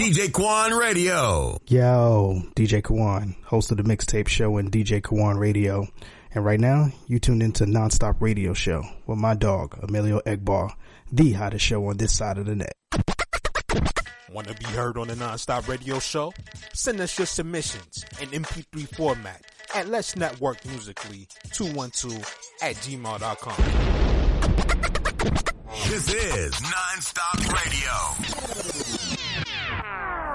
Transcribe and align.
DJ 0.00 0.32
Kwan 0.32 0.72
Radio. 0.72 1.60
Yo, 1.66 2.42
DJ 2.56 2.82
Kwan, 2.82 3.36
host 3.44 3.70
of 3.70 3.76
the 3.76 3.82
Mixtape 3.82 4.28
Show 4.28 4.56
and 4.56 4.72
DJ 4.72 5.02
Kwan 5.02 5.36
Radio. 5.36 5.86
And 6.34 6.42
right 6.42 6.58
now, 6.58 6.88
you 7.06 7.18
tuned 7.18 7.42
into 7.42 7.66
Nonstop 7.66 8.16
Radio 8.18 8.54
Show 8.54 8.82
with 9.06 9.18
my 9.18 9.34
dog, 9.34 9.78
Emilio 9.82 10.20
Egbar, 10.20 10.72
the 11.12 11.32
hottest 11.32 11.66
show 11.66 11.86
on 11.88 11.98
this 11.98 12.14
side 12.14 12.38
of 12.38 12.46
the 12.46 12.56
net. 12.56 12.72
Want 14.32 14.48
to 14.48 14.54
be 14.54 14.64
heard 14.64 14.96
on 14.96 15.08
the 15.08 15.16
Nonstop 15.16 15.68
Radio 15.68 15.98
Show? 15.98 16.32
Send 16.72 16.98
us 17.02 17.18
your 17.18 17.26
submissions 17.26 18.02
in 18.22 18.30
MP3 18.30 18.96
format 18.96 19.44
at 19.74 19.86
Let's 19.86 20.16
Network 20.16 20.64
Musically 20.64 21.28
212 21.52 22.16
at 22.62 22.74
gmail.com. 22.76 24.10
This 25.90 26.08
is 26.14 26.54
Nonstop 26.54 27.52
Radio. 27.52 28.29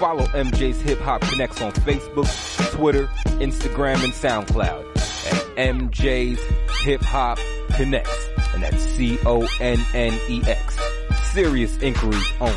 Follow 0.00 0.24
MJ's 0.28 0.80
Hip 0.80 0.98
Hop 1.00 1.20
Connex 1.20 1.62
on 1.62 1.72
Facebook, 1.72 2.26
Twitter, 2.72 3.06
Instagram, 3.38 4.02
and 4.02 4.14
SoundCloud 4.14 4.96
at 4.96 5.56
MJ's 5.58 6.40
Hip 6.84 7.02
Hop 7.02 7.38
Connex, 7.68 8.08
and 8.54 8.62
that's 8.62 8.82
C-O-N-N-E-X. 8.82 10.78
Serious 11.34 11.76
inquiries 11.82 12.32
only. 12.40 12.54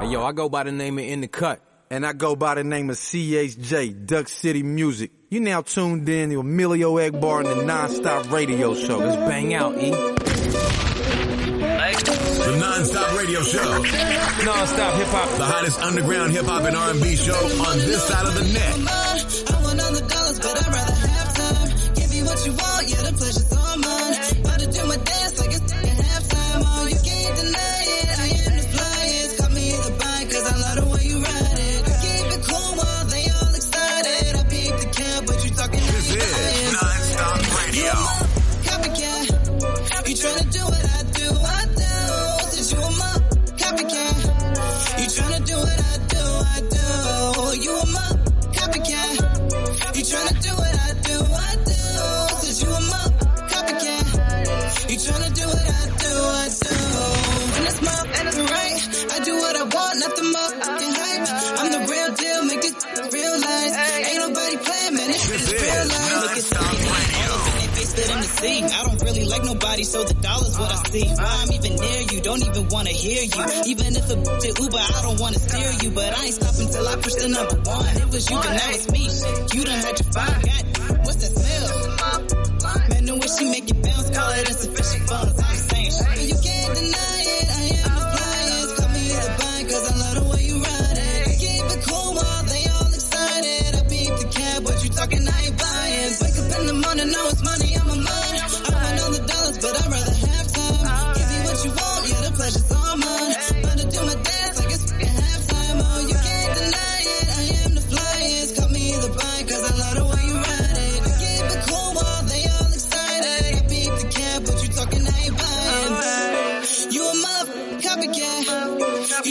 Hey 0.00 0.10
yo, 0.10 0.24
I 0.24 0.32
go 0.32 0.48
by 0.48 0.62
the 0.62 0.72
name 0.72 0.98
of 0.98 1.04
In 1.04 1.20
the 1.20 1.28
Cut, 1.28 1.60
and 1.90 2.06
I 2.06 2.14
go 2.14 2.34
by 2.34 2.54
the 2.54 2.64
name 2.64 2.88
of 2.88 2.96
CHJ, 2.96 4.06
Duck 4.06 4.28
City 4.28 4.62
Music. 4.62 5.10
You 5.28 5.40
now 5.40 5.60
tuned 5.60 6.08
in 6.08 6.30
to 6.30 6.40
Emilio 6.40 6.94
Egbar 6.94 7.40
and 7.40 7.60
the 7.60 7.66
Non-Stop 7.66 8.32
Radio 8.32 8.74
Show. 8.74 8.96
Let's 8.96 9.16
bang 9.28 9.52
out, 9.52 9.76
E. 9.78 9.92
Non-Stop 12.64 13.18
Radio 13.18 13.42
Show. 13.42 13.62
Non-Stop 13.62 14.94
Hip 14.96 15.08
Hop. 15.08 15.36
The 15.36 15.44
hottest 15.44 15.78
underground 15.80 16.32
hip 16.32 16.46
hop 16.46 16.64
and 16.64 16.74
R&B 16.74 17.14
show 17.14 17.34
on 17.34 17.76
this 17.76 18.02
side 18.08 18.26
of 18.26 18.34
the 18.34 18.44
net. 18.54 19.63
I 68.46 68.82
don't 68.84 69.00
really 69.00 69.24
like 69.24 69.42
nobody, 69.44 69.84
so 69.84 70.04
the 70.04 70.12
dollar's 70.20 70.58
what 70.58 70.70
I 70.70 70.76
see. 70.92 71.08
I'm 71.08 71.52
even 71.52 71.76
near 71.80 72.00
you, 72.12 72.20
don't 72.20 72.42
even 72.44 72.68
wanna 72.68 72.90
hear 72.90 73.22
you. 73.24 73.42
Even 73.72 73.96
if 73.96 74.10
a 74.10 74.16
bitch 74.20 74.60
Uber, 74.60 74.76
I 74.76 75.00
don't 75.00 75.18
wanna 75.18 75.38
steer 75.38 75.72
you, 75.80 75.90
but 75.94 76.12
I 76.12 76.24
ain't 76.24 76.34
stopping 76.34 76.68
till 76.68 76.86
I 76.86 76.96
push 76.96 77.14
the 77.14 77.28
number 77.28 77.56
one. 77.64 77.96
It 77.96 78.08
was 78.12 78.28
you, 78.28 78.36
but 78.36 78.52
now 78.52 78.70
it's 78.76 78.88
me. 78.92 79.08
You 79.56 79.64
done 79.64 79.80
had 79.80 79.96
your 79.96 80.12
fun. 80.12 80.28
God, 80.44 80.64
what's 81.08 81.16
that 81.24 81.32
smell? 81.32 81.68
Man, 82.92 83.04
the 83.08 83.14
way 83.16 83.28
she 83.32 83.44
make 83.48 83.64
it 83.70 83.80
bounce, 83.80 84.10
call 84.12 84.30
it 84.36 84.44
insufficient 84.48 85.08
funds. 85.08 85.40
I'm 85.40 85.56
saying 85.56 85.92
shit. 85.96 86.28
You 86.28 86.36
can't 86.44 86.72
deny 86.76 87.20
it, 87.24 87.48
I 87.48 87.64
am 87.80 87.92
the 87.96 88.04
flyest. 88.12 88.70
Call 88.76 88.88
me 88.92 89.04
the 89.08 89.30
bind, 89.40 89.64
cause 89.72 89.84
I 89.88 89.94
love 90.04 90.16
the 90.20 90.24
way 90.28 90.42
you 90.44 90.56
ride 90.60 91.00
it. 91.00 91.32
Keep 91.40 91.64
it 91.64 91.80
cool 91.88 92.12
while 92.12 92.44
they 92.44 92.64
all 92.76 92.92
excited. 92.92 93.72
I 93.72 93.82
beat 93.88 94.12
the 94.20 94.28
cab, 94.28 94.64
what 94.68 94.76
you 94.84 94.90
talking, 94.92 95.24
I 95.24 95.43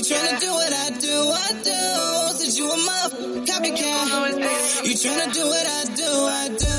tryna 0.04 0.40
do 0.40 0.52
what 0.52 0.74
I 0.74 0.90
do, 1.00 1.32
I 1.32 1.54
do. 1.64 1.80
Since 2.38 2.58
you 2.58 2.68
a 2.70 2.76
motherfucking 2.76 3.46
copycat. 3.48 4.08
You 4.84 4.96
tryna 4.96 5.34
do 5.34 5.46
what 5.46 5.66
I 5.66 5.86
do, 5.96 6.10
I 6.28 6.48
do. 6.64 6.76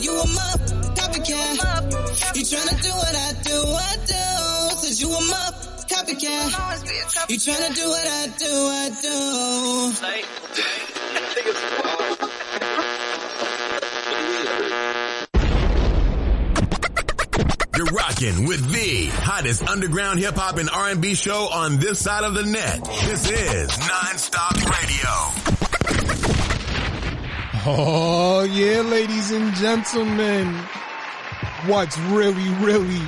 You 0.00 0.12
a 0.12 0.24
motherfucking 0.24 0.96
copycat. 0.96 2.36
You 2.36 2.42
tryna 2.42 2.82
do 2.82 2.90
what 2.90 3.14
I 3.14 3.32
do, 3.44 3.56
I 3.76 3.96
do. 4.06 4.22
Since 4.80 5.00
you 5.02 5.08
a 5.08 5.20
motherfucking 5.20 5.90
copycat. 5.92 7.28
You 7.28 7.36
tryna 7.36 7.74
do 7.74 7.88
what 7.88 8.06
I 8.06 8.26
do, 8.38 8.52
I 8.72 8.88
do. 14.92 15.02
You're 17.76 17.84
rocking 17.86 18.46
with 18.46 18.72
the 18.72 19.06
hottest 19.06 19.68
underground 19.68 20.18
hip 20.18 20.34
hop 20.36 20.56
and 20.56 20.70
R&B 20.70 21.14
show 21.14 21.48
on 21.52 21.76
this 21.76 22.02
side 22.02 22.24
of 22.24 22.32
the 22.32 22.42
net. 22.42 22.82
This 23.04 23.30
is 23.30 23.78
Non-Stop 23.78 24.54
Radio. 24.64 25.10
Oh 27.66 28.48
yeah, 28.50 28.80
ladies 28.80 29.30
and 29.30 29.54
gentlemen. 29.56 30.54
What's 31.66 31.98
really, 31.98 32.48
really, 32.64 33.02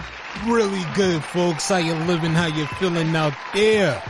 really 0.46 0.84
good, 0.94 1.24
folks? 1.24 1.66
How 1.70 1.78
you 1.78 1.94
living? 1.94 2.32
How 2.32 2.48
you 2.48 2.66
feeling 2.66 3.16
out 3.16 3.32
there? 3.54 4.02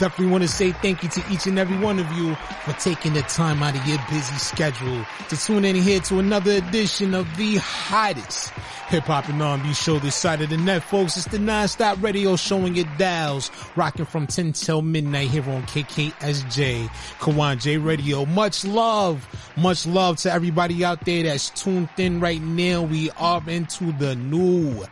Definitely 0.00 0.32
want 0.32 0.42
to 0.44 0.48
say 0.48 0.72
thank 0.72 1.02
you 1.02 1.10
to 1.10 1.22
each 1.30 1.46
and 1.46 1.58
every 1.58 1.76
one 1.76 1.98
of 1.98 2.10
you 2.12 2.34
for 2.64 2.72
taking 2.80 3.12
the 3.12 3.20
time 3.20 3.62
out 3.62 3.76
of 3.76 3.86
your 3.86 3.98
busy 4.08 4.34
schedule 4.36 5.04
to 5.28 5.36
tune 5.36 5.62
in 5.66 5.76
here 5.76 6.00
to 6.00 6.18
another 6.18 6.52
edition 6.52 7.12
of 7.12 7.26
the 7.36 7.58
hottest 7.58 8.50
hip 8.90 9.04
hop 9.04 9.28
and 9.28 9.40
R&B 9.40 9.72
show 9.72 10.00
this 10.00 10.16
side 10.16 10.40
of 10.40 10.50
the 10.50 10.56
net, 10.56 10.82
folks. 10.82 11.16
It's 11.16 11.26
the 11.26 11.38
non-stop 11.38 12.02
radio 12.02 12.34
showing 12.34 12.74
your 12.74 12.86
dials, 12.98 13.48
rocking 13.76 14.04
from 14.04 14.26
10 14.26 14.54
till 14.54 14.82
midnight 14.82 15.28
here 15.28 15.48
on 15.48 15.62
KKSJ, 15.62 16.88
Kawon 17.20 17.60
J 17.60 17.76
Radio. 17.76 18.24
Much 18.24 18.64
love, 18.64 19.28
much 19.56 19.86
love 19.86 20.16
to 20.18 20.32
everybody 20.32 20.84
out 20.84 21.04
there 21.04 21.22
that's 21.22 21.50
tuned 21.50 21.88
in 21.98 22.18
right 22.18 22.42
now. 22.42 22.82
We 22.82 23.10
are 23.10 23.42
into 23.46 23.92
the 23.92 24.16
new 24.16 24.84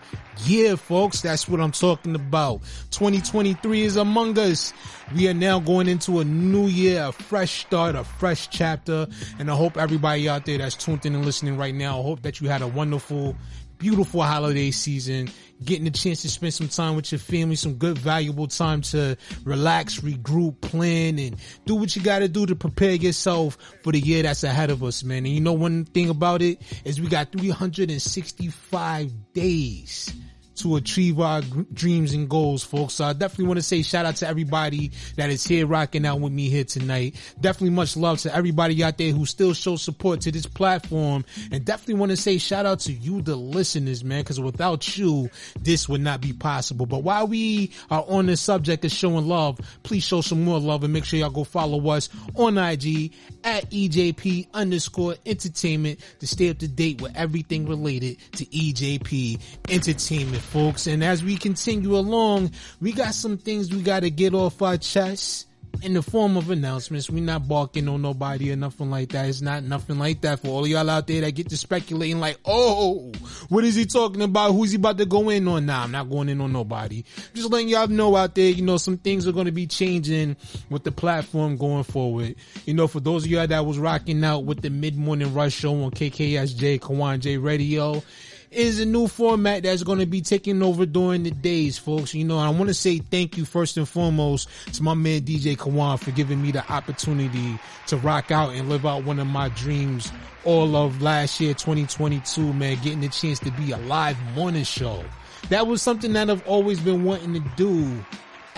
year, 0.45 0.77
folks. 0.77 1.21
That's 1.23 1.49
what 1.49 1.61
I'm 1.61 1.73
talking 1.73 2.15
about. 2.15 2.61
2023 2.91 3.83
is 3.83 3.97
among 3.97 4.39
us. 4.39 4.73
We 5.15 5.27
are 5.29 5.35
now 5.35 5.59
going 5.59 5.89
into 5.89 6.21
a 6.21 6.25
new 6.25 6.67
year, 6.67 7.05
a 7.05 7.13
fresh 7.13 7.63
start, 7.63 7.95
a 7.95 8.05
fresh 8.05 8.49
chapter. 8.51 9.07
And 9.39 9.51
I 9.51 9.55
hope 9.55 9.79
everybody 9.79 10.29
out 10.29 10.45
there 10.45 10.59
that's 10.59 10.75
tuned 10.75 11.07
in 11.07 11.15
and 11.15 11.25
listening 11.25 11.57
right 11.57 11.75
now, 11.75 11.99
I 11.99 12.03
hope 12.03 12.23
that 12.23 12.43
you 12.43 12.49
had 12.49 12.61
a 12.61 12.69
wonderful, 12.69 13.35
beautiful 13.79 14.23
holiday 14.23 14.71
season, 14.71 15.31
getting 15.65 15.87
a 15.87 15.91
chance 15.91 16.21
to 16.23 16.29
spend 16.29 16.53
some 16.53 16.69
time 16.69 16.95
with 16.95 17.11
your 17.11 17.21
family, 17.21 17.57
some 17.57 17.75
good 17.75 17.97
valuable 17.97 18.49
time 18.49 18.83
to 18.83 19.17
relax, 19.45 20.01
regroup, 20.01 20.61
plan, 20.61 21.19
and 21.19 21.37
do 21.65 21.75
what 21.75 21.97
you 21.97 22.03
gotta 22.03 22.29
do 22.29 22.45
to 22.45 22.55
prepare 22.55 22.93
yourself 22.93 23.57
for 23.83 23.93
the 23.93 24.01
year 24.01 24.25
that's 24.25 24.45
ahead 24.45 24.71
of 24.71 24.85
us, 24.85 25.03
man. 25.03 25.25
And 25.25 25.29
you 25.29 25.41
know 25.41 25.55
one 25.55 25.87
thing 25.87 26.11
about 26.11 26.43
it 26.43 26.61
is 26.85 27.01
we 27.01 27.09
got 27.09 27.33
365 27.33 29.33
days 29.33 30.13
to 30.59 30.77
achieve 30.77 31.21
our 31.21 31.43
dreams 31.73 32.13
and 32.13 32.29
goals, 32.29 32.65
folks. 32.65 32.95
So 32.95 33.05
I 33.05 33.13
definitely 33.13 33.47
want 33.47 33.59
to 33.59 33.63
say 33.63 33.83
shout 33.83 34.07
out 34.07 34.17
to 34.17 34.29
everybody 34.29 34.93
that 35.17 35.31
is 35.31 35.47
here 35.47 35.67
rocking 35.67 36.07
out 36.07 36.21
with 36.21 36.33
me 36.33 36.49
here 36.49 36.65
tonight. 36.65 37.17
Definitely 37.41 37.71
much 37.71 37.97
love 37.97 38.21
to 38.21 38.35
everybody 38.35 38.83
out 38.85 38.99
there 38.99 39.13
who 39.13 39.27
still 39.27 39.55
shows 39.55 39.83
support 39.83 40.21
to 40.23 40.33
this 40.33 40.47
platform. 40.47 41.25
And 41.51 41.65
definitely 41.65 41.95
want 41.95 42.11
to 42.11 42.17
say 42.17 42.39
shout 42.39 42.67
out 42.67 42.81
to 42.81 42.93
you, 42.93 43.23
the 43.23 43.37
listeners, 43.37 44.05
man, 44.05 44.23
because 44.23 44.41
without 44.41 44.97
you, 44.97 45.31
this 45.61 45.89
would 45.89 46.01
not 46.01 46.21
be 46.21 46.33
possible. 46.33 46.87
But 46.87 47.03
while 47.03 47.27
we 47.27 47.73
are 47.91 48.05
on 48.09 48.27
the 48.27 48.37
subject 48.37 48.85
of 48.85 48.91
showing 48.91 49.27
love, 49.27 49.59
please 49.83 50.05
show 50.05 50.21
some 50.21 50.45
more 50.45 50.59
love 50.59 50.85
and 50.85 50.93
make 50.93 51.05
sure 51.05 51.19
y'all 51.19 51.31
go 51.31 51.45
follow 51.45 51.89
us 51.91 52.09
on 52.35 52.59
IG 52.59 53.13
at 53.49 53.71
EJP 53.71 54.49
underscore 54.53 55.17
entertainment 55.25 55.99
to 56.21 56.27
stay 56.27 56.51
up 56.51 56.59
to 56.59 56.69
date 56.69 57.01
with 57.01 57.17
everything 57.17 57.67
related 57.67 58.19
to 58.33 58.45
EJP 58.45 59.41
entertainment, 59.71 60.43
folks. 60.43 60.87
And 60.87 61.03
as 61.03 61.25
we 61.25 61.39
continue 61.39 61.97
along, 61.97 62.51
we 62.81 62.93
got 62.93 63.15
some 63.15 63.39
things 63.39 63.73
we 63.73 63.81
got 63.81 64.01
to 64.01 64.11
get 64.11 64.35
off 64.35 64.61
our 64.61 64.77
chests 64.77 65.47
in 65.83 65.95
the 65.95 66.03
form 66.03 66.37
of 66.37 66.51
announcements. 66.51 67.09
we 67.09 67.21
not 67.21 67.47
barking 67.47 67.89
on 67.89 68.03
nobody 68.03 68.53
or 68.53 68.57
nothing 68.57 68.91
like 68.91 69.11
that. 69.11 69.29
It's 69.29 69.41
not 69.41 69.63
nothing 69.63 69.99
like 69.99 70.21
that 70.23 70.41
for 70.41 70.49
all 70.49 70.67
y'all 70.67 70.89
out 70.91 71.07
there 71.07 71.21
that 71.21 71.33
get 71.33 71.49
to 71.51 71.57
speculating 71.57 72.19
like, 72.19 72.39
oh, 72.45 73.13
what 73.49 73.65
is 73.65 73.75
he 73.75 73.87
talking 73.87 74.23
about? 74.23 74.53
Who's 74.53 74.73
he 74.73 74.77
about 74.77 74.99
to 74.99 75.07
go 75.07 75.29
in 75.31 75.47
on? 75.47 75.67
Nah, 75.67 75.85
I'm 75.85 75.93
not 75.93 76.11
going 76.11 76.29
in 76.29 76.41
on 76.41 76.53
nobody. 76.53 77.05
Just 77.35 77.51
letting 77.51 77.69
y'all 77.69 77.87
know 77.87 78.17
out 78.17 78.35
there, 78.35 78.51
you 78.51 78.63
know, 78.63 78.77
some 78.77 78.99
things 78.99 79.27
are 79.27 79.33
going 79.33 79.47
to 79.47 79.53
be 79.53 79.67
changing 79.67 80.37
with 80.71 80.85
the 80.85 80.93
platform 80.93 81.57
going 81.57 81.85
forward. 81.85 82.35
You 82.65 82.75
know, 82.75 82.89
for 82.89 83.01
those 83.01 83.25
of 83.25 83.31
y'all 83.31 83.47
that 83.47 83.65
was 83.65 83.79
rocking 83.79 84.25
out 84.25 84.45
with 84.45 84.63
the 84.63 84.71
mid 84.71 84.97
morning 84.97 85.33
rush 85.35 85.55
show 85.55 85.83
on 85.85 85.91
KKSJ, 85.91 86.81
Kawon 86.81 87.21
J 87.21 87.37
Radio, 87.37 88.03
is 88.51 88.81
a 88.81 88.87
new 88.87 89.07
format 89.09 89.63
that's 89.63 89.83
going 89.83 89.99
to 89.99 90.07
be 90.07 90.21
taking 90.21 90.63
over 90.63 90.87
during 90.87 91.23
the 91.23 91.31
days, 91.31 91.79
folks. 91.79 92.15
You 92.15 92.25
know, 92.25 92.39
I 92.39 92.49
want 92.51 92.69
to 92.69 92.75
say 92.75 92.99
thank 92.99 93.37
you 93.37 93.45
first 93.45 93.77
and 93.77 93.89
foremost 93.89 94.49
to 94.75 94.83
my 94.83 94.95
man 94.95 95.23
DJ 95.23 95.57
Kawon 95.57 95.99
for 95.99 96.11
giving 96.13 96.41
me 96.41 96.53
the 96.53 96.71
opportunity 96.73 97.59
to 97.89 97.97
rock 97.99 98.31
out 98.31 98.55
and 98.55 98.69
live 98.69 98.87
out 98.87 99.05
one 99.05 99.19
of 99.19 99.27
my 99.27 99.49
dreams 99.51 100.11
all 100.45 100.77
of 100.77 101.03
last 101.03 101.41
year, 101.41 101.53
2022, 101.53 102.53
man, 102.53 102.79
getting 102.83 103.01
the 103.01 103.09
chance 103.09 103.39
to 103.41 103.51
be 103.53 103.73
a 103.73 103.79
live 103.79 104.19
morning 104.35 104.65
show. 104.65 105.05
That 105.51 105.67
was 105.67 105.83
something 105.83 106.13
that 106.15 106.31
I've 106.31 106.47
always 106.47 106.81
been 106.81 107.05
wanting 107.05 107.35
to 107.35 107.41
do 107.57 108.05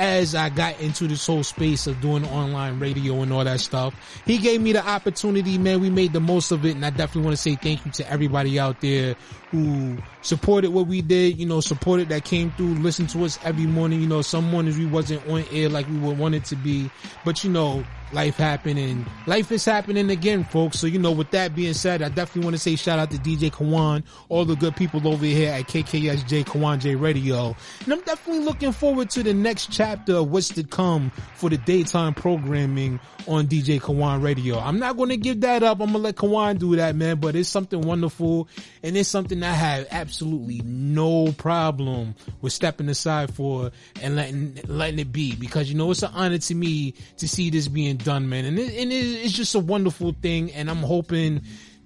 as 0.01 0.35
I 0.35 0.49
got 0.49 0.81
into 0.81 1.07
this 1.07 1.27
whole 1.27 1.45
space 1.45 1.87
of 1.87 2.01
doing 2.01 2.25
online 2.29 2.81
radio 2.81 3.21
and 3.21 3.31
all 3.35 3.45
that 3.45 3.61
stuff. 3.61 3.95
He 4.25 4.39
gave 4.39 4.63
me 4.63 4.73
the 4.73 4.85
opportunity, 4.85 5.59
man. 5.59 5.81
We 5.81 5.91
made 5.91 6.15
the 6.15 6.21
most 6.21 6.53
of 6.53 6.65
it. 6.65 6.75
And 6.75 6.87
I 6.87 6.89
definitely 6.89 7.23
want 7.23 7.37
to 7.37 7.43
say 7.43 7.55
thank 7.57 7.85
you 7.85 7.93
to 7.93 8.11
everybody 8.11 8.59
out 8.59 8.81
there 8.81 9.15
who 9.51 9.99
supported 10.23 10.71
what 10.71 10.87
we 10.87 11.03
did, 11.03 11.39
you 11.39 11.47
know, 11.47 11.61
supported 11.61 12.09
that 12.11 12.25
came 12.25 12.51
through, 12.53 12.75
listened 12.75 13.09
to 13.11 13.25
us 13.25 13.39
every 13.45 13.67
morning. 13.67 14.01
You 14.01 14.07
know, 14.07 14.23
some 14.23 14.45
mornings 14.51 14.79
we 14.79 14.87
wasn't 14.87 15.27
on 15.29 15.45
air 15.53 15.69
like 15.69 15.89
we 15.89 15.99
would 15.99 16.19
want 16.19 16.35
it 16.35 16.45
to 16.47 16.57
be, 16.57 16.91
but 17.25 17.43
you 17.45 17.51
know, 17.51 17.85
life 18.13 18.37
happened 18.37 18.79
and 18.79 19.07
life 19.27 19.53
is 19.53 19.65
happening 19.65 20.11
again, 20.11 20.45
folks. 20.45 20.79
So, 20.79 20.87
you 20.87 20.99
know, 20.99 21.13
with 21.13 21.31
that 21.31 21.55
being 21.55 21.75
said, 21.75 22.03
I 22.03 22.09
definitely 22.09 22.45
want 22.45 22.57
to 22.57 22.61
say 22.61 22.77
shout 22.77 22.99
out 22.99 23.11
to 23.13 23.19
DJ 23.19 23.51
Kawon, 23.51 24.03
all 24.29 24.45
the 24.45 24.57
good 24.57 24.77
people 24.77 25.07
over 25.07 25.25
here 25.25 25.53
at 25.53 25.69
KKSJ 25.69 26.45
Kawon 26.45 26.81
J 26.81 26.97
Radio. 26.97 27.55
And 27.85 27.93
I'm 27.93 28.01
definitely 28.01 28.45
looking 28.45 28.73
forward 28.73 29.11
to 29.11 29.23
the 29.23 29.33
next 29.33 29.71
chapter 29.71 30.17
of 30.17 30.31
what's 30.31 30.49
to 30.51 30.65
come 30.65 31.11
for 31.35 31.51
the 31.51 31.59
daytime 31.59 32.15
programming 32.15 32.99
on 33.29 33.47
DJ 33.47 33.81
Kawon 33.81 34.23
Radio. 34.23 34.59
I'm 34.59 34.79
not 34.79 34.97
going 34.97 35.11
to 35.11 35.17
give 35.17 35.43
that 35.43 35.63
up. 35.63 35.81
I'm 35.81 35.93
going 35.93 35.93
to 35.93 35.99
let 35.99 36.17
Kawon 36.17 36.59
do 36.59 36.77
that, 36.77 36.97
man, 36.97 37.19
but 37.19 37.37
it's 37.37 37.49
something 37.49 37.81
wonderful 37.81 38.49
and 38.83 38.97
it's 38.97 39.09
something 39.09 39.43
I 39.43 39.53
have 39.53 39.87
absolutely 39.91 40.10
no 40.65 41.33
problem 41.33 42.15
with 42.41 42.53
stepping 42.53 42.89
aside 42.89 43.35
for 43.35 43.71
and 44.03 44.17
letting, 44.17 44.59
letting 44.67 44.99
it 44.99 45.13
be 45.13 45.35
because, 45.35 45.71
you 45.71 45.77
know, 45.77 45.91
it's 45.91 46.03
an 46.03 46.11
honor 46.15 46.39
to 46.39 46.55
me 46.55 46.95
to 47.19 47.29
see 47.29 47.51
this 47.51 47.69
being 47.69 47.97
done, 47.97 48.29
man. 48.29 48.45
And, 48.45 48.59
it, 48.59 48.75
and 48.81 48.93
it's 48.93 49.33
just 49.33 49.55
a 49.55 49.61
wonderful 49.61 50.15
thing. 50.21 50.53
And 50.53 50.71
I'm 50.71 50.79
hoping 50.79 51.43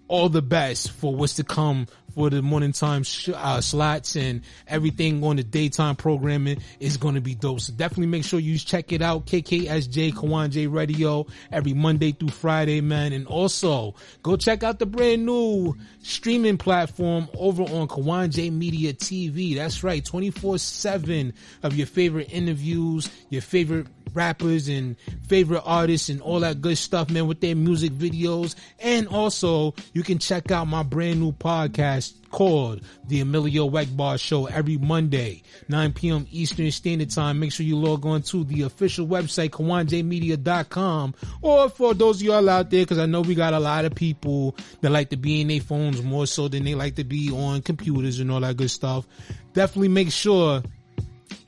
all 0.09 0.29
the 0.29 0.43
best 0.43 0.91
for 0.91 1.15
what's 1.15 1.35
to 1.37 1.45
come 1.45 1.87
for 2.15 2.31
the 2.31 2.43
morning 2.43 2.73
time 2.73 3.03
sh- 3.03 3.31
uh, 3.35 3.61
slots 3.61 4.17
and 4.17 4.43
everything 4.69 5.23
on 5.25 5.37
the 5.37 5.43
daytime 5.43 5.97
programming 5.97 6.59
is 6.81 6.97
going 6.97 7.15
to 7.17 7.21
be 7.21 7.35
dope. 7.35 7.61
So 7.61 7.73
definitely 7.73 8.07
make 8.07 8.25
sure 8.25 8.39
you 8.39 8.59
check 8.59 8.93
it 8.93 9.03
out. 9.03 9.27
KKSJ 9.27 10.15
Kawon 10.15 10.51
J 10.51 10.67
Radio 10.67 11.27
every 11.51 11.75
Monday 11.75 12.13
through 12.13 12.29
Friday, 12.31 12.81
man. 12.81 13.13
And 13.13 13.27
also 13.27 13.95
go 14.23 14.37
check 14.37 14.63
out 14.63 14.79
the 14.79 14.87
brand 14.87 15.27
new 15.27 15.77
streaming 16.03 16.59
platform 16.59 17.29
over 17.37 17.63
on 17.63 17.89
Kawon 17.89 18.31
J 18.31 18.51
Media 18.51 18.93
TV. 18.93 19.57
That's 19.57 19.83
right. 19.83 20.05
24 20.05 20.59
seven 20.59 21.35
of 21.63 21.75
your 21.75 21.87
favorite 21.87 22.33
interviews, 22.33 23.11
your 23.29 23.43
favorite 23.43 23.87
rappers 24.15 24.69
and 24.69 24.97
favorite 25.29 25.63
artists 25.65 26.09
and 26.09 26.21
all 26.23 26.41
that 26.41 26.61
good 26.61 26.79
stuff, 26.79 27.11
man, 27.11 27.27
with 27.27 27.41
their 27.41 27.57
music 27.57 27.93
videos. 27.93 28.55
And 28.81 29.09
also 29.09 29.75
you 29.93 30.03
can 30.03 30.19
check 30.19 30.51
out 30.51 30.67
my 30.67 30.83
brand 30.83 31.21
new 31.21 31.33
podcast 31.33 32.15
called 32.35 32.81
The 33.07 33.21
Emilio 33.21 33.71
Egbar 33.71 34.19
Show 34.19 34.47
every 34.47 34.77
Monday, 34.77 35.43
9 35.69 35.93
p.m. 35.93 36.27
Eastern 36.33 36.71
Standard 36.73 37.11
Time. 37.11 37.39
Make 37.39 37.53
sure 37.53 37.65
you 37.65 37.77
log 37.77 38.05
on 38.05 38.23
to 38.23 38.43
the 38.43 38.63
official 38.63 39.07
website, 39.07 39.51
KawonJmedia.com. 39.51 41.15
Or 41.43 41.69
for 41.69 41.95
those 41.95 42.21
of 42.21 42.23
y'all 42.27 42.51
out 42.51 42.71
there, 42.71 42.83
because 42.83 42.99
I 42.99 43.07
know 43.07 43.21
we 43.21 43.37
got 43.37 43.55
a 43.55 43.61
lot 43.61 43.85
of 43.85 43.95
people 43.95 44.57
that 44.81 44.91
like 44.91 45.11
to 45.11 45.17
be 45.17 45.43
in 45.43 45.49
their 45.49 45.61
phones 45.61 46.03
more 46.03 46.27
so 46.27 46.49
than 46.49 46.65
they 46.65 46.75
like 46.75 46.97
to 46.97 47.05
be 47.05 47.31
on 47.31 47.63
computers 47.63 48.19
and 48.19 48.33
all 48.33 48.41
that 48.41 48.57
good 48.57 48.71
stuff. 48.71 49.07
Definitely 49.53 49.89
make 49.89 50.11
sure 50.11 50.61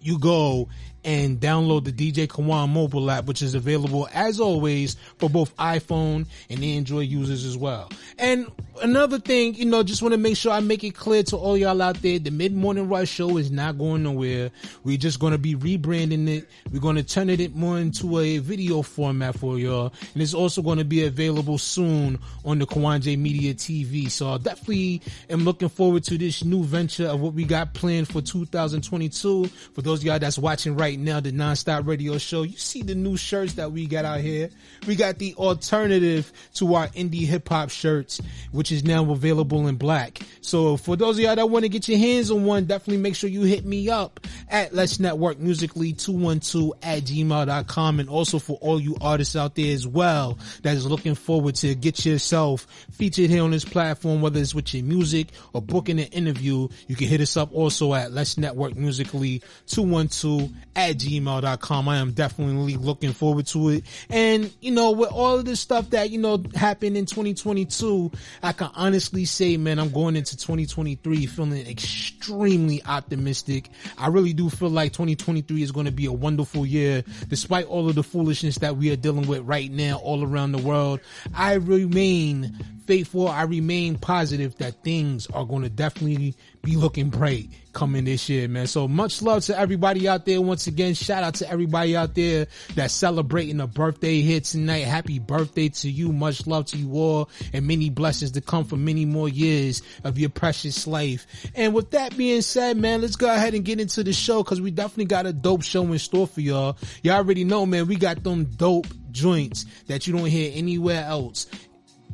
you 0.00 0.20
go 0.20 0.68
and 1.06 1.38
download 1.38 1.84
the 1.84 1.92
DJ 1.92 2.26
Kawon 2.26 2.68
mobile 2.68 3.10
app, 3.12 3.26
which 3.26 3.40
is 3.40 3.54
available 3.54 4.08
as 4.12 4.40
always 4.40 4.96
for 5.18 5.30
both 5.30 5.56
iPhone 5.56 6.26
and 6.50 6.64
Android 6.64 7.08
users 7.08 7.44
as 7.44 7.56
well. 7.56 7.88
And 8.18 8.50
another 8.82 9.20
thing, 9.20 9.54
you 9.54 9.66
know, 9.66 9.84
just 9.84 10.02
want 10.02 10.12
to 10.12 10.18
make 10.18 10.36
sure 10.36 10.50
I 10.50 10.58
make 10.58 10.82
it 10.82 10.96
clear 10.96 11.22
to 11.24 11.36
all 11.36 11.56
y'all 11.56 11.80
out 11.80 12.02
there, 12.02 12.18
the 12.18 12.32
mid 12.32 12.54
morning 12.54 12.88
rush 12.88 13.08
show 13.08 13.36
is 13.36 13.52
not 13.52 13.78
going 13.78 14.02
nowhere. 14.02 14.50
We're 14.82 14.96
just 14.96 15.20
going 15.20 15.30
to 15.30 15.38
be 15.38 15.54
rebranding 15.54 16.28
it. 16.28 16.48
We're 16.72 16.80
going 16.80 16.96
to 16.96 17.04
turn 17.04 17.30
it 17.30 17.54
more 17.54 17.78
into 17.78 18.18
a 18.18 18.38
video 18.38 18.82
format 18.82 19.38
for 19.38 19.58
y'all. 19.58 19.92
And 20.12 20.22
it's 20.22 20.34
also 20.34 20.60
going 20.60 20.78
to 20.78 20.84
be 20.84 21.04
available 21.04 21.58
soon 21.58 22.18
on 22.44 22.58
the 22.58 22.66
Kawon 22.66 23.00
J 23.00 23.14
Media 23.14 23.54
TV. 23.54 24.10
So 24.10 24.30
I 24.30 24.38
definitely 24.38 25.02
am 25.30 25.44
looking 25.44 25.68
forward 25.68 26.02
to 26.04 26.18
this 26.18 26.44
new 26.44 26.64
venture 26.64 27.06
of 27.06 27.20
what 27.20 27.34
we 27.34 27.44
got 27.44 27.74
planned 27.74 28.08
for 28.08 28.20
2022. 28.20 29.46
For 29.46 29.82
those 29.82 30.02
y'all 30.02 30.18
that's 30.18 30.38
watching 30.38 30.74
right 30.76 30.95
now, 30.98 31.20
the 31.20 31.32
nonstop 31.32 31.86
radio 31.86 32.18
show, 32.18 32.42
you 32.42 32.56
see 32.56 32.82
the 32.82 32.94
new 32.94 33.16
shirts 33.16 33.54
that 33.54 33.72
we 33.72 33.86
got 33.86 34.04
out 34.04 34.20
here. 34.20 34.50
We 34.86 34.96
got 34.96 35.18
the 35.18 35.34
alternative 35.34 36.32
to 36.54 36.74
our 36.74 36.88
indie 36.88 37.26
hip 37.26 37.48
hop 37.48 37.70
shirts, 37.70 38.20
which 38.52 38.70
is 38.70 38.84
now 38.84 39.10
available 39.10 39.66
in 39.68 39.76
black. 39.76 40.20
So 40.40 40.76
for 40.76 40.96
those 40.96 41.18
of 41.18 41.24
y'all 41.24 41.36
that 41.36 41.50
want 41.50 41.64
to 41.64 41.68
get 41.68 41.88
your 41.88 41.98
hands 41.98 42.30
on 42.30 42.44
one, 42.44 42.64
definitely 42.66 43.02
make 43.02 43.16
sure 43.16 43.28
you 43.28 43.42
hit 43.42 43.64
me 43.64 43.88
up 43.88 44.20
at 44.48 44.72
Let's 44.74 45.00
Network 45.00 45.38
Musically 45.38 45.92
212 45.92 46.72
at 46.82 47.02
gmail.com. 47.02 48.00
And 48.00 48.08
also 48.08 48.38
for 48.38 48.58
all 48.60 48.80
you 48.80 48.96
artists 49.00 49.36
out 49.36 49.54
there 49.54 49.72
as 49.74 49.86
well 49.86 50.38
that 50.62 50.76
is 50.76 50.86
looking 50.86 51.14
forward 51.14 51.56
to 51.56 51.74
get 51.74 52.04
yourself 52.04 52.66
featured 52.92 53.30
here 53.30 53.42
on 53.42 53.50
this 53.50 53.64
platform, 53.64 54.20
whether 54.20 54.40
it's 54.40 54.54
with 54.54 54.72
your 54.72 54.84
music 54.84 55.28
or 55.52 55.60
booking 55.60 55.98
an 55.98 56.06
interview, 56.06 56.68
you 56.86 56.96
can 56.96 57.08
hit 57.08 57.20
us 57.20 57.36
up 57.36 57.52
also 57.52 57.94
at 57.94 58.12
Let's 58.12 58.38
Network 58.38 58.76
Musically 58.76 59.42
212 59.66 60.50
at 60.74 60.85
gmail.com. 60.94 61.88
I 61.88 61.96
am 61.98 62.12
definitely 62.12 62.76
looking 62.76 63.12
forward 63.12 63.46
to 63.48 63.70
it. 63.70 63.84
And, 64.10 64.52
you 64.60 64.70
know, 64.70 64.92
with 64.92 65.10
all 65.10 65.38
of 65.38 65.44
this 65.44 65.60
stuff 65.60 65.90
that, 65.90 66.10
you 66.10 66.18
know, 66.18 66.42
happened 66.54 66.96
in 66.96 67.06
2022, 67.06 68.10
I 68.42 68.52
can 68.52 68.70
honestly 68.74 69.24
say, 69.24 69.56
man, 69.56 69.78
I'm 69.78 69.90
going 69.90 70.16
into 70.16 70.36
2023 70.36 71.26
feeling 71.26 71.66
extremely 71.66 72.82
optimistic. 72.84 73.70
I 73.98 74.08
really 74.08 74.32
do 74.32 74.50
feel 74.50 74.70
like 74.70 74.92
2023 74.92 75.62
is 75.62 75.72
going 75.72 75.86
to 75.86 75.92
be 75.92 76.06
a 76.06 76.12
wonderful 76.12 76.66
year, 76.66 77.04
despite 77.28 77.66
all 77.66 77.88
of 77.88 77.94
the 77.94 78.02
foolishness 78.02 78.58
that 78.58 78.76
we 78.76 78.90
are 78.92 78.96
dealing 78.96 79.26
with 79.26 79.42
right 79.42 79.70
now 79.70 79.96
all 79.98 80.24
around 80.24 80.52
the 80.52 80.58
world. 80.58 81.00
I 81.34 81.54
remain 81.54 82.56
faithful. 82.86 83.28
I 83.28 83.42
remain 83.42 83.98
positive 83.98 84.56
that 84.58 84.82
things 84.84 85.26
are 85.28 85.44
going 85.44 85.62
to 85.62 85.68
definitely 85.68 86.34
be 86.66 86.74
looking 86.74 87.10
bright 87.10 87.48
coming 87.72 88.04
this 88.04 88.28
year, 88.28 88.48
man. 88.48 88.66
So 88.66 88.88
much 88.88 89.22
love 89.22 89.44
to 89.44 89.56
everybody 89.56 90.08
out 90.08 90.26
there. 90.26 90.40
Once 90.40 90.66
again, 90.66 90.94
shout 90.94 91.22
out 91.22 91.34
to 91.34 91.48
everybody 91.48 91.96
out 91.96 92.16
there 92.16 92.48
that's 92.74 92.92
celebrating 92.92 93.60
a 93.60 93.68
birthday 93.68 94.20
here 94.20 94.40
tonight. 94.40 94.80
Happy 94.80 95.20
birthday 95.20 95.68
to 95.68 95.88
you. 95.88 96.10
Much 96.10 96.44
love 96.48 96.66
to 96.66 96.76
you 96.76 96.92
all 96.94 97.30
and 97.52 97.68
many 97.68 97.88
blessings 97.88 98.32
to 98.32 98.40
come 98.40 98.64
for 98.64 98.76
many 98.76 99.04
more 99.04 99.28
years 99.28 99.80
of 100.02 100.18
your 100.18 100.28
precious 100.28 100.88
life. 100.88 101.24
And 101.54 101.72
with 101.72 101.92
that 101.92 102.16
being 102.16 102.42
said, 102.42 102.76
man, 102.78 103.00
let's 103.00 103.14
go 103.14 103.32
ahead 103.32 103.54
and 103.54 103.64
get 103.64 103.78
into 103.78 104.02
the 104.02 104.12
show 104.12 104.42
because 104.42 104.60
we 104.60 104.72
definitely 104.72 105.04
got 105.04 105.26
a 105.26 105.32
dope 105.32 105.62
show 105.62 105.84
in 105.84 106.00
store 106.00 106.26
for 106.26 106.40
y'all. 106.40 106.76
Y'all 107.04 107.14
already 107.14 107.44
know, 107.44 107.64
man, 107.64 107.86
we 107.86 107.94
got 107.94 108.24
them 108.24 108.46
dope 108.56 108.88
joints 109.12 109.66
that 109.86 110.08
you 110.08 110.16
don't 110.16 110.26
hear 110.26 110.50
anywhere 110.52 111.04
else 111.04 111.46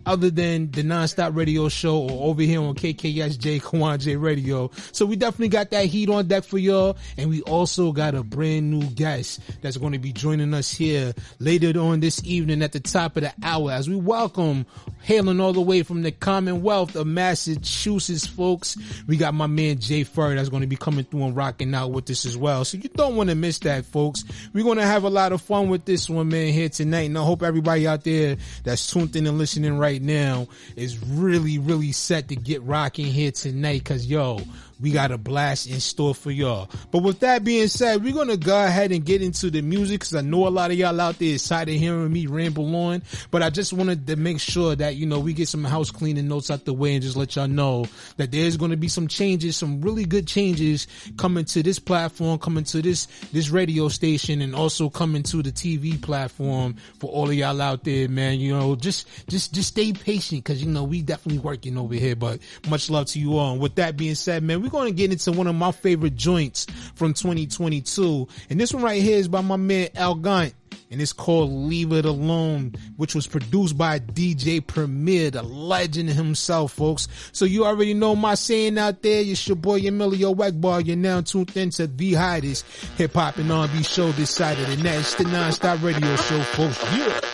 other 0.06 0.30
than 0.30 0.70
the 0.70 0.82
nonstop 0.82 1.36
radio 1.36 1.68
show 1.68 1.98
or 1.98 2.30
over 2.30 2.42
here 2.42 2.60
on 2.60 2.74
KKSJ 2.74 3.62
Kwan 3.62 3.98
Radio. 4.20 4.70
So 4.92 5.06
we 5.06 5.16
definitely 5.16 5.48
got 5.48 5.70
that 5.70 5.86
heat 5.86 6.08
on 6.08 6.28
deck 6.28 6.44
for 6.44 6.58
y'all. 6.58 6.96
And 7.16 7.30
we 7.30 7.42
also 7.42 7.92
got 7.92 8.14
a 8.14 8.22
brand 8.22 8.70
new 8.70 8.82
guest 8.90 9.40
that's 9.60 9.76
going 9.76 9.92
to 9.92 9.98
be 9.98 10.12
joining 10.12 10.54
us 10.54 10.70
here 10.70 11.12
later 11.38 11.78
on 11.80 12.00
this 12.00 12.22
evening 12.24 12.62
at 12.62 12.72
the 12.72 12.80
top 12.80 13.16
of 13.16 13.22
the 13.22 13.32
hour 13.42 13.70
as 13.72 13.88
we 13.88 13.96
welcome 13.96 14.66
hailing 15.02 15.40
all 15.40 15.52
the 15.52 15.60
way 15.60 15.82
from 15.82 16.02
the 16.02 16.12
Commonwealth 16.12 16.94
of 16.94 17.06
Massachusetts, 17.06 18.26
folks. 18.26 18.76
We 19.06 19.16
got 19.16 19.34
my 19.34 19.46
man 19.46 19.78
J-Ferr 19.78 20.36
that's 20.36 20.48
going 20.48 20.62
to 20.62 20.66
be 20.68 20.76
coming 20.76 21.04
through 21.04 21.24
and 21.24 21.36
rocking 21.36 21.74
out 21.74 21.90
with 21.90 22.08
us 22.10 22.24
as 22.24 22.36
well. 22.36 22.64
So 22.64 22.78
you 22.78 22.88
don't 22.88 23.16
want 23.16 23.30
to 23.30 23.34
miss 23.34 23.58
that, 23.60 23.84
folks. 23.84 24.24
We're 24.52 24.64
going 24.64 24.78
to 24.78 24.86
have 24.86 25.04
a 25.04 25.10
lot 25.10 25.32
of 25.32 25.42
fun 25.42 25.68
with 25.68 25.84
this 25.84 26.08
one, 26.08 26.28
man, 26.28 26.52
here 26.52 26.68
tonight. 26.68 27.06
And 27.06 27.18
I 27.18 27.24
hope 27.24 27.42
everybody 27.42 27.86
out 27.86 28.04
there 28.04 28.36
that's 28.64 28.90
tuned 28.92 29.16
in 29.16 29.26
and 29.26 29.38
listening 29.38 29.76
right 29.76 29.91
now 30.00 30.48
is 30.76 30.98
really, 31.06 31.58
really 31.58 31.92
set 31.92 32.28
to 32.28 32.36
get 32.36 32.62
rocking 32.62 33.06
here 33.06 33.32
tonight. 33.32 33.84
Cause 33.84 34.06
yo, 34.06 34.40
we 34.82 34.90
got 34.90 35.12
a 35.12 35.18
blast 35.18 35.68
in 35.68 35.78
store 35.78 36.14
for 36.14 36.32
y'all. 36.32 36.68
But 36.90 37.04
with 37.04 37.20
that 37.20 37.44
being 37.44 37.68
said, 37.68 38.02
we're 38.02 38.12
gonna 38.12 38.36
go 38.36 38.64
ahead 38.64 38.90
and 38.90 39.04
get 39.04 39.22
into 39.22 39.48
the 39.48 39.62
music 39.62 40.00
because 40.00 40.16
I 40.16 40.22
know 40.22 40.48
a 40.48 40.50
lot 40.50 40.72
of 40.72 40.76
y'all 40.76 41.00
out 41.00 41.20
there 41.20 41.34
excited 41.34 41.76
hearing 41.78 42.12
me 42.12 42.26
ramble 42.26 42.74
on. 42.74 43.02
But 43.30 43.44
I 43.44 43.50
just 43.50 43.72
wanted 43.72 44.06
to 44.08 44.16
make 44.16 44.40
sure 44.40 44.74
that 44.74 44.96
you 44.96 45.06
know 45.06 45.20
we 45.20 45.34
get 45.34 45.48
some 45.48 45.62
house 45.62 45.92
cleaning 45.92 46.26
notes 46.26 46.50
out 46.50 46.64
the 46.64 46.72
way 46.72 46.94
and 46.94 47.02
just 47.02 47.16
let 47.16 47.36
y'all 47.36 47.46
know 47.46 47.86
that 48.16 48.32
there's 48.32 48.56
gonna 48.56 48.76
be 48.76 48.88
some 48.88 49.06
changes, 49.06 49.56
some 49.56 49.80
really 49.80 50.04
good 50.04 50.26
changes 50.26 50.88
coming 51.16 51.44
to 51.44 51.62
this 51.62 51.78
platform, 51.78 52.38
coming 52.40 52.64
to 52.64 52.82
this 52.82 53.06
this 53.32 53.50
radio 53.50 53.88
station, 53.88 54.42
and 54.42 54.54
also 54.54 54.90
coming 54.90 55.22
to 55.22 55.42
the 55.42 55.52
TV 55.52 56.00
platform 56.02 56.74
for 56.98 57.08
all 57.08 57.28
of 57.28 57.34
y'all 57.34 57.62
out 57.62 57.84
there, 57.84 58.08
man. 58.08 58.40
You 58.40 58.52
know, 58.52 58.74
just 58.74 59.06
just 59.28 59.54
just 59.54 59.68
stay 59.68 59.92
patient 59.92 60.42
because 60.42 60.60
you 60.60 60.68
know 60.68 60.82
we 60.82 61.02
definitely 61.02 61.38
working 61.38 61.78
over 61.78 61.94
here. 61.94 62.16
But 62.16 62.40
much 62.68 62.90
love 62.90 63.06
to 63.06 63.20
you 63.20 63.38
all. 63.38 63.52
And 63.52 63.60
with 63.60 63.76
that 63.76 63.96
being 63.96 64.16
said, 64.16 64.42
man, 64.42 64.60
we 64.60 64.71
going 64.72 64.88
to 64.88 64.96
get 64.96 65.12
into 65.12 65.30
one 65.30 65.46
of 65.46 65.54
my 65.54 65.70
favorite 65.70 66.16
joints 66.16 66.66
from 66.94 67.14
2022. 67.14 68.26
And 68.50 68.60
this 68.60 68.74
one 68.74 68.82
right 68.82 69.00
here 69.00 69.18
is 69.18 69.28
by 69.28 69.42
my 69.42 69.56
man 69.56 69.88
Al 69.94 70.16
Gant. 70.16 70.54
And 70.90 71.00
it's 71.00 71.14
called 71.14 71.50
Leave 71.50 71.92
It 71.92 72.04
Alone, 72.04 72.74
which 72.96 73.14
was 73.14 73.26
produced 73.26 73.78
by 73.78 73.98
DJ 73.98 74.66
Premier, 74.66 75.30
the 75.30 75.42
legend 75.42 76.10
himself, 76.10 76.72
folks. 76.72 77.08
So 77.32 77.46
you 77.46 77.64
already 77.64 77.94
know 77.94 78.14
my 78.14 78.34
saying 78.34 78.76
out 78.76 79.00
there. 79.00 79.22
It's 79.22 79.48
your 79.48 79.56
boy 79.56 79.78
Emilio 79.78 80.34
Egbar. 80.34 80.84
You're 80.84 80.96
now 80.96 81.22
tuned 81.22 81.56
in 81.56 81.70
to 81.70 81.86
the 81.86 82.12
hottest 82.12 82.66
hip 82.98 83.14
hop 83.14 83.38
and 83.38 83.50
R&B 83.50 83.82
show 83.84 84.12
this 84.12 84.30
Saturday 84.30 84.82
night. 84.82 85.00
It's 85.00 85.14
the 85.14 85.24
non-stop 85.24 85.82
radio 85.82 86.14
show, 86.16 86.42
folks. 86.42 86.82
Yeah. 86.94 87.31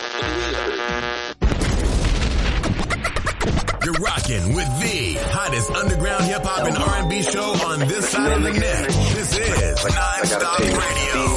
Rocking 4.29 4.53
with 4.53 4.79
the 4.79 5.15
hottest 5.21 5.71
underground 5.71 6.23
hip 6.25 6.43
hop 6.43 6.67
and 6.67 6.77
R&B 6.77 7.23
show 7.23 7.51
on 7.65 7.79
this 7.79 8.09
side 8.09 8.31
of 8.31 8.43
the 8.43 8.51
net. 8.51 8.87
This 8.87 9.37
is 9.37 9.85
Non-Stop 9.85 10.59
Radio. 10.59 11.35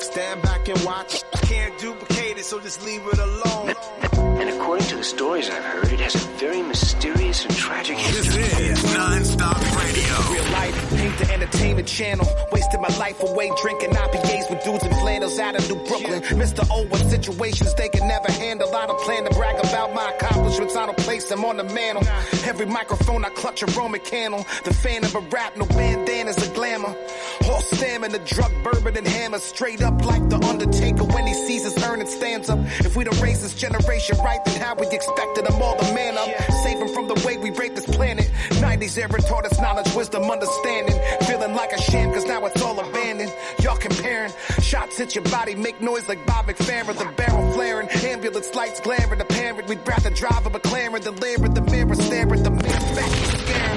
Stand 0.00 0.42
back 0.42 0.68
and 0.68 0.84
watch. 0.84 1.22
Can't 1.42 1.78
duplicate 1.78 2.38
it, 2.38 2.44
so 2.44 2.60
just 2.60 2.84
leave 2.84 3.02
it 3.06 3.18
alone. 3.18 4.05
And 4.38 4.50
according 4.50 4.86
to 4.88 4.96
the 4.96 5.04
stories 5.04 5.48
I've 5.48 5.64
heard, 5.64 5.90
it 5.92 6.00
has 6.00 6.14
a 6.14 6.18
very 6.36 6.62
mysterious 6.62 7.44
and 7.46 7.56
tragic 7.56 7.96
history. 7.96 8.42
This 8.42 8.84
is 8.84 8.94
Non-Stop 8.94 9.56
Radio. 9.82 10.14
Real 10.30 10.52
life, 10.52 10.92
ain't 10.92 11.18
the 11.18 11.32
entertainment 11.32 11.88
channel. 11.88 12.26
Wasted 12.52 12.80
my 12.82 12.94
life 12.98 13.22
away 13.22 13.50
drinking 13.62 13.90
IPAs 13.90 14.50
with 14.50 14.62
dudes 14.62 14.84
in 14.84 14.90
flannels 15.00 15.38
out 15.38 15.56
of 15.56 15.66
New 15.70 15.82
Brooklyn. 15.86 16.20
Mr. 16.36 16.68
O 16.70 16.84
with 16.84 17.08
situations 17.10 17.74
they 17.76 17.88
can 17.88 18.06
never 18.06 18.30
handle. 18.30 18.74
I 18.74 18.86
don't 18.86 19.00
plan 19.00 19.24
to 19.24 19.30
brag 19.30 19.58
about 19.64 19.94
my 19.94 20.10
accomplishments. 20.10 20.76
I 20.76 20.84
don't 20.84 20.98
place 20.98 21.30
them 21.30 21.42
on 21.44 21.56
the 21.56 21.64
mantle. 21.64 22.06
Every 22.44 22.66
microphone 22.66 23.24
I 23.24 23.30
clutch 23.30 23.62
a 23.62 23.66
Roman 23.66 24.00
candle. 24.00 24.44
The 24.64 24.74
fan 24.74 25.02
of 25.02 25.14
a 25.14 25.20
rap, 25.20 25.56
no 25.56 25.64
bandanas 25.64 26.46
or 26.46 26.52
glamour. 26.52 26.94
Horse 27.40 27.70
stamina, 27.70 28.18
drug 28.26 28.52
bourbon 28.62 28.98
and 28.98 29.08
hammer. 29.08 29.38
Straight 29.38 29.80
up 29.82 30.04
like 30.04 30.28
the 30.28 30.36
Undertaker 30.44 31.04
when 31.04 31.26
he 31.26 31.32
sees 31.32 31.64
his 31.64 31.82
earning 31.84 32.06
stands 32.06 32.50
up. 32.50 32.58
If 32.80 32.96
we 32.96 33.04
don't 33.04 33.20
raise 33.22 33.40
this 33.40 33.54
generation 33.54 34.18
right, 34.26 34.44
then 34.44 34.60
how 34.60 34.74
we 34.74 34.86
expected 34.88 35.46
them 35.46 35.62
all 35.62 35.76
the 35.76 35.94
man 35.94 36.18
up? 36.18 36.28
Them 36.66 36.88
from 36.88 37.08
the 37.08 37.14
way 37.24 37.38
we 37.38 37.50
rape 37.50 37.74
this 37.74 37.86
planet. 37.86 38.28
90s 38.60 38.98
era 38.98 39.22
taught 39.22 39.46
us 39.46 39.58
knowledge, 39.60 39.94
wisdom, 39.94 40.30
understanding. 40.30 40.98
Feeling 41.26 41.54
like 41.54 41.72
a 41.72 41.80
sham 41.80 42.12
cause 42.12 42.26
now 42.26 42.44
it's 42.44 42.60
all 42.60 42.78
abandoned. 42.78 43.32
Y'all 43.62 43.76
comparing. 43.76 44.32
Shots 44.60 44.98
hit 44.98 45.14
your 45.14 45.24
body, 45.24 45.54
make 45.54 45.80
noise 45.80 46.06
like 46.08 46.26
Bob 46.26 46.46
McFerrin. 46.46 46.98
The 46.98 47.10
barrel 47.16 47.52
flaring, 47.52 47.88
ambulance 47.88 48.54
lights 48.54 48.80
glaring 48.80 49.20
apparent. 49.20 49.68
We'd 49.68 49.86
rather 49.86 50.10
drive 50.10 50.44
a 50.44 50.50
McLaren 50.50 51.02
than 51.02 51.16
leer 51.16 51.44
at 51.44 51.54
the 51.54 51.62
mirror, 51.62 51.94
stare 51.94 52.34
at 52.34 52.44
the 52.44 52.50
man 52.50 52.94
back 52.94 53.10
scare. 53.46 53.76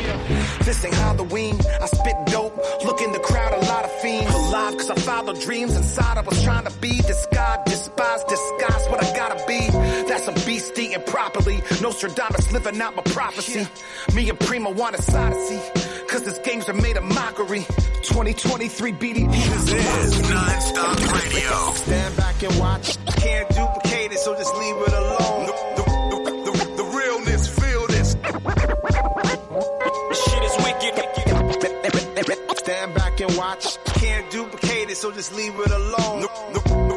This 0.63 0.86
ain't 0.86 0.94
Halloween. 0.94 1.60
I 1.82 1.86
spit 1.86 2.15
dope. 2.25 2.58
Look 2.86 3.01
in 3.01 3.12
the 3.12 3.20
crowd, 3.20 3.53
a 3.53 3.65
lot 3.65 3.86
of 3.86 3.91
fiends. 4.01 4.34
Alive 4.34 4.77
cause 4.77 4.89
I 4.89 4.96
follow 4.96 5.34
dreams 5.34 5.75
inside. 5.75 6.18
I 6.18 6.22
was 6.22 6.44
trying 6.44 6.65
to 6.65 6.74
be 6.79 6.98
disguised, 6.98 7.65
despise, 7.65 8.24
disguise 8.25 8.88
what 8.89 9.03
I 9.03 9.15
gotta 9.15 9.46
be. 9.48 9.60
That's 10.10 10.27
a 10.27 10.38
beast 10.46 10.77
eating 10.77 11.01
properly. 11.03 11.62
Nostradamus 11.81 12.51
living 12.51 12.81
out 12.81 12.96
my 12.96 13.03
prophecy. 13.03 13.67
Me 14.13 14.29
and 14.29 14.39
Primo 14.39 14.72
want 14.72 14.96
a 14.96 15.17
odyssey. 15.17 15.60
Cause 16.08 16.24
this 16.24 16.39
games 16.39 16.67
are 16.69 16.74
made 16.74 16.98
of 16.98 17.03
mockery. 17.03 17.65
2023 18.03 18.93
BDP. 18.93 19.31
This 19.31 19.72
is 19.74 20.29
Non-Stop 20.29 21.13
Radio. 21.13 21.74
Stand 21.74 22.17
back 22.17 22.43
and 22.43 22.60
watch. 22.60 22.98
Can't 23.17 23.50
duplicate 23.50 24.12
it, 24.12 24.19
so 24.19 24.36
just 24.36 24.55
leave 24.55 24.75
it 24.75 24.93
alone. 24.93 25.46
The, 25.75 25.84
the, 26.10 26.51
the, 26.51 26.75
the 26.77 26.84
realness, 26.84 27.48
feel 27.48 27.88
this. 27.88 28.15
Shit 30.25 30.43
is 30.43 30.55
wicked. 30.65 31.00
Stand 32.58 32.93
back 32.93 33.19
and 33.22 33.38
watch. 33.38 33.77
Can't 33.86 34.29
duplicate 34.31 34.89
it, 34.89 34.98
so 34.98 35.12
just 35.12 35.34
leave 35.36 35.53
it 35.60 35.72
alone. 35.72 36.88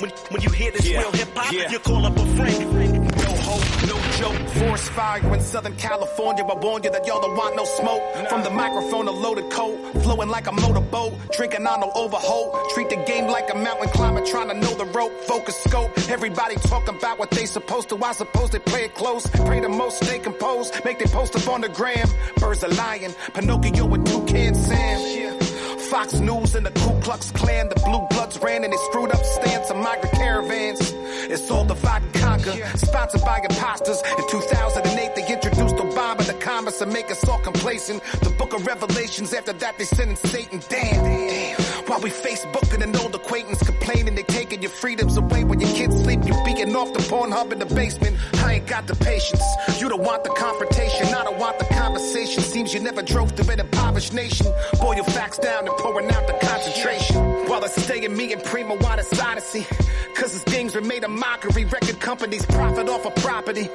When, 0.00 0.10
when 0.30 0.40
you 0.40 0.48
hear 0.50 0.70
this 0.70 0.88
real 0.88 1.12
hip 1.12 1.28
hop, 1.34 1.52
you 1.52 1.78
call 1.78 2.06
up 2.06 2.16
a 2.16 2.24
friend. 2.34 3.02
No 3.18 3.32
hope, 3.36 3.86
no 3.86 4.00
joke. 4.16 4.48
Forest 4.48 4.88
fire 4.92 5.34
in 5.34 5.40
Southern 5.42 5.76
California. 5.76 6.42
I 6.42 6.54
warn 6.54 6.82
you 6.82 6.90
that 6.90 7.06
y'all 7.06 7.20
don't 7.20 7.36
want 7.36 7.54
no 7.54 7.64
smoke. 7.66 8.02
From 8.30 8.42
the 8.42 8.48
microphone, 8.48 9.08
a 9.08 9.10
loaded 9.10 9.50
coat. 9.50 9.76
Flowing 10.02 10.30
like 10.30 10.46
a 10.46 10.52
motorboat. 10.52 11.12
Drinking 11.32 11.66
on 11.66 11.80
no 11.80 11.92
overhaul. 11.94 12.58
Treat 12.72 12.88
the 12.88 12.96
game 13.04 13.26
like 13.26 13.52
a 13.52 13.54
mountain 13.54 13.90
climber. 13.90 14.24
Trying 14.24 14.48
to 14.48 14.54
know 14.54 14.74
the 14.74 14.86
rope. 14.86 15.12
Focus 15.24 15.56
scope. 15.64 15.90
Everybody 16.08 16.54
talking 16.56 16.96
about 16.96 17.18
what 17.18 17.30
they 17.30 17.44
supposed 17.44 17.90
to. 17.90 18.02
I 18.02 18.12
suppose 18.12 18.48
they 18.50 18.58
play 18.58 18.84
it 18.84 18.94
close. 18.94 19.26
Pray 19.26 19.60
the 19.60 19.68
most, 19.68 20.02
stay 20.02 20.18
composed. 20.18 20.82
Make 20.82 20.98
they 20.98 21.06
post 21.06 21.36
up 21.36 21.46
on 21.48 21.60
the 21.60 21.68
gram. 21.68 22.08
Birds 22.36 22.64
are 22.64 22.70
lying. 22.70 23.14
Pinocchio 23.34 23.84
with 23.84 24.06
Toucan 24.06 24.54
Sam. 24.54 25.49
Fox 25.90 26.20
News 26.20 26.54
and 26.54 26.64
the 26.64 26.70
Ku 26.70 27.00
Klux 27.00 27.32
Klan. 27.32 27.68
The 27.68 27.74
blue 27.74 28.06
bloods 28.10 28.38
ran 28.38 28.62
and 28.62 28.72
they 28.72 28.76
screwed 28.76 29.10
up 29.10 29.24
stance 29.24 29.70
of 29.70 29.76
migrant 29.76 30.14
caravans. 30.14 30.92
It's 31.28 31.50
all 31.50 31.64
divide 31.64 32.02
and 32.04 32.14
conquer. 32.14 32.52
Sponsored 32.78 33.22
by 33.22 33.40
imposters. 33.40 34.00
In 34.16 34.28
2008, 34.28 35.14
they 35.16 35.26
introduced 35.32 35.74
Obama 35.74 36.24
to 36.24 36.34
commerce 36.34 36.80
and 36.80 36.92
make 36.92 37.10
us 37.10 37.26
all 37.28 37.40
complacent. 37.40 38.04
The 38.22 38.30
book 38.30 38.54
of 38.54 38.64
Revelations, 38.66 39.34
after 39.34 39.52
that, 39.52 39.78
they 39.78 39.84
sent 39.84 40.10
in 40.10 40.16
Satan. 40.16 40.62
Damn. 40.68 41.04
Damn. 41.04 41.69
While 41.90 42.02
we 42.02 42.10
Facebooking 42.10 42.84
an 42.84 42.94
old 42.94 43.16
acquaintance 43.16 43.60
complaining 43.64 44.14
they're 44.14 44.22
taking 44.22 44.62
your 44.62 44.70
freedoms 44.70 45.16
away 45.16 45.42
when 45.42 45.58
your 45.58 45.70
kids 45.70 46.00
sleep. 46.00 46.20
You 46.24 46.40
beating 46.44 46.76
off 46.76 46.92
the 46.92 47.00
Pornhub 47.00 47.50
in 47.50 47.58
the 47.58 47.66
basement. 47.66 48.16
I 48.44 48.54
ain't 48.54 48.68
got 48.68 48.86
the 48.86 48.94
patience. 48.94 49.42
You 49.80 49.88
don't 49.88 50.04
want 50.04 50.22
the 50.22 50.30
confrontation. 50.30 51.12
I 51.12 51.24
don't 51.24 51.36
want 51.36 51.58
the 51.58 51.64
conversation. 51.64 52.44
Seems 52.44 52.72
you 52.72 52.78
never 52.78 53.02
drove 53.02 53.32
through 53.32 53.52
an 53.54 53.58
impoverished 53.58 54.14
nation. 54.14 54.46
Boil 54.80 54.94
your 54.94 55.04
facts 55.04 55.38
down 55.38 55.66
and 55.66 55.76
pouring 55.78 56.08
out 56.12 56.28
the 56.28 56.34
concentration. 56.34 57.16
While 57.50 57.64
it's 57.64 57.82
staying 57.82 58.16
me 58.16 58.32
and 58.32 58.44
Prima 58.44 58.74
on 58.74 58.96
this 58.98 59.20
odyssey. 59.20 59.66
Cause 60.14 60.32
his 60.34 60.44
games 60.44 60.76
are 60.76 60.80
made 60.82 61.02
of 61.02 61.10
mockery. 61.10 61.64
Record 61.64 61.98
companies 61.98 62.46
profit 62.46 62.88
off 62.88 63.04
of 63.04 63.12
property. 63.16 63.68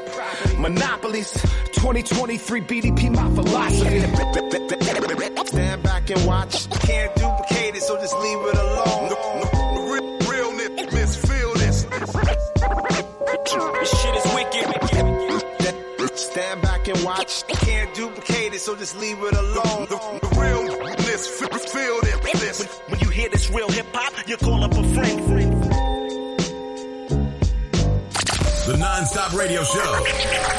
Monopolies. 0.57 1.33
2023 1.73 2.61
BDP, 2.61 3.13
my 3.13 3.29
philosophy. 3.35 3.99
Stand 5.47 5.83
back 5.83 6.09
and 6.09 6.25
watch. 6.25 6.69
Can't 6.69 7.13
duplicate 7.15 7.75
it, 7.75 7.83
so 7.83 7.97
just 7.97 8.17
leave 8.17 8.37
it 8.37 8.55
alone. 8.55 9.09
No, 9.09 9.41
no, 9.43 9.75
no, 9.75 9.91
real, 9.91 10.19
realness, 10.19 11.17
feel 11.17 11.53
this. 11.55 11.83
This 11.83 12.13
shit 13.99 14.15
is 14.15 14.25
wicked. 14.33 14.65
Stand 16.17 16.61
back 16.61 16.74
and 16.87 17.03
watch. 17.03 17.47
Can't 17.47 17.93
duplicate 17.93 18.53
it, 18.53 18.59
so 18.59 18.75
just 18.75 18.97
leave 18.97 19.17
it 19.19 19.33
alone. 19.33 19.87
The, 19.89 19.97
the 20.21 20.39
realness, 20.39 21.27
feel, 21.27 21.49
feel 21.49 22.01
this. 22.01 22.59
When, 22.59 22.67
when 22.89 22.99
you 22.99 23.09
hear 23.09 23.29
this 23.29 23.49
real 23.49 23.69
hip 23.69 23.87
hop, 23.93 24.27
you 24.27 24.37
call 24.37 24.63
up 24.63 24.71
a 24.71 24.83
friend. 24.93 25.25
friend. 25.25 25.54
The 28.65 28.77
non-stop 28.77 29.33
radio 29.33 29.63
show. 29.63 30.05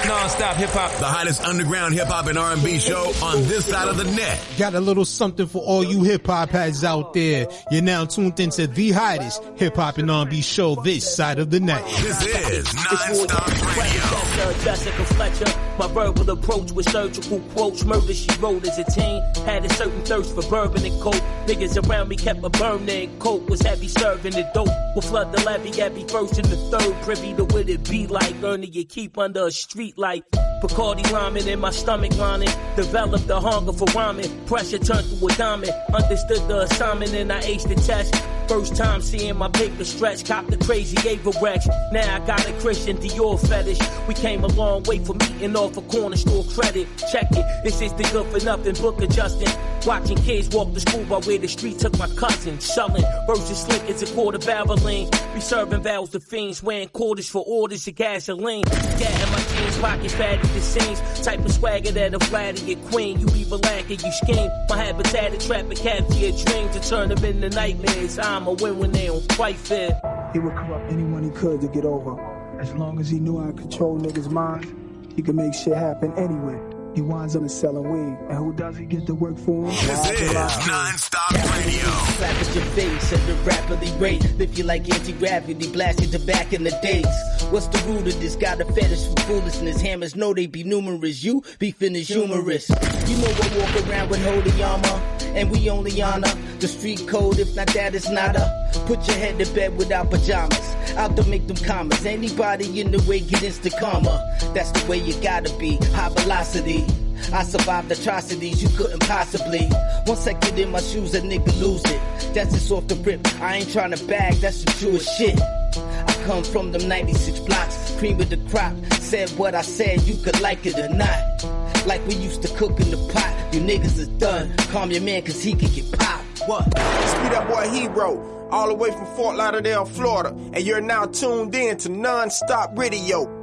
Non-stop 0.06 0.54
hip 0.54 0.70
hop. 0.70 0.92
The 1.00 1.06
hottest 1.06 1.42
underground 1.42 1.92
hip 1.94 2.06
hop 2.06 2.28
and 2.28 2.38
R&B 2.38 2.78
show 2.78 3.12
on 3.20 3.42
this 3.48 3.66
side 3.66 3.88
of 3.88 3.96
the 3.96 4.04
net. 4.04 4.38
Got 4.56 4.74
a 4.74 4.80
little 4.80 5.04
something 5.04 5.46
for 5.48 5.60
all 5.60 5.82
you 5.82 6.04
hip 6.04 6.24
hop 6.24 6.50
heads 6.50 6.84
out 6.84 7.14
there. 7.14 7.48
You're 7.72 7.82
now 7.82 8.04
tuned 8.04 8.38
into 8.38 8.68
the 8.68 8.92
hottest 8.92 9.42
hip 9.56 9.74
hop 9.74 9.98
and 9.98 10.08
R&B 10.08 10.40
show 10.42 10.76
this 10.76 11.16
side 11.16 11.40
of 11.40 11.50
the 11.50 11.58
net. 11.58 11.84
This 12.00 12.24
is 12.24 12.74
non-stop 12.74 13.76
radio. 13.76 14.62
Jessica 14.62 15.04
Fletcher. 15.04 15.58
My 15.76 15.88
verbal 15.88 16.30
approach 16.30 16.70
with 16.70 16.88
surgical 16.88 17.40
quotes. 17.54 17.84
Murder 17.84 18.14
she 18.14 18.30
wrote 18.38 18.64
as 18.68 18.78
a 18.78 18.84
teen. 18.84 19.20
Had 19.44 19.64
a 19.64 19.68
certain 19.70 20.04
thirst 20.04 20.32
for 20.32 20.48
bourbon 20.48 20.84
and 20.84 21.02
coke. 21.02 21.22
Niggas 21.46 21.88
around 21.88 22.08
me 22.08 22.16
kept 22.16 22.44
a 22.44 22.50
burning. 22.50 23.18
Coke 23.18 23.48
was 23.48 23.60
heavy 23.62 23.88
serving 23.88 24.32
the 24.32 24.48
dope. 24.54 24.68
Will 24.94 25.02
flood 25.02 25.32
the 25.32 25.42
levy 25.44 25.82
at 25.82 25.92
me 25.92 26.06
first 26.06 26.38
and 26.38 26.46
the 26.46 26.56
third. 26.70 26.94
Privy 27.02 27.34
to 27.34 27.44
what 27.44 27.68
it 27.68 27.88
be 27.90 27.95
like. 28.04 28.34
Earning 28.42 28.72
you 28.72 28.84
keep 28.84 29.16
under 29.16 29.46
a 29.46 29.50
street 29.50 29.96
light. 29.96 30.24
Bacardi 30.62 31.10
rhyming 31.10 31.48
in 31.48 31.60
my 31.60 31.70
stomach 31.70 32.16
lining. 32.18 32.50
Developed 32.76 33.26
the 33.26 33.40
hunger 33.40 33.72
for 33.72 33.86
rhyming. 33.94 34.46
Pressure 34.46 34.78
turned 34.78 35.06
to 35.08 35.26
a 35.26 35.30
diamond. 35.36 35.72
Understood 35.94 36.46
the 36.48 36.62
assignment 36.62 37.14
and 37.14 37.32
I 37.32 37.40
aced 37.42 37.68
the 37.68 37.76
test. 37.76 38.14
First 38.48 38.76
time 38.76 39.02
seeing 39.02 39.36
my 39.36 39.48
paper 39.48 39.84
stretch. 39.84 40.24
Cop 40.24 40.46
the 40.46 40.56
crazy 40.56 40.96
Avirex. 40.98 41.66
Now 41.92 42.16
I 42.16 42.26
got 42.26 42.48
a 42.48 42.52
Christian 42.54 42.96
Dior 42.98 43.38
fetish. 43.48 43.78
We 44.06 44.14
came 44.14 44.44
a 44.44 44.48
long 44.48 44.84
way 44.84 44.98
from 45.00 45.18
meeting 45.18 45.56
off 45.56 45.76
a 45.76 45.82
corner 45.82 46.16
store 46.16 46.44
credit. 46.44 46.86
Check 47.10 47.26
it. 47.32 47.64
This 47.64 47.80
is 47.80 47.92
the 47.94 48.04
good 48.04 48.26
for 48.26 48.44
nothing 48.44 48.74
book 48.74 49.02
adjusting. 49.02 49.48
Watching 49.84 50.16
kids 50.18 50.48
walk 50.54 50.74
to 50.74 50.80
school 50.80 51.04
by 51.04 51.18
where 51.18 51.38
the 51.38 51.48
street 51.48 51.78
took 51.78 51.98
my 51.98 52.08
cousin. 52.16 52.60
Selling 52.60 53.04
versus 53.26 53.62
slick 53.62 53.82
as 53.90 54.02
a 54.02 54.14
quarter 54.14 54.38
barreling. 54.38 55.34
We 55.34 55.40
serving 55.40 55.82
barrels 55.82 56.10
to 56.10 56.20
fiends. 56.20 56.62
Wearing 56.62 56.88
quarters 56.88 57.28
for 57.28 57.44
orders 57.46 57.86
of 57.88 57.94
gasoline. 57.96 58.64
Gat 58.64 59.22
in 59.22 59.32
my 59.32 59.38
jeans, 59.38 59.78
pockets 59.78 60.14
fat 60.14 60.38
at 60.38 60.54
the 60.54 60.60
seams. 60.60 61.00
Type 61.24 61.44
of 61.44 61.52
swagger 61.52 61.90
that'll 61.90 62.20
flatter 62.20 62.64
your 62.64 62.78
queen. 62.90 63.20
You 63.20 63.26
lack 63.58 63.90
or 63.90 63.94
you 63.94 64.12
scheme. 64.12 64.50
My 64.68 64.84
habitat 64.84 65.34
is 65.34 65.46
trap 65.46 65.64
and 65.64 65.76
capture 65.76 66.14
your 66.14 66.44
dreams 66.44 66.76
to 66.76 66.88
turn 66.88 67.08
them 67.10 67.24
into 67.24 67.50
nightmares. 67.50 68.18
I'm 68.18 68.35
a 68.44 68.52
win 68.52 68.78
when 68.78 68.90
they 68.90 69.06
don't 69.06 69.26
quite 69.34 69.56
fit. 69.56 69.92
He 70.32 70.40
would 70.40 70.54
corrupt 70.54 70.90
anyone 70.90 71.22
he 71.22 71.30
could 71.30 71.60
to 71.60 71.68
get 71.68 71.84
over. 71.84 72.20
As 72.60 72.72
long 72.74 72.98
as 72.98 73.08
he 73.08 73.20
knew 73.20 73.38
how 73.38 73.46
to 73.46 73.52
control 73.52 73.98
niggas' 73.98 74.30
minds, 74.30 74.66
he 75.14 75.22
could 75.22 75.36
make 75.36 75.54
shit 75.54 75.76
happen 75.76 76.12
anywhere. 76.18 76.60
He 76.96 77.02
winds 77.02 77.36
up 77.36 77.42
and 77.42 77.50
selling 77.50 77.90
weed. 77.90 78.16
And 78.30 78.38
who 78.38 78.54
does 78.54 78.78
he 78.78 78.86
get 78.86 79.06
to 79.06 79.14
work 79.14 79.36
for 79.36 79.66
him? 79.66 79.86
This 79.86 80.18
is 80.18 80.32
non-stop 80.32 81.30
radio. 81.54 81.84
Slap 82.16 82.34
at 82.34 82.54
your 82.54 82.64
face 82.64 83.12
at 83.12 83.26
the 83.26 83.34
rapidly 83.44 83.92
rate. 83.98 84.24
Lift 84.38 84.56
you 84.56 84.64
like 84.64 84.88
anti-gravity, 84.90 85.70
blasted 85.72 86.10
to 86.12 86.18
back 86.20 86.54
in 86.54 86.64
the 86.64 86.70
days. 86.82 87.04
What's 87.50 87.66
the 87.66 87.86
root 87.86 88.06
of 88.06 88.18
this? 88.18 88.34
Got 88.34 88.62
a 88.62 88.64
fetish 88.64 89.08
for 89.08 89.20
foolishness. 89.24 89.78
Hammers 89.82 90.16
know 90.16 90.32
they 90.32 90.46
be 90.46 90.64
numerous. 90.64 91.22
You 91.22 91.42
be 91.58 91.70
finished 91.70 92.10
humorous. 92.10 92.70
You 92.70 93.18
know 93.18 93.28
I 93.28 93.58
walk 93.58 93.90
around 93.90 94.08
with 94.08 94.24
holy 94.24 94.62
armor. 94.62 95.02
And 95.36 95.50
we 95.50 95.68
only 95.68 96.00
honor 96.00 96.32
the 96.60 96.68
street 96.68 97.06
code. 97.06 97.38
If 97.38 97.54
not 97.54 97.66
that, 97.74 97.94
it's 97.94 98.08
not 98.08 98.36
a. 98.36 98.66
Put 98.86 99.06
your 99.06 99.18
head 99.18 99.38
to 99.38 99.52
bed 99.52 99.76
without 99.76 100.10
pajamas. 100.10 100.58
Out 100.96 101.14
to 101.16 101.24
make 101.24 101.46
them 101.46 101.58
commas. 101.58 102.06
Anybody 102.06 102.80
in 102.80 102.90
the 102.90 103.02
way 103.06 103.20
get 103.20 103.42
instant 103.42 103.74
karma. 103.78 104.38
That's 104.54 104.70
the 104.72 104.88
way 104.88 104.96
you 104.96 105.12
gotta 105.20 105.54
be. 105.58 105.76
High 105.92 106.08
velocity. 106.08 106.85
I 107.32 107.42
survived 107.42 107.90
atrocities 107.90 108.62
you 108.62 108.68
couldn't 108.76 109.00
possibly. 109.00 109.68
Once 110.06 110.26
I 110.26 110.34
get 110.34 110.58
in 110.58 110.70
my 110.70 110.80
shoes, 110.80 111.14
a 111.14 111.20
nigga 111.20 111.60
lose 111.60 111.84
it. 111.84 112.00
That's 112.34 112.52
just 112.52 112.70
off 112.70 112.86
the 112.86 112.94
rip. 112.96 113.26
I 113.40 113.56
ain't 113.56 113.72
trying 113.72 113.92
to 113.92 114.04
bag, 114.06 114.34
that's 114.34 114.64
the 114.64 114.70
truest 114.72 115.16
shit. 115.18 115.40
I 115.40 116.22
come 116.24 116.44
from 116.44 116.72
them 116.72 116.88
96 116.88 117.40
blocks, 117.40 117.94
cream 117.98 118.20
of 118.20 118.30
the 118.30 118.36
crop. 118.50 118.74
Said 119.00 119.30
what 119.30 119.54
I 119.54 119.62
said, 119.62 120.02
you 120.02 120.16
could 120.22 120.40
like 120.40 120.64
it 120.66 120.78
or 120.78 120.88
not. 120.88 121.86
Like 121.86 122.04
we 122.06 122.14
used 122.16 122.42
to 122.42 122.48
cook 122.56 122.78
in 122.80 122.90
the 122.90 122.96
pot, 123.12 123.54
you 123.54 123.60
niggas 123.60 123.98
is 123.98 124.08
done. 124.08 124.54
Calm 124.70 124.90
your 124.90 125.02
man, 125.02 125.22
cause 125.22 125.42
he 125.42 125.52
could 125.54 125.72
get 125.72 125.90
popped. 125.98 126.40
What? 126.46 126.64
Speed 126.64 127.32
up 127.32 127.48
boy 127.48 127.68
Hero, 127.70 128.48
all 128.50 128.68
the 128.68 128.74
way 128.74 128.90
from 128.90 129.06
Fort 129.16 129.36
Lauderdale, 129.36 129.84
Florida, 129.84 130.30
and 130.52 130.60
you're 130.60 130.80
now 130.80 131.06
tuned 131.06 131.54
in 131.54 131.76
to 131.78 131.88
Non-Stop 131.88 132.76
Radio. 132.78 133.35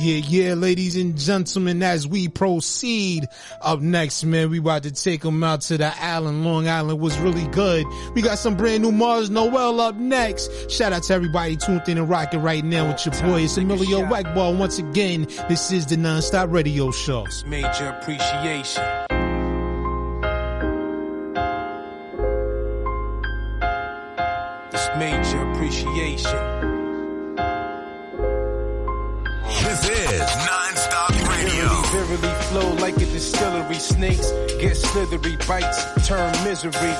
Yeah, 0.00 0.18
yeah, 0.18 0.54
ladies 0.54 0.94
and 0.94 1.18
gentlemen, 1.18 1.82
as 1.82 2.06
we 2.06 2.28
proceed 2.28 3.26
up 3.60 3.80
next, 3.80 4.22
man, 4.22 4.48
we 4.48 4.58
about 4.60 4.84
to 4.84 4.92
take 4.92 5.22
them 5.22 5.42
out 5.42 5.62
to 5.62 5.76
the 5.76 5.92
island. 6.00 6.44
Long 6.44 6.68
Island 6.68 7.00
was 7.00 7.18
really 7.18 7.48
good. 7.48 7.84
We 8.14 8.22
got 8.22 8.38
some 8.38 8.56
brand 8.56 8.84
new 8.84 8.92
Mars 8.92 9.28
Noel 9.28 9.80
up 9.80 9.96
next. 9.96 10.70
Shout 10.70 10.92
out 10.92 11.02
to 11.04 11.14
everybody 11.14 11.56
tuned 11.56 11.82
in 11.88 11.98
and 11.98 12.08
rocking 12.08 12.42
right 12.42 12.64
now 12.64 12.86
with 12.86 13.04
your 13.04 13.14
boy. 13.22 13.42
It's 13.42 13.56
Emilio 13.56 14.02
Wackball. 14.04 14.56
Once 14.56 14.78
again, 14.78 15.26
this 15.48 15.72
is 15.72 15.86
the 15.86 15.96
Non-Stop 15.96 16.52
Radio 16.52 16.92
Show. 16.92 17.24
It's 17.24 17.44
major 17.44 17.88
appreciation. 17.88 18.84
It's 24.72 24.88
major 24.96 25.50
appreciation. 25.50 26.57
Distillery. 33.18 33.74
Snakes 33.74 34.30
get 34.60 34.76
slithery. 34.76 35.36
Bites 35.48 36.06
turn 36.06 36.32
misery. 36.44 36.94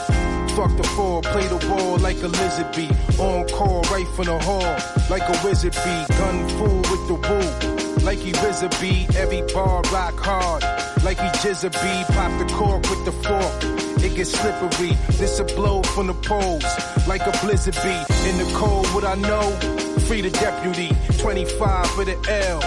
Fuck 0.57 0.77
the 0.77 0.89
fall, 0.97 1.23
play 1.23 1.47
the 1.47 1.65
ball 1.69 1.99
like 1.99 2.21
a 2.23 2.29
lizard 2.29 2.75
bee. 2.75 2.91
On 3.19 3.47
call, 3.49 3.83
right 3.83 4.09
from 4.17 4.27
the 4.27 4.39
hall, 4.39 4.75
like 5.09 5.23
a 5.23 5.37
wizard 5.45 5.75
bee. 5.85 6.05
Gun 6.19 6.49
fool 6.57 6.81
with 6.91 7.05
the 7.11 7.17
woo, 7.27 8.05
like 8.05 8.19
he 8.19 8.33
wizard 8.43 8.75
bee. 8.81 9.07
Every 9.17 9.43
bar 9.55 9.83
rock 9.93 10.19
hard, 10.19 10.63
like 11.05 11.19
he 11.19 11.29
jizzer 11.43 11.73
bee. 11.83 12.15
Pop 12.15 12.33
the 12.41 12.47
cork 12.53 12.83
with 12.91 13.05
the 13.05 13.13
fork. 13.13 14.05
It 14.05 14.17
gets 14.17 14.33
slippery. 14.33 14.97
This 15.19 15.39
a 15.39 15.45
blow 15.45 15.83
from 15.83 16.09
the 16.09 16.15
poles, 16.15 16.67
like 17.07 17.23
a 17.23 17.35
blizzard 17.45 17.77
bee. 17.85 18.03
In 18.29 18.39
the 18.43 18.51
cold, 18.57 18.87
what 18.95 19.05
I 19.05 19.15
know, 19.15 19.47
free 20.09 20.23
the 20.23 20.31
deputy. 20.31 20.89
25 21.19 21.91
for 21.91 22.05
the 22.05 22.17
L, 22.49 22.61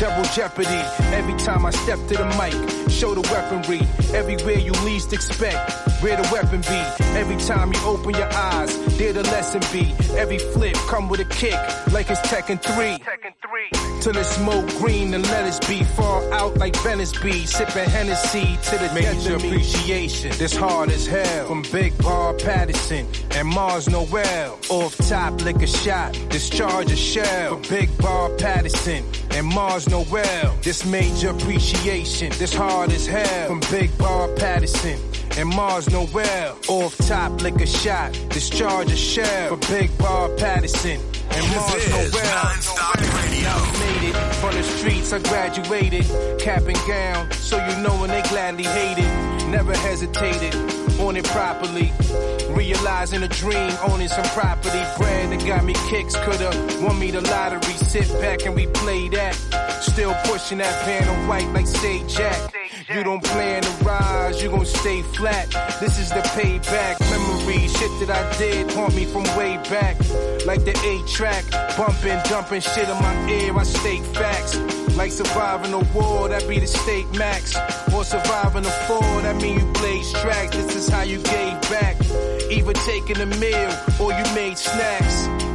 double 0.00 0.28
jeopardy. 0.34 0.82
Every 1.14 1.38
time 1.38 1.64
I 1.64 1.70
step 1.70 1.98
to 2.08 2.14
the 2.14 2.26
mic, 2.36 2.90
show 2.90 3.14
the 3.14 3.22
weaponry. 3.32 3.80
Everywhere 4.12 4.58
you 4.58 4.72
least 4.84 5.12
expect, 5.12 5.70
where 6.02 6.16
the 6.16 6.28
weapon 6.32 6.60
be. 6.62 6.80
Every 7.16 7.36
time 7.36 7.72
you 7.72 7.80
open 7.84 8.14
your 8.14 8.32
eyes, 8.32 8.76
there 8.98 9.12
the 9.12 9.22
lesson 9.22 9.62
be. 9.72 9.94
Every 10.16 10.38
flip 10.38 10.74
come 10.88 11.08
with 11.08 11.20
a 11.20 11.24
kick, 11.26 11.58
like 11.92 12.10
it's 12.10 12.20
Tekken 12.22 12.60
3. 12.60 12.74
Tekken 12.98 13.32
3. 13.70 14.00
Till 14.00 14.16
it's 14.16 14.28
smoke 14.30 14.66
green 14.78 15.12
and 15.14 15.24
let 15.24 15.44
us 15.44 15.58
be 15.68 15.82
far 15.82 16.22
out 16.32 16.56
like 16.56 16.76
Venice 16.82 17.16
be. 17.20 17.46
Sipping 17.46 17.88
Hennessy 17.90 18.56
to 18.70 18.78
the 18.78 18.90
major 18.94 19.34
appreciation. 19.36 20.30
This 20.38 20.54
hard 20.54 20.90
as 20.90 21.06
hell. 21.06 21.48
From 21.48 21.62
Big 21.72 21.98
Bar 21.98 22.34
Patterson 22.34 23.08
and 23.32 23.48
Mars 23.48 23.88
Noel. 23.88 24.58
Off 24.70 24.96
top, 25.08 25.40
lick 25.42 25.56
a 25.62 25.66
shot. 25.66 26.12
Discharge 26.28 26.87
a 26.90 26.96
shell. 26.96 27.54
From 27.54 27.62
Big 27.68 27.96
Bob 27.98 28.38
Patterson 28.38 29.04
and 29.30 29.46
Mars 29.46 29.88
Noel. 29.88 30.56
This 30.62 30.84
major 30.84 31.30
appreciation. 31.30 32.32
This 32.38 32.54
hard 32.54 32.92
as 32.92 33.06
hell. 33.06 33.48
From 33.48 33.60
Big 33.70 33.96
Bob 33.98 34.36
Patterson 34.36 34.98
and 35.36 35.48
Mars 35.48 35.88
Noel. 35.90 36.58
Off 36.68 36.96
top, 36.98 37.40
lick 37.40 37.60
a 37.60 37.66
shot. 37.66 38.12
Discharge 38.30 38.90
a 38.90 38.96
shell. 38.96 39.56
For 39.56 39.72
Big 39.72 39.96
Bob 39.98 40.38
Patterson 40.38 41.00
and 41.30 41.56
Mars 41.56 41.74
is 41.74 42.12
Noel. 42.12 42.24
non-stop 42.24 42.96
radio. 42.96 43.52
Made 43.80 44.08
it 44.10 44.34
from 44.36 44.54
the 44.54 44.62
streets, 44.62 45.12
I 45.12 45.18
graduated, 45.18 46.04
cap 46.38 46.62
and 46.62 46.78
gown, 46.86 47.30
so 47.32 47.56
you 47.66 47.82
know 47.82 47.94
when 48.00 48.10
they 48.10 48.22
gladly 48.22 48.64
hated. 48.64 49.04
Never 49.48 49.74
hesitated, 49.76 50.54
on 51.00 51.16
it 51.16 51.24
properly. 51.24 51.92
Realizing 52.50 53.22
a 53.22 53.28
dream, 53.28 53.72
owning 53.88 54.08
some 54.08 54.24
property. 54.26 54.82
Bread 54.96 55.30
that 55.30 55.46
got 55.46 55.64
me 55.64 55.74
kicks, 55.88 56.16
coulda 56.16 56.50
won 56.80 56.98
me 56.98 57.10
the 57.10 57.20
lottery. 57.20 57.74
Sit 57.74 58.08
back 58.20 58.44
and 58.46 58.54
we 58.54 58.66
play 58.66 59.08
that. 59.10 59.34
Still 59.82 60.14
pushing 60.24 60.58
that 60.58 60.84
van 60.84 61.28
white 61.28 61.48
like 61.52 61.66
Stay 61.66 62.04
Jack. 62.06 62.54
You 62.92 63.04
don't 63.04 63.22
plan 63.22 63.62
to 63.62 63.84
rise, 63.84 64.42
you 64.42 64.48
gon' 64.48 64.64
stay 64.64 65.02
flat. 65.02 65.50
This 65.78 65.98
is 65.98 66.08
the 66.08 66.20
payback. 66.36 66.98
Memory, 67.00 67.68
shit 67.68 67.90
that 68.00 68.10
I 68.10 68.38
did 68.38 68.70
haunt 68.72 68.94
me 68.96 69.04
from 69.04 69.24
way 69.36 69.56
back. 69.68 69.96
Like 70.46 70.64
the 70.64 70.72
A 70.72 71.06
track, 71.06 71.44
bumping, 71.76 72.18
dumping 72.30 72.62
shit 72.62 72.88
in 72.88 72.96
my 72.96 73.30
ear. 73.30 73.56
I 73.56 73.62
state 73.64 74.04
facts. 74.16 74.56
Like 74.96 75.12
surviving 75.12 75.74
a 75.74 75.80
war, 75.94 76.28
that 76.28 76.48
be 76.48 76.58
the 76.58 76.66
state 76.66 77.06
max. 77.16 77.56
Or 77.94 78.04
surviving 78.04 78.64
a 78.64 78.70
fall, 78.88 79.20
that 79.20 79.36
mean 79.36 79.60
you 79.60 79.72
blaze 79.74 80.10
tracks. 80.12 80.56
This 80.56 80.74
is 80.74 80.87
how 80.88 81.02
you 81.02 81.18
gave 81.18 81.60
back. 81.70 81.96
Either 82.50 82.72
taking 82.72 83.20
a 83.20 83.26
meal 83.26 83.72
or 84.00 84.12
you 84.12 84.24
made 84.34 84.56
snacks. 84.58 85.47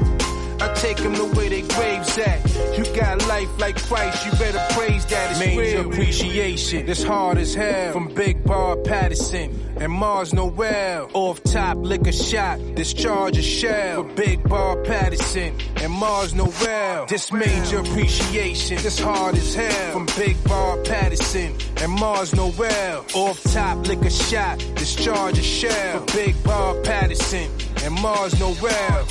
I 0.63 0.73
take 0.75 0.95
them 0.95 1.13
to 1.15 1.25
where 1.25 1.49
their 1.49 1.67
graves 1.67 2.17
at. 2.17 2.77
You 2.77 2.85
got 2.95 3.27
life 3.27 3.49
like 3.59 3.75
Christ, 3.75 4.25
you 4.25 4.31
better 4.31 4.65
praise 4.73 5.05
that. 5.07 5.31
It's 5.31 5.39
Major 5.41 5.59
real. 5.81 5.91
appreciation. 5.91 6.87
It's 6.89 7.03
hard 7.03 7.37
as 7.37 7.53
hell. 7.53 7.91
From 7.91 8.07
Big 8.13 8.45
Bar 8.45 8.77
Patterson 8.77 9.51
and 9.75 9.91
Mars 9.91 10.33
Noel. 10.33 11.09
Off 11.13 11.43
top, 11.43 11.77
lick 11.79 12.07
a 12.07 12.13
shot, 12.13 12.59
discharge 12.75 13.37
a 13.37 13.41
shell. 13.41 14.03
For 14.03 14.13
Big 14.13 14.47
Bar 14.47 14.77
Patterson 14.83 15.53
and 15.81 15.91
Mars 15.91 16.33
Noel. 16.33 17.07
This 17.07 17.29
major 17.33 17.79
appreciation. 17.79 18.77
This 18.77 18.99
hard 18.99 19.35
as 19.35 19.53
hell. 19.53 19.91
From 19.91 20.05
Big 20.17 20.41
Bar 20.45 20.77
Patterson 20.77 21.57
and 21.81 21.91
Mars 21.91 22.33
Noel. 22.33 23.05
Off 23.15 23.43
top, 23.51 23.85
lick 23.85 24.01
a 24.03 24.09
shot, 24.09 24.59
discharge 24.75 25.37
a 25.37 25.43
shell. 25.43 25.99
For 26.05 26.17
Big 26.17 26.41
Bar 26.43 26.75
Patterson 26.83 27.51
and 27.83 27.93
Mars 28.01 28.39
Noel. 28.39 29.03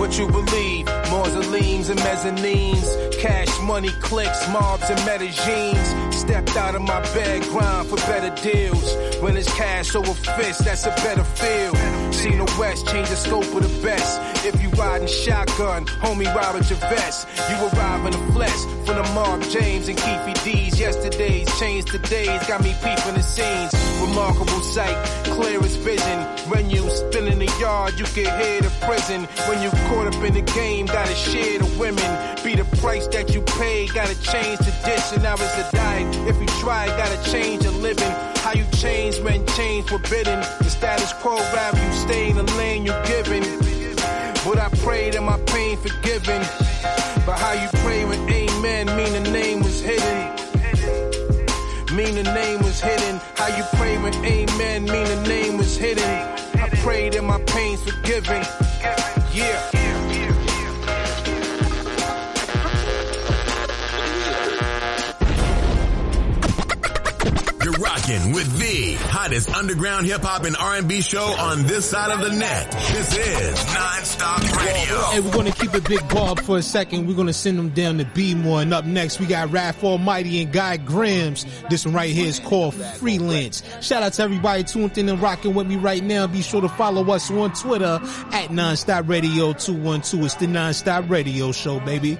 What 0.00 0.18
you 0.18 0.26
believe? 0.26 0.79
Mausoleums 1.10 1.88
and 1.90 1.98
mezzanines, 2.00 3.18
cash 3.18 3.60
money 3.62 3.90
clicks, 4.00 4.48
mobs 4.48 4.88
and 4.90 4.98
medellines. 5.04 6.14
Stepped 6.14 6.56
out 6.56 6.74
of 6.74 6.82
my 6.82 7.00
bed, 7.14 7.42
grind 7.44 7.88
for 7.88 7.96
better 7.96 8.30
deals. 8.42 8.94
When 9.20 9.36
it's 9.36 9.52
cash 9.54 9.94
over 9.94 10.12
fist, 10.12 10.64
that's 10.64 10.86
a 10.86 10.90
better 11.02 11.24
feel. 11.24 11.74
Seen 12.12 12.38
the 12.38 12.56
West 12.58 12.86
change 12.88 13.08
the 13.08 13.16
scope 13.16 13.44
of 13.54 13.62
the 13.62 13.82
best. 13.82 14.20
If 14.44 14.62
you 14.62 14.68
riding 14.70 15.08
shotgun, 15.08 15.86
homie 15.86 16.32
ride 16.34 16.54
with 16.54 16.70
your 16.70 16.78
vest. 16.78 17.26
You 17.48 17.56
arrive 17.56 18.06
in 18.06 18.12
the 18.12 18.32
flesh 18.32 18.60
from 18.86 18.96
the 18.96 19.10
Mark 19.14 19.42
James 19.48 19.88
and 19.88 19.98
Keefy 19.98 20.44
D's. 20.44 20.78
Yesterday's 20.78 21.48
changed 21.58 21.88
today's, 21.88 22.46
got 22.46 22.62
me 22.62 22.74
peeping 22.82 23.14
the 23.14 23.22
scenes. 23.22 23.72
Remarkable 24.00 24.60
sight, 24.60 24.96
clearest 25.24 25.78
vision. 25.80 26.18
When 26.50 26.70
you 26.70 26.88
spin 26.90 27.26
in 27.28 27.38
the 27.38 27.52
yard, 27.60 27.98
you 27.98 28.04
can 28.06 28.28
hear 28.40 28.60
the 28.60 28.72
prison. 28.86 29.24
When 29.48 29.62
you 29.62 29.70
caught 29.88 30.06
up 30.06 30.22
in 30.24 30.34
the 30.34 30.42
game, 30.42 30.69
gotta 30.78 31.14
share 31.14 31.58
the 31.58 31.78
women. 31.78 32.10
Be 32.44 32.54
the 32.54 32.64
price 32.78 33.06
that 33.08 33.34
you 33.34 33.42
pay, 33.42 33.86
gotta 33.88 34.18
change 34.22 34.58
the 34.58 34.74
dish. 34.84 35.12
And 35.12 35.22
now 35.22 35.34
it's 35.34 35.54
the 35.56 35.68
diet. 35.76 36.14
If 36.28 36.40
you 36.40 36.46
try, 36.60 36.86
gotta 36.96 37.30
change 37.30 37.64
your 37.64 37.72
living. 37.72 38.10
How 38.44 38.52
you 38.52 38.64
change 38.76 39.18
when 39.20 39.46
change 39.58 39.88
forbidden. 39.88 40.40
The 40.60 40.70
status 40.70 41.12
quo 41.14 41.36
rather 41.36 41.82
you 41.84 41.92
stay 41.92 42.30
in 42.30 42.36
the 42.36 42.48
lane 42.56 42.84
you're 42.86 43.04
giving. 43.04 43.42
But 44.44 44.58
I 44.58 44.68
pray 44.84 45.10
that 45.10 45.22
my 45.22 45.38
pain 45.52 45.76
forgiven. 45.76 46.40
But 47.26 47.36
how 47.38 47.52
you 47.52 47.68
pray 47.84 48.04
when 48.04 48.20
amen 48.28 48.86
mean 48.96 49.12
the 49.12 49.30
name 49.30 49.60
was 49.62 49.80
hidden. 49.80 50.18
Mean 51.96 52.14
the 52.14 52.30
name 52.34 52.62
was 52.62 52.80
hidden. 52.80 53.20
How 53.34 53.48
you 53.56 53.64
pray 53.74 53.98
when 53.98 54.14
amen 54.24 54.84
mean 54.84 55.06
the 55.14 55.22
name 55.28 55.58
was 55.58 55.76
hidden. 55.76 56.10
I 56.64 56.68
pray 56.84 57.10
that 57.10 57.24
my 57.24 57.40
pain's 57.42 57.82
forgiven. 57.82 58.42
Yeah. 59.32 60.19
Rocking 68.10 68.32
with 68.32 68.58
the 68.58 68.94
hottest 69.08 69.50
underground 69.50 70.06
hip 70.06 70.22
hop 70.22 70.44
and 70.44 70.56
R&B 70.56 71.00
show 71.00 71.24
on 71.24 71.62
this 71.64 71.88
side 71.88 72.10
of 72.10 72.20
the 72.20 72.36
net. 72.36 72.70
This 72.92 73.16
is 73.16 73.58
Nonstop 73.58 74.56
Radio. 74.56 74.98
Hey, 75.10 75.20
we're 75.20 75.32
gonna 75.32 75.52
keep 75.52 75.74
it 75.74 75.88
big 75.88 76.06
Bob 76.08 76.40
for 76.40 76.58
a 76.58 76.62
second. 76.62 77.06
We're 77.06 77.16
gonna 77.16 77.32
send 77.32 77.58
them 77.58 77.70
down 77.70 77.98
to 77.98 78.04
B-more. 78.04 78.62
And 78.62 78.74
up 78.74 78.84
next, 78.84 79.20
we 79.20 79.26
got 79.26 79.48
Raph 79.48 79.82
Almighty 79.84 80.42
and 80.42 80.52
Guy 80.52 80.76
Grams. 80.76 81.46
This 81.68 81.84
one 81.84 81.94
right 81.94 82.10
here 82.10 82.26
is 82.26 82.40
called 82.40 82.74
Freelance. 82.74 83.62
Shout 83.80 84.02
out 84.02 84.12
to 84.14 84.22
everybody 84.22 84.64
tuned 84.64 84.96
in 84.98 85.08
and 85.08 85.20
rocking 85.20 85.54
with 85.54 85.66
me 85.66 85.76
right 85.76 86.02
now. 86.02 86.26
Be 86.26 86.42
sure 86.42 86.60
to 86.60 86.68
follow 86.68 87.08
us 87.12 87.30
on 87.30 87.52
Twitter 87.52 88.00
at 88.32 88.50
Nonstop 88.50 89.08
Radio 89.08 89.52
212. 89.52 90.24
It's 90.24 90.34
the 90.34 90.46
Nonstop 90.46 91.08
Radio 91.10 91.52
Show, 91.52 91.80
baby. 91.80 92.18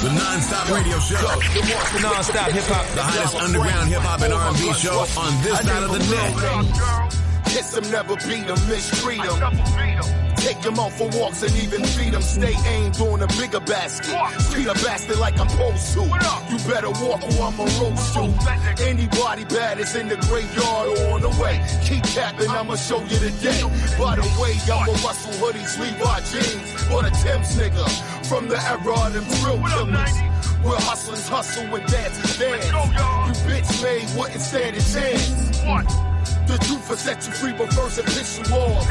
The 0.00 0.10
Non-Stop 0.12 0.70
Radio 0.70 0.98
Show. 0.98 1.16
The 1.16 2.00
non-stop 2.00 2.50
hip 2.52 2.64
hop. 2.64 2.86
The 2.94 3.02
hottest 3.02 3.34
underground 3.36 3.90
hip 3.90 4.00
hop 4.00 4.22
and 4.22 4.32
R&B 4.32 4.72
show 4.72 5.04
on 5.20 5.42
this 5.42 5.58
side 5.60 5.82
of 5.82 5.92
the 5.92 5.98
net. 6.08 7.44
Kiss 7.44 7.72
them, 7.72 7.90
never 7.90 8.16
beat 8.16 8.46
them, 8.46 8.56
mistreat 8.66 9.20
them. 9.20 10.29
Take 10.40 10.60
them 10.62 10.78
out 10.78 10.92
for 10.92 11.08
walks 11.18 11.42
and 11.42 11.54
even 11.56 11.84
feed 11.84 12.14
them. 12.14 12.22
Stay 12.22 12.54
aimed 12.66 12.98
on 13.00 13.22
a 13.22 13.26
bigger 13.38 13.60
basket. 13.60 14.16
Treat 14.50 14.66
a 14.66 14.74
bastard 14.74 15.18
like 15.18 15.38
I'm 15.38 15.48
supposed 15.48 15.92
to. 15.94 16.00
You 16.50 16.58
better 16.66 16.90
walk 16.90 17.22
or 17.22 17.42
I'ma 17.44 17.64
roast 17.78 18.16
you. 18.16 18.32
Anybody 18.84 19.44
bad 19.44 19.78
is 19.78 19.94
in 19.94 20.08
the 20.08 20.16
graveyard 20.16 20.88
or 20.88 21.14
on 21.14 21.20
the 21.20 21.28
way. 21.40 21.60
Keep 21.84 22.04
capping, 22.04 22.48
I'ma 22.48 22.76
show 22.76 23.00
you 23.00 23.18
the 23.18 23.30
day. 23.42 23.60
By 23.98 24.16
the 24.16 24.22
way, 24.40 24.56
I'ma 24.64 24.92
Russell 25.04 25.32
hoodies, 25.40 25.78
Levi 25.78 26.20
jeans. 26.32 26.90
Or 26.90 27.02
the 27.02 27.10
Tim's 27.22 27.56
nigga. 27.56 27.86
From 28.26 28.48
the 28.48 28.56
era 28.56 29.06
of 29.06 29.12
them 29.12 29.24
drill 29.40 29.60
killers. 29.68 30.16
Where 30.62 30.80
hustlers 30.80 31.28
hustle 31.28 31.74
and 31.74 31.86
dancers 31.86 32.38
dance. 32.38 32.64
You 32.66 33.34
bitch 33.44 33.82
made 33.82 34.18
wouldn't 34.18 34.40
stand 34.40 34.76
a 34.76 34.80
chance. 34.80 35.50
The 36.46 36.58
truth 36.64 36.88
will 36.88 36.96
set 36.96 37.26
you 37.26 37.32
free, 37.32 37.52
but 37.52 37.72
first 37.72 37.98
it 37.98 38.06
piss 38.06 38.38
you 38.38 38.44
off. 38.54 38.86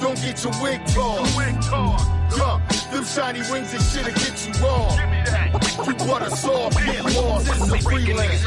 Don't 0.00 0.20
get 0.20 0.42
your 0.44 0.52
wig 0.62 0.80
tossed. 0.86 1.36
Yeah, 2.36 2.60
them 2.90 3.04
shiny 3.04 3.40
wings 3.50 3.72
and 3.72 3.82
shit'll 3.82 4.12
get 4.12 4.46
you 4.46 4.52
wrong. 4.62 4.98
You 5.86 5.94
butter 5.94 6.30
soft, 6.30 6.76
get 6.84 7.04
lost. 7.04 7.48
It's 7.48 7.70
a 7.70 7.78
freelance. 7.78 8.44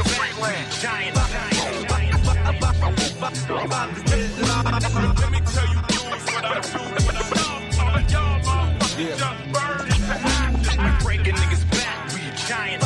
Let 5.20 5.32
me 5.32 5.40
tell 5.42 5.68
you, 5.68 5.82
dudes, 5.88 6.26
what 6.30 6.46
I 6.46 6.60
do 6.62 6.80
when 7.06 7.16
I 7.16 7.20
love. 7.36 7.64
Y'all 8.12 8.40
motherfuckers 8.42 9.18
just 9.18 9.40
burn 9.54 9.86
into 9.88 10.14
ashes. 10.14 11.04
Breaking 11.04 11.36
niggas 11.36 11.64
back, 11.72 11.98
we 12.14 12.20
a 12.22 12.32
giant. 12.48 12.82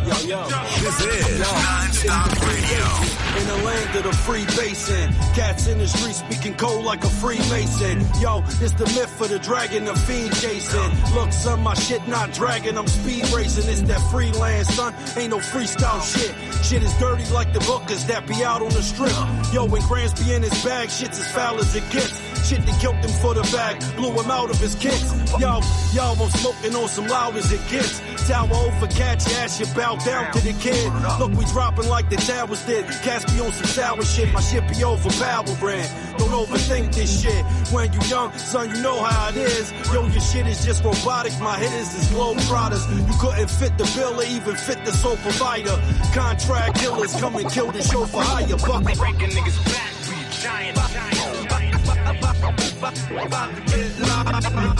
just 0.06 1.00
This 1.00 1.00
is 1.00 1.40
Non-Stop 1.40 2.30
Radio. 2.46 3.13
In 3.36 3.46
the 3.48 3.56
land 3.64 3.96
of 3.96 4.04
the 4.04 4.12
free 4.12 4.44
basin, 4.56 5.12
cats 5.34 5.66
in 5.66 5.78
the 5.78 5.88
street 5.88 6.14
speaking 6.14 6.54
cold 6.54 6.84
like 6.84 7.02
a 7.02 7.08
Freemason. 7.08 8.00
Yo, 8.20 8.42
it's 8.60 8.72
the 8.72 8.86
myth 8.94 9.10
for 9.18 9.26
the 9.26 9.40
dragon, 9.40 9.84
the 9.84 9.94
fiend 9.94 10.32
chasing. 10.36 11.14
Look, 11.14 11.32
son, 11.32 11.60
my 11.62 11.74
shit 11.74 12.06
not 12.06 12.32
dragging, 12.32 12.78
I'm 12.78 12.86
speed 12.86 13.28
racing. 13.30 13.68
It's 13.68 13.82
that 13.82 14.00
freelance, 14.12 14.68
son. 14.74 14.94
Ain't 15.16 15.30
no 15.30 15.38
freestyle 15.38 16.00
shit. 16.02 16.32
Shit 16.64 16.82
is 16.82 16.94
dirty 16.98 17.24
like 17.32 17.52
the 17.52 17.58
bookers 17.60 18.06
that 18.06 18.26
be 18.28 18.44
out 18.44 18.62
on 18.62 18.70
the 18.70 18.82
strip. 18.82 19.12
Yo, 19.52 19.64
when 19.64 19.82
Grants 19.82 20.22
be 20.22 20.32
in 20.32 20.42
his 20.42 20.64
bag, 20.64 20.88
shit's 20.88 21.18
as 21.18 21.30
foul 21.32 21.58
as 21.58 21.74
it 21.74 21.82
gets. 21.90 22.14
Shit 22.48 22.64
that 22.66 22.80
killed 22.80 22.96
him 22.96 23.10
for 23.20 23.34
the 23.34 23.42
bag, 23.56 23.80
blew 23.96 24.12
him 24.12 24.30
out 24.30 24.50
of 24.50 24.60
his 24.60 24.74
kicks. 24.76 25.12
Yo, 25.40 25.60
yo, 25.92 26.12
I'm 26.12 26.30
smoking 26.30 26.74
on 26.76 26.88
some 26.88 27.08
loud 27.08 27.36
as 27.36 27.50
it 27.50 27.60
gets. 27.68 28.00
Tower 28.28 28.54
over 28.54 28.86
catch 28.88 29.26
ass, 29.34 29.58
you 29.58 29.66
bow 29.74 29.96
down 29.96 30.32
to 30.32 30.40
the 30.40 30.52
kid. 30.60 30.92
Look, 31.18 31.32
we 31.32 31.44
dropping 31.46 31.88
like 31.88 32.10
the 32.10 32.16
towers 32.16 32.64
did. 32.64 32.86
Cats 33.02 33.23
be 33.32 33.40
on 33.40 33.52
some 33.52 33.66
sour 33.66 34.02
shit, 34.04 34.32
my 34.32 34.40
shit 34.40 34.66
be 34.68 34.84
over 34.84 35.10
power 35.22 35.44
brand. 35.60 35.88
Don't 36.18 36.30
overthink 36.30 36.94
this 36.94 37.22
shit. 37.22 37.44
When 37.72 37.92
you 37.92 38.00
young, 38.08 38.32
son, 38.38 38.70
you 38.74 38.82
know 38.82 39.02
how 39.02 39.28
it 39.30 39.36
is. 39.36 39.72
Yo, 39.92 40.06
your 40.06 40.20
shit 40.20 40.46
is 40.46 40.64
just 40.64 40.84
robotic. 40.84 41.32
My 41.40 41.58
hitters 41.58 41.94
is 41.94 42.08
globe 42.10 42.38
trotters. 42.48 42.84
You 42.90 43.14
couldn't 43.20 43.50
fit 43.50 43.76
the 43.78 43.84
bill 43.96 44.20
or 44.20 44.24
even 44.24 44.56
fit 44.56 44.84
the 44.84 44.92
sole 44.92 45.16
provider. 45.16 45.76
Contract 46.12 46.78
killers 46.78 47.14
come 47.20 47.36
and 47.36 47.50
kill 47.50 47.70
the 47.72 47.82
show 47.82 48.04
for 48.06 48.22
hire. 48.22 48.56
Buck 48.56 48.84
breaking 48.96 49.30
niggas 49.30 49.64
back, 49.66 49.92
we 50.08 50.14
a 50.14 50.28
giant. 50.42 50.76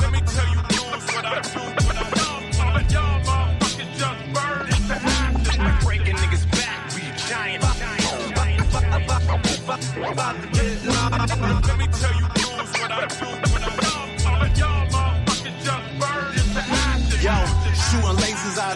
Let 0.00 0.12
me 0.12 0.20
tell 0.20 0.48
you, 0.48 0.60
dudes, 0.68 1.06
what 1.14 1.24
I 1.24 1.40
do 1.40 1.73
Let 9.96 11.78
me 11.78 11.86
tell 11.86 12.14
you, 12.14 12.43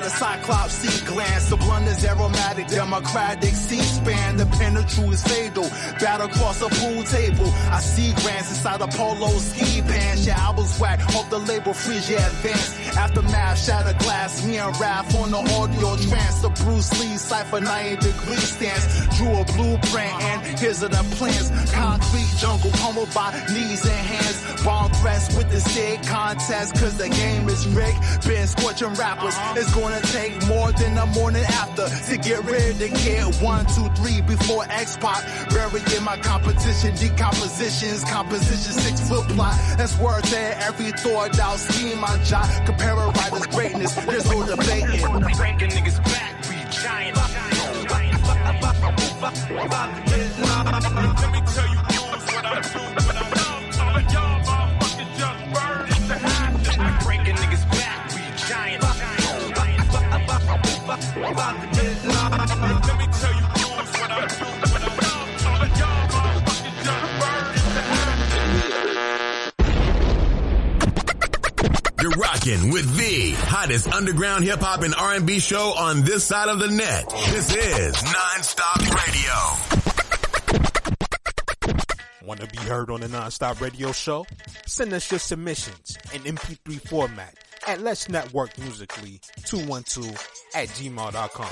out 0.02 0.10
Cyclops 0.10 0.72
sea 0.74 1.06
glance. 1.06 1.50
The 1.50 1.56
blunt 1.56 1.86
is 1.86 2.04
aromatic, 2.04 2.66
democratic 2.68 3.54
C-span. 3.54 4.36
The 4.36 4.46
penetrate 4.46 5.12
is 5.12 5.22
fatal. 5.22 5.68
Battle 6.00 6.26
across 6.26 6.60
a 6.62 6.68
pool 6.68 7.02
table. 7.04 7.50
I 7.70 7.80
see 7.80 8.12
grants 8.22 8.50
inside 8.50 8.80
a 8.80 8.88
polo 8.88 9.28
ski 9.38 9.82
pants. 9.82 10.26
Your 10.26 10.36
albums 10.36 10.78
whack 10.78 11.00
off 11.14 11.30
the 11.30 11.38
label 11.38 11.72
Frisia 11.72 12.16
Advance. 12.16 12.96
Aftermath, 12.96 13.58
shatter 13.64 13.96
glass. 13.98 14.44
Me 14.46 14.58
and 14.58 14.74
Raph 14.76 15.14
on 15.20 15.30
the 15.30 15.38
audio 15.38 15.96
trance. 16.08 16.42
The 16.42 16.50
Bruce 16.50 16.90
Lee 17.00 17.16
cipher 17.16 17.60
90 17.60 17.96
degree 17.96 18.36
stance. 18.36 19.16
Drew 19.16 19.32
a 19.34 19.44
blueprint 19.44 20.14
and 20.22 20.58
here's 20.58 20.80
the 20.80 20.88
plans. 20.88 21.50
Concrete 21.72 22.32
jungle 22.38 22.70
pummeled 22.72 23.12
by 23.14 23.32
knees 23.52 23.84
and 23.84 24.06
hands. 24.06 24.64
Bomb 24.64 24.90
threats 24.92 25.34
with 25.36 25.50
the 25.50 25.60
state 25.60 26.02
contest 26.06 26.74
cause 26.74 26.96
the 26.98 27.08
game 27.08 27.48
is 27.48 27.66
rigged. 27.68 28.26
Been 28.26 28.46
scorching 28.46 28.92
rappers. 28.94 29.34
It's 29.56 29.72
gonna 29.88 30.06
take 30.12 30.46
more 30.46 30.70
than 30.72 30.98
a 30.98 31.06
morning 31.06 31.44
after 31.44 31.88
to 32.10 32.18
get 32.18 32.44
rid 32.44 32.72
of 32.72 32.78
the 32.78 32.88
kid. 32.88 33.24
One, 33.42 33.64
two, 33.66 33.88
three 33.96 34.20
before 34.20 34.64
X-Pac. 34.68 35.48
Burying 35.50 36.04
my 36.04 36.16
competition, 36.18 36.94
decompositions, 36.96 38.04
composition, 38.04 38.72
six 38.72 39.08
foot 39.08 39.26
plot. 39.28 39.56
That's 39.76 39.98
word 39.98 40.24
there, 40.24 40.56
every 40.60 40.92
thought 40.92 41.38
out 41.38 41.58
scheme 41.58 42.04
I 42.04 42.22
jot. 42.24 42.48
Compare 42.66 42.92
a 42.92 43.10
writers' 43.10 43.46
greatness, 43.46 43.94
there's 43.94 44.30
no 44.30 44.44
debating. 44.46 45.00
Breaking 45.36 45.70
niggas 45.70 46.04
back, 46.04 46.34
we 46.48 46.56
giant. 46.70 47.16
Let 51.20 51.32
me 51.32 51.40
tell 51.46 51.68
you, 51.68 51.87
You're 72.00 72.12
rocking 72.12 72.70
with 72.72 72.96
the 72.96 73.32
hottest 73.32 73.88
underground 73.92 74.44
hip 74.44 74.60
hop 74.60 74.82
and 74.82 74.94
R&B 74.94 75.40
show 75.40 75.74
on 75.76 76.02
this 76.02 76.24
side 76.24 76.48
of 76.48 76.60
the 76.60 76.68
net. 76.68 77.10
This 77.30 77.54
is 77.54 77.94
Nonstop 77.96 78.80
Radio. 79.06 79.34
Want 82.24 82.40
to 82.40 82.46
be 82.46 82.58
heard 82.58 82.90
on 82.90 83.00
the 83.00 83.08
Nonstop 83.08 83.60
Radio 83.60 83.92
Show? 83.92 84.24
Send 84.66 84.92
us 84.94 85.10
your 85.10 85.18
submissions 85.20 85.98
in 86.14 86.22
MP3 86.22 86.88
format 86.88 87.34
at 87.68 87.82
Let's 87.82 88.08
Network 88.08 88.56
Musically 88.58 89.20
212 89.44 90.08
at 90.54 90.68
gmail.com. 90.68 91.48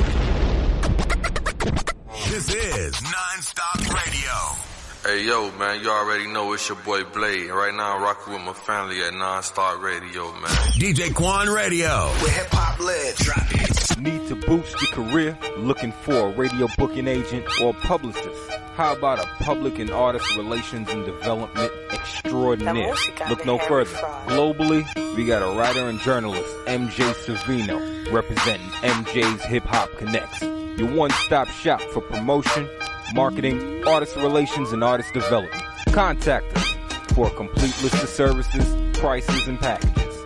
This 2.30 2.54
is 2.54 2.94
Nonstop 2.94 3.94
Radio. 3.94 4.75
Hey 5.06 5.22
yo, 5.22 5.52
man, 5.52 5.80
you 5.84 5.88
already 5.88 6.26
know 6.26 6.52
it's 6.52 6.68
your 6.68 6.76
boy 6.78 7.04
Blade. 7.04 7.48
Right 7.48 7.72
now 7.72 7.94
I'm 7.94 8.02
rocking 8.02 8.32
with 8.32 8.42
my 8.42 8.52
family 8.52 9.00
at 9.02 9.12
Nonstop 9.12 9.80
Radio, 9.80 10.32
man. 10.32 10.50
DJ 10.80 11.14
Quan 11.14 11.48
Radio. 11.48 12.10
With 12.20 12.36
hip 12.36 12.48
hop 12.50 12.80
led. 12.80 13.14
Drop 13.14 13.46
it. 13.52 13.98
Need 14.00 14.26
to 14.26 14.34
boost 14.34 14.82
your 14.82 14.90
career? 14.90 15.38
Looking 15.58 15.92
for 15.92 16.30
a 16.30 16.32
radio 16.32 16.66
booking 16.76 17.06
agent 17.06 17.46
or 17.60 17.72
publicist? 17.72 18.50
How 18.74 18.96
about 18.96 19.20
a 19.20 19.44
public 19.44 19.78
and 19.78 19.90
artist 19.90 20.36
relations 20.36 20.88
and 20.90 21.04
development 21.04 21.70
extraordinaire? 21.92 22.92
Look 23.28 23.46
no 23.46 23.58
further. 23.58 23.94
Globally, 24.26 24.84
we 25.14 25.24
got 25.24 25.40
a 25.40 25.56
writer 25.56 25.88
and 25.88 26.00
journalist, 26.00 26.52
MJ 26.66 27.12
Savino, 27.14 28.12
representing 28.12 28.66
MJ's 28.82 29.44
Hip 29.44 29.66
Hop 29.66 29.88
Connex. 29.90 30.76
Your 30.76 30.92
one-stop 30.92 31.46
shop 31.46 31.80
for 31.80 32.00
promotion, 32.00 32.68
marketing, 33.14 33.82
artist 33.86 34.16
relations, 34.16 34.72
and 34.72 34.82
artist 34.84 35.12
development. 35.12 35.62
Contact 35.92 36.56
us 36.56 36.76
for 37.14 37.28
a 37.28 37.30
complete 37.30 37.82
list 37.82 38.02
of 38.02 38.08
services, 38.08 38.76
prices, 38.98 39.48
and 39.48 39.58
packages. 39.58 40.24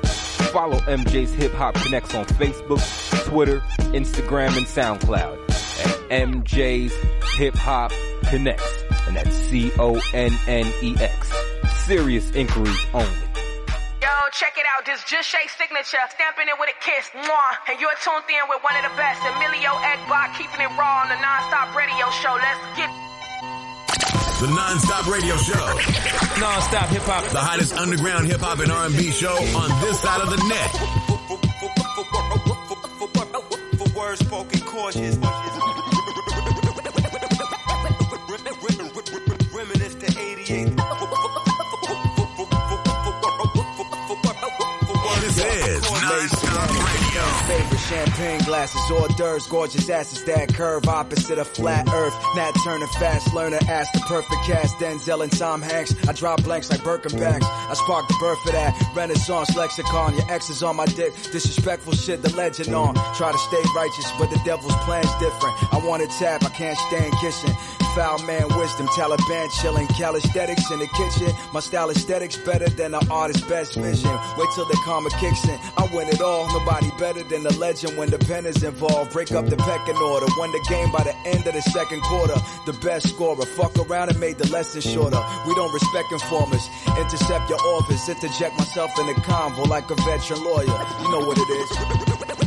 Follow 0.51 0.79
MJ's 0.81 1.33
Hip 1.35 1.53
Hop 1.53 1.75
Connex 1.77 2.19
on 2.19 2.25
Facebook, 2.27 2.81
Twitter, 3.27 3.61
Instagram, 3.93 4.57
and 4.57 4.67
SoundCloud 4.67 5.51
at 5.51 5.97
MJ's 6.11 6.93
Hip 7.37 7.55
Hop 7.55 7.93
Connex. 8.23 8.61
And 9.07 9.17
that's 9.17 9.35
C-O-N-N-E-X. 9.37 11.33
Serious 11.85 12.31
inquiries 12.33 12.87
only. 12.93 13.30
Yo, 14.31 14.39
check 14.39 14.55
it 14.59 14.67
out. 14.77 14.85
This 14.87 15.03
just 15.05 15.29
Shay 15.29 15.47
signature. 15.59 15.99
Stamping 16.11 16.47
it 16.47 16.55
with 16.59 16.71
a 16.71 16.79
kiss. 16.85 17.09
Mwah. 17.15 17.53
And 17.69 17.81
you're 17.81 17.95
tuned 18.05 18.25
in 18.31 18.47
with 18.49 18.63
one 18.63 18.77
of 18.77 18.83
the 18.87 18.95
best, 18.97 19.19
Emilio 19.27 19.75
Egbar, 19.83 20.31
keeping 20.39 20.61
it 20.61 20.71
raw 20.79 21.03
on 21.03 21.09
the 21.09 21.19
non-stop 21.19 21.75
radio 21.75 22.07
show. 22.23 22.35
Let's 22.39 22.63
get 22.79 22.91
The 24.41 24.47
Nonstop 24.55 25.11
Radio 25.11 25.37
Show. 25.37 25.67
Nonstop 26.39 26.89
hip 26.89 27.03
hop. 27.03 27.25
The 27.33 27.39
hottest 27.39 27.75
underground 27.75 28.27
hip 28.27 28.41
hop 28.41 28.59
and 28.61 28.71
R&B 28.71 29.11
show 29.11 29.35
on 29.35 29.69
this 29.81 30.01
side 30.01 30.21
of 30.21 30.31
the 30.31 30.39
net. 30.47 30.71
For 33.79 33.99
words 33.99 34.21
spoken 34.21 34.61
cautious. 34.61 35.17
Favorite 46.61 47.81
champagne 47.81 48.41
glasses, 48.41 48.81
hors 48.91 49.09
d'oeuvres, 49.17 49.47
gorgeous 49.49 49.89
asses 49.89 50.25
that 50.25 50.55
curve 50.55 50.87
opposite 50.87 51.39
a 51.39 51.45
flat 51.45 51.89
earth. 51.93 52.15
Nat 52.37 52.53
Turner, 52.63 52.87
fast 52.99 53.33
learner, 53.35 53.59
ask 53.69 53.93
the 53.93 54.01
perfect 54.01 54.43
cast. 54.45 54.77
Denzel 54.77 55.23
and 55.23 55.33
Tom 55.37 55.63
Hanks. 55.63 55.95
I 56.09 56.13
drop 56.13 56.43
blanks 56.45 56.71
like 56.71 56.81
Birkenbacks. 56.81 57.43
I 57.43 57.75
spark 57.75 58.07
the 58.09 58.17
birth 58.21 58.39
of 58.47 58.53
that 58.53 58.93
Renaissance 58.95 59.57
lexicon. 59.57 60.15
Your 60.15 60.31
ex 60.31 60.51
is 60.51 60.63
on 60.63 60.77
my 60.77 60.87
dick. 60.87 61.13
Disrespectful 61.33 61.95
shit, 61.95 62.23
the 62.23 62.35
legend 62.37 62.75
on. 62.75 62.95
Try 63.15 63.33
to 63.33 63.39
stay 63.39 63.63
righteous, 63.75 64.11
but 64.19 64.31
the 64.31 64.41
devil's 64.45 64.77
plan's 64.85 65.13
different. 65.19 65.75
I 65.75 65.79
want 65.85 66.03
to 66.03 66.19
tap, 66.19 66.45
I 66.45 66.51
can't 66.51 66.79
stand 66.79 67.13
kissing. 67.21 67.55
Foul 67.95 68.19
man 68.23 68.47
wisdom, 68.57 68.87
Taliban 68.89 69.51
chilling, 69.61 69.87
calisthenics 69.89 70.71
in 70.71 70.79
the 70.79 70.87
kitchen. 70.89 71.35
My 71.53 71.61
style 71.61 71.91
aesthetics 71.91 72.37
better 72.37 72.69
than 72.69 72.93
the 72.93 73.05
artist's 73.11 73.47
best 73.49 73.75
vision. 73.75 74.11
Wait 74.39 74.49
till 74.55 74.65
the 74.67 74.79
karma 74.85 75.11
kicks 75.19 75.45
in. 75.49 75.59
I 75.77 75.89
win 75.93 76.09
it 76.09 76.21
all. 76.21 76.47
Nobody 76.53 76.91
better 76.99 77.25
than 77.25 77.43
the 77.43 77.53
legend 77.59 77.99
when 77.99 78.11
the 78.11 78.19
pen 78.19 78.47
is 78.47 78.63
involved. 78.63 79.13
Break 79.13 79.33
up 79.33 79.47
the 79.47 79.57
pecking 79.57 79.97
order. 79.97 80.27
Won 80.39 80.53
the 80.53 80.65
game 80.69 80.93
by 80.93 81.03
the 81.03 81.17
end 81.27 81.47
of 81.47 81.55
the 81.55 81.63
second 81.63 82.03
quarter. 82.03 82.35
The 82.67 82.75
best 82.75 83.09
scorer. 83.09 83.45
Fuck 83.57 83.77
around 83.79 84.11
and 84.11 84.21
made 84.21 84.39
the 84.39 84.49
lesson 84.53 84.81
shorter. 84.83 85.21
We 85.47 85.55
don't 85.55 85.73
respect 85.75 86.13
informers. 86.13 86.69
Intercept 86.97 87.51
your 87.51 87.61
office. 87.75 88.09
Interject 88.09 88.57
myself 88.57 88.97
in 89.01 89.07
the 89.07 89.15
convo 89.15 89.67
like 89.67 89.91
a 89.91 89.97
veteran 89.97 90.45
lawyer. 90.45 90.79
You 91.03 91.11
know 91.11 91.27
what 91.27 91.39
it 91.39 91.51
is. 91.51 92.40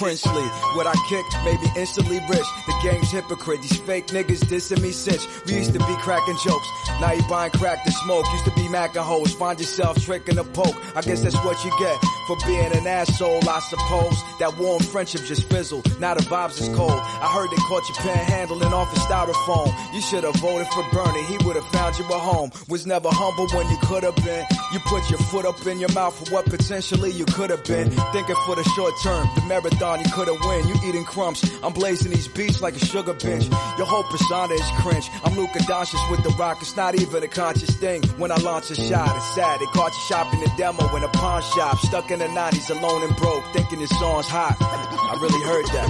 Princely, 0.00 0.46
what 0.76 0.86
I 0.86 0.94
kick 1.10 1.26
made 1.44 1.60
me 1.60 1.70
instantly 1.76 2.20
rich. 2.30 2.46
The 2.66 2.72
game's 2.82 3.10
hypocrite, 3.10 3.60
these 3.60 3.76
fake 3.76 4.06
niggas 4.06 4.40
dissing 4.44 4.80
me 4.80 4.92
since. 4.92 5.26
We 5.44 5.56
used 5.56 5.74
to 5.74 5.78
be 5.78 5.94
cracking 5.96 6.38
jokes, 6.42 6.66
now 7.02 7.12
you 7.12 7.22
buying 7.28 7.50
crack 7.50 7.84
to 7.84 7.92
smoke. 7.92 8.24
Used 8.32 8.46
to 8.46 8.50
be 8.52 8.62
macking 8.62 9.04
hoes, 9.04 9.34
find 9.34 9.60
yourself 9.60 10.02
tricking 10.02 10.38
a 10.38 10.44
poke. 10.44 10.74
I 10.96 11.02
guess 11.02 11.20
that's 11.22 11.36
what 11.44 11.62
you 11.66 11.70
get 11.78 12.19
for 12.26 12.36
being 12.46 12.72
an 12.72 12.86
asshole, 12.86 13.48
I 13.48 13.60
suppose. 13.60 14.22
That 14.38 14.56
warm 14.58 14.82
friendship 14.82 15.22
just 15.24 15.44
fizzled, 15.50 15.84
now 16.00 16.14
the 16.14 16.22
vibes 16.22 16.60
is 16.60 16.68
cold. 16.74 16.90
I 16.92 17.30
heard 17.32 17.50
they 17.50 17.62
caught 17.68 17.88
you 17.88 17.94
panhandling 17.96 18.72
off 18.72 18.94
a 18.96 19.00
styrofoam. 19.00 19.72
You 19.94 20.00
should 20.00 20.24
have 20.24 20.36
voted 20.36 20.66
for 20.68 20.84
Bernie, 20.92 21.22
he 21.24 21.38
would 21.46 21.56
have 21.56 21.66
found 21.68 21.98
you 21.98 22.04
a 22.04 22.18
home. 22.18 22.50
Was 22.68 22.86
never 22.86 23.08
humble 23.10 23.48
when 23.48 23.68
you 23.68 23.78
could 23.82 24.02
have 24.02 24.16
been. 24.16 24.44
You 24.72 24.78
put 24.80 25.08
your 25.10 25.18
foot 25.18 25.44
up 25.44 25.66
in 25.66 25.78
your 25.78 25.92
mouth 25.92 26.16
for 26.16 26.34
what 26.34 26.46
potentially 26.46 27.10
you 27.10 27.24
could 27.24 27.50
have 27.50 27.64
been. 27.64 27.90
Thinking 28.12 28.36
for 28.46 28.56
the 28.56 28.64
short 28.76 28.94
term, 29.02 29.28
the 29.34 29.42
marathon 29.46 30.00
you 30.00 30.10
could 30.12 30.28
have 30.28 30.40
win. 30.44 30.68
You 30.68 30.74
eating 30.86 31.04
crumbs, 31.04 31.42
I'm 31.62 31.72
blazing 31.72 32.10
these 32.12 32.28
beats 32.28 32.60
like 32.60 32.76
a 32.76 32.84
sugar 32.84 33.14
bench. 33.14 33.46
Your 33.78 33.86
whole 33.86 34.04
persona 34.04 34.54
is 34.54 34.70
cringe. 34.80 35.08
I'm 35.24 35.36
Luka 35.36 35.58
Doncic 35.60 36.10
with 36.10 36.22
the 36.22 36.30
rock, 36.38 36.58
it's 36.60 36.76
not 36.76 36.94
even 36.94 37.22
a 37.22 37.28
conscious 37.28 37.70
thing. 37.76 38.02
When 38.18 38.30
I 38.30 38.36
launch 38.36 38.70
a 38.70 38.74
shot, 38.74 39.14
it's 39.16 39.34
sad. 39.34 39.60
They 39.60 39.66
caught 39.66 39.92
you 39.92 40.00
shopping 40.08 40.40
the 40.40 40.50
demo 40.56 40.96
in 40.96 41.02
a 41.02 41.08
pawn 41.08 41.42
shop. 41.42 41.78
Stuck 41.78 42.10
in 42.10 42.19
the 42.20 42.26
90s, 42.26 42.68
alone 42.68 43.02
and 43.02 43.16
broke, 43.16 43.42
thinking 43.54 43.78
your 43.78 43.88
song's 43.88 44.26
hot. 44.26 44.54
I 44.60 45.16
really 45.22 45.40
heard 45.40 45.64
that. 45.72 45.88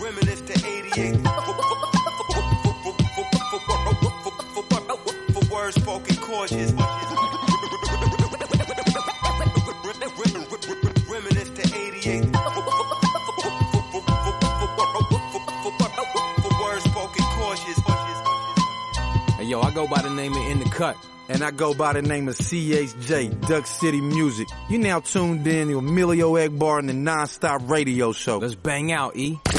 Reminisce 0.00 0.40
to 0.40 0.54
88. 0.66 1.22
For 5.30 5.44
words 5.54 5.76
spoken 5.76 6.16
cautious. 6.16 6.72
Reminisce 11.08 11.50
to 11.50 11.62
88. 11.62 12.34
For 16.42 16.52
words 16.60 16.82
spoken 16.82 17.24
cautious. 17.38 17.78
Hey 19.36 19.44
yo, 19.44 19.60
I 19.60 19.70
go 19.72 19.86
by 19.86 20.02
the 20.02 20.10
name 20.10 20.32
of 20.34 20.42
In 20.50 20.58
the 20.58 20.64
Cut. 20.68 20.96
And 21.30 21.44
I 21.44 21.52
go 21.52 21.74
by 21.74 21.92
the 21.92 22.02
name 22.02 22.26
of 22.28 22.34
CHJ, 22.34 23.46
Duck 23.46 23.64
City 23.64 24.00
Music. 24.00 24.48
You 24.68 24.78
now 24.78 24.98
tuned 24.98 25.46
in 25.46 25.68
to 25.68 25.78
Emilio 25.78 26.34
Egbar 26.34 26.80
and 26.80 26.88
the 26.88 26.92
Non-Stop 26.92 27.70
Radio 27.70 28.10
Show. 28.10 28.38
Let's 28.38 28.56
bang 28.56 28.90
out, 28.90 29.14
E. 29.14 29.38
The 29.44 29.50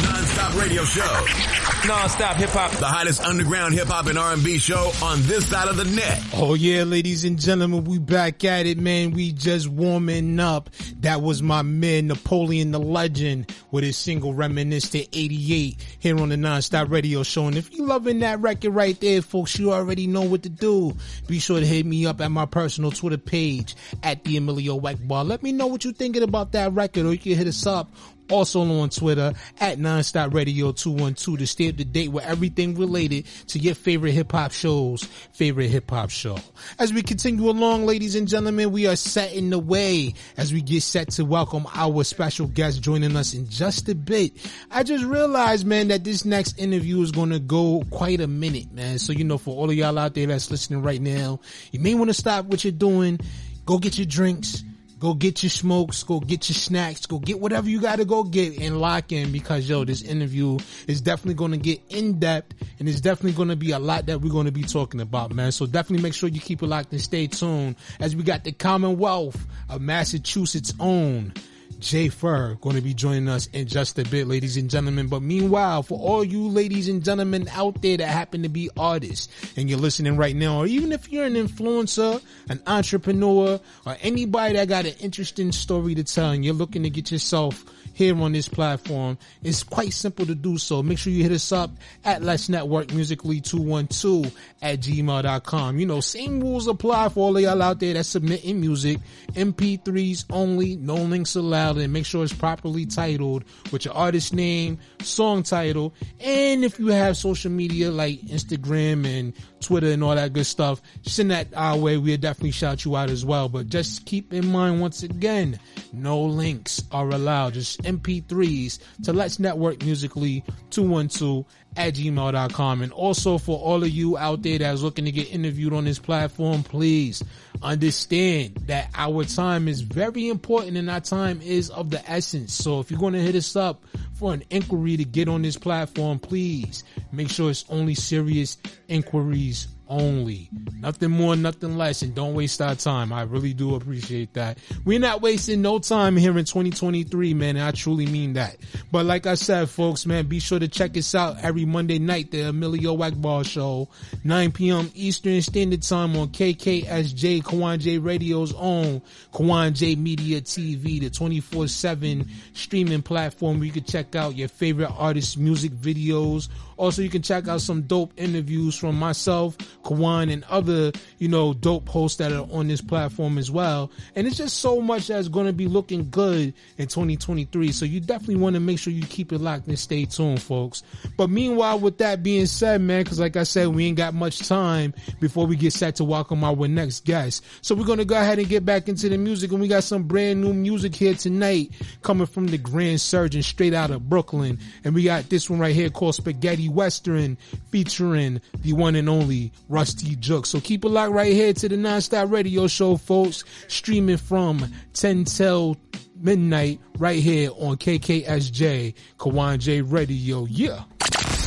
Nonstop 0.00 0.58
Radio 0.58 0.82
Show. 0.84 1.69
Non-stop 1.86 2.36
hip 2.36 2.50
hop. 2.50 2.70
The 2.72 2.84
hottest 2.84 3.22
underground 3.22 3.72
hip 3.72 3.88
hop 3.88 4.06
and 4.06 4.18
R&B 4.18 4.58
show 4.58 4.92
on 5.02 5.22
this 5.22 5.48
side 5.48 5.66
of 5.66 5.76
the 5.78 5.84
net. 5.84 6.22
Oh 6.34 6.52
yeah, 6.52 6.84
ladies 6.84 7.24
and 7.24 7.38
gentlemen, 7.38 7.84
we 7.84 7.98
back 7.98 8.44
at 8.44 8.66
it, 8.66 8.78
man. 8.78 9.12
We 9.12 9.32
just 9.32 9.66
warming 9.66 10.38
up. 10.38 10.68
That 11.00 11.22
was 11.22 11.42
my 11.42 11.62
man, 11.62 12.08
Napoleon 12.08 12.70
the 12.70 12.78
Legend, 12.78 13.52
with 13.70 13.82
his 13.82 13.96
single 13.96 14.34
Reminiscent 14.34 15.08
88 15.12 15.96
here 15.98 16.20
on 16.20 16.28
the 16.28 16.36
Non-Stop 16.36 16.90
Radio 16.90 17.22
Show. 17.22 17.46
And 17.46 17.56
if 17.56 17.72
you 17.72 17.86
loving 17.86 18.20
that 18.20 18.40
record 18.40 18.70
right 18.72 19.00
there, 19.00 19.22
folks, 19.22 19.58
you 19.58 19.72
already 19.72 20.06
know 20.06 20.22
what 20.22 20.42
to 20.42 20.50
do. 20.50 20.94
Be 21.28 21.38
sure 21.38 21.60
to 21.60 21.66
hit 21.66 21.86
me 21.86 22.04
up 22.04 22.20
at 22.20 22.30
my 22.30 22.44
personal 22.44 22.90
Twitter 22.90 23.18
page 23.18 23.74
at 24.02 24.22
the 24.24 24.36
Emilio 24.36 24.78
Bar. 24.78 25.24
Let 25.24 25.42
me 25.42 25.52
know 25.52 25.66
what 25.66 25.84
you're 25.84 25.94
thinking 25.94 26.22
about 26.22 26.52
that 26.52 26.74
record, 26.74 27.06
or 27.06 27.12
you 27.12 27.18
can 27.18 27.36
hit 27.36 27.46
us 27.46 27.66
up 27.66 27.90
also 28.30 28.62
on 28.62 28.90
Twitter 28.90 29.32
at 29.60 29.78
Nonstop 29.78 30.34
Radio 30.34 30.72
212 30.72 31.38
to 31.38 31.46
stay 31.46 31.68
up 31.68 31.76
to 31.76 31.84
date 31.84 32.08
with 32.08 32.24
everything 32.24 32.74
related 32.76 33.26
to 33.48 33.58
your 33.58 33.74
favorite 33.74 34.12
hip 34.12 34.32
hop 34.32 34.52
shows, 34.52 35.04
favorite 35.32 35.68
hip 35.68 35.90
hop 35.90 36.10
show. 36.10 36.38
As 36.78 36.92
we 36.92 37.02
continue 37.02 37.48
along, 37.50 37.86
ladies 37.86 38.14
and 38.14 38.28
gentlemen, 38.28 38.72
we 38.72 38.86
are 38.86 38.96
setting 38.96 39.50
the 39.50 39.58
way 39.58 40.14
as 40.36 40.52
we 40.52 40.62
get 40.62 40.82
set 40.82 41.10
to 41.12 41.24
welcome 41.24 41.66
our 41.74 42.04
special 42.04 42.46
guest 42.46 42.82
joining 42.82 43.16
us 43.16 43.34
in 43.34 43.48
just 43.48 43.88
a 43.88 43.94
bit. 43.94 44.32
I 44.70 44.82
just 44.82 45.04
realized, 45.04 45.66
man, 45.66 45.88
that 45.88 46.04
this 46.04 46.24
next 46.24 46.58
interview 46.58 47.02
is 47.02 47.12
going 47.12 47.30
to 47.30 47.40
go 47.40 47.82
quite 47.90 48.20
a 48.20 48.26
minute, 48.26 48.72
man. 48.72 48.98
So, 48.98 49.12
you 49.12 49.24
know, 49.24 49.38
for 49.38 49.56
all 49.56 49.70
of 49.70 49.76
y'all 49.76 49.98
out 49.98 50.14
there 50.14 50.26
that's 50.26 50.50
listening 50.50 50.82
right 50.82 51.00
now, 51.00 51.40
you 51.72 51.80
may 51.80 51.94
want 51.94 52.10
to 52.10 52.14
stop 52.14 52.46
what 52.46 52.64
you're 52.64 52.72
doing, 52.72 53.18
go 53.66 53.78
get 53.78 53.98
your 53.98 54.06
drinks, 54.06 54.62
Go 55.00 55.14
get 55.14 55.42
your 55.42 55.48
smokes, 55.48 56.02
go 56.02 56.20
get 56.20 56.50
your 56.50 56.54
snacks, 56.54 57.06
go 57.06 57.18
get 57.18 57.40
whatever 57.40 57.70
you 57.70 57.80
gotta 57.80 58.04
go 58.04 58.22
get 58.22 58.58
and 58.60 58.78
lock 58.78 59.12
in 59.12 59.32
because 59.32 59.66
yo, 59.66 59.82
this 59.82 60.02
interview 60.02 60.58
is 60.86 61.00
definitely 61.00 61.34
gonna 61.34 61.56
get 61.56 61.80
in 61.88 62.18
depth 62.18 62.54
and 62.78 62.86
it's 62.86 63.00
definitely 63.00 63.32
gonna 63.32 63.56
be 63.56 63.70
a 63.70 63.78
lot 63.78 64.04
that 64.06 64.20
we're 64.20 64.30
gonna 64.30 64.52
be 64.52 64.62
talking 64.62 65.00
about, 65.00 65.34
man. 65.34 65.52
So 65.52 65.64
definitely 65.64 66.02
make 66.02 66.12
sure 66.12 66.28
you 66.28 66.38
keep 66.38 66.62
it 66.62 66.66
locked 66.66 66.92
and 66.92 67.00
stay 67.00 67.28
tuned 67.28 67.76
as 67.98 68.14
we 68.14 68.22
got 68.22 68.44
the 68.44 68.52
Commonwealth 68.52 69.42
of 69.70 69.80
Massachusetts 69.80 70.74
own 70.78 71.32
J-Ferr 71.80 72.56
going 72.60 72.76
to 72.76 72.82
be 72.82 72.94
joining 72.94 73.28
us 73.28 73.48
in 73.52 73.66
just 73.66 73.98
a 73.98 74.04
bit, 74.04 74.26
ladies 74.26 74.56
and 74.56 74.70
gentlemen. 74.70 75.08
But 75.08 75.22
meanwhile, 75.22 75.82
for 75.82 75.98
all 75.98 76.22
you 76.22 76.48
ladies 76.48 76.88
and 76.88 77.04
gentlemen 77.04 77.48
out 77.52 77.82
there 77.82 77.96
that 77.96 78.06
happen 78.06 78.42
to 78.42 78.48
be 78.48 78.70
artists 78.76 79.28
and 79.56 79.68
you're 79.68 79.78
listening 79.78 80.16
right 80.16 80.36
now, 80.36 80.58
or 80.58 80.66
even 80.66 80.92
if 80.92 81.10
you're 81.10 81.24
an 81.24 81.34
influencer, 81.34 82.22
an 82.48 82.62
entrepreneur, 82.66 83.60
or 83.86 83.96
anybody 84.02 84.54
that 84.54 84.68
got 84.68 84.86
an 84.86 84.94
interesting 85.00 85.52
story 85.52 85.94
to 85.94 86.04
tell 86.04 86.30
and 86.30 86.44
you're 86.44 86.54
looking 86.54 86.82
to 86.82 86.90
get 86.90 87.10
yourself 87.10 87.64
here 87.94 88.20
on 88.20 88.32
this 88.32 88.48
platform. 88.48 89.18
It's 89.42 89.62
quite 89.62 89.92
simple 89.92 90.26
to 90.26 90.34
do 90.34 90.58
so. 90.58 90.82
Make 90.82 90.98
sure 90.98 91.12
you 91.12 91.22
hit 91.22 91.32
us 91.32 91.52
up 91.52 91.70
at 92.04 92.22
Let's 92.22 92.48
Network 92.48 92.92
Musically 92.92 93.40
212 93.40 94.34
at 94.62 94.80
gmail.com. 94.80 95.78
You 95.78 95.86
know, 95.86 96.00
same 96.00 96.40
rules 96.40 96.66
apply 96.66 97.08
for 97.10 97.20
all 97.20 97.36
of 97.36 97.42
y'all 97.42 97.62
out 97.62 97.80
there 97.80 97.94
that 97.94 98.04
submitting 98.04 98.60
music, 98.60 98.98
MP3s 99.32 100.24
only, 100.30 100.76
no 100.76 100.94
links 100.94 101.34
allowed, 101.34 101.78
and 101.78 101.92
make 101.92 102.06
sure 102.06 102.24
it's 102.24 102.32
properly 102.32 102.86
titled 102.86 103.44
with 103.72 103.84
your 103.84 103.94
artist 103.94 104.34
name, 104.34 104.78
song 105.02 105.42
title, 105.42 105.94
and 106.20 106.64
if 106.64 106.78
you 106.78 106.88
have 106.88 107.16
social 107.16 107.50
media 107.50 107.90
like 107.90 108.20
Instagram 108.22 109.06
and 109.06 109.32
Twitter 109.60 109.88
and 109.88 110.02
all 110.02 110.14
that 110.14 110.32
good 110.32 110.46
stuff, 110.46 110.80
send 111.02 111.30
that 111.30 111.48
our 111.54 111.76
way. 111.76 111.96
We'll 111.96 112.16
definitely 112.16 112.50
shout 112.50 112.84
you 112.84 112.96
out 112.96 113.10
as 113.10 113.24
well. 113.24 113.48
But 113.48 113.68
just 113.68 114.06
keep 114.06 114.32
in 114.32 114.46
mind 114.46 114.80
once 114.80 115.02
again, 115.02 115.58
no 115.92 116.20
links 116.20 116.82
are 116.90 117.08
allowed. 117.10 117.54
Just 117.54 117.82
MP3s 117.82 118.78
to 119.04 119.12
Let's 119.12 119.38
Network 119.38 119.82
Musically 119.84 120.44
212 120.70 121.44
at 121.76 121.94
gmail.com. 121.94 122.82
And 122.82 122.92
also 122.92 123.38
for 123.38 123.58
all 123.58 123.82
of 123.82 123.90
you 123.90 124.18
out 124.18 124.42
there 124.42 124.58
that's 124.58 124.82
looking 124.82 125.04
to 125.04 125.12
get 125.12 125.32
interviewed 125.32 125.72
on 125.72 125.84
this 125.84 125.98
platform, 125.98 126.62
please 126.62 127.22
understand 127.62 128.56
that 128.66 128.90
our 128.94 129.24
time 129.24 129.68
is 129.68 129.80
very 129.80 130.28
important 130.28 130.76
and 130.76 130.90
our 130.90 131.00
time 131.00 131.40
is 131.42 131.70
of 131.70 131.90
the 131.90 132.10
essence. 132.10 132.52
So 132.52 132.80
if 132.80 132.90
you're 132.90 133.00
going 133.00 133.14
to 133.14 133.20
hit 133.20 133.34
us 133.34 133.56
up 133.56 133.84
for 134.14 134.32
an 134.34 134.44
inquiry 134.50 134.96
to 134.96 135.04
get 135.04 135.28
on 135.28 135.42
this 135.42 135.56
platform, 135.56 136.18
please 136.18 136.84
make 137.12 137.30
sure 137.30 137.50
it's 137.50 137.64
only 137.68 137.94
serious 137.94 138.58
inquiries 138.88 139.68
only. 139.90 140.48
Nothing 140.78 141.10
more, 141.10 141.36
nothing 141.36 141.76
less, 141.76 142.00
and 142.00 142.14
don't 142.14 142.32
waste 142.32 142.62
our 142.62 142.74
time. 142.74 143.12
I 143.12 143.22
really 143.22 143.52
do 143.52 143.74
appreciate 143.74 144.32
that. 144.34 144.56
We're 144.84 145.00
not 145.00 145.20
wasting 145.20 145.60
no 145.60 145.78
time 145.78 146.16
here 146.16 146.38
in 146.38 146.44
2023, 146.46 147.34
man, 147.34 147.58
I 147.58 147.72
truly 147.72 148.06
mean 148.06 148.34
that. 148.34 148.56
But 148.90 149.04
like 149.04 149.26
I 149.26 149.34
said, 149.34 149.68
folks, 149.68 150.06
man, 150.06 150.26
be 150.26 150.38
sure 150.38 150.58
to 150.58 150.68
check 150.68 150.96
us 150.96 151.14
out 151.14 151.38
every 151.42 151.66
Monday 151.66 151.98
night, 151.98 152.30
the 152.30 152.48
Emilio 152.48 152.96
Egbar 152.96 153.44
Show, 153.44 153.88
9 154.24 154.52
p.m. 154.52 154.90
Eastern 154.94 155.42
Standard 155.42 155.82
Time 155.82 156.16
on 156.16 156.28
KKSJ, 156.28 157.42
Kawon 157.42 157.78
J 157.80 157.98
Radio's 157.98 158.54
own 158.54 159.02
Kawon 159.34 159.74
J 159.74 159.96
Media 159.96 160.40
TV, 160.40 161.00
the 161.00 161.10
24-7 161.10 162.28
streaming 162.54 163.02
platform 163.02 163.58
where 163.58 163.66
you 163.66 163.72
can 163.72 163.84
check 163.84 164.14
out 164.14 164.36
your 164.36 164.48
favorite 164.48 164.92
artists' 164.96 165.36
music 165.36 165.72
videos, 165.72 166.48
also, 166.80 167.02
you 167.02 167.10
can 167.10 167.20
check 167.20 167.46
out 167.46 167.60
some 167.60 167.82
dope 167.82 168.10
interviews 168.16 168.74
from 168.74 168.98
myself, 168.98 169.58
Kawon, 169.84 170.32
and 170.32 170.44
other, 170.44 170.92
you 171.18 171.28
know, 171.28 171.52
dope 171.52 171.86
hosts 171.86 172.16
that 172.16 172.32
are 172.32 172.48
on 172.50 172.68
this 172.68 172.80
platform 172.80 173.36
as 173.36 173.50
well. 173.50 173.92
And 174.16 174.26
it's 174.26 174.38
just 174.38 174.60
so 174.60 174.80
much 174.80 175.08
that's 175.08 175.28
going 175.28 175.44
to 175.44 175.52
be 175.52 175.68
looking 175.68 176.08
good 176.08 176.54
in 176.78 176.86
2023. 176.86 177.72
So 177.72 177.84
you 177.84 178.00
definitely 178.00 178.36
want 178.36 178.54
to 178.54 178.60
make 178.60 178.78
sure 178.78 178.94
you 178.94 179.02
keep 179.02 179.30
it 179.30 179.42
locked 179.42 179.66
and 179.66 179.78
stay 179.78 180.06
tuned, 180.06 180.40
folks. 180.40 180.82
But 181.18 181.28
meanwhile, 181.28 181.78
with 181.78 181.98
that 181.98 182.22
being 182.22 182.46
said, 182.46 182.80
man, 182.80 183.04
cause 183.04 183.20
like 183.20 183.36
I 183.36 183.42
said, 183.42 183.68
we 183.68 183.84
ain't 183.84 183.98
got 183.98 184.14
much 184.14 184.48
time 184.48 184.94
before 185.20 185.46
we 185.46 185.56
get 185.56 185.74
set 185.74 185.96
to 185.96 186.04
welcome 186.04 186.42
our 186.42 186.66
next 186.66 187.04
guest. 187.04 187.44
So 187.60 187.74
we're 187.74 187.84
going 187.84 187.98
to 187.98 188.06
go 188.06 188.18
ahead 188.18 188.38
and 188.38 188.48
get 188.48 188.64
back 188.64 188.88
into 188.88 189.10
the 189.10 189.18
music 189.18 189.52
and 189.52 189.60
we 189.60 189.68
got 189.68 189.84
some 189.84 190.04
brand 190.04 190.40
new 190.40 190.54
music 190.54 190.94
here 190.94 191.12
tonight 191.12 191.72
coming 192.00 192.26
from 192.26 192.46
the 192.46 192.56
Grand 192.56 193.02
Surgeon 193.02 193.42
straight 193.42 193.74
out 193.74 193.90
of 193.90 194.08
Brooklyn. 194.08 194.58
And 194.82 194.94
we 194.94 195.04
got 195.04 195.28
this 195.28 195.50
one 195.50 195.58
right 195.58 195.74
here 195.74 195.90
called 195.90 196.14
Spaghetti 196.14 196.69
Western 196.70 197.36
featuring 197.70 198.40
the 198.62 198.72
one 198.72 198.94
and 198.96 199.08
only 199.08 199.52
Rusty 199.68 200.16
Juke. 200.16 200.46
So 200.46 200.60
keep 200.60 200.84
it 200.84 200.88
locked 200.88 201.12
right 201.12 201.32
here 201.32 201.52
to 201.52 201.68
the 201.68 201.76
Nonstop 201.76 202.30
Radio 202.30 202.66
Show, 202.66 202.96
folks. 202.96 203.44
Streaming 203.68 204.16
from 204.16 204.72
10 204.94 205.24
till 205.24 205.76
midnight 206.16 206.80
right 206.98 207.22
here 207.22 207.50
on 207.50 207.76
KKSJ, 207.76 208.94
Kawon 209.18 209.58
J 209.58 209.82
Radio. 209.82 210.46
Yeah. 210.46 210.84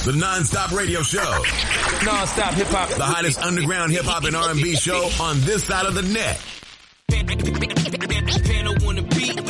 The 0.06 0.14
Non-Stop 0.14 0.72
Radio 0.74 1.02
Show. 1.02 1.44
Non-stop 2.04 2.54
hip 2.56 2.68
hop. 2.68 2.90
The 2.90 3.04
hottest 3.04 3.40
underground 3.40 3.94
hip 3.94 4.04
hop 4.04 4.26
and 4.26 4.36
R&B 4.36 4.76
show 4.76 5.10
on 5.22 5.40
this 5.42 5.64
side 5.64 5.86
of 5.86 5.94
the 5.94 6.02
net. 6.02 6.42
Panel 7.08 8.88
on 8.88 8.96
the 8.96 9.02
beat, 9.16 9.44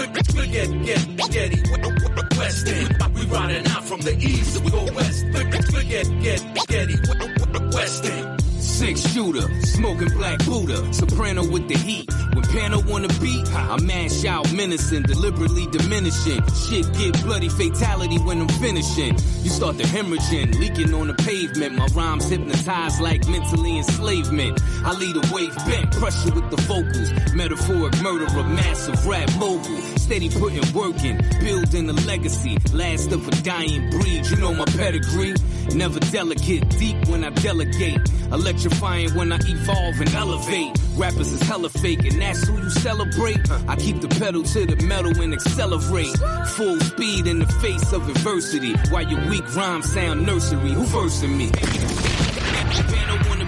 get, 2.43 2.55
get. 2.55 2.67
West 2.67 2.67
End, 2.67 3.15
we 3.15 3.25
riding 3.25 3.67
out 3.67 3.83
from 3.85 4.01
the 4.01 4.17
east, 4.17 4.63
we 4.63 4.71
go 4.71 4.83
west. 4.93 5.25
Forget, 5.71 6.05
get, 6.21 6.67
get 6.67 6.89
it. 6.89 7.73
West 7.73 8.05
End. 8.05 8.42
Six 8.73 9.13
shooter, 9.13 9.47
smoking 9.61 10.09
black 10.17 10.43
Buddha, 10.45 10.91
soprano 10.91 11.47
with 11.47 11.67
the 11.67 11.77
heat. 11.77 12.11
When 12.33 12.43
Pano 12.45 12.81
the 12.81 13.19
beat, 13.21 13.47
I 13.53 13.79
mash 13.81 14.25
out 14.25 14.51
menacing, 14.51 15.03
deliberately 15.03 15.67
diminishing. 15.67 16.41
Shit 16.65 16.91
get 16.97 17.23
bloody 17.23 17.49
fatality 17.49 18.17
when 18.17 18.41
I'm 18.41 18.47
finishing. 18.47 19.13
You 19.43 19.51
start 19.51 19.77
the 19.77 19.83
hemorrhaging, 19.83 20.57
leaking 20.59 20.91
on 20.95 21.07
the 21.07 21.13
pavement. 21.13 21.75
My 21.75 21.85
rhymes 21.93 22.27
hypnotized 22.27 22.99
like 22.99 23.27
mentally 23.27 23.77
enslavement. 23.77 24.59
I 24.83 24.93
lead 24.93 25.17
a 25.17 25.33
wave 25.33 25.55
bent, 25.67 25.91
pressure 25.91 26.33
with 26.33 26.49
the 26.49 26.57
vocals. 26.63 27.11
Metaphoric 27.35 28.01
murderer, 28.01 28.43
massive 28.43 29.05
rap 29.05 29.29
mogul. 29.37 29.77
Steady 29.97 30.29
putting 30.29 30.65
work 30.73 30.97
in, 31.03 31.21
building 31.39 31.87
a 31.89 31.93
legacy. 32.09 32.57
Last 32.73 33.11
of 33.11 33.27
a 33.27 33.31
dying 33.43 33.91
breed, 33.91 34.25
you 34.25 34.37
know 34.37 34.55
my 34.55 34.65
pedigree. 34.65 35.35
Never 35.75 35.99
delicate, 35.99 36.69
deep 36.77 37.07
when 37.07 37.23
I 37.23 37.29
delegate. 37.29 38.01
Electrifying 38.31 39.13
when 39.15 39.31
I 39.31 39.39
evolve 39.41 39.99
and 40.01 40.13
elevate. 40.13 40.77
Rappers 40.95 41.31
is 41.31 41.41
hella 41.41 41.69
fake, 41.69 42.03
and 42.05 42.21
that's 42.21 42.47
who 42.47 42.57
you 42.57 42.69
celebrate. 42.69 43.39
I 43.67 43.75
keep 43.75 44.01
the 44.01 44.07
pedal 44.07 44.43
to 44.43 44.65
the 44.65 44.75
metal 44.85 45.19
and 45.21 45.33
accelerate. 45.33 46.17
Full 46.55 46.79
speed 46.79 47.27
in 47.27 47.39
the 47.39 47.47
face 47.61 47.91
of 47.93 48.07
adversity. 48.09 48.73
While 48.91 49.09
your 49.09 49.27
weak 49.29 49.55
rhymes 49.55 49.91
sound 49.91 50.25
nursery. 50.25 50.71
Who 50.71 50.83
versing 50.85 51.37
me? 51.37 51.51
Panel 51.51 53.17
on 53.29 53.43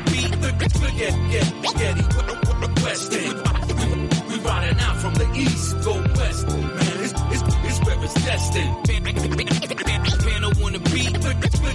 riding 4.45 4.80
out 4.80 4.97
from 4.97 5.13
the 5.15 5.32
east, 5.36 5.75
go 5.84 5.93
west. 6.17 6.47
Man, 6.47 6.69
it's, 7.04 7.13
it's, 7.13 7.56
it's 7.65 7.86
where 7.86 8.04
it's 8.04 8.13
destined. 8.25 9.85
Panel 10.24 10.52
on 10.65 10.74
the 10.74 10.80
beat, 10.80 11.13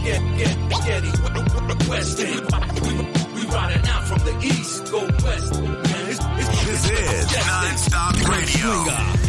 get, 0.05 0.21
get. 0.38 1.88
West 1.88 2.21
End, 2.21 2.40
we, 2.83 2.93
we 3.35 3.47
riding 3.51 3.87
out 3.88 4.05
from 4.07 4.19
the 4.21 4.38
east, 4.45 4.90
go 4.93 5.01
west. 5.25 5.61
It's, 6.09 6.21
it's, 6.21 6.64
This 6.66 6.90
is 6.90 7.47
Non-Stop 7.47 8.14
Radio. 8.29 8.71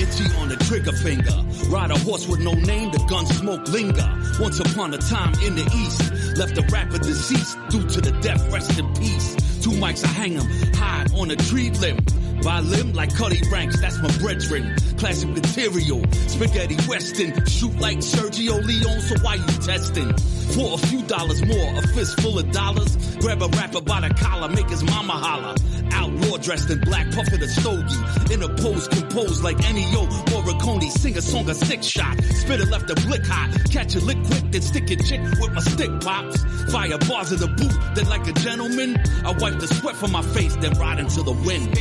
Itchy 0.01 0.35
on 0.37 0.49
the 0.49 0.57
trigger 0.67 0.91
finger. 0.93 1.33
Ride 1.69 1.91
a 1.91 1.97
horse 1.99 2.27
with 2.27 2.39
no 2.41 2.53
name, 2.53 2.91
the 2.91 3.03
gun 3.09 3.25
smoke 3.25 3.67
linger. 3.69 4.07
Once 4.39 4.59
upon 4.59 4.93
a 4.93 4.97
time 4.97 5.33
in 5.43 5.55
the 5.55 5.65
east, 5.75 6.37
left 6.37 6.57
a 6.57 6.61
rapper 6.71 6.97
deceased 6.99 7.57
due 7.69 7.87
to 7.87 8.01
the 8.01 8.11
death, 8.21 8.51
rest 8.53 8.77
in 8.77 8.93
peace. 8.93 9.35
Two 9.63 9.71
mics, 9.71 10.03
I 10.03 10.07
hang 10.09 10.37
'em 10.37 10.47
high 10.75 11.05
on 11.15 11.31
a 11.31 11.35
tree 11.35 11.69
limb. 11.71 11.97
By 12.43 12.59
limb 12.61 12.93
like 12.93 13.13
Cutty 13.15 13.41
Ranks, 13.51 13.79
that's 13.79 14.01
my 14.01 14.09
brethren. 14.17 14.75
Classic 14.97 15.29
material, 15.29 16.03
spaghetti 16.27 16.75
western. 16.87 17.45
Shoot 17.45 17.79
like 17.79 17.99
Sergio 17.99 18.63
Leone, 18.63 19.01
so 19.01 19.15
why 19.21 19.35
you 19.35 19.45
testing? 19.61 20.11
For 20.53 20.73
a 20.73 20.77
few 20.77 21.01
dollars 21.03 21.45
more, 21.45 21.77
a 21.77 21.87
fistful 21.89 22.39
of 22.39 22.51
dollars. 22.51 22.95
Grab 23.17 23.41
a 23.41 23.47
rapper 23.47 23.81
by 23.81 24.01
the 24.01 24.13
collar, 24.15 24.49
make 24.49 24.69
his 24.69 24.83
mama 24.83 25.13
holler. 25.13 25.55
Outlaw 25.93 26.37
dressed 26.37 26.69
in 26.69 26.79
black, 26.81 27.09
puffin' 27.11 27.41
a 27.41 27.47
stogie. 27.47 28.33
In 28.33 28.41
a 28.41 28.49
pose 28.49 28.87
composed 28.87 29.43
like 29.43 29.57
Ennio 29.57 30.07
Morricone. 30.27 30.89
Sing 30.89 31.17
a 31.17 31.21
song 31.21 31.49
a 31.49 31.53
six 31.53 31.85
shot. 31.85 32.21
Spitter 32.23 32.65
left 32.65 32.89
a 32.89 32.95
blick 33.07 33.25
hot. 33.25 33.49
Catch 33.71 33.95
a 33.95 33.99
lick 33.99 34.17
quick, 34.25 34.51
then 34.51 34.61
stick 34.61 34.89
a 34.89 34.95
chick 34.95 35.21
with 35.39 35.53
my 35.53 35.61
stick 35.61 35.91
pops. 36.01 36.43
Fire 36.71 36.97
bars 36.97 37.31
in 37.31 37.39
the 37.39 37.47
boot, 37.47 37.95
then 37.95 38.09
like 38.09 38.27
a 38.27 38.33
gentleman. 38.33 38.97
I 39.25 39.31
wipe 39.31 39.59
the 39.59 39.67
sweat 39.67 39.95
from 39.95 40.11
my 40.11 40.21
face, 40.21 40.55
then 40.57 40.71
ride 40.79 40.99
into 40.99 41.23
the 41.23 41.33
wind. 41.33 41.77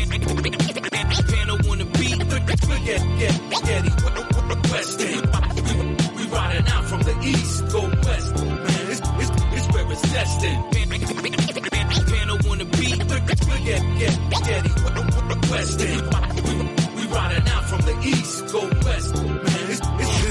Pano 0.56 1.70
on 1.70 1.80
riding 6.30 6.66
out 6.68 6.84
from 6.84 7.02
the 7.02 7.14
east, 7.22 7.68
go 7.68 7.80
west, 7.80 8.34
man, 8.36 8.90
it's, 8.90 9.00
it's, 9.00 9.30
it's 9.54 9.66
where 9.74 9.92
it's 9.92 10.02
destined. 10.12 10.64
We 16.96 17.06
riding 17.06 17.48
out 17.48 17.64
from 17.64 17.80
the 17.82 18.00
east, 18.04 18.52
go 18.52 18.60
west, 18.84 19.14
man, 19.14 19.70
it's, 19.70 19.89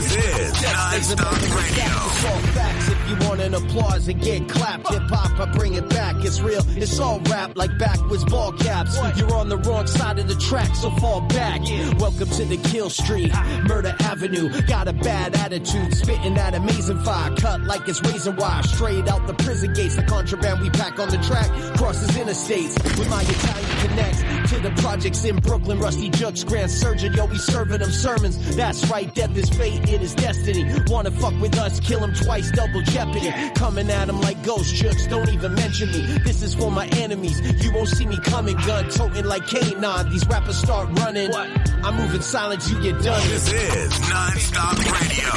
This 0.10 0.64
is 0.64 0.64
Non-Stop 0.64 1.34
Radio. 1.34 1.86
It's 1.86 2.26
all 2.26 2.42
facts. 2.54 2.90
If 2.90 3.10
you 3.10 3.28
want 3.28 3.42
an 3.42 3.54
applause 3.54 4.08
and 4.08 4.20
get 4.20 4.50
clapped, 4.50 4.90
hip 4.90 5.04
hop, 5.04 5.40
I 5.40 5.46
bring 5.56 5.76
it 5.76 5.88
back. 5.90 6.16
It's 6.26 6.42
real. 6.42 6.62
It's 6.70 7.00
all 7.00 7.20
rap 7.22 7.56
like 7.56 7.78
backwards 7.78 8.26
ball 8.26 8.52
caps. 8.54 8.98
You're 9.18 9.36
on 9.36 9.50
the 9.50 9.58
wrong 9.58 9.86
side 9.86 10.18
of 10.18 10.28
the 10.28 10.36
track, 10.36 10.76
so 10.76 10.90
fall 10.92 11.22
back. 11.22 11.62
Welcome 12.00 12.30
to 12.30 12.46
the 12.46 12.58
kill 12.70 12.90
street, 12.90 13.32
Murder 13.68 13.96
Avenue. 14.00 14.50
Got 14.64 14.88
a 14.88 14.94
bad 14.94 15.36
attitude, 15.36 15.94
spitting 15.94 16.34
that 16.34 16.56
amazing 16.56 17.00
fire. 17.04 17.36
Cut 17.36 17.62
like 17.62 17.88
it's 17.88 18.02
razor 18.02 18.32
wire, 18.32 18.64
straight 18.64 19.08
out 19.08 19.28
the 19.28 19.36
prison 19.36 19.74
gates. 19.74 19.96
The 19.96 20.04
contraband 20.04 20.62
we 20.62 20.72
pack 20.72 20.98
on 21.00 21.10
the 21.10 21.18
track 21.20 21.50
crosses 21.78 22.10
interstates 22.18 22.74
with 22.98 23.10
my 23.10 23.22
Italian 23.22 23.88
connects 23.88 24.52
to 24.52 24.60
the 24.60 24.72
projects 24.82 25.24
in 25.24 25.36
Brooklyn. 25.38 25.80
Rusty 25.80 26.10
Jukes, 26.10 26.44
Grand 26.44 26.72
Surgeon, 26.72 27.14
yo, 27.14 27.26
we 27.28 27.38
serving 27.38 27.80
them 27.80 27.92
sermons. 27.92 28.56
That's 28.56 28.90
right, 28.90 29.14
death 29.14 29.38
is 29.38 29.50
fate, 29.50 29.88
it 30.00 30.04
is 30.04 30.16
destiny. 30.16 30.66
Wanna 30.88 31.12
fuck 31.12 31.40
with 31.40 31.58
us, 31.58 31.80
kill 31.80 32.04
him 32.04 32.14
twice, 32.14 32.50
double 32.52 32.82
jeopardy. 32.82 33.32
Coming 33.56 33.90
at 33.90 34.10
him 34.10 34.22
like 34.22 34.42
ghost 34.44 34.76
jukes, 34.76 35.08
don't 35.08 35.30
even 35.30 35.54
mention 35.56 35.92
me. 35.92 36.18
This 36.24 36.42
is 36.42 36.56
for 36.56 36.72
my 36.72 36.88
enemies. 36.88 37.40
You 37.64 37.72
won't 37.74 37.90
see 37.90 38.06
me 38.06 38.18
coming, 38.24 38.56
gun 38.58 38.90
toting 38.90 39.26
like 39.26 39.44
K9. 39.44 40.12
These 40.12 40.28
rappers 40.28 40.58
start 40.58 40.90
running. 41.00 41.34
I'm 41.34 41.96
moving 41.96 42.22
silent, 42.22 42.68
you 42.70 42.82
get 42.82 43.02
done. 43.02 43.22
This 43.30 43.52
is 43.52 44.10
Non-Stop 44.10 44.78
Radio. 44.78 45.30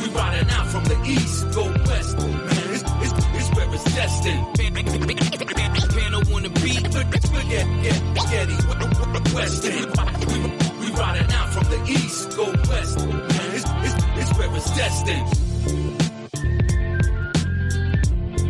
We 0.00 0.08
riding 0.14 0.50
out 0.50 0.66
from 0.68 0.84
the 0.84 1.02
east, 1.06 1.50
go 1.54 1.64
west, 1.86 2.18
man, 2.18 2.40
it's, 2.74 2.82
it's, 2.82 3.12
it's 3.36 3.56
where 3.56 3.74
it's 3.74 3.84
destined. 3.94 4.60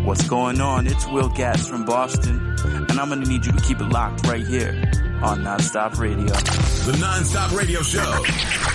What's 0.04 0.28
going 0.28 0.60
on? 0.60 0.86
It's 0.86 1.06
Will 1.08 1.30
Gatz 1.30 1.68
from 1.68 1.84
Boston, 1.84 2.56
and 2.64 2.90
I'm 2.92 3.08
gonna 3.10 3.26
need 3.26 3.44
you 3.44 3.52
to 3.52 3.60
keep 3.60 3.80
it 3.80 3.88
locked 3.88 4.26
right 4.26 4.46
here 4.46 5.09
on 5.22 5.42
Nonstop 5.42 5.98
Radio. 5.98 6.26
The 6.26 6.96
Non-Stop 6.98 7.52
Radio 7.52 7.82
Show. 7.82 8.24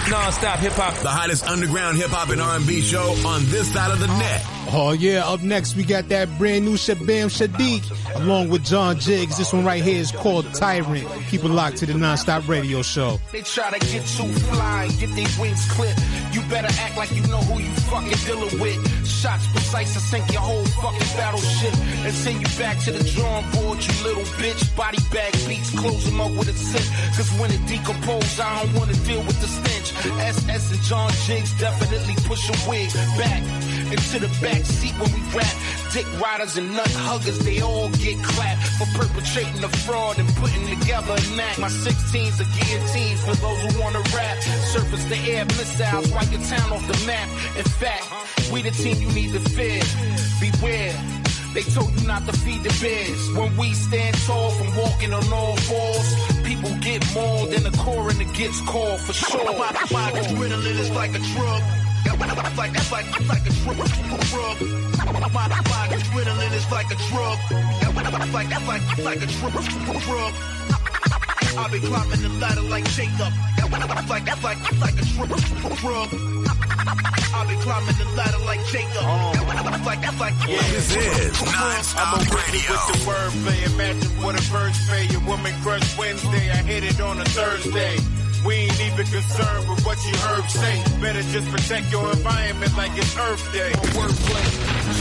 Non-stop 0.10 0.60
hip 0.60 0.74
hop. 0.74 0.94
The 1.02 1.10
hottest 1.10 1.46
underground 1.48 1.98
hip 1.98 2.10
hop 2.10 2.30
and 2.30 2.42
R&B 2.42 2.82
show 2.82 3.16
on 3.26 3.46
this 3.46 3.74
side 3.74 3.92
of 3.92 4.00
the 4.00 4.08
net. 4.08 4.42
Oh 4.72 4.92
yeah, 4.92 5.28
up 5.28 5.42
next 5.42 5.76
we 5.76 5.84
got 5.84 6.10
that 6.10 6.28
brand 6.38 6.66
new 6.66 6.74
Shabaam 6.74 7.30
Sahdeeq 7.30 8.16
along 8.16 8.50
with 8.50 8.66
John 8.66 9.00
Jiggs. 9.00 9.38
This 9.38 9.54
one 9.54 9.64
right 9.64 9.84
here 9.84 10.00
is 10.00 10.12
called 10.12 10.52
Tyrant. 10.54 11.08
Keep 11.30 11.44
it 11.44 11.50
locked 11.50 11.78
to 11.78 11.86
the 11.86 11.94
Nonstop 11.94 12.48
Radio 12.48 12.82
Show. 12.82 13.20
They 13.32 13.42
try 13.42 13.72
to 13.78 13.80
get 13.80 14.06
too 14.06 14.28
fly, 14.28 14.88
get 15.00 15.16
their 15.16 15.28
wings 15.40 15.66
clipped. 15.72 16.02
You 16.32 16.42
better 16.50 16.70
act 16.82 16.98
like 16.98 17.12
you 17.12 17.22
know 17.28 17.42
who 17.42 17.62
you 17.62 17.72
fucking 17.90 18.18
dealing 18.26 18.60
with. 18.60 19.08
Shots 19.08 19.48
precise 19.48 19.94
to 19.94 20.00
sink 20.00 20.32
your 20.32 20.42
whole 20.42 20.66
fucking 20.66 21.18
battleship 21.18 21.74
and 22.06 22.14
send 22.14 22.42
you 22.42 22.60
back 22.60 22.80
to 22.86 22.92
the 22.92 23.04
drawing 23.12 23.50
board, 23.52 23.86
you 23.86 24.04
little 24.04 24.24
bitch. 24.38 24.76
Body 24.76 24.98
bag 25.12 25.35
close 25.64 26.06
them 26.06 26.20
up 26.22 26.32
with 26.32 26.50
a 26.50 26.54
zip. 26.54 26.86
Cause 27.16 27.32
when 27.40 27.52
it 27.52 27.66
decomposes, 27.68 28.40
I 28.40 28.64
don't 28.64 28.74
wanna 28.76 28.94
deal 29.06 29.22
with 29.24 29.40
the 29.42 29.48
stench. 29.48 29.94
SS 30.20 30.72
and 30.72 30.82
John 30.82 31.12
Jiggs 31.26 31.52
definitely 31.60 32.16
push 32.26 32.50
a 32.50 32.70
wig 32.70 32.92
back 33.18 33.42
into 33.92 34.20
the 34.20 34.32
back 34.42 34.66
seat 34.66 34.94
when 35.00 35.12
we 35.14 35.22
rap. 35.36 35.56
Dick 35.94 36.08
riders 36.20 36.58
and 36.58 36.74
nut 36.74 36.92
huggers, 36.92 37.40
they 37.40 37.62
all 37.62 37.90
get 38.04 38.22
clapped 38.24 38.64
for 38.78 38.88
perpetrating 39.00 39.62
the 39.62 39.70
fraud 39.86 40.20
and 40.20 40.28
putting 40.36 40.66
together 40.68 41.14
an 41.14 41.40
act. 41.40 41.60
My 41.60 41.70
16's 41.70 42.40
a 42.40 42.48
guillotine 42.58 43.18
for 43.18 43.36
those 43.36 43.60
who 43.64 43.82
wanna 43.82 44.04
rap. 44.14 44.38
Surface 44.74 45.06
the 45.06 45.18
air 45.32 45.46
missiles, 45.46 46.12
wipe 46.12 46.32
your 46.32 46.42
town 46.42 46.72
off 46.74 46.86
the 46.88 47.00
map. 47.06 47.30
In 47.58 47.64
fact, 47.64 48.04
we 48.52 48.62
the 48.62 48.72
team 48.72 49.02
you 49.02 49.12
need 49.14 49.32
to 49.34 49.40
fear. 49.40 49.82
Beware. 50.40 50.96
They 51.56 51.64
told 51.64 51.90
you 51.98 52.06
not 52.06 52.26
to 52.28 52.34
feed 52.34 52.64
the 52.64 52.74
bears. 52.82 53.32
When 53.32 53.56
we 53.56 53.72
stand 53.74 54.14
tall 54.28 54.50
from 54.50 54.76
walking 54.76 55.14
on 55.14 55.24
all 55.32 55.56
fours, 55.56 56.08
people 56.44 56.70
get 56.82 57.00
mauled 57.16 57.54
and 57.54 57.64
the 57.64 57.72
coroner 57.78 58.26
gets 58.34 58.60
called 58.68 59.00
for 59.00 59.14
sure. 59.14 59.46
My, 59.58 59.72
my 59.90 60.12
adrenaline 60.12 60.80
is 60.84 60.92
like 60.92 61.16
a 61.16 61.20
drug. 61.32 61.64
Like, 62.06 62.20
like, 62.58 62.92
like, 62.92 63.30
like 63.30 63.48
a 63.48 63.54
drug. 63.64 63.78
My, 65.32 65.48
my 65.48 65.88
adrenaline 65.96 66.54
is 66.54 66.70
like 66.70 66.92
a 66.92 66.98
drug. 67.08 67.40
Like, 68.34 68.50
like, 68.68 68.98
like 68.98 69.22
a 69.22 69.28
drug. 70.04 70.34
I've 71.58 71.72
been 71.72 71.82
climbing 71.82 72.22
the 72.22 72.30
ladder 72.40 72.62
like 72.62 72.86
Jacob. 72.92 73.32
Like, 74.10 74.26
like, 74.44 74.80
like 74.80 74.96
a 75.00 75.06
drug. 75.82 76.10
I've 77.36 77.48
been 77.48 77.60
climbing 77.60 77.96
the 77.98 78.06
ladder 78.16 78.40
like 78.46 78.66
Jacob. 78.68 78.92
Oh. 79.02 79.34
Like, 79.86 80.20
like, 80.20 80.48
This 80.48 80.96
is 80.96 81.42
Non-Stop 81.42 82.18
I'm 82.18 82.28
a 82.28 82.36
Radio. 82.36 82.72
with 82.72 82.86
the 82.92 82.98
wordplay. 83.08 83.74
Imagine 83.74 84.12
what 84.24 84.36
a 84.40 84.42
first 84.44 84.88
pay. 84.90 85.06
Your 85.08 85.22
woman 85.22 85.54
crush 85.62 85.98
Wednesday. 85.98 86.52
I 86.52 86.58
hit 86.64 86.84
it 86.84 87.00
on 87.02 87.20
a 87.20 87.26
Thursday. 87.26 87.98
We 88.46 88.54
ain't 88.70 88.80
even 88.80 89.06
concerned 89.08 89.68
with 89.70 89.84
what 89.86 89.98
you 90.06 90.16
heard 90.18 90.50
say. 90.52 90.84
Better 91.02 91.24
just 91.34 91.50
protect 91.50 91.92
your 91.92 92.12
environment 92.12 92.78
like 92.78 92.92
it's 92.96 93.18
Earth 93.18 93.42
Day. 93.54 93.72
Wordplay. 93.98 94.46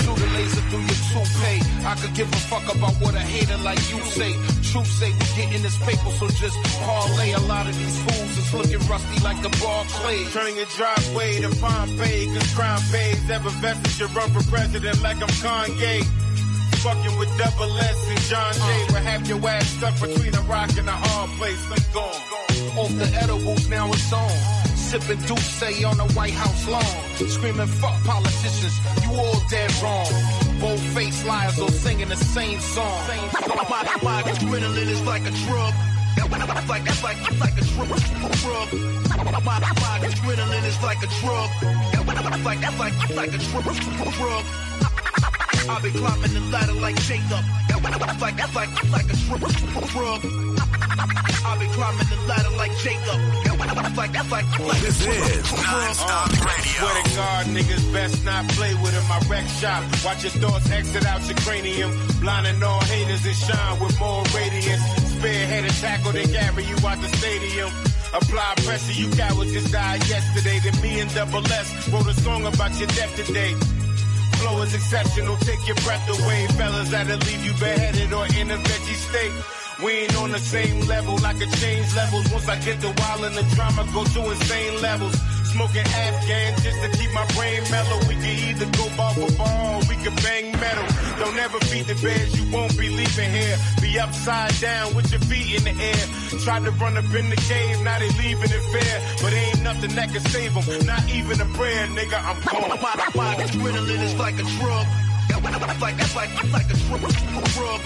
Shoot 0.01 0.19
a 0.19 0.27
laser 0.33 0.63
through 0.73 0.81
your 0.81 1.01
toupee. 1.13 1.61
I 1.85 1.95
could 2.01 2.15
give 2.15 2.33
a 2.33 2.37
fuck 2.49 2.65
about 2.75 2.95
what 3.03 3.15
a 3.15 3.21
hater 3.21 3.59
like 3.59 3.79
you 3.93 4.01
say. 4.17 4.33
Truth 4.75 4.91
say 4.91 5.13
we 5.13 5.27
getting 5.39 5.63
this 5.63 5.79
paper, 5.87 6.11
so 6.19 6.27
just 6.31 6.59
parlay. 6.83 7.31
A 7.31 7.39
lot 7.47 7.69
of 7.69 7.79
these 7.79 7.97
fools 8.03 8.37
is 8.37 8.53
looking 8.55 8.89
rusty 8.89 9.23
like 9.23 9.41
the 9.41 9.49
ball 9.63 9.85
clay. 9.85 10.25
Turn 10.35 10.57
your 10.57 10.67
driveway 10.75 11.43
to 11.43 11.49
Pompeii, 11.63 12.27
cause 12.35 12.55
crime 12.55 12.83
pays. 12.91 13.31
Ever 13.31 13.51
vested 13.63 14.01
your 14.01 14.09
run 14.09 14.33
for 14.33 14.43
president 14.51 15.01
like 15.01 15.23
I'm 15.23 15.31
Kanye. 15.39 16.03
Fucking 16.83 17.17
with 17.21 17.31
double 17.39 17.71
S 17.79 18.11
and 18.11 18.19
John 18.27 18.53
Jay. 18.53 18.83
Uh. 18.83 18.87
Will 18.95 19.07
have 19.07 19.29
your 19.29 19.49
ass 19.49 19.65
stuck 19.79 19.95
between 20.01 20.35
a 20.35 20.41
rock 20.41 20.77
and 20.77 20.89
a 20.89 20.99
hard 21.07 21.31
place. 21.39 21.65
I'm 21.71 21.93
gone. 21.95 22.77
Off 22.77 22.99
the 22.99 23.19
edibles, 23.23 23.69
now 23.69 23.93
it's 23.93 24.13
on. 24.13 24.74
Sipping 24.95 25.27
Douce 25.27 25.85
on 25.85 25.97
the 25.97 26.07
White 26.15 26.35
House 26.35 26.69
lawn. 26.69 27.29
Screaming, 27.29 27.67
fuck 27.67 28.01
politicians, 28.05 28.79
you 29.03 29.11
all 29.11 29.43
dead 29.51 29.69
wrong. 29.83 30.07
Bold 30.61 30.79
face 30.95 31.27
liars 31.27 31.59
all 31.59 31.67
singing 31.67 32.09
the 32.09 32.15
same 32.15 32.61
song. 32.61 33.03
My, 33.69 33.83
my 34.05 34.23
adrenaline 34.23 34.87
is 34.87 35.05
like 35.05 35.23
a 35.23 35.33
drug. 35.51 35.75
Like, 36.69 36.87
like, 36.87 37.03
like, 37.03 37.41
like 37.41 37.59
a 37.59 37.65
drug. 37.75 38.71
My, 39.43 39.59
my 39.59 39.99
adrenaline 40.07 40.65
is 40.65 40.81
like 40.81 41.03
a 41.03 41.11
drug. 41.19 41.51
Like, 42.45 42.79
like, 42.79 42.95
like 43.17 43.35
a 43.35 43.39
drug. 43.43 44.45
I've 45.67 45.83
been 45.83 45.93
climbing 45.93 46.35
the 46.35 46.41
ladder 46.53 46.73
like 46.75 46.95
Jacob. 47.03 47.43
Like, 48.21 48.55
like, 48.55 48.93
like 48.93 49.11
a 49.11 49.17
drug. 49.91 50.54
I've 50.99 51.59
been 51.59 51.71
climbing 51.71 52.07
the 52.09 52.17
ladder 52.27 52.57
like 52.57 52.77
Jacob. 52.79 53.21
Like, 53.97 54.15
like, 54.31 54.59
like 54.59 54.81
This 54.81 55.07
is 55.07 55.53
Non-Stop 55.53 56.31
Radio. 56.31 56.79
Swear 56.79 57.03
to 57.03 57.17
God, 57.17 57.47
niggas 57.47 57.93
best 57.93 58.25
not 58.25 58.49
play 58.51 58.75
with 58.75 58.93
him. 58.93 59.05
I 59.11 59.19
wreck 59.29 59.47
shop. 59.47 59.83
Watch 60.05 60.25
your 60.25 60.33
thoughts 60.33 60.71
exit 60.71 61.07
out 61.07 61.27
your 61.27 61.37
cranium. 61.39 61.91
Blinding 62.21 62.63
all 62.63 62.81
haters 62.81 63.25
and 63.25 63.37
shine 63.37 63.81
with 63.81 63.99
more 64.01 64.23
radiance. 64.35 64.83
spearhead 65.19 65.65
a 65.65 65.73
tackle, 65.81 66.13
they 66.13 66.27
carry 66.27 66.65
you 66.65 66.77
out 66.87 67.01
the 67.01 67.09
stadium. 67.17 67.71
Apply 68.15 68.55
pressure, 68.65 68.93
you 68.93 69.11
cowards 69.11 69.53
just 69.53 69.73
died 69.73 70.07
yesterday. 70.09 70.59
Then 70.59 70.81
me 70.83 71.01
and 71.01 71.13
Double 71.15 71.45
S 71.47 71.89
wrote 71.89 72.07
a 72.07 72.15
song 72.15 72.47
about 72.47 72.79
your 72.79 72.89
death 72.89 73.15
today. 73.17 73.55
Flow 74.39 74.63
is 74.63 74.75
exceptional, 74.75 75.37
take 75.39 75.67
your 75.67 75.77
breath 75.77 76.07
away. 76.09 76.47
Fellas 76.59 76.91
that'll 76.91 77.19
leave 77.19 77.45
you 77.45 77.53
beheaded 77.55 78.13
or 78.13 78.27
in 78.39 78.51
a 78.51 78.57
veggie 78.57 78.99
state. 79.09 79.64
We 79.83 79.91
ain't 79.91 80.17
on 80.17 80.31
the 80.31 80.39
same 80.39 80.87
level, 80.87 81.19
I 81.25 81.33
could 81.35 81.53
change 81.55 81.95
levels. 81.97 82.31
Once 82.31 82.49
I 82.49 82.59
get 82.61 82.81
the 82.81 82.95
wild 82.99 83.25
and 83.25 83.35
the 83.35 83.43
drama 83.55 83.85
go 83.93 84.05
to 84.05 84.31
insane 84.31 84.81
levels. 84.81 85.15
Smoking 85.51 85.87
Afghan 85.87 86.55
just 86.63 86.83
to 86.83 86.89
keep 86.99 87.13
my 87.13 87.27
brain 87.35 87.63
mellow. 87.71 87.99
We 88.09 88.15
can 88.15 88.39
either 88.51 88.67
go 88.77 88.89
ball 88.97 89.15
for 89.15 89.31
ball, 89.37 89.81
we 89.89 89.97
can 89.97 90.15
bang 90.17 90.53
metal. 90.59 90.87
Don't 91.19 91.39
ever 91.39 91.59
beat 91.71 91.87
the 91.87 91.95
beds, 92.03 92.39
you 92.39 92.51
won't 92.53 92.77
be 92.79 92.89
leaving 92.89 93.31
here. 93.31 93.57
Be 93.81 93.99
upside 93.99 94.59
down 94.61 94.95
with 94.95 95.11
your 95.11 95.21
feet 95.23 95.59
in 95.59 95.65
the 95.65 95.75
air. 95.83 96.05
Tried 96.43 96.65
to 96.65 96.71
run 96.73 96.97
up 96.97 97.05
in 97.15 97.31
the 97.31 97.37
cave, 97.37 97.81
now 97.83 97.99
they 97.99 98.11
leaving 98.19 98.51
it 98.51 98.65
fair. 98.75 98.97
But 99.23 99.33
ain't 99.33 99.63
nothing 99.63 99.95
that 99.97 100.11
can 100.11 100.23
save 100.31 100.55
them, 100.55 100.87
not 100.87 101.09
even 101.11 101.41
a 101.41 101.47
prayer, 101.55 101.87
nigga. 101.89 102.19
I'm 102.19 102.39
gone. 102.43 102.79
My, 102.81 102.95
my 103.15 103.35
adrenaline 103.43 104.03
is 104.03 104.15
like 104.17 104.35
a 104.35 104.47
drug. 104.59 104.87
It's 105.31 105.81
like, 105.81 105.97
that's 105.97 106.15
like, 106.17 106.31
it's 106.33 106.53
like, 106.53 106.71
a 106.71 106.77
drug. 107.55 107.81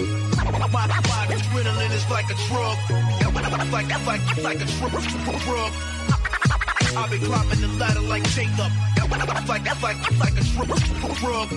My, 0.71 0.87
adrenaline 1.27 1.91
is 1.91 2.09
like 2.09 2.29
a 2.29 2.35
drug. 2.47 2.77
Like, 3.71 3.87
that's 3.87 4.07
like, 4.07 4.21
like, 4.37 4.43
like 4.43 4.61
a 4.61 4.65
drug. 5.45 5.73
I've 6.97 7.09
been 7.09 7.21
climbing 7.21 7.61
the 7.61 7.67
ladder 7.79 8.01
like 8.01 8.23
Jacob. 8.29 8.71
It's 8.95 9.49
like, 9.49 9.63
that's 9.63 9.83
like, 9.83 9.97
like, 9.97 10.19
like 10.19 10.37
a 10.37 10.43
drug. 11.19 11.49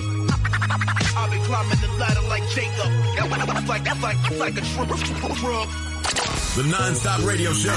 I've 1.15 1.29
been 1.31 1.41
climbing 1.43 1.79
the 1.81 1.87
ladder 1.99 2.21
like 2.27 2.47
Jacob. 2.49 2.91
It's 3.15 3.69
like, 3.69 3.83
that's 3.83 4.01
like, 4.01 4.17
like, 4.31 4.55
like 4.55 4.57
a 4.57 5.35
drug. 5.35 5.92
The 6.55 6.61
non-stop 6.69 7.25
radio 7.25 7.51
show. 7.51 7.71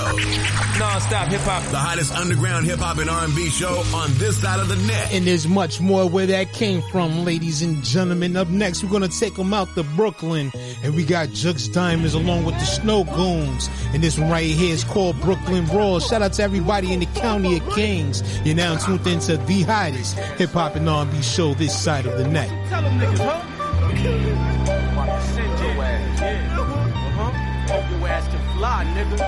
Non-stop 0.78 1.28
hip 1.28 1.40
hop. 1.40 1.62
The 1.70 1.78
hottest 1.78 2.14
underground 2.14 2.66
hip 2.66 2.78
hop 2.78 2.98
and 2.98 3.08
R&B 3.08 3.48
show 3.48 3.82
on 3.94 4.12
this 4.18 4.42
side 4.42 4.60
of 4.60 4.68
the 4.68 4.76
net. 4.76 5.14
And 5.14 5.26
there's 5.26 5.48
much 5.48 5.80
more 5.80 6.06
where 6.06 6.26
that 6.26 6.52
came 6.52 6.82
from, 6.92 7.24
ladies 7.24 7.62
and 7.62 7.82
gentlemen. 7.82 8.36
Up 8.36 8.48
next, 8.48 8.84
we're 8.84 8.90
gonna 8.90 9.08
take 9.08 9.34
them 9.34 9.54
out 9.54 9.74
to 9.76 9.82
Brooklyn. 9.82 10.52
And 10.82 10.94
we 10.94 11.04
got 11.04 11.28
Jux 11.28 11.72
Diamonds 11.72 12.12
along 12.12 12.44
with 12.44 12.56
the 12.56 12.66
Snow 12.66 13.04
Goons. 13.04 13.70
And 13.94 14.04
this 14.04 14.18
one 14.18 14.30
right 14.30 14.44
here 14.44 14.74
is 14.74 14.84
called 14.84 15.18
Brooklyn 15.22 15.66
Raw. 15.68 15.98
Shout 15.98 16.20
out 16.20 16.34
to 16.34 16.42
everybody 16.42 16.92
in 16.92 17.00
the 17.00 17.06
county 17.06 17.56
of 17.56 17.66
Kings. 17.70 18.22
You're 18.44 18.56
now 18.56 18.76
tuned 18.76 19.06
into 19.06 19.38
the 19.38 19.62
hottest 19.62 20.18
hip 20.36 20.50
hop 20.50 20.76
and 20.76 20.86
R&B 20.86 21.22
show 21.22 21.54
this 21.54 21.74
side 21.82 22.04
of 22.04 22.18
the 22.18 22.28
net. 22.28 22.50
Tell 22.68 22.82
them 22.82 23.00
niggas, 23.00 23.18
huh? 23.18 23.42
Hope 27.68 27.90
your 27.90 28.08
ass 28.08 28.28
can 28.28 28.56
fly, 28.56 28.84
nigga. 28.94 29.18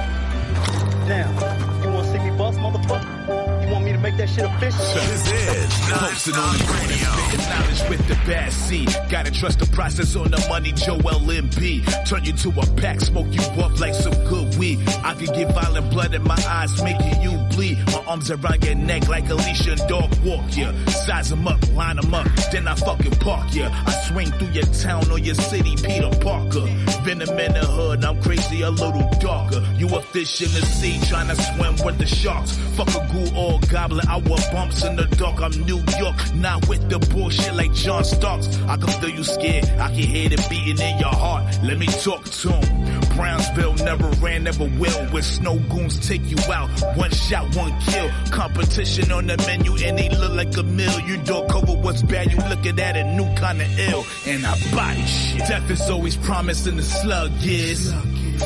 Damn. 1.09 1.68
You 1.99 2.05
wanna 2.05 2.19
see 2.19 2.31
me 2.31 2.37
bust, 2.39 2.59
motherfucker? 2.61 3.67
You 3.67 3.73
want 3.73 3.85
me 3.85 3.91
to 3.91 3.99
make 3.99 4.17
that 4.19 4.29
shit 4.29 4.45
official? 4.45 4.79
This 4.79 5.33
is 5.33 5.79
Posted 5.91 6.35
on 6.37 6.57
the 6.57 6.65
radio. 6.65 7.11
Spitting 7.11 7.49
knowledge 7.49 7.91
with 7.91 8.09
the 8.09 8.15
bad 8.31 8.53
seed. 8.53 8.97
Gotta 9.09 9.33
trust 9.33 9.59
the 9.59 9.67
process 9.67 10.15
on 10.15 10.31
the 10.31 10.45
money, 10.49 10.73
Joel 10.73 11.01
MB. 11.01 12.07
Turn 12.07 12.25
you 12.25 12.33
to 12.35 12.49
a 12.61 12.67
pack, 12.81 13.01
smoke 13.01 13.27
you 13.31 13.43
up 13.63 13.81
like 13.81 13.95
some 13.95 14.15
good 14.29 14.57
weed. 14.59 14.79
I 15.03 15.15
could 15.15 15.35
get 15.35 15.53
violent 15.53 15.91
blood 15.91 16.15
in 16.15 16.23
my 16.23 16.39
eyes, 16.49 16.83
making 16.83 17.21
you 17.21 17.33
bleed. 17.51 17.79
My 17.87 18.05
arms 18.07 18.31
around 18.31 18.65
your 18.65 18.75
neck 18.77 19.09
like 19.09 19.29
Alicia 19.29 19.73
and 19.73 19.89
dog 19.89 20.15
walk 20.25 20.57
ya. 20.57 20.73
Size 20.87 21.31
them 21.31 21.49
up, 21.49 21.61
line 21.73 21.97
them 21.97 22.15
up, 22.15 22.27
then 22.53 22.69
I 22.69 22.75
fucking 22.75 23.17
park 23.17 23.55
ya. 23.55 23.71
I 23.87 23.91
swing 24.09 24.31
through 24.33 24.53
your 24.53 24.67
town 24.67 25.11
or 25.11 25.19
your 25.19 25.35
city, 25.35 25.75
Peter 25.77 26.11
Parker. 26.21 26.67
Venom 27.03 27.39
in 27.39 27.53
the 27.53 27.67
hood, 27.67 28.05
I'm 28.05 28.21
crazy, 28.23 28.63
a 28.63 28.71
little 28.71 29.09
darker. 29.21 29.65
You 29.77 29.89
a 29.89 30.01
fish 30.01 30.43
in 30.43 30.49
the 30.53 30.65
sea, 30.65 31.01
trying 31.09 31.29
to 31.29 31.37
swim 31.37 31.77
with 31.89 31.99
the 31.99 32.07
sharks. 32.07 32.57
Fuck 32.77 32.89
a 32.89 33.01
ghoul 33.13 33.37
or 33.37 33.61
goblin, 33.71 34.07
I 34.09 34.17
want 34.19 34.45
bumps 34.53 34.85
in 34.85 34.97
the 34.97 35.07
dark. 35.17 35.41
I'm 35.41 35.53
New 35.65 35.83
York, 35.99 36.17
not 36.35 36.69
with 36.69 36.89
the 36.91 36.99
bullshit 36.99 37.55
like 37.55 37.73
John 37.73 38.05
Starks. 38.05 38.47
I 38.69 38.77
can 38.77 38.89
feel 39.01 39.09
you 39.09 39.25
scared, 39.25 39.65
I 39.81 39.89
can 39.89 40.07
hear 40.15 40.29
the 40.29 40.37
beating 40.51 40.79
in 40.79 40.99
your 40.99 41.15
heart. 41.25 41.45
Let 41.63 41.79
me 41.79 41.87
talk 41.87 42.25
to 42.25 42.53
him. 42.53 43.01
Brownsville 43.17 43.75
never 43.77 44.09
ran, 44.21 44.45
never 44.45 44.65
will. 44.65 45.01
Where 45.13 45.23
snow 45.23 45.59
goons 45.71 46.07
take 46.07 46.25
you 46.31 46.37
out, 46.53 46.69
one 46.95 47.11
shot, 47.11 47.57
one 47.57 47.73
kill. 47.81 48.11
Competition 48.31 49.11
on 49.11 49.27
the 49.27 49.39
menu, 49.47 49.73
and 49.77 49.99
they 49.99 50.11
look 50.11 50.33
like 50.33 50.55
a 50.59 50.63
meal. 50.63 51.01
You 51.01 51.17
don't 51.25 51.49
cover 51.49 51.73
what's 51.73 52.03
bad, 52.03 52.31
you 52.31 52.39
looking 52.51 52.79
at 52.79 52.97
a 52.97 53.05
new 53.17 53.35
kind 53.37 53.63
of 53.63 53.79
ill. 53.79 54.05
And 54.27 54.45
I 54.45 54.55
body 54.75 55.07
shit. 55.07 55.39
Death 55.49 55.71
is 55.71 55.89
always 55.89 56.17
promised 56.17 56.67
in 56.67 56.77
the 56.77 56.83
slug 56.83 57.33
years. 57.41 57.91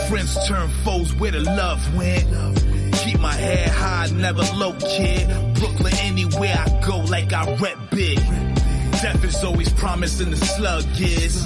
Friends 0.08 0.38
turn 0.46 0.68
foes 0.84 1.12
where 1.16 1.32
the 1.32 1.40
love 1.40 1.96
went. 1.96 2.71
Keep 3.02 3.18
my 3.18 3.34
head 3.34 3.68
high, 3.68 4.08
never 4.12 4.42
low, 4.54 4.72
kid. 4.74 5.28
Brooklyn, 5.54 5.92
anywhere 6.02 6.54
I 6.56 6.80
go, 6.86 6.98
like 6.98 7.32
I 7.32 7.56
rep 7.56 7.76
big. 7.90 8.18
Death 9.02 9.24
is 9.24 9.42
always 9.42 9.72
promised 9.72 10.20
in 10.20 10.30
the 10.30 10.36
slug 10.36 10.84
years. 10.94 11.44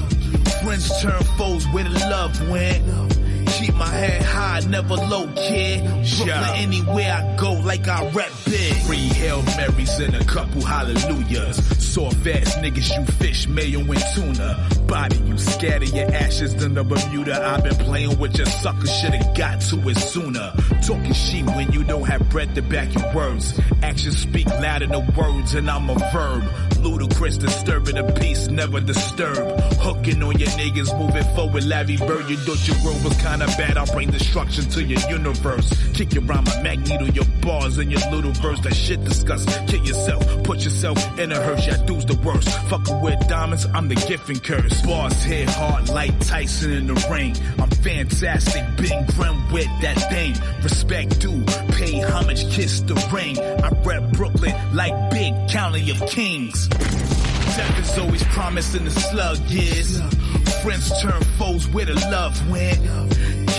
Friends 0.63 1.01
turn 1.01 1.23
foes 1.39 1.65
where 1.69 1.85
the 1.85 1.99
love 2.11 2.51
went. 2.51 2.85
Keep 3.59 3.75
my 3.75 3.89
head 3.89 4.23
high, 4.23 4.61
never 4.69 4.95
low, 4.95 5.27
kid. 5.35 5.83
Brooklyn, 5.83 6.45
anywhere 6.57 7.13
I 7.13 7.37
go, 7.37 7.53
like 7.55 7.89
I 7.89 8.11
rep 8.11 8.31
big. 8.45 8.75
Three 8.83 9.09
Hail 9.09 9.43
Marys 9.43 9.99
and 9.99 10.15
a 10.15 10.25
couple 10.25 10.61
hallelujahs. 10.63 11.57
Soft 11.83 12.27
ass 12.27 12.57
niggas, 12.57 12.95
you 12.95 13.05
fish, 13.15 13.49
mayo 13.49 13.81
and 13.81 14.05
tuna. 14.15 14.69
Body, 14.87 15.17
you 15.17 15.39
scatter 15.39 15.87
your 15.87 16.13
ashes 16.13 16.63
in 16.63 16.75
the 16.75 16.85
Bermuda. 16.85 17.43
I've 17.43 17.65
been 17.65 17.77
playing 17.77 18.19
with 18.19 18.37
your 18.37 18.47
sucker, 18.47 18.87
should've 18.87 19.35
got 19.35 19.63
to 19.63 19.89
it 19.89 19.97
sooner. 19.97 20.53
Talking 20.87 21.15
shit 21.15 21.47
when 21.47 21.73
you 21.73 21.83
don't 21.85 22.05
have 22.05 22.29
breath 22.29 22.55
to 22.55 22.63
back 22.63 22.95
your 22.95 23.15
words. 23.15 23.59
Actions 23.83 24.19
speak 24.19 24.47
louder 24.47 24.87
than 24.87 25.15
words, 25.15 25.55
and 25.55 25.71
I'm 25.71 25.89
a 25.89 25.95
verb. 26.13 26.45
Ludicrous, 26.81 27.39
disturbing 27.39 27.97
the 27.97 28.13
peace, 28.21 28.49
never 28.49 28.81
disturb. 28.81 29.59
Hooking 29.81 30.23
on 30.23 30.39
your 30.39 30.51
niggas, 30.51 30.97
moving 30.99 31.25
forward, 31.35 31.65
Larry 31.65 31.97
Bird. 31.97 32.29
You 32.29 32.37
thought 32.37 32.69
your 32.69 32.77
world 32.85 33.03
was 33.03 33.17
kinda 33.17 33.46
bad, 33.57 33.77
I'll 33.77 33.93
bring 33.93 34.11
destruction 34.11 34.65
to 34.71 34.83
your 34.83 35.01
universe. 35.11 35.73
Kick 35.93 36.15
your 36.15 36.25
rhyme, 36.25 36.47
a 36.47 36.63
magneto, 36.63 37.05
your 37.07 37.25
bars 37.41 37.79
and 37.79 37.91
your 37.91 38.01
little 38.11 38.33
verse. 38.33 38.61
That 38.61 38.75
shit 38.75 39.05
disgust. 39.05 39.49
Kill 39.69 39.85
yourself, 39.85 40.43
put 40.45 40.65
yourself 40.65 41.19
in 41.19 41.33
a 41.33 41.37
hearse. 41.37 41.67
Yeah, 41.67 41.77
dude's 41.85 42.07
the 42.07 42.17
worst. 42.17 42.49
Fucking 42.69 43.01
with 43.01 43.29
diamonds, 43.29 43.67
I'm 43.75 43.89
the 43.89 43.95
gift 43.95 44.29
and 44.29 44.43
curse. 44.43 44.83
Boss 44.83 45.23
hit 45.23 45.49
hard 45.51 45.89
like 45.89 46.19
Tyson 46.21 46.73
in 46.73 46.87
the 46.87 47.09
ring. 47.11 47.37
I'm 47.59 47.71
fantastic, 47.71 48.65
big 48.77 49.07
grim 49.15 49.53
with 49.53 49.69
that 49.83 49.99
thing. 50.11 50.35
Respect 50.63 51.21
due, 51.21 51.45
pay 51.73 52.01
homage, 52.01 52.51
kiss 52.51 52.81
the 52.81 52.95
ring. 53.13 53.39
I 53.39 53.69
rep 53.85 54.13
Brooklyn 54.13 54.55
like 54.75 55.11
big 55.11 55.35
county 55.49 55.91
of 55.91 56.01
kings. 56.09 56.69
Death 57.57 57.79
is 57.79 57.99
always 57.99 58.23
promised 58.25 58.75
in 58.77 58.85
the 58.85 58.91
slug 58.91 59.39
years. 59.49 59.99
Friends 60.63 60.93
turn 61.01 61.23
foes 61.39 61.67
where 61.69 61.87
the 61.87 61.95
love 61.95 62.51
went. 62.51 62.81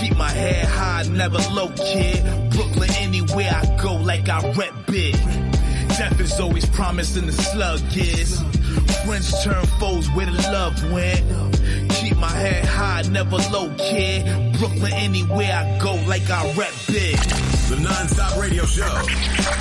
Keep 0.00 0.16
my 0.16 0.30
head 0.30 0.64
high, 0.64 1.02
never 1.10 1.38
low, 1.52 1.68
kid. 1.76 2.22
Brooklyn, 2.50 2.90
anywhere 2.98 3.50
I 3.52 3.76
go, 3.82 3.96
like 3.96 4.28
I 4.28 4.52
rep 4.52 4.72
big. 4.86 5.14
Death 5.88 6.20
is 6.20 6.38
always 6.38 6.66
promised 6.66 7.16
in 7.16 7.26
the 7.26 7.32
slug 7.32 7.80
years. 7.92 8.40
Friends 9.04 9.42
turn 9.42 9.64
foes 9.80 10.08
where 10.10 10.26
the 10.26 10.40
love 10.52 10.92
went. 10.92 11.90
Keep 11.90 12.16
my 12.18 12.30
head 12.30 12.64
high, 12.64 13.02
never 13.10 13.36
low, 13.50 13.74
kid. 13.76 14.24
Brooklyn, 14.58 14.92
anywhere 14.92 15.52
I 15.52 15.78
go, 15.78 15.94
like 16.06 16.28
I 16.30 16.44
rep 16.54 16.72
big. 16.86 17.16
The 17.68 17.80
non-stop 17.80 18.40
radio 18.40 18.64
show. 18.64 18.86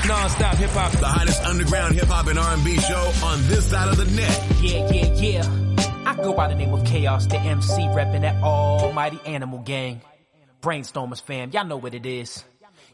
Non-stop 0.07 0.55
hip 0.55 0.69
hop. 0.69 0.91
The 0.93 1.07
hottest 1.07 1.43
underground 1.43 1.95
hip 1.95 2.05
hop 2.05 2.27
and 2.27 2.37
R&B 2.37 2.77
show 2.77 3.11
on 3.23 3.45
this 3.47 3.69
side 3.71 3.89
of 3.89 3.97
the 3.97 4.05
net. 4.15 4.45
Yeah, 4.61 4.87
yeah, 4.91 5.13
yeah. 5.13 6.03
I 6.05 6.15
go 6.15 6.33
by 6.33 6.47
the 6.47 6.55
name 6.55 6.73
of 6.73 6.85
Chaos, 6.85 7.25
the 7.25 7.37
MC, 7.37 7.81
reppin' 7.87 8.21
that 8.21 8.41
almighty 8.41 9.19
animal 9.25 9.59
gang. 9.59 10.01
Brainstormers 10.67 11.21
fam, 11.21 11.51
y'all 11.51 11.63
know 11.63 11.77
what 11.77 11.93
it 11.93 12.05
is. 12.05 12.43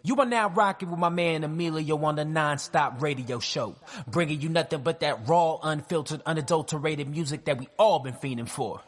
You 0.04 0.18
are 0.18 0.28
now 0.28 0.48
rocking 0.48 0.92
with 0.92 1.00
my 1.00 1.10
man 1.10 1.44
Emilio 1.44 1.98
on 2.06 2.16
the 2.16 2.24
non-stop 2.24 3.02
radio 3.02 3.40
show, 3.40 3.76
bringing 4.06 4.42
you 4.42 4.50
nothing 4.50 4.84
but 4.84 5.00
that 5.00 5.28
raw, 5.28 5.58
unfiltered, 5.64 6.22
unadulterated 6.24 7.10
music 7.10 7.46
that 7.46 7.58
we 7.58 7.68
all 7.80 7.98
been 7.98 8.14
fiending 8.14 8.48
for. 8.48 8.80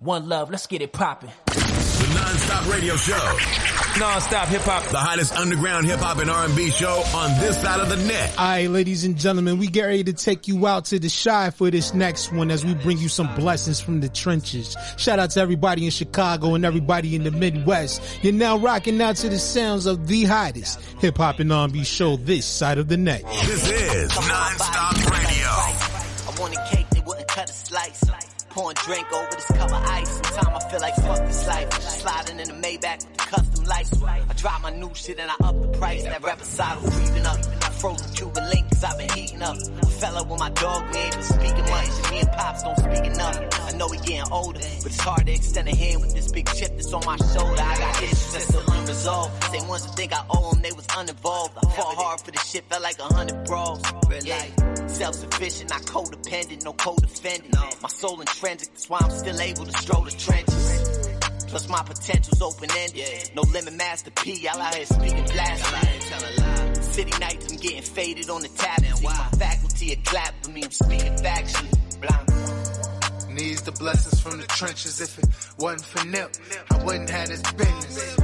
One 0.00 0.28
love, 0.28 0.50
let's 0.50 0.66
get 0.66 0.82
it 0.82 0.92
poppin'. 0.92 1.30
The 1.46 2.12
non-stop 2.14 2.70
radio 2.70 2.96
show. 2.96 3.65
Non-stop 3.98 4.48
hip 4.48 4.60
hop. 4.60 4.84
The 4.90 4.98
hottest 4.98 5.34
underground 5.34 5.86
hip 5.86 6.00
hop 6.00 6.18
and 6.18 6.28
R&B 6.28 6.70
show 6.70 7.02
on 7.14 7.40
this 7.40 7.58
side 7.62 7.80
of 7.80 7.88
the 7.88 7.96
net. 7.96 8.30
Alright, 8.38 8.68
ladies 8.68 9.04
and 9.04 9.16
gentlemen, 9.16 9.58
we 9.58 9.68
get 9.68 9.84
ready 9.84 10.04
to 10.04 10.12
take 10.12 10.46
you 10.46 10.66
out 10.66 10.84
to 10.86 10.98
the 10.98 11.08
shy 11.08 11.48
for 11.48 11.70
this 11.70 11.94
next 11.94 12.30
one 12.30 12.50
as 12.50 12.62
we 12.62 12.74
bring 12.74 12.98
you 12.98 13.08
some 13.08 13.34
blessings 13.34 13.80
from 13.80 14.00
the 14.00 14.10
trenches. 14.10 14.76
Shout 14.98 15.18
out 15.18 15.30
to 15.30 15.40
everybody 15.40 15.86
in 15.86 15.90
Chicago 15.90 16.54
and 16.54 16.66
everybody 16.66 17.16
in 17.16 17.24
the 17.24 17.30
Midwest. 17.30 18.02
You're 18.22 18.34
now 18.34 18.58
rocking 18.58 19.00
out 19.00 19.16
to 19.16 19.30
the 19.30 19.38
sounds 19.38 19.86
of 19.86 20.06
the 20.06 20.24
hottest 20.24 20.78
hip 20.98 21.16
hop 21.16 21.40
and 21.40 21.50
R&B 21.50 21.82
show 21.84 22.16
this 22.18 22.44
side 22.44 22.76
of 22.76 22.88
the 22.88 22.98
net. 22.98 23.22
This 23.46 23.70
is 23.70 24.14
non-stop 24.14 24.94
radio. 25.10 25.48
I 25.48 26.36
wanted 26.38 26.58
cake, 26.70 26.90
they 26.90 27.00
wouldn't 27.00 27.28
cut 27.28 27.48
a 27.48 27.52
slice. 27.52 28.35
Pouring 28.56 28.76
drink 28.86 29.12
over 29.12 29.30
this 29.32 29.46
cup 29.52 29.70
of 29.70 29.84
ice. 29.84 30.08
Sometimes 30.32 30.64
I 30.64 30.70
feel 30.70 30.80
like 30.80 30.94
fuck 30.96 31.26
this 31.26 31.46
life. 31.46 31.72
Sliding 31.82 32.40
in 32.40 32.48
the 32.48 32.54
Maybach 32.54 33.04
with 33.04 33.16
the 33.16 33.24
custom 33.24 33.64
lights. 33.66 34.02
I 34.02 34.32
drop 34.34 34.62
my 34.62 34.70
new 34.70 34.90
shit 34.94 35.18
and 35.20 35.30
I 35.30 35.34
up 35.44 35.60
the 35.60 35.68
price. 35.78 36.02
That 36.04 36.22
reposado 36.22 36.80
creeping 36.90 37.26
up. 37.26 37.38
I 37.62 37.70
frozen 37.76 38.14
Cuban 38.14 38.48
link 38.48 38.70
cause 38.70 38.84
I've 38.84 38.98
been 38.98 39.10
heating 39.10 39.42
up. 39.42 39.56
A 39.56 39.86
fella 39.86 40.24
with 40.24 40.40
my 40.40 40.48
dog, 40.50 40.90
we 40.90 40.98
ain't 40.98 41.12
been 41.12 41.22
speaking 41.22 41.68
much. 41.68 42.10
Me 42.10 42.18
and 42.20 42.32
Pops 42.32 42.62
don't 42.62 42.78
speak 42.78 43.04
enough. 43.12 43.38
I 43.60 43.72
know 43.76 43.88
we 43.88 43.98
getting 43.98 44.32
older, 44.32 44.60
but 44.82 44.86
it's 44.86 45.00
hard 45.00 45.26
to 45.26 45.32
extend 45.32 45.68
a 45.68 45.76
hand 45.76 46.00
with 46.00 46.14
this 46.14 46.32
big 46.32 46.46
chip 46.54 46.70
that's 46.76 46.92
on 46.94 47.04
my 47.04 47.16
shoulder. 47.16 47.60
I 47.60 47.78
got 47.78 48.02
issues 48.02 48.32
that's 48.32 48.48
still 48.48 48.64
unresolved. 48.72 49.52
They 49.52 49.60
ones 49.68 49.84
that 49.84 49.96
think 49.96 50.12
I 50.14 50.24
owe 50.30 50.52
them, 50.52 50.62
they 50.62 50.72
was 50.72 50.86
uninvolved. 50.96 51.58
I 51.58 51.60
fought 51.76 51.94
hard 51.96 52.20
for 52.22 52.30
this 52.30 52.50
shit, 52.50 52.64
felt 52.64 52.82
like 52.82 52.98
a 52.98 53.14
hundred 53.14 53.44
brawls. 53.44 53.82
Yeah. 54.24 54.75
Self-sufficient, 54.96 55.68
not 55.68 55.82
codependent, 55.82 56.64
no 56.64 56.72
co-defendant. 56.72 57.54
My 57.82 57.88
soul 57.90 58.18
intrinsic, 58.18 58.70
that's 58.70 58.88
why 58.88 58.98
I'm 59.02 59.10
still 59.10 59.38
able 59.38 59.66
to 59.66 59.72
stroll 59.72 60.04
the 60.04 60.10
trenches. 60.10 61.10
Plus 61.48 61.68
my 61.68 61.82
potential's 61.82 62.40
open-ended. 62.40 63.30
No 63.34 63.42
limit, 63.42 63.74
Master 63.74 64.10
P, 64.10 64.48
all 64.48 64.58
out 64.58 64.74
here 64.74 64.86
speaking 64.86 65.24
blasphemy. 65.24 66.80
City 66.80 67.12
nights, 67.20 67.52
I'm 67.52 67.58
getting 67.58 67.82
faded 67.82 68.30
on 68.30 68.40
the 68.40 68.48
tap. 68.48 68.80
See 68.80 69.04
my 69.04 69.28
faculty 69.38 69.92
a 69.92 69.96
clap 69.96 70.42
for 70.42 70.50
me, 70.50 70.64
I'm 70.64 70.70
speaking 70.70 71.16
factually. 71.16 72.00
Blah. 72.00 73.34
Needs 73.34 73.60
the 73.62 73.72
blessings 73.72 74.18
from 74.22 74.38
the 74.38 74.46
trenches. 74.46 75.00
If 75.02 75.18
it 75.18 75.28
wasn't 75.58 75.84
for 75.84 76.06
Nip, 76.06 76.34
I 76.70 76.84
wouldn't 76.84 77.10
have 77.10 77.28
this 77.28 77.42
business. 77.52 78.18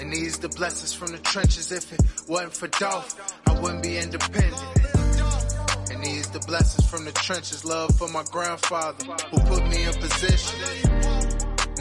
And 0.00 0.10
needs 0.10 0.38
the 0.38 0.48
blessings 0.48 0.94
from 0.94 1.10
the 1.10 1.18
trenches. 1.18 1.72
If 1.72 1.92
it 1.92 2.00
wasn't 2.28 2.54
for 2.54 2.68
Dolph, 2.68 3.16
I 3.48 3.58
wouldn't 3.58 3.82
be 3.82 3.98
independent. 3.98 4.91
And 6.46 6.54
needs 6.56 6.72
the 6.72 6.72
blessings 6.72 6.90
from 6.90 7.04
the 7.04 7.12
trenches. 7.12 7.64
Love 7.64 7.94
for 7.96 8.08
my 8.08 8.24
grandfather 8.24 9.04
who 9.30 9.38
put 9.40 9.66
me 9.68 9.84
in 9.84 9.92
position. 9.94 10.58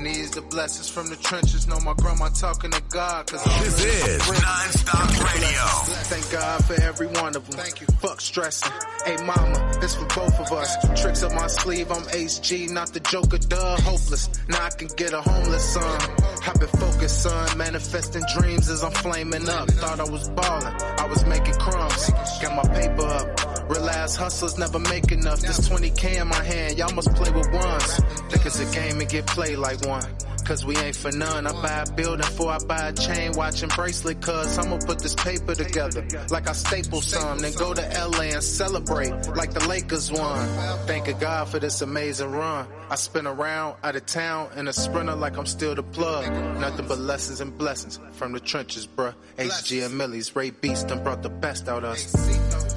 Needs 0.01 0.31
the 0.31 0.41
blessings 0.41 0.89
from 0.89 1.09
the 1.09 1.15
trenches. 1.15 1.67
Know 1.67 1.79
my 1.79 1.93
grandma 1.93 2.29
talking 2.29 2.71
to 2.71 2.81
God. 2.89 3.27
Cause 3.27 3.43
This 3.43 3.85
is 3.85 4.27
Non-Stop 4.41 5.09
Radio. 5.33 5.65
Thank 6.09 6.31
God 6.31 6.65
for 6.65 6.73
every 6.81 7.07
one 7.07 7.35
of 7.35 7.47
them. 7.47 7.59
Thank 7.59 7.81
you. 7.81 7.87
Fuck 7.99 8.19
stressing. 8.19 8.71
Hey 9.05 9.17
mama, 9.23 9.77
this 9.79 9.95
for 9.95 10.05
both 10.05 10.39
of 10.39 10.51
us. 10.51 11.01
Tricks 11.01 11.21
up 11.21 11.33
my 11.33 11.45
sleeve, 11.47 11.91
I'm 11.91 12.03
Ace 12.13 12.39
G, 12.39 12.65
not 12.65 12.93
the 12.93 12.99
Joker, 12.99 13.37
duh. 13.37 13.77
Hopeless. 13.81 14.29
Now 14.47 14.65
I 14.65 14.69
can 14.71 14.87
get 14.97 15.13
a 15.13 15.21
homeless 15.21 15.73
son. 15.73 16.01
I've 16.47 16.59
been 16.59 16.69
focused, 16.69 17.21
son. 17.21 17.57
Manifesting 17.57 18.23
dreams 18.35 18.69
as 18.69 18.83
I'm 18.83 18.91
flaming 18.91 19.47
up. 19.49 19.69
Thought 19.69 19.99
I 19.99 20.09
was 20.09 20.29
balling. 20.29 20.65
I 20.65 21.05
was 21.07 21.23
making 21.25 21.53
crumbs. 21.55 22.09
Got 22.41 22.55
my 22.55 22.73
paper 22.73 23.05
up. 23.05 23.60
Realize 23.71 24.17
hustlers 24.17 24.57
never 24.57 24.79
make 24.79 25.13
enough. 25.13 25.39
This 25.39 25.69
20k 25.69 26.21
in 26.21 26.27
my 26.27 26.43
hand, 26.43 26.77
y'all 26.77 26.93
must 26.93 27.15
play 27.15 27.31
with 27.31 27.49
ones. 27.53 27.95
Think 28.29 28.45
it's 28.45 28.59
a 28.59 28.65
game 28.75 28.99
and 28.99 29.09
get 29.09 29.25
played 29.25 29.59
like 29.59 29.85
one. 29.85 30.03
Cause 30.45 30.65
we 30.65 30.75
ain't 30.75 30.97
for 30.97 31.09
none. 31.13 31.47
I 31.47 31.53
buy 31.53 31.85
a 31.87 31.91
building 31.93 32.17
before 32.17 32.51
I 32.51 32.57
buy 32.67 32.89
a 32.89 32.93
chain, 32.93 33.31
watching 33.31 33.69
bracelet. 33.69 34.21
Cause 34.21 34.57
I'ma 34.57 34.77
put 34.85 34.99
this 34.99 35.15
paper 35.15 35.55
together. 35.55 36.05
Like 36.29 36.49
I 36.49 36.51
staple 36.51 36.99
some, 36.99 37.39
then 37.39 37.53
go 37.53 37.73
to 37.73 37.81
LA 37.81 38.33
and 38.35 38.43
celebrate. 38.43 39.11
Like 39.37 39.53
the 39.53 39.65
Lakers 39.65 40.11
won. 40.11 40.49
Thank 40.85 41.17
God 41.21 41.47
for 41.47 41.59
this 41.59 41.81
amazing 41.81 42.31
run. 42.31 42.67
I 42.89 42.95
spin 42.95 43.25
around, 43.25 43.77
out 43.85 43.95
of 43.95 44.05
town, 44.05 44.49
in 44.57 44.67
a 44.67 44.73
sprinter 44.73 45.15
like 45.15 45.37
I'm 45.37 45.45
still 45.45 45.75
the 45.75 45.83
plug. 45.83 46.29
Nothing 46.59 46.87
but 46.89 46.99
lessons 46.99 47.39
and 47.39 47.57
blessings 47.57 48.01
from 48.11 48.33
the 48.33 48.41
trenches, 48.41 48.85
bruh. 48.85 49.13
HG 49.37 49.85
and 49.85 49.97
Millie's, 49.97 50.35
Ray 50.35 50.49
Beast 50.49 50.89
done 50.89 51.03
brought 51.03 51.23
the 51.23 51.29
best 51.29 51.69
out 51.69 51.85
us. 51.85 52.70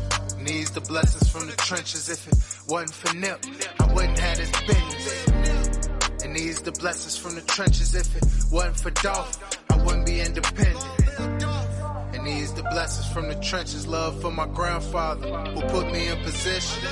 Needs 0.44 0.70
the 0.72 0.82
blessings 0.82 1.30
from 1.30 1.46
the 1.46 1.52
trenches. 1.52 2.10
If 2.10 2.28
it 2.28 2.70
wasn't 2.70 2.92
for 2.92 3.16
Nip, 3.16 3.42
I 3.80 3.94
wouldn't 3.94 4.18
have 4.18 4.36
this 4.36 4.50
business. 4.66 6.18
And 6.22 6.34
needs 6.34 6.60
the 6.60 6.72
blessings 6.72 7.16
from 7.16 7.34
the 7.34 7.40
trenches. 7.40 7.94
If 7.94 8.14
it 8.14 8.24
wasn't 8.52 8.78
for 8.78 8.90
Dolph, 8.90 9.38
I 9.70 9.82
wouldn't 9.82 10.04
be 10.04 10.20
independent. 10.20 10.84
And 11.18 12.24
needs 12.24 12.52
the 12.52 12.62
blessings 12.64 13.10
from 13.10 13.28
the 13.28 13.36
trenches. 13.36 13.86
Love 13.86 14.20
for 14.20 14.30
my 14.30 14.46
grandfather 14.46 15.28
who 15.52 15.62
put 15.62 15.90
me 15.90 16.08
in 16.08 16.18
position. 16.18 16.84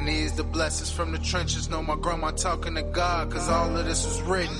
Needs 0.00 0.32
the 0.32 0.42
blessings 0.42 0.90
from 0.90 1.12
the 1.12 1.18
trenches. 1.18 1.70
Know 1.70 1.80
my 1.80 1.94
grandma 1.94 2.32
talking 2.32 2.74
to 2.74 2.82
God, 2.82 3.30
cause 3.30 3.48
all 3.48 3.76
of 3.76 3.84
this 3.84 4.04
was 4.04 4.20
written. 4.22 4.56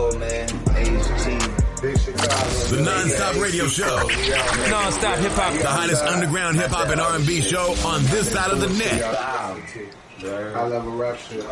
Chicago, 0.00 0.18
man. 0.18 0.48
HG. 0.48 1.56
The 2.70 2.82
non-stop 2.82 3.36
radio 3.36 3.66
show. 3.66 3.96
Non-stop 4.70 5.18
hip-hop. 5.18 5.60
The 5.60 5.68
hottest 5.68 6.04
underground 6.04 6.58
hip-hop 6.58 6.88
and 6.88 7.00
R&B 7.00 7.40
show 7.40 7.74
on 7.86 8.02
this 8.04 8.32
side 8.32 8.50
of 8.50 8.60
the 8.60 8.68
net. 8.68 9.00
I 10.24 10.66
love 10.66 10.86
a 10.86 10.90
rap 10.90 11.16
shit. 11.18 11.46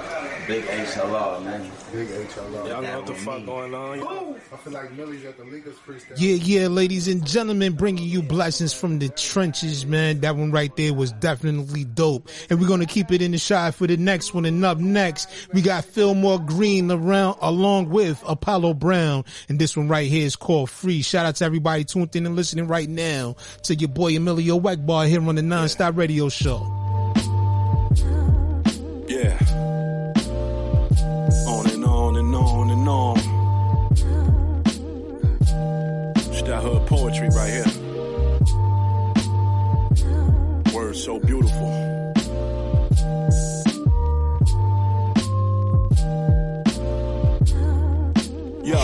Big 0.47 0.65
HLR, 0.65 1.43
man. 1.45 1.71
Big 1.93 2.09
HLR. 2.09 2.69
Y'all 2.69 2.83
know 2.83 2.97
what 2.99 3.07
the 3.07 3.15
fuck 3.15 3.47
going 3.47 3.75
on. 3.75 4.37
I 4.53 4.57
feel 4.57 4.73
like 4.73 4.93
Millie's 4.93 5.25
at 5.25 5.37
the 5.39 5.45
Lakers 5.45 5.77
freestyle. 5.87 6.15
Yeah, 6.17 6.35
yeah, 6.35 6.69
ladies 6.69 7.09
and 7.09 7.27
gentlemen, 7.27 7.75
bringing 7.75 8.07
you 8.07 8.23
blessings 8.23 8.75
from 8.75 8.99
the 8.99 9.09
trenches, 9.09 9.87
man. 9.87 10.21
That 10.21 10.37
one 10.37 10.53
right 10.53 10.75
there 10.77 10.93
was 10.93 11.13
definitely 11.13 11.85
dope. 11.85 12.29
And 12.51 12.61
we're 12.61 12.69
going 12.69 12.81
to 12.81 12.87
keep 12.87 13.11
it 13.11 13.23
in 13.23 13.33
the 13.33 13.39
shot 13.39 13.75
for 13.75 13.87
the 13.87 13.97
next 13.97 14.35
one. 14.35 14.45
And 14.45 14.65
up 14.65 14.79
next, 14.79 15.29
we 15.53 15.63
got 15.63 15.85
Fillmore 15.85 16.41
Green 16.41 16.91
around, 16.91 17.39
along 17.41 17.89
with 17.89 18.23
Apollo 18.27 18.75
Brown. 18.75 19.25
And 19.49 19.59
this 19.59 19.77
one 19.77 19.89
right 19.89 20.09
here 20.09 20.27
is 20.27 20.37
called 20.37 20.71
Free. 20.71 21.03
Shout 21.03 21.27
out 21.27 21.37
to 21.37 21.45
everybody 21.45 21.85
tuned 21.85 22.15
in 22.15 22.27
and 22.27 22.37
listening 22.37 22.69
right 22.69 22.89
now 22.89 23.37
to 23.63 23.75
your 23.75 23.89
boy 23.89 24.17
Emilio 24.17 24.59
Egbar 24.61 25.09
here 25.09 25.27
on 25.27 25.35
the 25.35 25.43
Nonstop 25.43 25.97
Radio 25.97 26.29
Show. 26.29 26.78
Yeah. 29.19 29.37
On 31.49 31.67
and 31.67 31.85
on 31.85 32.17
and 32.19 32.35
on 32.37 32.71
and 32.71 32.89
on. 32.89 33.19
It's 36.15 36.43
that 36.43 36.63
hood 36.63 36.87
poetry 36.87 37.29
right 37.31 37.51
here. 37.51 37.67
Words 40.73 41.03
so 41.03 41.19
beautiful. 41.19 41.69
Yo, 48.63 48.79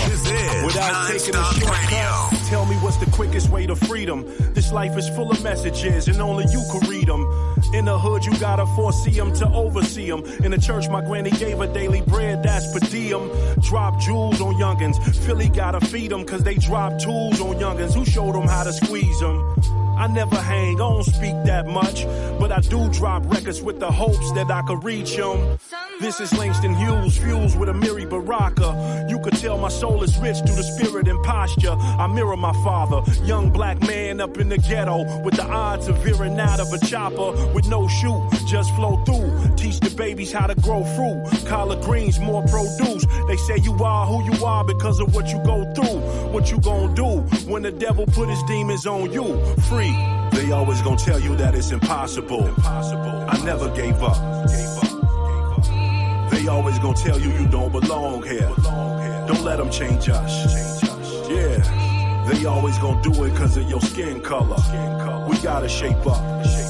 without 0.67 1.07
taking 1.07 1.37
a 1.37 1.45
shortcut, 1.45 2.14
what's 2.95 3.05
the 3.05 3.17
quickest 3.17 3.49
way 3.51 3.67
to 3.67 3.75
freedom. 3.75 4.25
This 4.55 4.73
life 4.73 4.97
is 4.97 5.09
full 5.11 5.31
of 5.31 5.43
messages 5.43 6.07
and 6.09 6.21
only 6.21 6.45
you 6.51 6.63
can 6.71 6.89
read 6.89 7.07
them. 7.07 7.23
In 7.73 7.85
the 7.87 7.99
hood, 7.99 8.25
you 8.25 8.33
gotta 8.39 8.67
foresee 8.77 9.11
them 9.11 9.33
to 9.35 9.49
oversee 9.49 10.09
them. 10.09 10.25
In 10.45 10.51
the 10.51 10.59
church, 10.59 10.89
my 10.89 11.01
granny 11.01 11.31
gave 11.31 11.59
her 11.59 11.73
daily 11.73 12.03
bread, 12.03 12.43
that's 12.43 12.73
per 12.73 12.81
diem. 12.91 13.31
Drop 13.61 14.01
jewels 14.01 14.41
on 14.41 14.55
youngins. 14.55 14.97
Philly 15.25 15.49
gotta 15.49 15.81
feed 15.87 16.11
them 16.11 16.25
cause 16.25 16.43
they 16.45 16.55
drop 16.55 16.99
tools 17.01 17.41
on 17.41 17.57
youngins. 17.57 17.95
Who 17.95 18.05
showed 18.05 18.35
them 18.35 18.47
how 18.47 18.65
to 18.65 18.73
squeeze 18.73 19.21
them? 19.21 19.43
I 19.97 20.07
never 20.09 20.37
hang, 20.37 20.77
I 20.77 20.79
don't 20.79 21.05
speak 21.05 21.37
that 21.45 21.67
much, 21.67 22.05
but 22.39 22.53
I 22.53 22.61
do 22.61 22.89
drop 22.91 23.23
records 23.27 23.63
with 23.63 23.81
the 23.81 23.91
hopes 23.91 24.33
that 24.33 24.51
I 24.51 24.63
could 24.63 24.85
reach 24.85 25.17
them. 25.17 25.59
This 26.05 26.21
is 26.21 26.37
Langston 26.37 26.75
Hughes, 26.75 27.17
fused 27.17 27.59
with 27.59 27.71
a 27.71 27.73
Amiri 27.73 28.07
Baraka. 28.07 29.07
You 29.09 29.19
could 29.21 29.33
tell 29.39 29.57
my 29.57 29.71
soul 29.71 30.03
is 30.03 30.15
rich 30.19 30.37
through 30.37 30.57
the 30.57 30.63
spirit 30.63 31.09
and 31.09 31.19
posture. 31.25 31.73
I 31.73 32.07
mirror 32.09 32.37
my 32.37 32.53
father, 32.63 33.01
young 33.25 33.51
black 33.51 33.81
man 33.81 34.21
up 34.21 34.37
in 34.37 34.51
the 34.51 34.59
ghetto, 34.59 35.23
with 35.23 35.37
the 35.37 35.45
odds 35.45 35.89
of 35.89 35.97
veering 36.05 36.39
out 36.39 36.61
of 36.61 36.71
a 36.75 36.79
chopper 36.85 37.33
with 37.55 37.67
no 37.69 37.89
shoot, 37.89 38.21
just 38.47 38.75
flow 38.75 39.03
through. 39.07 39.57
Teach 39.57 39.81
the 39.81 39.89
babies 39.97 40.31
how 40.31 40.47
to 40.47 40.55
grow 40.57 40.85
fruit. 40.85 41.47
Collard 41.47 41.81
greens, 41.81 42.21
more 42.21 42.43
produce. 42.49 43.07
They 43.27 43.39
say 43.39 43.57
you 43.63 43.73
are 43.83 44.07
who 44.07 44.23
you 44.31 44.45
are 44.45 44.63
because 44.63 45.01
of 45.01 45.15
what 45.15 45.33
you 45.33 45.39
go 45.43 45.65
through. 45.73 46.01
What 46.35 46.51
you 46.51 46.61
gonna 46.61 46.95
do 46.95 47.21
when 47.51 47.63
the 47.63 47.73
devil 47.73 48.05
put 48.05 48.29
his 48.29 48.43
demons 48.43 48.87
on 48.87 49.11
you? 49.11 49.25
Free. 49.71 49.97
They 50.33 50.53
always 50.53 50.83
gonna 50.83 50.99
tell 50.99 51.19
you 51.19 51.35
that 51.37 51.55
it's 51.55 51.71
impossible. 51.71 52.53
I 52.63 53.41
never 53.43 53.71
gave 53.71 54.03
up. 54.03 54.45
They 56.35 56.49
always 56.49 56.81
gonna 56.81 56.97
tell 56.97 57.21
you 57.21 57.31
you 57.31 57.47
don't 57.47 57.71
belong 57.71 58.25
here. 58.25 58.51
Don't 59.29 59.45
let 59.45 59.59
them 59.59 59.71
change 59.71 60.09
us. 60.09 60.83
Yeah. 61.31 62.27
They 62.29 62.45
always 62.45 62.77
gonna 62.79 63.01
do 63.03 63.23
it 63.23 63.37
cause 63.37 63.57
of 63.57 63.71
your 63.71 63.81
skin 63.81 64.21
color. 64.21 64.57
We 65.29 65.39
gotta 65.39 65.69
shape 65.69 66.05
up. 66.09 66.64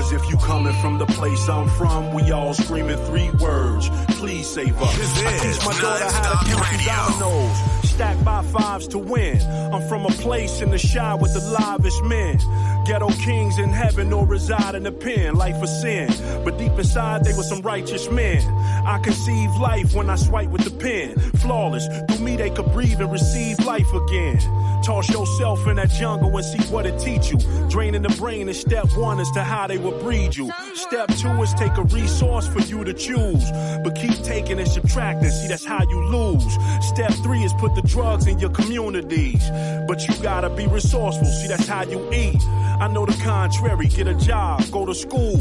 Cause 0.00 0.12
if 0.12 0.30
you 0.30 0.38
coming 0.38 0.72
from 0.80 0.96
the 0.96 1.04
place 1.04 1.46
I'm 1.46 1.68
from, 1.68 2.14
we 2.14 2.30
all 2.30 2.54
screaming 2.54 2.96
three 3.04 3.30
words. 3.32 3.90
Please 4.18 4.48
save 4.48 4.80
us. 4.80 4.96
This 4.96 5.22
I 5.22 5.32
teach 5.36 5.66
my 5.66 5.78
daughter 5.78 6.04
how 6.04 6.42
to 6.42 6.50
Non-Stop 6.50 6.80
count 6.80 7.20
dominoes. 7.20 7.90
Stack 7.90 8.24
by 8.24 8.42
fives 8.44 8.88
to 8.88 8.98
win. 8.98 9.42
I'm 9.42 9.86
from 9.88 10.06
a 10.06 10.08
place 10.08 10.62
in 10.62 10.70
the 10.70 10.78
shy 10.78 11.14
with 11.16 11.34
the 11.34 11.40
livest 11.40 12.02
men. 12.04 12.38
Ghetto 12.86 13.10
kings 13.10 13.58
in 13.58 13.68
heaven 13.68 14.10
or 14.14 14.24
reside 14.24 14.74
in 14.74 14.84
the 14.84 14.92
pen. 14.92 15.34
Life 15.34 15.62
of 15.62 15.68
sin. 15.68 16.08
But 16.44 16.56
deep 16.56 16.72
inside, 16.78 17.24
they 17.24 17.34
were 17.34 17.42
some 17.42 17.60
righteous 17.60 18.10
men. 18.10 18.42
I 18.86 19.00
conceive 19.00 19.50
life 19.56 19.94
when 19.94 20.08
I 20.08 20.16
swipe 20.16 20.48
with 20.48 20.64
the 20.64 20.70
pen. 20.70 21.18
Flawless. 21.40 21.86
Through 22.08 22.24
me, 22.24 22.36
they 22.36 22.48
could 22.48 22.72
breathe 22.72 23.00
and 23.00 23.12
receive 23.12 23.58
life 23.66 23.92
again. 23.92 24.38
Toss 24.82 25.10
yourself 25.10 25.66
in 25.66 25.76
that 25.76 25.90
jungle 25.90 26.34
and 26.34 26.44
see 26.44 26.72
what 26.72 26.86
it 26.86 26.98
teach 26.98 27.30
you. 27.30 27.38
Draining 27.68 28.00
the 28.02 28.08
brain 28.16 28.48
is 28.48 28.58
step 28.58 28.86
one 28.96 29.20
as 29.20 29.30
to 29.32 29.42
how 29.42 29.66
they 29.66 29.76
will 29.76 29.89
breed 29.92 30.36
you. 30.36 30.50
Step 30.74 31.08
two 31.16 31.42
is 31.42 31.52
take 31.54 31.76
a 31.76 31.82
resource 31.82 32.46
for 32.48 32.60
you 32.60 32.84
to 32.84 32.94
choose. 32.94 33.50
But 33.82 33.94
keep 33.94 34.14
taking 34.22 34.58
and 34.58 34.68
subtracting. 34.68 35.30
See, 35.30 35.48
that's 35.48 35.64
how 35.64 35.82
you 35.88 36.00
lose. 36.04 36.58
Step 36.80 37.12
three 37.22 37.42
is 37.42 37.52
put 37.54 37.74
the 37.74 37.82
drugs 37.82 38.26
in 38.26 38.38
your 38.38 38.50
communities. 38.50 39.48
But 39.86 40.06
you 40.06 40.14
gotta 40.22 40.50
be 40.50 40.66
resourceful. 40.66 41.26
See, 41.26 41.48
that's 41.48 41.66
how 41.66 41.82
you 41.84 42.12
eat. 42.12 42.42
I 42.80 42.88
know 42.88 43.04
the 43.06 43.12
contrary. 43.22 43.88
Get 43.88 44.06
a 44.06 44.14
job, 44.14 44.64
go 44.70 44.86
to 44.86 44.94
school. 44.94 45.36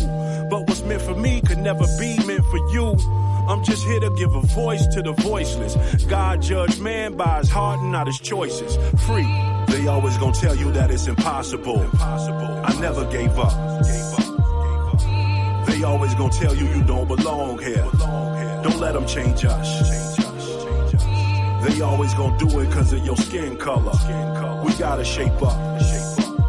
But 0.50 0.68
what's 0.68 0.82
meant 0.84 1.02
for 1.02 1.16
me 1.16 1.42
could 1.42 1.60
never 1.60 1.86
be 2.00 2.18
meant 2.26 2.46
for 2.46 2.58
you. 2.72 2.96
I'm 3.48 3.64
just 3.64 3.84
here 3.84 4.00
to 4.00 4.12
give 4.12 4.36
a 4.36 4.42
voice 4.42 4.86
to 4.88 5.02
the 5.02 5.14
voiceless. 5.14 5.76
God 6.06 6.42
judge 6.42 6.80
man 6.80 7.18
by 7.18 7.40
his 7.40 7.50
heart 7.50 7.80
and 7.80 7.92
not 7.92 8.08
his 8.08 8.20
choices. 8.20 8.78
Free. 9.08 9.28
They 9.70 9.88
always 9.88 10.18
gonna 10.18 10.34
tell 10.34 10.56
you 10.56 10.72
that 10.74 10.92
it's 10.92 11.08
impossible. 11.08 11.82
Impossible. 11.82 12.62
I 12.64 12.80
never 12.80 13.06
gave 13.06 13.38
up. 13.40 13.54
They 15.70 15.84
always 15.84 16.14
gonna 16.16 16.34
tell 16.34 16.56
you 16.56 16.66
you 16.66 16.84
don't 16.84 17.08
belong 17.08 17.60
here. 17.60 17.88
Don't 18.64 18.80
let 18.80 18.94
them 18.94 19.06
change 19.06 19.46
us. 19.46 19.68
They 21.64 21.82
always 21.82 22.14
gonna 22.16 22.38
do 22.38 22.60
it 22.60 22.72
cause 22.72 22.92
of 22.94 23.06
your 23.06 23.18
skin 23.18 23.56
color. 23.58 23.94
We 24.66 24.74
gotta 24.74 25.06
shape 25.06 25.42
up. 25.42 25.80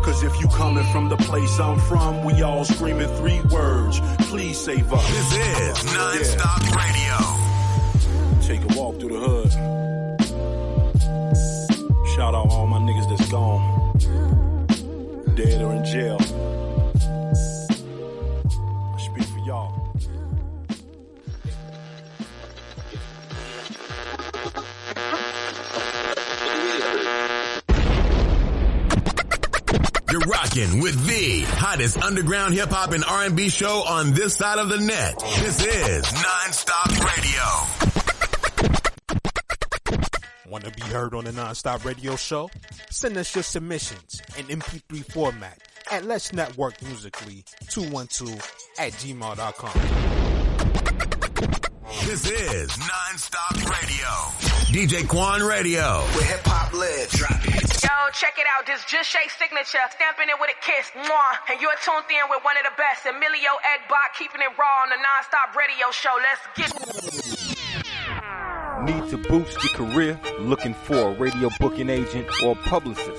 Cause 0.03 0.23
if 0.25 0.41
you 0.41 0.49
coming 0.49 0.85
from 0.93 1.11
the 1.11 1.17
place 1.19 1.61
I'm 1.61 1.79
from, 1.81 2.25
we 2.25 2.41
all 2.43 2.65
screaming 2.65 3.09
three 3.17 3.41
words. 3.53 4.01
Please 4.31 4.59
save 4.59 4.91
us. 4.93 5.07
This 5.09 5.33
is 5.79 5.95
Non-Stop 5.95 6.63
Radio. 6.81 7.17
Take 8.41 8.63
a 8.73 8.75
walk 8.79 8.99
through 8.99 9.11
the 9.11 9.21
hood. 9.29 9.53
Shout 12.17 12.35
out 12.35 12.51
all 12.51 12.67
my 12.67 12.79
niggas 12.79 13.09
that's 13.11 13.31
gone. 13.31 13.97
Dead 15.37 15.63
or 15.63 15.75
in 15.75 15.85
jail. 15.85 16.19
You're 30.11 30.21
rocking 30.23 30.81
with 30.81 31.07
the 31.07 31.43
hottest 31.43 31.97
underground 32.03 32.55
hip 32.55 32.71
hop 32.71 32.91
and 32.93 33.05
R&B 33.05 33.49
show 33.49 33.85
on 33.87 34.13
this 34.13 34.35
side 34.35 34.59
of 34.59 34.69
the 34.69 34.79
net. 34.79 35.17
This 35.39 35.65
is 35.65 36.13
Non-Stop 36.13 36.89
Radio. 37.15 37.91
Want 40.51 40.65
to 40.65 40.73
be 40.73 40.83
heard 40.83 41.15
on 41.15 41.27
the 41.27 41.31
Nonstop 41.31 41.85
Radio 41.85 42.17
Show? 42.17 42.51
Send 42.91 43.17
us 43.19 43.33
your 43.37 43.45
submissions 43.45 44.21
in 44.37 44.47
MP3 44.47 45.05
format 45.13 45.61
at 45.93 46.05
Let's 46.05 46.33
Network 46.33 46.83
Musically 46.83 47.45
212 47.69 48.35
at 48.81 48.91
gmail.com. 48.95 49.71
This 51.91 52.31
is 52.31 52.79
Non-Stop 52.79 53.57
Radio. 53.67 54.07
DJ 54.71 55.09
Quan 55.09 55.43
Radio. 55.43 56.07
Where 56.15 56.23
hip 56.25 56.47
hop 56.47 56.73
lives. 56.73 57.19
Drop 57.19 57.43
it. 57.43 57.67
Yo, 57.83 57.91
check 58.15 58.39
it 58.39 58.47
out. 58.47 58.65
This 58.65 58.85
just 58.87 59.11
Shay 59.11 59.27
signature. 59.27 59.83
Stamping 59.91 60.31
it 60.31 60.39
with 60.39 60.55
a 60.55 60.59
kiss. 60.63 60.87
Mwah. 60.95 61.51
And 61.51 61.61
you're 61.61 61.75
tuned 61.83 62.07
in 62.07 62.31
with 62.31 62.47
one 62.47 62.55
of 62.63 62.63
the 62.63 62.71
best. 62.79 63.11
Emilio 63.11 63.59
Egbar 63.67 64.07
keeping 64.17 64.41
it 64.41 64.55
raw 64.55 64.87
on 64.87 64.95
the 64.95 65.03
non-stop 65.03 65.51
radio 65.59 65.91
show. 65.91 66.15
Let's 66.23 66.47
get 66.55 66.71
Need 68.87 69.11
to 69.11 69.19
boost 69.29 69.59
your 69.59 69.75
career? 69.75 70.15
Looking 70.39 70.75
for 70.75 71.11
a 71.11 71.15
radio 71.19 71.51
booking 71.59 71.91
agent 71.91 72.31
or 72.45 72.55
publicist? 72.55 73.19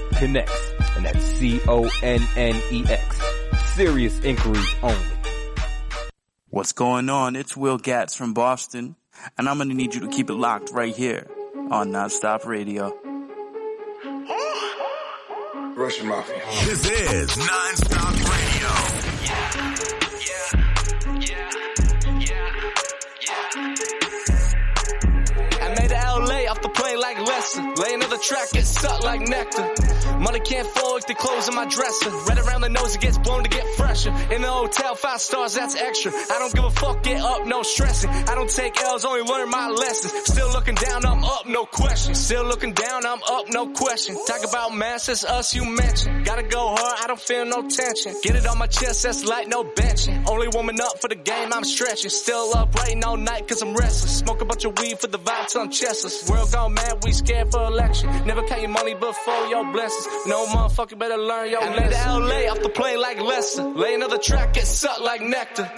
Connex. 0.21 0.51
And 0.95 1.05
that's 1.05 1.23
C-O-N-N-E-X. 1.39 3.21
Serious 3.73 4.19
inquiries 4.19 4.75
only. 4.83 4.97
What's 6.49 6.73
going 6.73 7.09
on? 7.09 7.35
It's 7.35 7.57
Will 7.57 7.79
Gatz 7.79 8.15
from 8.15 8.33
Boston, 8.35 8.95
and 9.37 9.49
I'm 9.49 9.57
gonna 9.57 9.73
need 9.73 9.95
you 9.95 10.01
to 10.01 10.09
keep 10.09 10.29
it 10.29 10.33
locked 10.33 10.69
right 10.71 10.95
here 10.95 11.25
on 11.71 11.91
Nonstop 11.91 12.45
Radio. 12.45 12.93
Russian 15.75 16.07
Mafia. 16.07 16.41
This 16.65 16.85
is 16.85 17.37
Non-Stop 17.37 18.13
Radio. 18.13 18.67
I 25.61 25.69
made 25.79 25.91
it 25.91 25.97
LA 25.97 26.51
off 26.51 26.61
the 26.61 26.69
plane 26.69 26.99
like 26.99 27.17
Lester. 27.19 27.61
Lay 27.81 27.93
another 27.95 28.17
track, 28.17 28.51
get 28.51 28.65
sucked 28.65 29.03
like 29.03 29.21
nectar. 29.21 29.73
Money 30.21 30.39
can't 30.39 30.67
fall 30.67 30.93
like 31.01 31.07
the 31.07 31.15
clothes 31.15 31.47
in 31.49 31.55
my 31.55 31.65
dresser. 31.65 32.09
Red 32.27 32.37
around 32.37 32.61
the 32.61 32.69
nose, 32.69 32.95
it 32.95 33.01
gets 33.01 33.17
blown 33.17 33.43
to 33.43 33.49
get 33.49 33.65
fresher. 33.75 34.11
In 34.31 34.41
the 34.43 34.47
hotel, 34.47 34.93
five 34.93 35.19
stars, 35.19 35.55
that's 35.55 35.75
extra. 35.75 36.11
I 36.11 36.37
don't 36.37 36.53
give 36.53 36.63
a 36.63 36.69
fuck, 36.69 37.01
get 37.01 37.19
up, 37.21 37.47
no 37.47 37.63
stressing. 37.63 38.09
I 38.09 38.35
don't 38.35 38.49
take 38.49 38.79
L's, 38.79 39.03
only 39.03 39.21
learn 39.21 39.49
my 39.49 39.69
lessons. 39.69 40.13
Still 40.25 40.51
looking 40.51 40.75
down, 40.75 41.05
I'm 41.05 41.23
up, 41.23 41.47
no 41.47 41.65
question. 41.65 42.13
Still 42.13 42.45
looking 42.45 42.73
down, 42.73 43.05
I'm 43.05 43.23
up, 43.23 43.49
no 43.49 43.69
question. 43.69 44.15
Talk 44.27 44.47
about 44.47 44.75
mass, 44.75 45.07
that's 45.07 45.23
us 45.23 45.55
you 45.55 45.65
mentioned. 45.65 46.23
Gotta 46.25 46.43
go 46.43 46.75
hard, 46.75 47.03
I 47.03 47.07
don't 47.07 47.19
feel 47.19 47.45
no 47.45 47.67
tension. 47.67 48.13
Get 48.21 48.35
it 48.35 48.45
on 48.45 48.59
my 48.59 48.67
chest, 48.67 49.03
that's 49.03 49.25
like 49.25 49.47
no 49.47 49.63
benching. 49.63 50.29
Only 50.29 50.49
woman 50.49 50.79
up 50.81 51.01
for 51.01 51.07
the 51.07 51.15
game, 51.15 51.51
I'm 51.51 51.63
stretching. 51.63 52.11
Still 52.11 52.55
up 52.55 52.75
writing 52.75 53.03
all 53.03 53.17
night 53.17 53.47
cause 53.47 53.63
I'm 53.63 53.73
restless. 53.73 54.19
Smoke 54.19 54.41
a 54.41 54.45
bunch 54.45 54.65
of 54.65 54.77
weed 54.77 54.99
for 54.99 55.07
the 55.07 55.17
vibe 55.17 55.47
till 55.47 55.61
I'm 55.61 55.71
chestless. 55.71 56.29
World 56.29 56.51
gone 56.51 56.75
mad, 56.75 57.03
we 57.03 57.11
scared 57.11 57.51
for 57.51 57.63
election. 57.65 58.09
Never 58.27 58.43
count 58.43 58.61
your 58.61 58.69
money 58.69 58.93
before 58.93 59.47
your 59.47 59.71
blessings. 59.71 60.10
No 60.27 60.45
motherfucker 60.45 60.97
better 60.97 61.17
learn 61.17 61.49
your 61.49 61.61
I 61.63 61.69
made 61.69 61.91
it 61.91 62.05
LA 62.05 62.51
off 62.51 62.61
the 62.61 62.69
plane 62.69 62.99
like 62.99 63.19
Lester. 63.19 63.63
Lay 63.63 63.95
another 63.95 64.17
track, 64.17 64.53
get 64.53 64.67
sucked 64.67 65.01
like 65.01 65.21
nectar. 65.21 65.69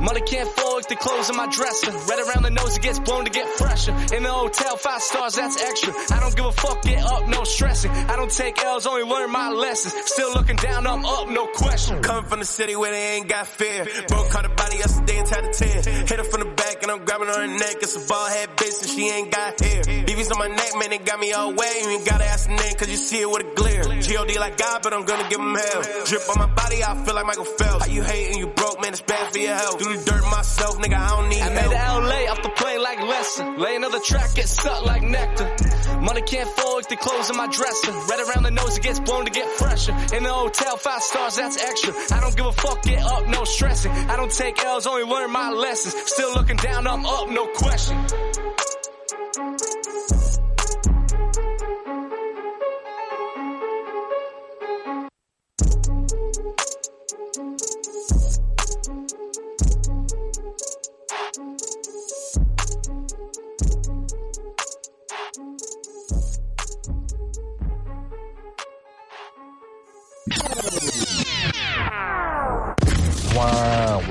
Money 0.00 0.20
can't 0.22 0.48
fall 0.48 0.76
like 0.76 0.88
the 0.88 0.96
clothes 0.96 1.30
in 1.30 1.36
my 1.36 1.46
dresser. 1.46 1.92
Red 1.92 2.18
around 2.26 2.42
the 2.42 2.50
nose, 2.50 2.76
it 2.76 2.82
gets 2.82 2.98
blown 2.98 3.24
to 3.24 3.30
get 3.30 3.46
fresher. 3.58 3.92
In 4.14 4.22
the 4.24 4.32
hotel, 4.32 4.76
five 4.76 5.00
stars, 5.00 5.36
that's 5.36 5.62
extra. 5.62 5.94
I 6.10 6.20
don't 6.20 6.34
give 6.34 6.44
a 6.44 6.52
fuck, 6.52 6.82
get 6.82 7.04
up, 7.04 7.28
no 7.28 7.44
stressing. 7.44 7.90
I 7.90 8.16
don't 8.16 8.30
take 8.30 8.58
L's, 8.64 8.86
only 8.86 9.04
learn 9.04 9.30
my 9.30 9.50
lessons. 9.50 9.94
Still 10.06 10.32
looking 10.34 10.56
down, 10.56 10.86
I'm 10.86 11.04
up, 11.04 11.28
no 11.28 11.46
question. 11.46 12.02
Coming 12.02 12.28
from 12.28 12.40
the 12.40 12.46
city 12.46 12.74
where 12.74 12.90
they 12.90 13.16
ain't 13.16 13.28
got 13.28 13.46
fear. 13.46 13.86
Bro 14.08 14.28
caught 14.30 14.46
a 14.46 14.48
body 14.48 14.78
yesterday 14.78 15.18
and 15.18 15.26
tied 15.28 15.44
a 15.44 15.52
tear. 15.52 15.82
Hit 15.82 16.18
her 16.18 16.24
from 16.24 16.40
the 16.40 16.54
back 16.56 16.82
and 16.82 16.90
I'm 16.90 17.04
grabbing 17.04 17.28
her 17.28 17.46
neck. 17.46 17.76
It's 17.82 17.94
a 17.94 18.08
bald 18.08 18.30
head 18.30 18.48
bitch 18.56 18.82
and 18.82 18.90
she 18.90 19.08
ain't 19.08 19.30
got 19.30 19.60
hair. 19.60 19.82
BB's 19.82 20.30
on 20.32 20.38
my 20.38 20.48
neck, 20.48 20.72
man, 20.78 20.90
they 20.90 20.98
got 20.98 21.20
me 21.20 21.32
all 21.32 21.54
wet. 21.54 21.82
You 21.82 21.90
ain't 21.90 22.06
gotta 22.06 22.24
ask 22.24 22.48
the 22.48 22.56
name 22.56 22.74
cause 22.74 22.90
you 22.90 22.96
see 22.96 23.20
it 23.20 23.30
with 23.30 23.46
a 23.46 23.54
glare. 23.54 23.81
G.O.D. 24.02 24.38
like 24.38 24.56
God, 24.56 24.82
but 24.82 24.92
I'm 24.92 25.04
gonna 25.04 25.28
give 25.28 25.40
him 25.40 25.54
hell. 25.54 25.82
Drip 26.06 26.22
on 26.30 26.38
my 26.38 26.54
body, 26.54 26.82
I 26.84 27.04
feel 27.04 27.14
like 27.14 27.26
Michael 27.26 27.44
Phelps. 27.44 27.86
How 27.86 27.92
you 27.92 28.02
hating, 28.02 28.38
you 28.38 28.46
broke, 28.48 28.80
man, 28.80 28.92
it's 28.92 29.00
bad 29.02 29.32
for 29.32 29.38
your 29.38 29.54
health. 29.54 29.78
Do 29.78 29.96
the 29.96 30.04
dirt 30.04 30.22
myself, 30.30 30.78
nigga, 30.78 30.96
I 30.96 31.08
don't 31.08 31.28
need 31.28 31.40
I 31.40 31.48
help. 31.50 31.54
made 31.54 31.76
it 31.76 32.26
LA 32.26 32.32
off 32.32 32.42
the 32.42 32.50
plane 32.50 32.82
like 32.82 33.00
Lester. 33.00 33.58
Lay 33.58 33.76
another 33.76 34.00
track, 34.00 34.34
get 34.34 34.48
sucked 34.48 34.86
like 34.86 35.02
nectar. 35.02 35.56
Money 36.00 36.22
can't 36.22 36.48
like 36.82 36.88
the 36.88 36.96
clothes 36.96 37.30
in 37.30 37.36
my 37.36 37.46
dresser. 37.46 37.92
Red 37.92 38.20
around 38.28 38.42
the 38.44 38.50
nose, 38.50 38.76
it 38.76 38.82
gets 38.82 38.98
blown 39.00 39.24
to 39.24 39.30
get 39.30 39.48
fresher. 39.58 39.92
In 40.16 40.22
the 40.24 40.32
hotel, 40.32 40.76
five 40.76 41.02
stars, 41.02 41.36
that's 41.36 41.62
extra. 41.62 41.94
I 42.16 42.20
don't 42.20 42.36
give 42.36 42.46
a 42.46 42.52
fuck, 42.52 42.82
get 42.82 43.02
up, 43.02 43.26
no 43.28 43.44
stressing. 43.44 43.92
I 43.92 44.16
don't 44.16 44.30
take 44.32 44.62
L's, 44.64 44.86
only 44.86 45.04
learn 45.04 45.30
my 45.30 45.50
lessons. 45.50 45.94
Still 46.10 46.34
looking 46.34 46.56
down, 46.56 46.86
I'm 46.86 47.04
up, 47.06 47.28
no 47.30 47.46
question. 47.54 47.96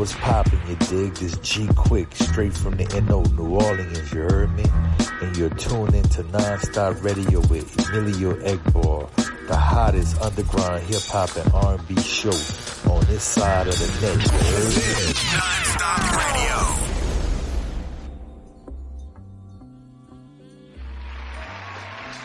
What's 0.02 0.16
poppin', 0.16 0.60
you 0.68 0.76
dig? 0.88 1.14
This 1.14 1.38
G 1.44 1.70
Quick, 1.76 2.08
straight 2.16 2.54
from 2.54 2.76
the 2.76 2.86
NO, 3.02 3.22
New 3.38 3.54
Orleans, 3.54 4.12
you 4.12 4.22
heard 4.22 4.52
me? 4.56 4.66
And 5.22 5.38
you're 5.38 5.52
tuned 5.52 5.94
into 5.94 6.24
Non-Stop 6.24 7.04
Radio 7.04 7.40
with 7.42 7.78
Emilio 7.88 8.34
Egbar, 8.38 9.08
the 9.48 9.56
hottest 9.56 10.20
underground 10.20 10.82
hip-hop 10.86 11.36
and 11.36 11.54
R&B 11.54 12.02
show 12.02 12.32
on 12.92 13.06
this 13.06 13.22
side 13.22 13.68
of 13.68 13.78
the 13.78 13.88
net, 14.02 14.26
you 14.26 14.40
heard 14.40 14.76
me? 14.76 15.14
Non-Stop 15.38 16.18
Radio. 16.18 16.81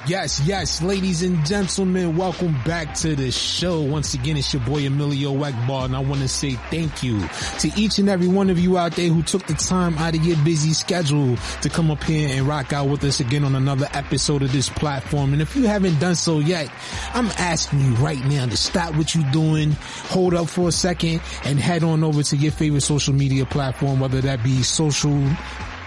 Yes, 0.09 0.41
yes, 0.47 0.83
ladies 0.83 1.25
and 1.25 1.45
gentlemen, 1.45 2.17
welcome 2.17 2.55
back 2.65 2.95
to 2.97 3.17
the 3.17 3.33
show. 3.33 3.81
Once 3.81 4.15
again, 4.15 4.37
it's 4.37 4.55
your 4.55 4.63
boy 4.63 4.87
Emilio 4.87 5.33
Egbar, 5.33 5.87
and 5.87 5.97
I 5.97 5.99
want 5.99 6.21
to 6.21 6.29
say 6.29 6.53
thank 6.53 7.03
you 7.03 7.27
to 7.59 7.73
each 7.77 7.99
and 7.99 8.09
every 8.09 8.29
one 8.29 8.49
of 8.49 8.57
you 8.57 8.79
out 8.79 8.93
there 8.93 9.09
who 9.09 9.25
took 9.25 9.45
the 9.49 9.55
time 9.55 9.99
out 9.99 10.15
of 10.15 10.25
your 10.25 10.37
busy 10.45 10.75
schedule 10.75 11.37
to 11.61 11.69
come 11.69 11.91
up 11.91 12.05
here 12.05 12.29
and 12.31 12.47
rock 12.47 12.73
out 12.73 12.89
with 12.89 13.03
us 13.03 13.19
again 13.19 13.43
on 13.43 13.57
another 13.57 13.89
episode 13.95 14.43
of 14.43 14.53
this 14.53 14.69
platform. 14.69 15.33
And 15.33 15.43
if 15.43 15.57
you 15.57 15.67
haven't 15.67 15.99
done 15.99 16.15
so 16.15 16.39
yet, 16.39 16.71
I'm 17.13 17.27
asking 17.39 17.81
you 17.81 17.95
right 17.97 18.25
now 18.27 18.47
to 18.47 18.57
stop 18.57 18.95
what 18.95 19.13
you're 19.13 19.29
doing, 19.33 19.73
hold 19.73 20.35
up 20.35 20.49
for 20.49 20.69
a 20.69 20.73
second, 20.73 21.21
and 21.43 21.59
head 21.59 21.83
on 21.83 22.05
over 22.05 22.23
to 22.23 22.37
your 22.37 22.53
favorite 22.53 22.83
social 22.83 23.13
media 23.13 23.45
platform, 23.45 23.99
whether 23.99 24.21
that 24.21 24.45
be 24.45 24.63
social 24.63 25.21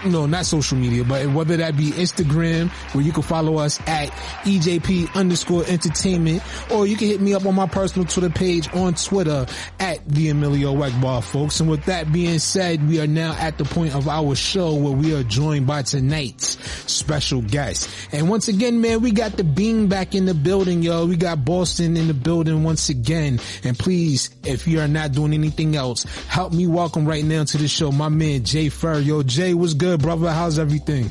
no, 0.04 0.26
not 0.26 0.46
social 0.46 0.78
media, 0.78 1.04
but 1.04 1.28
whether 1.28 1.56
that 1.58 1.76
be 1.76 1.90
Instagram, 1.90 2.70
where 2.94 3.04
you 3.04 3.12
can 3.12 3.22
follow 3.22 3.58
us 3.58 3.80
at 3.86 4.10
EJP 4.44 5.14
underscore 5.14 5.64
entertainment, 5.66 6.42
or 6.70 6.86
you 6.86 6.96
can 6.96 7.08
hit 7.08 7.20
me 7.20 7.34
up 7.34 7.46
on 7.46 7.54
my 7.54 7.66
personal 7.66 8.06
Twitter 8.06 8.30
page 8.30 8.72
on 8.74 8.94
Twitter 8.94 9.46
at 9.78 10.06
the 10.08 10.28
Emilio 10.30 10.74
Egbar, 10.74 11.22
folks. 11.22 11.60
And 11.60 11.68
with 11.68 11.84
that 11.84 12.12
being 12.12 12.38
said, 12.38 12.88
we 12.88 13.00
are 13.00 13.06
now 13.06 13.34
at 13.38 13.58
the 13.58 13.64
point 13.64 13.94
of 13.94 14.08
our 14.08 14.34
show 14.34 14.74
where 14.74 14.92
we 14.92 15.14
are 15.14 15.22
joined 15.22 15.66
by 15.66 15.82
tonight's 15.82 16.58
special 16.90 17.42
guest. 17.42 17.88
And 18.12 18.28
once 18.28 18.48
again, 18.48 18.80
man, 18.80 19.02
we 19.02 19.10
got 19.10 19.32
the 19.32 19.44
beam 19.44 19.88
back 19.88 20.14
in 20.14 20.24
the 20.24 20.34
building, 20.34 20.82
yo. 20.82 21.06
We 21.06 21.16
got 21.16 21.44
Boston 21.44 21.96
in 21.96 22.06
the 22.06 22.14
building 22.14 22.62
once 22.62 22.88
again. 22.88 23.40
And 23.64 23.78
please, 23.78 24.30
if 24.44 24.66
you 24.66 24.80
are 24.80 24.88
not 24.88 25.12
doing 25.12 25.34
anything 25.34 25.76
else, 25.76 26.04
help 26.26 26.52
me 26.52 26.66
welcome 26.66 27.06
right 27.06 27.24
now 27.24 27.44
to 27.44 27.58
the 27.58 27.68
show 27.68 27.92
my 27.92 28.08
man 28.08 28.44
J-Ferr. 28.44 29.00
Yo, 29.00 29.22
Jay, 29.22 29.54
what's 29.54 29.74
good? 29.74 29.89
Brother? 29.98 30.30
How's 30.30 30.58
everything? 30.58 31.10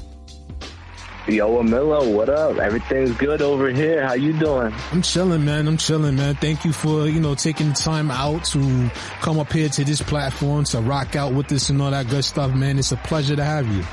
Yo, 1.28 1.60
Emilio, 1.60 2.10
what 2.10 2.28
up? 2.28 2.58
Everything's 2.58 3.12
good 3.18 3.42
over 3.42 3.70
here. 3.70 4.06
How 4.06 4.14
you 4.14 4.34
doing? 4.34 4.74
I'm 4.92 5.04
chilling, 5.04 5.46
man. 5.46 5.68
I'm 5.68 5.78
chilling, 5.78 6.16
man. 6.16 6.36
Thank 6.36 6.66
you 6.66 6.74
for, 6.74 7.08
you 7.08 7.20
know, 7.20 7.36
taking 7.36 7.70
the 7.70 7.76
time 7.76 8.10
out 8.10 8.46
to 8.46 8.90
come 9.22 9.38
up 9.38 9.52
here 9.54 9.70
to 9.70 9.84
this 9.84 10.02
platform 10.02 10.64
to 10.66 10.82
rock 10.82 11.16
out 11.16 11.34
with 11.34 11.52
us 11.52 11.70
and 11.70 11.80
all 11.82 11.92
that 11.92 12.10
good 12.10 12.26
stuff, 12.26 12.52
man. 12.56 12.80
It's 12.80 12.92
a 12.92 12.98
pleasure 12.98 13.36
to 13.36 13.44
have 13.44 13.68
you. 13.68 13.84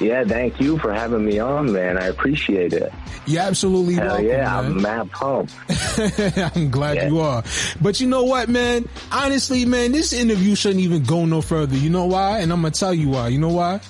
Yeah, 0.00 0.24
thank 0.24 0.60
you 0.60 0.78
for 0.78 0.92
having 0.92 1.24
me 1.26 1.38
on, 1.38 1.72
man. 1.72 1.98
I 1.98 2.06
appreciate 2.06 2.72
it. 2.72 2.90
Yeah, 3.26 3.46
absolutely. 3.46 3.94
Hell 3.94 4.06
welcome, 4.06 4.26
yeah, 4.26 4.44
man. 4.44 4.64
I'm 4.64 4.82
mad 4.82 5.10
pumped. 5.12 5.54
I'm 6.56 6.70
glad 6.70 6.96
Yeah. 6.96 7.08
you 7.08 7.20
are. 7.20 7.44
But 7.82 8.00
you 8.00 8.06
know 8.06 8.24
what, 8.24 8.48
man? 8.48 8.88
Honestly, 9.12 9.64
man, 9.66 9.92
this 9.92 10.12
interview 10.12 10.54
shouldn't 10.54 10.80
even 10.80 11.02
go 11.04 11.26
no 11.26 11.42
further. 11.42 11.76
You 11.76 11.90
know 11.90 12.06
why? 12.06 12.38
And 12.40 12.50
I'm 12.52 12.62
gonna 12.62 12.70
tell 12.72 12.94
you 12.94 13.10
why. 13.10 13.28
You 13.28 13.38
know 13.38 13.48
why? 13.50 13.80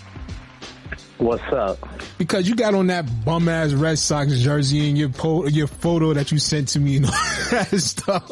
What's 1.21 1.53
up? 1.53 1.79
Because 2.17 2.49
you 2.49 2.55
got 2.55 2.75
on 2.75 2.87
that 2.87 3.07
bum 3.27 3.49
ass 3.49 3.73
Red 3.75 3.99
Sox 3.99 4.39
jersey 4.39 4.89
and 4.89 4.97
your 4.97 5.11
po- 5.11 5.47
your 5.47 5.67
photo 5.67 6.15
that 6.15 6.33
you 6.33 6.39
sent 6.39 6.69
to 6.69 6.81
me 6.81 6.97
and 6.97 7.07
all 7.07 7.13
that 7.51 7.79
stuff. 7.79 8.31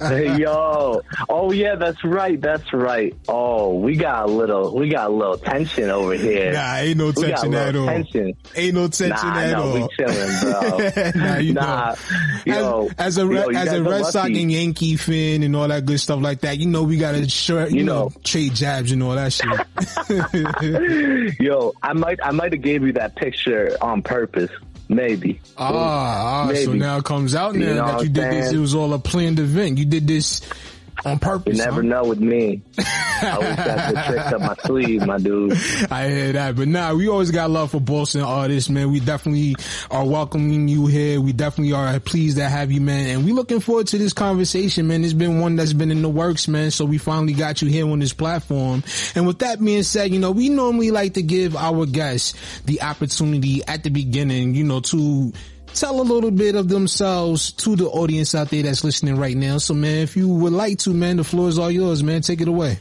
Hey, 0.00 0.38
yo. 0.38 1.00
Oh 1.28 1.52
yeah, 1.52 1.76
that's 1.76 2.02
right. 2.04 2.40
That's 2.40 2.72
right. 2.72 3.14
Oh, 3.28 3.74
we 3.78 3.94
got 3.96 4.28
a 4.28 4.32
little, 4.32 4.74
we 4.76 4.88
got 4.88 5.10
a 5.10 5.12
little 5.12 5.38
tension 5.38 5.90
over 5.90 6.14
here. 6.14 6.52
Nah, 6.52 6.76
ain't 6.78 6.98
no 6.98 7.06
We 7.06 7.12
got 7.12 7.22
a 7.22 7.26
tension 7.26 7.54
at 7.54 7.76
all. 7.76 7.86
Tension. 7.86 8.32
Ain't 8.56 8.74
no 8.74 8.88
tension 8.88 9.28
nah, 9.28 9.38
at 9.38 9.52
no, 9.52 9.62
all. 9.62 9.74
we 9.74 9.88
chilling, 9.96 10.40
bro. 10.42 11.22
nah, 11.24 11.36
you 11.36 11.52
nah, 11.54 11.94
know. 12.46 12.88
as, 12.98 13.16
as 13.16 13.18
a 13.18 13.20
yo, 13.20 13.26
Red- 13.28 13.54
as 13.54 13.72
a 13.72 13.82
Red 13.82 14.06
Sox 14.06 14.26
and 14.26 14.50
Yankee 14.52 14.96
fan 14.96 15.44
and 15.44 15.54
all 15.54 15.68
that 15.68 15.86
good 15.86 16.00
stuff 16.00 16.20
like 16.20 16.40
that, 16.40 16.58
you 16.58 16.66
know 16.66 16.82
we 16.82 16.96
gotta 16.98 17.28
sure 17.28 17.68
you, 17.68 17.84
know, 17.84 18.10
trade 18.24 18.54
jabs 18.54 18.90
and 18.90 19.02
all 19.04 19.14
that 19.14 19.32
shit. 19.32 19.44
Yo, 21.40 21.72
I 21.82 21.92
might, 21.92 22.18
I 22.24 22.30
might 22.30 22.52
have 22.52 22.62
gave 22.62 22.82
you 22.82 22.92
that 22.94 23.16
picture 23.16 23.76
on 23.80 24.02
purpose. 24.02 24.50
Maybe. 24.88 25.40
Ah, 25.56 26.46
ah, 26.48 26.54
so 26.54 26.72
now 26.72 26.98
it 26.98 27.04
comes 27.04 27.34
out 27.34 27.54
now 27.54 27.66
You 27.66 27.74
know 27.74 27.86
that 27.86 28.02
you 28.02 28.08
did 28.10 28.32
this. 28.32 28.52
It 28.52 28.58
was 28.58 28.74
all 28.74 28.92
a 28.92 28.98
planned 28.98 29.38
event. 29.38 29.78
You 29.78 29.86
did 29.86 30.06
this 30.06 30.42
on 31.04 31.18
purpose. 31.18 31.56
You 31.56 31.64
never 31.64 31.82
huh? 31.82 31.88
know 31.88 32.04
with 32.04 32.20
me. 32.20 32.62
I 32.78 33.30
always 33.30 33.56
got 33.56 33.94
the 33.94 34.02
tricks 34.06 34.32
up 34.32 34.40
my 34.40 34.54
sleeve, 34.64 35.06
my 35.06 35.18
dude. 35.18 35.52
I 35.90 36.08
hear 36.08 36.32
that, 36.32 36.56
but 36.56 36.68
nah, 36.68 36.94
we 36.94 37.08
always 37.08 37.30
got 37.30 37.50
love 37.50 37.70
for 37.70 37.80
Boston 37.80 38.22
artists, 38.22 38.68
man. 38.68 38.90
We 38.90 39.00
definitely 39.00 39.56
are 39.90 40.06
welcoming 40.06 40.68
you 40.68 40.86
here. 40.86 41.20
We 41.20 41.32
definitely 41.32 41.72
are 41.72 41.98
pleased 42.00 42.36
to 42.36 42.48
have 42.48 42.72
you, 42.72 42.80
man. 42.80 43.16
And 43.16 43.24
we 43.24 43.32
looking 43.32 43.60
forward 43.60 43.86
to 43.88 43.98
this 43.98 44.12
conversation, 44.12 44.86
man. 44.88 45.04
It's 45.04 45.12
been 45.12 45.40
one 45.40 45.56
that's 45.56 45.72
been 45.72 45.90
in 45.90 46.02
the 46.02 46.08
works, 46.08 46.48
man. 46.48 46.70
So 46.70 46.84
we 46.84 46.98
finally 46.98 47.32
got 47.32 47.62
you 47.62 47.68
here 47.68 47.88
on 47.88 47.98
this 47.98 48.12
platform. 48.12 48.82
And 49.14 49.26
with 49.26 49.38
that 49.40 49.62
being 49.62 49.82
said, 49.82 50.12
you 50.12 50.18
know, 50.18 50.30
we 50.32 50.48
normally 50.48 50.90
like 50.90 51.14
to 51.14 51.22
give 51.22 51.56
our 51.56 51.86
guests 51.86 52.34
the 52.62 52.82
opportunity 52.82 53.62
at 53.64 53.82
the 53.82 53.90
beginning, 53.90 54.54
you 54.54 54.64
know, 54.64 54.80
to 54.80 55.32
tell 55.74 56.00
a 56.00 56.02
little 56.02 56.30
bit 56.30 56.54
of 56.54 56.68
themselves 56.68 57.52
to 57.52 57.76
the 57.76 57.86
audience 57.86 58.34
out 58.34 58.50
there 58.50 58.62
that's 58.62 58.84
listening 58.84 59.16
right 59.16 59.36
now. 59.36 59.58
So 59.58 59.74
man, 59.74 59.98
if 59.98 60.16
you 60.16 60.28
would 60.28 60.52
like 60.52 60.78
to, 60.80 60.90
man, 60.94 61.16
the 61.16 61.24
floor 61.24 61.48
is 61.48 61.58
all 61.58 61.70
yours, 61.70 62.02
man. 62.02 62.22
Take 62.22 62.40
it 62.40 62.48
away. 62.48 62.78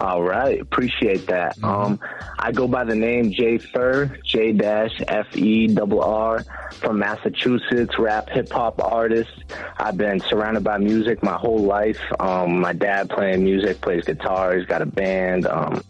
All 0.00 0.22
right, 0.22 0.60
appreciate 0.60 1.26
that. 1.26 1.56
Mm-hmm. 1.56 1.64
Um, 1.64 2.00
I 2.38 2.52
go 2.52 2.68
by 2.68 2.84
the 2.84 2.94
name 2.94 3.32
J-Ferr, 3.32 4.16
J 4.24 4.52
dash 4.52 4.92
F 5.08 5.36
E 5.36 5.66
double 5.66 6.02
R, 6.02 6.44
from 6.72 7.00
Massachusetts, 7.00 7.98
rap 7.98 8.28
hip 8.28 8.50
hop 8.50 8.80
artist. 8.80 9.30
I've 9.76 9.96
been 9.96 10.20
surrounded 10.20 10.62
by 10.62 10.78
music 10.78 11.22
my 11.22 11.36
whole 11.36 11.58
life. 11.58 12.00
Um, 12.20 12.60
my 12.60 12.72
dad 12.72 13.10
playing 13.10 13.42
music, 13.42 13.80
plays 13.80 14.04
guitar, 14.04 14.56
he's 14.56 14.66
got 14.66 14.82
a 14.82 14.86
band, 14.86 15.46
um, 15.46 15.82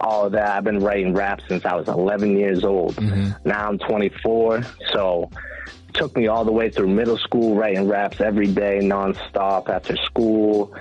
all 0.00 0.26
of 0.26 0.32
that. 0.32 0.46
I've 0.46 0.64
been 0.64 0.80
writing 0.80 1.14
rap 1.14 1.40
since 1.48 1.64
I 1.64 1.74
was 1.74 1.88
11 1.88 2.36
years 2.36 2.64
old. 2.64 3.00
Now 3.44 3.68
I'm 3.68 3.78
24, 3.78 4.62
so 4.92 5.30
took 5.94 6.16
me 6.16 6.26
all 6.26 6.44
the 6.44 6.52
way 6.52 6.68
through 6.68 6.88
middle 6.88 7.16
school 7.16 7.54
writing 7.54 7.88
raps 7.88 8.20
every 8.20 8.48
day 8.48 8.80
nonstop 8.82 9.68
after 9.68 9.96
school 9.96 10.74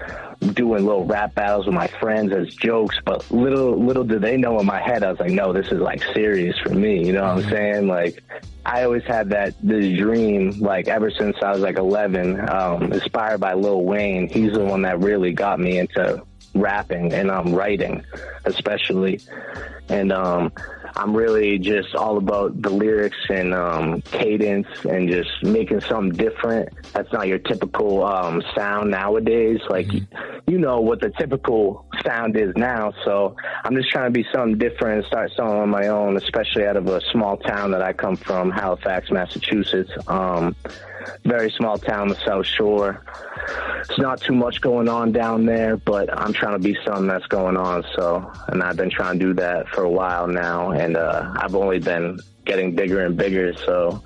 doing 0.43 0.85
little 0.85 1.05
rap 1.05 1.33
battles 1.35 1.65
with 1.65 1.75
my 1.75 1.87
friends 1.87 2.33
as 2.33 2.53
jokes 2.55 2.97
but 3.05 3.29
little 3.31 3.77
little 3.77 4.03
did 4.03 4.21
they 4.21 4.37
know 4.37 4.59
in 4.59 4.65
my 4.65 4.81
head 4.81 5.03
I 5.03 5.11
was 5.11 5.19
like 5.19 5.31
no 5.31 5.53
this 5.53 5.67
is 5.67 5.79
like 5.79 6.03
serious 6.13 6.57
for 6.59 6.73
me 6.73 7.05
you 7.05 7.13
know 7.13 7.23
what 7.23 7.43
I'm 7.45 7.49
saying? 7.49 7.87
Like 7.87 8.23
I 8.65 8.83
always 8.83 9.03
had 9.03 9.29
that 9.29 9.55
this 9.61 9.97
dream 9.97 10.51
like 10.59 10.87
ever 10.87 11.11
since 11.11 11.37
I 11.43 11.51
was 11.51 11.61
like 11.61 11.77
11 11.77 12.49
um 12.49 12.93
inspired 12.93 13.39
by 13.39 13.53
Lil 13.53 13.83
Wayne 13.83 14.27
he's 14.27 14.53
the 14.53 14.63
one 14.63 14.83
that 14.83 14.99
really 14.99 15.33
got 15.33 15.59
me 15.59 15.79
into 15.79 16.23
rapping 16.53 17.13
and 17.13 17.31
I'm 17.31 17.47
um 17.47 17.55
writing 17.55 18.03
especially 18.45 19.19
and 19.89 20.11
um 20.11 20.51
I'm 20.95 21.15
really 21.15 21.57
just 21.57 21.95
all 21.95 22.17
about 22.17 22.61
the 22.61 22.69
lyrics 22.69 23.17
and 23.29 23.53
um, 23.53 24.01
cadence 24.01 24.67
and 24.87 25.09
just 25.09 25.29
making 25.41 25.81
something 25.81 26.15
different. 26.15 26.69
That's 26.93 27.11
not 27.11 27.27
your 27.27 27.39
typical 27.39 28.05
um, 28.05 28.43
sound 28.55 28.91
nowadays. 28.91 29.59
Like 29.69 29.91
you 29.91 30.59
know 30.59 30.81
what 30.81 31.01
the 31.01 31.09
typical 31.09 31.85
sound 32.05 32.37
is 32.37 32.55
now. 32.55 32.93
So 33.05 33.35
I'm 33.63 33.75
just 33.75 33.89
trying 33.89 34.05
to 34.05 34.11
be 34.11 34.25
something 34.31 34.59
different 34.59 34.99
and 34.99 35.05
start 35.07 35.31
something 35.35 35.57
on 35.57 35.69
my 35.69 35.87
own, 35.87 36.15
especially 36.15 36.65
out 36.67 36.77
of 36.77 36.87
a 36.87 37.01
small 37.11 37.37
town 37.37 37.71
that 37.71 37.81
I 37.81 37.93
come 37.93 38.15
from, 38.15 38.51
Halifax, 38.51 39.09
Massachusetts. 39.09 39.91
Um, 40.07 40.55
very 41.23 41.51
small 41.51 41.77
town, 41.77 42.09
the 42.09 42.15
South 42.25 42.45
Shore. 42.45 43.03
It's 43.81 43.99
not 43.99 44.21
too 44.21 44.33
much 44.33 44.61
going 44.61 44.87
on 44.87 45.11
down 45.11 45.45
there, 45.45 45.77
but 45.77 46.09
I'm 46.17 46.33
trying 46.33 46.53
to 46.53 46.59
be 46.59 46.77
something 46.85 47.07
that's 47.07 47.27
going 47.27 47.57
on. 47.57 47.83
So, 47.95 48.31
and 48.47 48.63
I've 48.63 48.77
been 48.77 48.89
trying 48.89 49.19
to 49.19 49.25
do 49.25 49.33
that 49.35 49.67
for 49.69 49.83
a 49.83 49.89
while 49.89 50.27
now, 50.27 50.71
and 50.71 50.95
uh, 50.95 51.33
I've 51.35 51.55
only 51.55 51.79
been 51.79 52.19
getting 52.45 52.75
bigger 52.75 53.05
and 53.05 53.17
bigger. 53.17 53.53
So, 53.53 54.01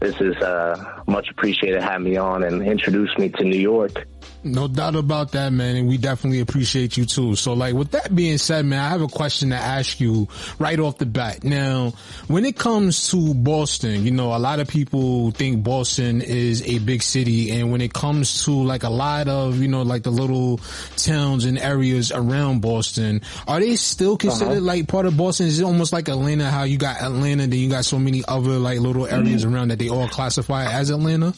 this 0.00 0.20
is 0.20 0.36
uh, 0.36 1.02
much 1.06 1.28
appreciated 1.28 1.82
having 1.82 2.04
me 2.04 2.16
on 2.16 2.44
and 2.44 2.62
introduce 2.62 3.16
me 3.18 3.28
to 3.30 3.44
New 3.44 3.58
York. 3.58 4.06
No 4.52 4.68
doubt 4.68 4.96
about 4.96 5.32
that, 5.32 5.52
man. 5.52 5.76
And 5.76 5.88
we 5.88 5.96
definitely 5.96 6.40
appreciate 6.40 6.96
you 6.96 7.04
too. 7.04 7.36
So 7.36 7.52
like 7.52 7.74
with 7.74 7.90
that 7.92 8.14
being 8.14 8.38
said, 8.38 8.64
man, 8.66 8.80
I 8.80 8.88
have 8.88 9.02
a 9.02 9.08
question 9.08 9.50
to 9.50 9.56
ask 9.56 10.00
you 10.00 10.28
right 10.58 10.78
off 10.78 10.98
the 10.98 11.06
bat. 11.06 11.44
Now, 11.44 11.92
when 12.26 12.44
it 12.44 12.56
comes 12.56 13.10
to 13.10 13.34
Boston, 13.34 14.04
you 14.04 14.10
know, 14.10 14.34
a 14.34 14.38
lot 14.38 14.60
of 14.60 14.68
people 14.68 15.30
think 15.32 15.62
Boston 15.62 16.22
is 16.22 16.66
a 16.66 16.78
big 16.78 17.02
city. 17.02 17.50
And 17.50 17.70
when 17.70 17.80
it 17.80 17.92
comes 17.92 18.44
to 18.44 18.52
like 18.52 18.82
a 18.82 18.90
lot 18.90 19.28
of, 19.28 19.60
you 19.60 19.68
know, 19.68 19.82
like 19.82 20.02
the 20.02 20.10
little 20.10 20.58
towns 20.96 21.44
and 21.44 21.58
areas 21.58 22.12
around 22.12 22.60
Boston, 22.60 23.22
are 23.46 23.60
they 23.60 23.76
still 23.76 24.16
considered 24.16 24.52
uh-huh. 24.52 24.60
like 24.60 24.88
part 24.88 25.06
of 25.06 25.16
Boston? 25.16 25.46
Is 25.46 25.60
it 25.60 25.64
almost 25.64 25.92
like 25.92 26.08
Atlanta, 26.08 26.50
how 26.50 26.64
you 26.64 26.78
got 26.78 27.00
Atlanta, 27.00 27.46
then 27.46 27.58
you 27.58 27.68
got 27.68 27.84
so 27.84 27.98
many 27.98 28.24
other 28.26 28.58
like 28.58 28.80
little 28.80 29.06
areas 29.06 29.44
mm-hmm. 29.44 29.54
around 29.54 29.68
that 29.68 29.78
they 29.78 29.88
all 29.88 30.08
classify 30.08 30.70
as 30.72 30.90
Atlanta? 30.90 31.34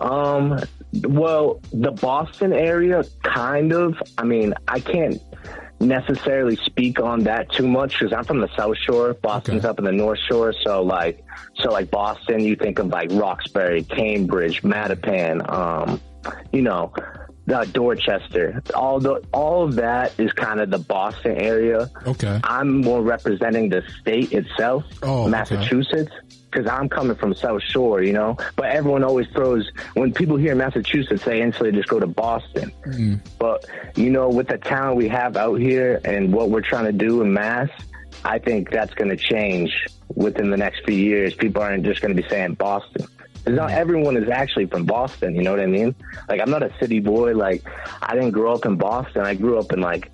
Um, 0.00 0.58
well, 1.02 1.60
the 1.72 1.90
Boston 1.90 2.52
area, 2.52 3.04
kind 3.22 3.72
of. 3.72 4.00
I 4.18 4.24
mean, 4.24 4.54
I 4.68 4.80
can't 4.80 5.20
necessarily 5.80 6.56
speak 6.56 7.00
on 7.00 7.20
that 7.24 7.50
too 7.52 7.66
much 7.66 7.98
because 7.98 8.12
I'm 8.12 8.24
from 8.24 8.40
the 8.40 8.54
South 8.56 8.76
Shore. 8.78 9.14
Boston's 9.14 9.60
okay. 9.60 9.68
up 9.68 9.78
in 9.78 9.84
the 9.84 9.92
North 9.92 10.20
Shore, 10.28 10.54
so 10.64 10.82
like, 10.82 11.24
so 11.60 11.70
like 11.70 11.90
Boston, 11.90 12.40
you 12.40 12.56
think 12.56 12.78
of 12.78 12.88
like 12.88 13.10
Roxbury, 13.12 13.82
Cambridge, 13.82 14.62
Mattapan, 14.62 15.48
um, 15.52 16.00
you 16.52 16.62
know, 16.62 16.92
uh, 17.52 17.64
Dorchester. 17.66 18.62
All 18.74 19.00
the 19.00 19.22
all 19.32 19.64
of 19.64 19.74
that 19.76 20.18
is 20.18 20.32
kind 20.32 20.60
of 20.60 20.70
the 20.70 20.78
Boston 20.78 21.36
area. 21.36 21.90
Okay. 22.06 22.40
I'm 22.44 22.80
more 22.80 23.02
representing 23.02 23.68
the 23.68 23.82
state 24.00 24.32
itself, 24.32 24.84
oh, 25.02 25.28
Massachusetts. 25.28 26.12
Okay 26.12 26.40
because 26.54 26.70
I'm 26.70 26.88
coming 26.88 27.16
from 27.16 27.34
South 27.34 27.62
Shore, 27.62 28.02
you 28.02 28.12
know. 28.12 28.36
But 28.56 28.66
everyone 28.66 29.02
always 29.02 29.26
throws 29.28 29.70
when 29.94 30.12
people 30.12 30.36
hear 30.36 30.54
Massachusetts, 30.54 31.24
they 31.24 31.42
instantly 31.42 31.72
just 31.72 31.88
go 31.88 31.98
to 31.98 32.06
Boston. 32.06 32.72
Mm. 32.86 33.20
But 33.38 33.66
you 33.96 34.10
know, 34.10 34.28
with 34.28 34.48
the 34.48 34.58
talent 34.58 34.96
we 34.96 35.08
have 35.08 35.36
out 35.36 35.56
here 35.60 36.00
and 36.04 36.32
what 36.32 36.50
we're 36.50 36.60
trying 36.60 36.84
to 36.84 36.92
do 36.92 37.22
in 37.22 37.32
Mass, 37.32 37.70
I 38.24 38.38
think 38.38 38.70
that's 38.70 38.94
going 38.94 39.10
to 39.10 39.16
change 39.16 39.86
within 40.14 40.50
the 40.50 40.56
next 40.56 40.84
few 40.84 40.96
years. 40.96 41.34
People 41.34 41.62
aren't 41.62 41.84
just 41.84 42.00
going 42.00 42.14
to 42.14 42.22
be 42.22 42.28
saying 42.28 42.54
Boston. 42.54 43.06
Because 43.32 43.58
not 43.58 43.72
everyone 43.72 44.16
is 44.16 44.28
actually 44.30 44.66
from 44.66 44.84
Boston. 44.86 45.34
You 45.34 45.42
know 45.42 45.50
what 45.50 45.60
I 45.60 45.66
mean? 45.66 45.94
Like 46.28 46.40
I'm 46.40 46.50
not 46.50 46.62
a 46.62 46.72
city 46.78 47.00
boy. 47.00 47.34
Like 47.34 47.62
I 48.00 48.14
didn't 48.14 48.30
grow 48.30 48.54
up 48.54 48.64
in 48.64 48.76
Boston. 48.76 49.22
I 49.22 49.34
grew 49.34 49.58
up 49.58 49.72
in 49.72 49.80
like 49.80 50.10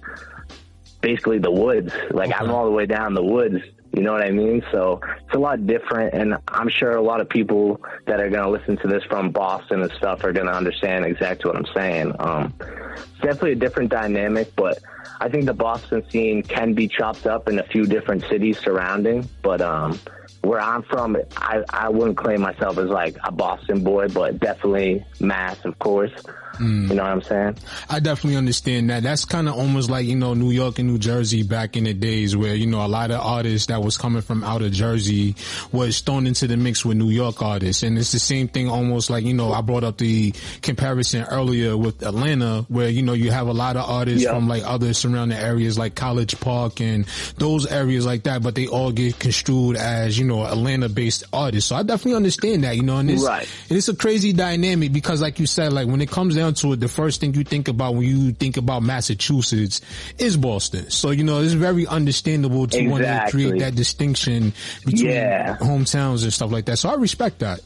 basically 1.00 1.38
the 1.38 1.50
woods. 1.50 1.92
Like 2.10 2.30
okay. 2.30 2.38
I'm 2.38 2.50
all 2.50 2.64
the 2.64 2.72
way 2.72 2.86
down 2.86 3.14
the 3.14 3.22
woods 3.22 3.62
you 3.92 4.02
know 4.02 4.12
what 4.12 4.22
I 4.22 4.30
mean? 4.30 4.62
So 4.70 5.00
it's 5.26 5.34
a 5.34 5.38
lot 5.38 5.66
different, 5.66 6.14
and 6.14 6.36
I'm 6.48 6.68
sure 6.68 6.92
a 6.92 7.02
lot 7.02 7.20
of 7.20 7.28
people 7.28 7.80
that 8.06 8.20
are 8.20 8.30
going 8.30 8.44
to 8.44 8.50
listen 8.50 8.76
to 8.78 8.88
this 8.88 9.02
from 9.04 9.30
Boston 9.30 9.82
and 9.82 9.90
stuff 9.92 10.22
are 10.24 10.32
going 10.32 10.46
to 10.46 10.52
understand 10.52 11.04
exactly 11.04 11.50
what 11.50 11.56
I'm 11.56 11.74
saying. 11.74 12.14
Um, 12.20 12.54
it's 12.60 13.20
definitely 13.20 13.52
a 13.52 13.56
different 13.56 13.90
dynamic, 13.90 14.54
but 14.54 14.78
I 15.20 15.28
think 15.28 15.46
the 15.46 15.54
Boston 15.54 16.08
scene 16.10 16.42
can 16.42 16.72
be 16.72 16.86
chopped 16.86 17.26
up 17.26 17.48
in 17.48 17.58
a 17.58 17.64
few 17.64 17.84
different 17.84 18.24
cities 18.28 18.58
surrounding. 18.60 19.28
But 19.42 19.60
um, 19.60 19.98
where 20.42 20.60
I'm 20.60 20.82
from, 20.84 21.16
I, 21.36 21.64
I 21.70 21.88
wouldn't 21.88 22.16
claim 22.16 22.40
myself 22.40 22.78
as 22.78 22.88
like 22.88 23.16
a 23.24 23.32
Boston 23.32 23.82
boy, 23.82 24.08
but 24.08 24.38
definitely 24.38 25.04
Mass, 25.18 25.64
of 25.64 25.78
course. 25.78 26.12
Mm. 26.58 26.88
You 26.88 26.94
know 26.94 27.02
what 27.02 27.12
I'm 27.12 27.22
saying? 27.22 27.56
I 27.88 28.00
definitely 28.00 28.36
understand 28.36 28.90
that. 28.90 29.02
That's 29.02 29.24
kind 29.24 29.48
of 29.48 29.54
almost 29.54 29.88
like, 29.88 30.06
you 30.06 30.16
know, 30.16 30.34
New 30.34 30.50
York 30.50 30.78
and 30.78 30.88
New 30.88 30.98
Jersey 30.98 31.42
back 31.42 31.76
in 31.76 31.84
the 31.84 31.94
days 31.94 32.36
where, 32.36 32.54
you 32.54 32.66
know, 32.66 32.84
a 32.84 32.88
lot 32.88 33.10
of 33.10 33.20
artists 33.20 33.68
that 33.68 33.82
was 33.82 33.96
coming 33.96 34.22
from 34.22 34.44
out 34.44 34.62
of 34.62 34.72
Jersey 34.72 35.36
was 35.72 36.00
thrown 36.00 36.26
into 36.26 36.46
the 36.46 36.56
mix 36.56 36.84
with 36.84 36.96
New 36.96 37.10
York 37.10 37.42
artists. 37.42 37.82
And 37.82 37.96
it's 37.96 38.12
the 38.12 38.18
same 38.18 38.48
thing 38.48 38.68
almost 38.68 39.10
like, 39.10 39.24
you 39.24 39.34
know, 39.34 39.52
I 39.52 39.60
brought 39.62 39.84
up 39.84 39.98
the 39.98 40.34
comparison 40.60 41.24
earlier 41.24 41.76
with 41.76 42.02
Atlanta 42.02 42.66
where, 42.68 42.88
you 42.88 43.02
know, 43.02 43.14
you 43.14 43.30
have 43.30 43.46
a 43.46 43.54
lot 43.54 43.76
of 43.76 43.88
artists 43.88 44.28
from 44.28 44.48
like 44.48 44.62
other 44.64 44.92
surrounding 44.92 45.38
areas 45.38 45.78
like 45.78 45.94
College 45.94 46.38
Park 46.40 46.80
and 46.80 47.06
those 47.38 47.66
areas 47.66 48.04
like 48.04 48.24
that, 48.24 48.42
but 48.42 48.54
they 48.54 48.66
all 48.66 48.92
get 48.92 49.18
construed 49.18 49.76
as, 49.76 50.18
you 50.18 50.24
know, 50.26 50.44
Atlanta 50.44 50.88
based 50.88 51.24
artists. 51.32 51.68
So 51.68 51.76
I 51.76 51.82
definitely 51.82 52.16
understand 52.16 52.64
that, 52.64 52.76
you 52.76 52.82
know, 52.82 52.98
and 52.98 53.10
it's, 53.10 53.24
right. 53.24 53.48
and 53.68 53.78
it's 53.78 53.88
a 53.88 53.96
crazy 53.96 54.32
dynamic 54.32 54.92
because 54.92 55.22
like 55.22 55.38
you 55.38 55.46
said, 55.46 55.72
like 55.72 55.86
when 55.86 56.00
it 56.00 56.10
comes 56.10 56.34
down 56.34 56.39
down 56.40 56.54
to 56.54 56.72
it, 56.72 56.80
the 56.80 56.88
first 56.88 57.20
thing 57.20 57.34
you 57.34 57.44
think 57.44 57.68
about 57.68 57.94
when 57.94 58.04
you 58.04 58.32
think 58.32 58.56
about 58.56 58.82
Massachusetts 58.82 59.80
is 60.18 60.36
Boston. 60.36 60.90
So, 60.90 61.10
you 61.10 61.22
know, 61.22 61.40
it's 61.40 61.52
very 61.52 61.86
understandable 61.86 62.66
to 62.66 62.78
exactly. 62.78 62.90
want 62.90 63.04
to 63.04 63.30
create 63.30 63.60
that 63.60 63.74
distinction 63.74 64.52
between 64.84 65.10
yeah. 65.10 65.56
hometowns 65.58 66.22
and 66.22 66.32
stuff 66.32 66.50
like 66.50 66.64
that. 66.66 66.78
So 66.78 66.88
I 66.88 66.94
respect 66.94 67.40
that. 67.40 67.60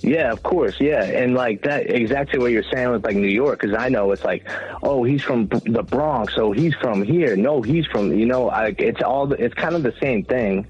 Yeah, 0.00 0.32
of 0.32 0.42
course. 0.42 0.80
Yeah. 0.80 1.02
And 1.02 1.34
like 1.34 1.62
that, 1.62 1.90
exactly 1.90 2.38
what 2.38 2.52
you're 2.52 2.64
saying 2.72 2.90
with 2.90 3.04
like 3.04 3.16
New 3.16 3.28
York, 3.28 3.60
because 3.60 3.76
I 3.76 3.88
know 3.88 4.10
it's 4.12 4.24
like, 4.24 4.46
oh, 4.82 5.04
he's 5.04 5.22
from 5.22 5.48
the 5.48 5.82
Bronx, 5.82 6.34
so 6.34 6.52
he's 6.52 6.74
from 6.74 7.02
here. 7.02 7.36
No, 7.36 7.62
he's 7.62 7.86
from, 7.86 8.12
you 8.12 8.26
know, 8.26 8.50
I, 8.50 8.74
it's 8.78 9.02
all, 9.02 9.32
it's 9.32 9.54
kind 9.54 9.74
of 9.74 9.82
the 9.82 9.94
same 10.00 10.24
thing 10.24 10.66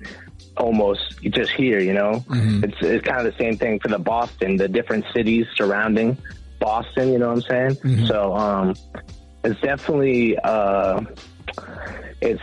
almost 0.56 1.20
just 1.22 1.50
here, 1.50 1.80
you 1.80 1.92
know? 1.92 2.24
Mm-hmm. 2.28 2.64
It's, 2.64 2.76
it's 2.80 3.04
kind 3.04 3.26
of 3.26 3.32
the 3.32 3.38
same 3.42 3.56
thing 3.56 3.80
for 3.80 3.88
the 3.88 3.98
Boston, 3.98 4.56
the 4.56 4.68
different 4.68 5.04
cities 5.12 5.46
surrounding. 5.56 6.16
Boston. 6.64 7.12
You 7.12 7.18
know 7.18 7.28
what 7.28 7.36
I'm 7.36 7.42
saying? 7.42 7.74
Mm-hmm. 7.76 8.06
So 8.06 8.34
um, 8.34 8.74
it's 9.44 9.60
definitely 9.60 10.38
uh, 10.38 11.02
it's 12.20 12.42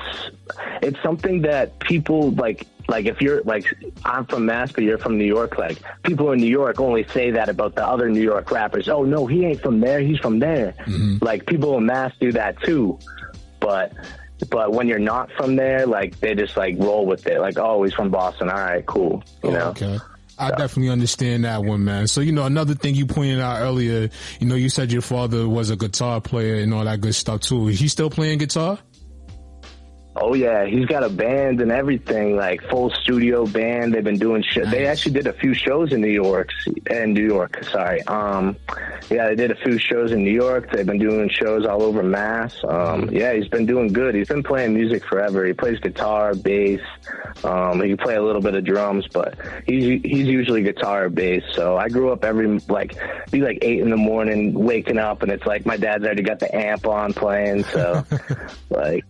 it's 0.81 1.01
something 1.01 1.41
that 1.41 1.79
people 1.79 2.31
like. 2.31 2.67
Like 2.89 3.05
if 3.05 3.21
you're 3.21 3.41
like 3.43 3.63
I'm 4.03 4.25
from 4.25 4.47
Mass, 4.47 4.73
but 4.73 4.83
you're 4.83 4.97
from 4.97 5.17
New 5.17 5.31
York. 5.37 5.57
Like 5.57 5.77
people 6.03 6.31
in 6.33 6.39
New 6.39 6.49
York 6.49 6.77
only 6.81 7.07
say 7.07 7.31
that 7.31 7.47
about 7.47 7.75
the 7.75 7.87
other 7.87 8.09
New 8.09 8.23
York 8.23 8.51
rappers. 8.51 8.89
Oh 8.89 9.03
no, 9.03 9.27
he 9.27 9.45
ain't 9.45 9.61
from 9.61 9.79
there. 9.79 10.01
He's 10.01 10.17
from 10.17 10.39
there. 10.39 10.73
Mm-hmm. 10.87 11.23
Like 11.23 11.45
people 11.45 11.77
in 11.77 11.85
Mass 11.85 12.11
do 12.19 12.33
that 12.33 12.61
too, 12.63 12.99
but 13.61 13.93
but 14.49 14.73
when 14.73 14.89
you're 14.89 14.99
not 14.99 15.31
from 15.37 15.55
there, 15.55 15.85
like 15.85 16.19
they 16.19 16.35
just 16.35 16.57
like 16.57 16.75
roll 16.79 17.05
with 17.05 17.27
it. 17.27 17.39
Like, 17.39 17.57
oh, 17.57 17.83
he's 17.83 17.93
from 17.93 18.09
Boston. 18.09 18.49
All 18.49 18.57
right, 18.57 18.85
cool. 18.85 19.23
You 19.43 19.51
oh, 19.51 19.53
know. 19.53 19.67
Okay. 19.69 19.97
I 20.41 20.49
definitely 20.49 20.89
understand 20.89 21.45
that 21.45 21.63
one, 21.63 21.83
man. 21.83 22.07
So, 22.07 22.21
you 22.21 22.31
know, 22.31 22.45
another 22.45 22.73
thing 22.73 22.95
you 22.95 23.05
pointed 23.05 23.39
out 23.39 23.61
earlier, 23.61 24.09
you 24.39 24.47
know, 24.47 24.55
you 24.55 24.69
said 24.69 24.91
your 24.91 25.03
father 25.03 25.47
was 25.47 25.69
a 25.69 25.75
guitar 25.75 26.19
player 26.19 26.55
and 26.55 26.73
all 26.73 26.83
that 26.85 26.99
good 26.99 27.13
stuff 27.13 27.41
too. 27.41 27.67
Is 27.67 27.79
he 27.79 27.87
still 27.87 28.09
playing 28.09 28.39
guitar? 28.39 28.79
Oh 30.13 30.33
yeah, 30.33 30.65
he's 30.65 30.85
got 30.87 31.03
a 31.03 31.09
band 31.09 31.61
and 31.61 31.71
everything, 31.71 32.35
like 32.35 32.61
full 32.69 32.89
studio 32.89 33.45
band. 33.45 33.93
They've 33.93 34.03
been 34.03 34.19
doing 34.19 34.43
shit. 34.43 34.65
Nice. 34.65 34.73
They 34.73 34.85
actually 34.85 35.13
did 35.13 35.27
a 35.27 35.33
few 35.33 35.53
shows 35.53 35.93
in 35.93 36.01
New 36.01 36.11
York, 36.11 36.49
and 36.89 37.13
New 37.13 37.25
York. 37.25 37.63
Sorry. 37.63 38.01
Um, 38.03 38.57
yeah, 39.09 39.29
they 39.29 39.35
did 39.35 39.51
a 39.51 39.55
few 39.55 39.77
shows 39.77 40.11
in 40.11 40.25
New 40.25 40.33
York. 40.33 40.69
They've 40.71 40.85
been 40.85 40.99
doing 40.99 41.29
shows 41.29 41.65
all 41.65 41.81
over 41.81 42.03
Mass. 42.03 42.53
Um, 42.67 43.09
yeah, 43.09 43.31
he's 43.33 43.47
been 43.47 43.65
doing 43.65 43.93
good. 43.93 44.13
He's 44.13 44.27
been 44.27 44.43
playing 44.43 44.73
music 44.73 45.05
forever. 45.05 45.45
He 45.45 45.53
plays 45.53 45.79
guitar, 45.79 46.35
bass. 46.35 46.81
Um, 47.45 47.81
he 47.81 47.87
can 47.89 47.97
play 47.97 48.15
a 48.15 48.21
little 48.21 48.41
bit 48.41 48.55
of 48.55 48.65
drums, 48.65 49.07
but 49.13 49.37
he's 49.65 50.01
he's 50.03 50.27
usually 50.27 50.61
guitar 50.61 51.05
or 51.05 51.09
bass. 51.09 51.43
So 51.53 51.77
I 51.77 51.87
grew 51.87 52.11
up 52.11 52.25
every 52.25 52.59
like 52.67 52.97
be 53.31 53.39
like 53.41 53.59
eight 53.61 53.79
in 53.79 53.89
the 53.89 53.97
morning, 53.97 54.53
waking 54.53 54.97
up, 54.97 55.23
and 55.23 55.31
it's 55.31 55.45
like 55.45 55.65
my 55.65 55.77
dad's 55.77 56.03
already 56.03 56.23
got 56.23 56.39
the 56.39 56.53
amp 56.53 56.85
on 56.85 57.13
playing. 57.13 57.63
So 57.63 58.05
like 58.69 59.05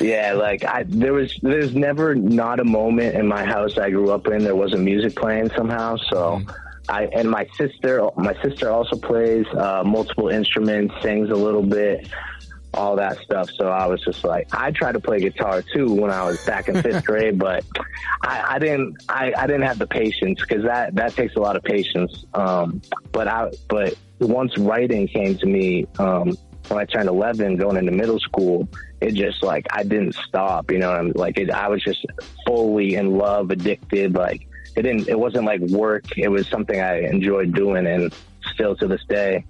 yeah, 0.00 0.32
like 0.34 0.64
I 0.64 0.84
there 0.86 1.12
was 1.12 1.38
there's 1.42 1.74
never 1.74 2.14
not 2.14 2.60
a 2.60 2.64
moment 2.64 3.14
in 3.14 3.26
my 3.26 3.44
house 3.44 3.78
I 3.78 3.90
grew 3.90 4.10
up 4.10 4.26
in 4.28 4.44
there 4.44 4.56
wasn't 4.56 4.82
music 4.82 5.16
playing 5.16 5.50
somehow. 5.56 5.96
So 5.96 6.16
mm-hmm. 6.16 6.50
I 6.88 7.04
and 7.06 7.30
my 7.30 7.48
sister 7.56 8.08
my 8.16 8.34
sister 8.42 8.70
also 8.70 8.96
plays 8.96 9.46
uh, 9.56 9.82
multiple 9.84 10.28
instruments, 10.28 10.94
sings 11.02 11.30
a 11.30 11.34
little 11.34 11.62
bit, 11.62 12.08
all 12.74 12.96
that 12.96 13.18
stuff. 13.20 13.50
So 13.56 13.68
I 13.68 13.86
was 13.86 14.02
just 14.04 14.22
like 14.24 14.48
I 14.52 14.70
tried 14.70 14.92
to 14.92 15.00
play 15.00 15.20
guitar 15.20 15.62
too 15.62 15.92
when 15.92 16.10
I 16.10 16.24
was 16.24 16.44
back 16.44 16.68
in 16.68 16.80
fifth 16.82 17.04
grade, 17.06 17.38
but 17.38 17.64
I, 18.22 18.54
I 18.54 18.58
didn't 18.58 18.96
I, 19.08 19.32
I 19.36 19.46
didn't 19.46 19.62
have 19.62 19.78
the 19.78 19.86
patience 19.86 20.40
because 20.40 20.64
that 20.64 20.94
that 20.96 21.14
takes 21.14 21.36
a 21.36 21.40
lot 21.40 21.56
of 21.56 21.62
patience. 21.62 22.24
Um, 22.34 22.82
but 23.12 23.28
I 23.28 23.50
but 23.68 23.94
once 24.20 24.56
writing 24.58 25.08
came 25.08 25.36
to 25.38 25.46
me 25.46 25.86
um, 25.98 26.36
when 26.68 26.80
I 26.80 26.84
turned 26.84 27.08
11, 27.08 27.56
going 27.56 27.76
into 27.76 27.92
middle 27.92 28.18
school, 28.18 28.68
it 29.00 29.14
just 29.14 29.42
like 29.42 29.66
I 29.70 29.82
didn't 29.82 30.14
stop. 30.14 30.70
You 30.70 30.78
know, 30.78 30.92
I'm 30.92 31.12
like 31.12 31.38
it, 31.38 31.50
I 31.50 31.68
was 31.68 31.82
just 31.82 32.04
fully 32.46 32.94
in 32.94 33.18
love, 33.18 33.50
addicted. 33.50 34.14
Like 34.14 34.46
it 34.76 34.82
didn't. 34.82 35.08
It 35.08 35.18
wasn't 35.18 35.44
like 35.44 35.60
work. 35.60 36.16
It 36.16 36.28
was 36.28 36.48
something 36.48 36.80
I 36.80 37.00
enjoyed 37.00 37.54
doing, 37.54 37.86
and 37.86 38.14
still 38.52 38.76
to 38.76 38.86
this 38.86 39.04
day, 39.08 39.44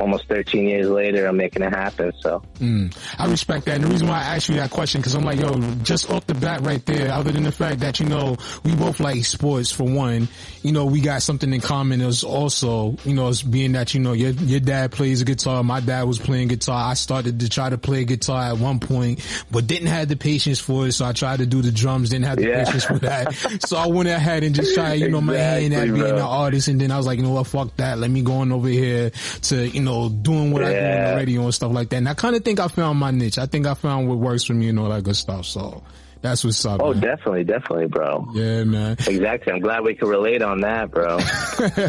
almost 0.00 0.26
13 0.28 0.64
years 0.68 0.88
later, 0.88 1.26
I'm 1.26 1.36
making 1.36 1.62
it 1.62 1.70
happen. 1.72 2.12
So 2.20 2.42
Mm, 2.60 2.96
I 3.18 3.26
respect 3.30 3.66
that. 3.66 3.76
And 3.76 3.84
the 3.84 3.88
reason 3.88 4.08
why 4.08 4.18
I 4.18 4.36
asked 4.36 4.48
you 4.48 4.56
that 4.56 4.70
question, 4.70 5.00
because 5.00 5.14
I'm 5.14 5.22
like, 5.24 5.38
yo, 5.38 5.58
just 5.82 6.10
off 6.10 6.26
the 6.26 6.34
bat 6.34 6.60
right 6.62 6.84
there, 6.86 7.12
other 7.12 7.30
than 7.32 7.44
the 7.44 7.52
fact 7.52 7.80
that, 7.80 8.00
you 8.00 8.06
know, 8.06 8.36
we 8.64 8.74
both 8.74 8.98
like 9.00 9.24
sports 9.24 9.70
for 9.70 9.84
one, 9.84 10.28
you 10.62 10.72
know, 10.72 10.84
we 10.86 11.00
got 11.00 11.22
something 11.22 11.52
in 11.52 11.60
common 11.60 12.00
is 12.00 12.24
also, 12.24 12.96
you 13.04 13.14
know, 13.14 13.28
it's 13.28 13.42
being 13.42 13.72
that, 13.72 13.94
you 13.94 14.00
know, 14.00 14.12
your, 14.12 14.30
your 14.30 14.60
dad 14.60 14.90
plays 14.92 15.22
guitar. 15.22 15.62
My 15.62 15.80
dad 15.80 16.02
was 16.04 16.18
playing 16.18 16.48
guitar. 16.48 16.90
I 16.90 16.94
started 16.94 17.40
to 17.40 17.48
try 17.48 17.70
to 17.70 17.78
play 17.78 18.04
guitar 18.04 18.42
at 18.52 18.58
one 18.58 18.80
point, 18.80 19.20
but 19.50 19.66
didn't 19.66 19.88
have 19.88 20.08
the 20.08 20.16
patience 20.16 20.58
for 20.58 20.86
it. 20.88 20.92
So 20.92 21.04
I 21.06 21.12
tried 21.12 21.38
to 21.38 21.46
do 21.46 21.62
the 21.62 21.70
drums, 21.72 22.10
didn't 22.10 22.24
have 22.26 22.38
the 22.38 22.48
Yeah. 22.48 22.64
patience 22.64 22.84
for 22.84 22.98
that. 23.00 23.32
so 23.66 23.76
I 23.76 23.86
went 23.86 24.08
ahead 24.08 24.42
and 24.42 24.54
just 24.54 24.74
tried, 24.74 24.94
you 24.94 25.08
know, 25.10 25.20
my 25.20 25.36
hand 25.36 25.74
at 25.74 25.84
being 25.84 25.96
bro. 25.98 26.14
an 26.16 26.18
artist. 26.20 26.68
And 26.68 26.80
then 26.80 26.90
I 26.90 26.96
was 26.96 27.06
like, 27.06 27.18
you 27.18 27.24
know 27.24 27.30
what, 27.32 27.46
fuck 27.46 27.76
that. 27.76 27.98
Let 27.98 28.10
me 28.10 28.22
go 28.22 28.34
on 28.38 28.50
over 28.52 28.68
here 28.68 29.10
to, 29.42 29.68
you 29.68 29.80
know, 29.80 29.87
doing 30.08 30.52
what 30.52 30.64
I 30.64 30.72
do 30.72 30.78
on 30.78 31.10
the 31.10 31.16
radio 31.16 31.42
and 31.42 31.54
stuff 31.54 31.72
like 31.72 31.88
that. 31.90 31.96
And 31.96 32.08
I 32.08 32.14
kind 32.14 32.36
of 32.36 32.44
think 32.44 32.60
I 32.60 32.68
found 32.68 32.98
my 32.98 33.10
niche. 33.10 33.38
I 33.38 33.46
think 33.46 33.66
I 33.66 33.74
found 33.74 34.08
what 34.08 34.18
works 34.18 34.44
for 34.44 34.54
me 34.54 34.68
and 34.68 34.78
all 34.78 34.88
that 34.88 35.02
good 35.02 35.16
stuff. 35.16 35.44
So 35.46 35.82
that's 36.20 36.44
what's 36.44 36.64
up. 36.64 36.80
Oh, 36.82 36.92
man. 36.92 37.02
definitely, 37.02 37.44
definitely, 37.44 37.86
bro. 37.86 38.28
Yeah, 38.34 38.64
man. 38.64 38.92
Exactly. 38.92 39.52
I'm 39.52 39.60
glad 39.60 39.84
we 39.84 39.94
could 39.94 40.08
relate 40.08 40.42
on 40.42 40.60
that, 40.62 40.90
bro. 40.90 41.18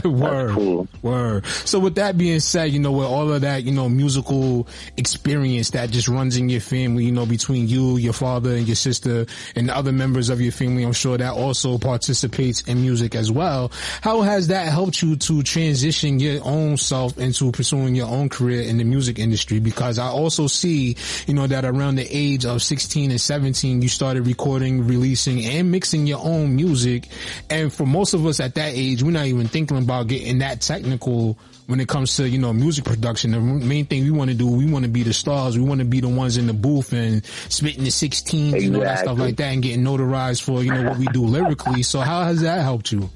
Word. 0.09 0.53
cool. 0.53 0.87
Word. 1.01 1.45
So 1.45 1.79
with 1.79 1.95
that 1.95 2.17
being 2.17 2.39
said, 2.39 2.71
you 2.71 2.79
know, 2.79 2.91
with 2.91 3.07
all 3.07 3.31
of 3.31 3.41
that, 3.41 3.63
you 3.63 3.71
know, 3.71 3.89
musical 3.89 4.67
experience 4.97 5.71
that 5.71 5.89
just 5.89 6.07
runs 6.07 6.37
in 6.37 6.49
your 6.49 6.61
family, 6.61 7.05
you 7.05 7.11
know, 7.11 7.25
between 7.25 7.67
you, 7.67 7.97
your 7.97 8.13
father 8.13 8.55
and 8.55 8.67
your 8.67 8.75
sister 8.75 9.25
and 9.55 9.69
the 9.69 9.75
other 9.75 9.91
members 9.91 10.29
of 10.29 10.41
your 10.41 10.51
family, 10.51 10.83
I'm 10.83 10.93
sure 10.93 11.17
that 11.17 11.33
also 11.33 11.77
participates 11.77 12.61
in 12.63 12.81
music 12.81 13.15
as 13.15 13.31
well. 13.31 13.71
How 14.01 14.21
has 14.21 14.47
that 14.47 14.67
helped 14.67 15.01
you 15.01 15.15
to 15.15 15.43
transition 15.43 16.19
your 16.19 16.41
own 16.43 16.77
self 16.77 17.17
into 17.17 17.51
pursuing 17.51 17.95
your 17.95 18.07
own 18.07 18.29
career 18.29 18.61
in 18.61 18.77
the 18.77 18.83
music 18.83 19.17
industry? 19.19 19.59
Because 19.59 19.97
I 19.97 20.07
also 20.07 20.47
see, 20.47 20.95
you 21.27 21.33
know, 21.33 21.47
that 21.47 21.65
around 21.65 21.95
the 21.95 22.07
age 22.09 22.45
of 22.45 22.61
16 22.61 23.11
and 23.11 23.19
17, 23.21 23.81
you 23.81 23.89
started 23.89 24.18
recording, 24.21 24.87
releasing 24.87 25.45
and 25.45 25.71
mixing 25.71 26.07
your 26.07 26.19
own 26.23 26.55
music. 26.55 27.07
And 27.49 27.71
for 27.73 27.85
most 27.85 28.13
of 28.13 28.25
us 28.25 28.39
at 28.39 28.55
that 28.55 28.73
age, 28.73 29.03
we're 29.03 29.11
not 29.11 29.25
even 29.25 29.47
thinking 29.47 29.77
about 29.77 30.07
getting 30.07 30.39
that 30.39 30.61
technical 30.61 31.37
when 31.67 31.79
it 31.79 31.87
comes 31.87 32.15
to, 32.17 32.27
you 32.27 32.39
know, 32.39 32.51
music 32.51 32.85
production. 32.85 33.31
The 33.31 33.39
main 33.39 33.85
thing 33.85 34.03
we 34.03 34.11
want 34.11 34.31
to 34.31 34.35
do, 34.35 34.47
we 34.47 34.65
want 34.65 34.85
to 34.85 34.91
be 34.91 35.03
the 35.03 35.13
stars. 35.13 35.57
We 35.57 35.63
want 35.63 35.79
to 35.79 35.85
be 35.85 35.99
the 35.99 36.09
ones 36.09 36.37
in 36.37 36.47
the 36.47 36.53
booth 36.53 36.93
and 36.93 37.23
spitting 37.25 37.83
the 37.83 37.91
16s 37.91 38.65
and 38.65 38.75
all 38.75 38.81
that 38.81 38.99
stuff 38.99 39.19
like 39.19 39.35
that 39.37 39.53
and 39.53 39.61
getting 39.61 39.83
notarized 39.83 40.41
for, 40.41 40.63
you 40.63 40.71
know, 40.71 40.89
what 40.89 40.97
we 40.97 41.05
do 41.07 41.23
lyrically. 41.25 41.83
So 41.83 41.99
how 41.99 42.23
has 42.23 42.41
that 42.41 42.61
helped 42.61 42.91
you? 42.91 43.09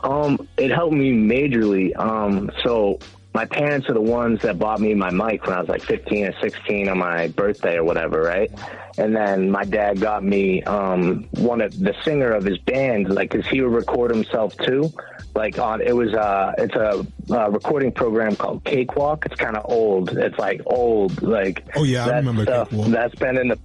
Um, 0.00 0.48
it 0.56 0.70
helped 0.70 0.94
me 0.94 1.12
majorly. 1.12 1.96
Um, 1.98 2.50
so 2.62 3.00
my 3.34 3.44
parents 3.44 3.88
are 3.88 3.94
the 3.94 4.00
ones 4.00 4.42
that 4.42 4.58
bought 4.58 4.80
me 4.80 4.94
my 4.94 5.10
mic 5.10 5.46
when 5.46 5.54
I 5.56 5.60
was 5.60 5.68
like 5.68 5.82
15 5.82 6.26
or 6.26 6.40
16 6.40 6.88
on 6.88 6.98
my 6.98 7.28
birthday 7.28 7.76
or 7.76 7.84
whatever, 7.84 8.20
right? 8.22 8.50
And 8.96 9.14
then 9.14 9.50
my 9.50 9.64
dad 9.64 10.00
got 10.00 10.24
me 10.24 10.62
um, 10.64 11.28
one 11.34 11.60
of 11.60 11.78
the 11.78 11.94
singer 12.04 12.32
of 12.32 12.44
his 12.44 12.58
band, 12.58 13.10
like, 13.14 13.30
cause 13.30 13.46
he 13.46 13.60
would 13.60 13.72
record 13.72 14.10
himself 14.10 14.56
too. 14.58 14.90
Like 15.34 15.58
on, 15.58 15.80
it 15.80 15.94
was 15.94 16.14
uh, 16.14 16.52
it's 16.58 16.74
a 16.74 17.06
uh, 17.30 17.50
recording 17.50 17.92
program 17.92 18.34
called 18.34 18.64
Cakewalk. 18.64 19.24
It's 19.26 19.36
kind 19.36 19.56
of 19.56 19.70
old. 19.70 20.10
It's 20.16 20.38
like 20.38 20.62
old, 20.66 21.22
like 21.22 21.64
Oh, 21.76 21.84
yeah, 21.84 22.06
I 22.06 22.16
remember 22.16 22.42
stuff 22.42 22.70
Cakewalk. 22.70 22.88
that's 22.88 23.14
been 23.14 23.38
in 23.38 23.48
the 23.48 23.58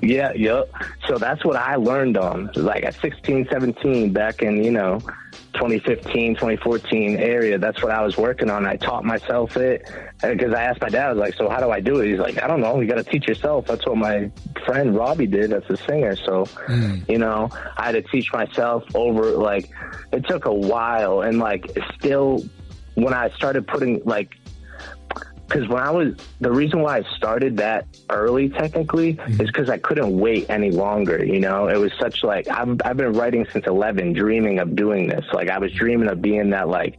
yeah, 0.00 0.32
yep. 0.32 0.72
So 1.06 1.18
that's 1.18 1.44
what 1.44 1.56
I 1.56 1.76
learned 1.76 2.16
on, 2.16 2.50
like 2.54 2.84
at 2.84 2.94
16, 2.94 3.48
17, 3.50 4.12
back 4.12 4.42
in, 4.42 4.62
you 4.62 4.70
know, 4.70 5.00
2015, 5.54 6.34
2014 6.34 7.16
area. 7.16 7.58
That's 7.58 7.82
what 7.82 7.90
I 7.90 8.02
was 8.02 8.16
working 8.16 8.48
on. 8.48 8.64
I 8.64 8.76
taught 8.76 9.04
myself 9.04 9.56
it 9.56 9.90
uh, 10.22 10.28
because 10.28 10.54
I 10.54 10.62
asked 10.62 10.80
my 10.80 10.88
dad, 10.88 11.06
I 11.06 11.12
was 11.12 11.18
like, 11.18 11.34
so 11.34 11.48
how 11.48 11.60
do 11.60 11.70
I 11.70 11.80
do 11.80 12.00
it? 12.00 12.10
He's 12.10 12.20
like, 12.20 12.40
I 12.40 12.46
don't 12.46 12.60
know. 12.60 12.80
You 12.80 12.86
got 12.86 12.96
to 12.96 13.04
teach 13.04 13.26
yourself. 13.26 13.66
That's 13.66 13.84
what 13.86 13.96
my 13.96 14.30
friend 14.64 14.94
Robbie 14.94 15.26
did. 15.26 15.50
That's 15.50 15.68
a 15.68 15.76
singer. 15.76 16.14
So, 16.16 16.44
hmm. 16.44 16.98
you 17.08 17.18
know, 17.18 17.48
I 17.76 17.86
had 17.86 17.92
to 17.92 18.02
teach 18.02 18.32
myself 18.32 18.84
over, 18.94 19.32
like, 19.32 19.68
it 20.12 20.26
took 20.26 20.44
a 20.44 20.54
while. 20.54 21.22
And, 21.22 21.38
like, 21.38 21.76
still, 21.98 22.44
when 22.94 23.14
I 23.14 23.30
started 23.30 23.66
putting, 23.66 24.02
like, 24.04 24.34
because 25.48 25.66
when 25.66 25.82
I 25.82 25.90
was 25.90 26.14
the 26.40 26.50
reason 26.50 26.82
why 26.82 26.98
I 26.98 27.02
started 27.16 27.56
that 27.56 27.86
early 28.10 28.50
technically 28.50 29.14
mm-hmm. 29.14 29.40
is 29.40 29.46
because 29.46 29.70
I 29.70 29.78
couldn't 29.78 30.16
wait 30.18 30.50
any 30.50 30.70
longer. 30.70 31.24
You 31.24 31.40
know, 31.40 31.68
it 31.68 31.78
was 31.78 31.92
such 31.98 32.22
like 32.22 32.48
I've 32.48 32.80
I've 32.84 32.96
been 32.96 33.14
writing 33.14 33.46
since 33.52 33.66
eleven, 33.66 34.12
dreaming 34.12 34.58
of 34.58 34.76
doing 34.76 35.08
this. 35.08 35.24
Like 35.32 35.48
I 35.48 35.58
was 35.58 35.72
dreaming 35.72 36.08
of 36.08 36.20
being 36.20 36.50
that 36.50 36.68
like 36.68 36.98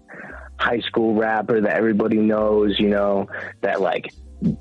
high 0.57 0.79
school 0.79 1.13
rapper 1.13 1.61
that 1.61 1.75
everybody 1.75 2.17
knows. 2.17 2.79
You 2.79 2.89
know, 2.89 3.27
that 3.61 3.81
like 3.81 4.11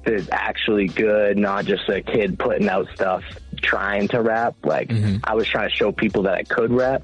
is 0.06 0.28
actually 0.32 0.88
good, 0.88 1.38
not 1.38 1.64
just 1.64 1.88
a 1.88 2.02
kid 2.02 2.38
putting 2.38 2.68
out 2.68 2.88
stuff 2.94 3.24
trying 3.62 4.08
to 4.08 4.20
rap. 4.20 4.54
Like 4.64 4.88
mm-hmm. 4.88 5.16
I 5.24 5.34
was 5.34 5.48
trying 5.48 5.70
to 5.70 5.74
show 5.74 5.92
people 5.92 6.22
that 6.22 6.34
I 6.34 6.42
could 6.42 6.70
rap. 6.72 7.02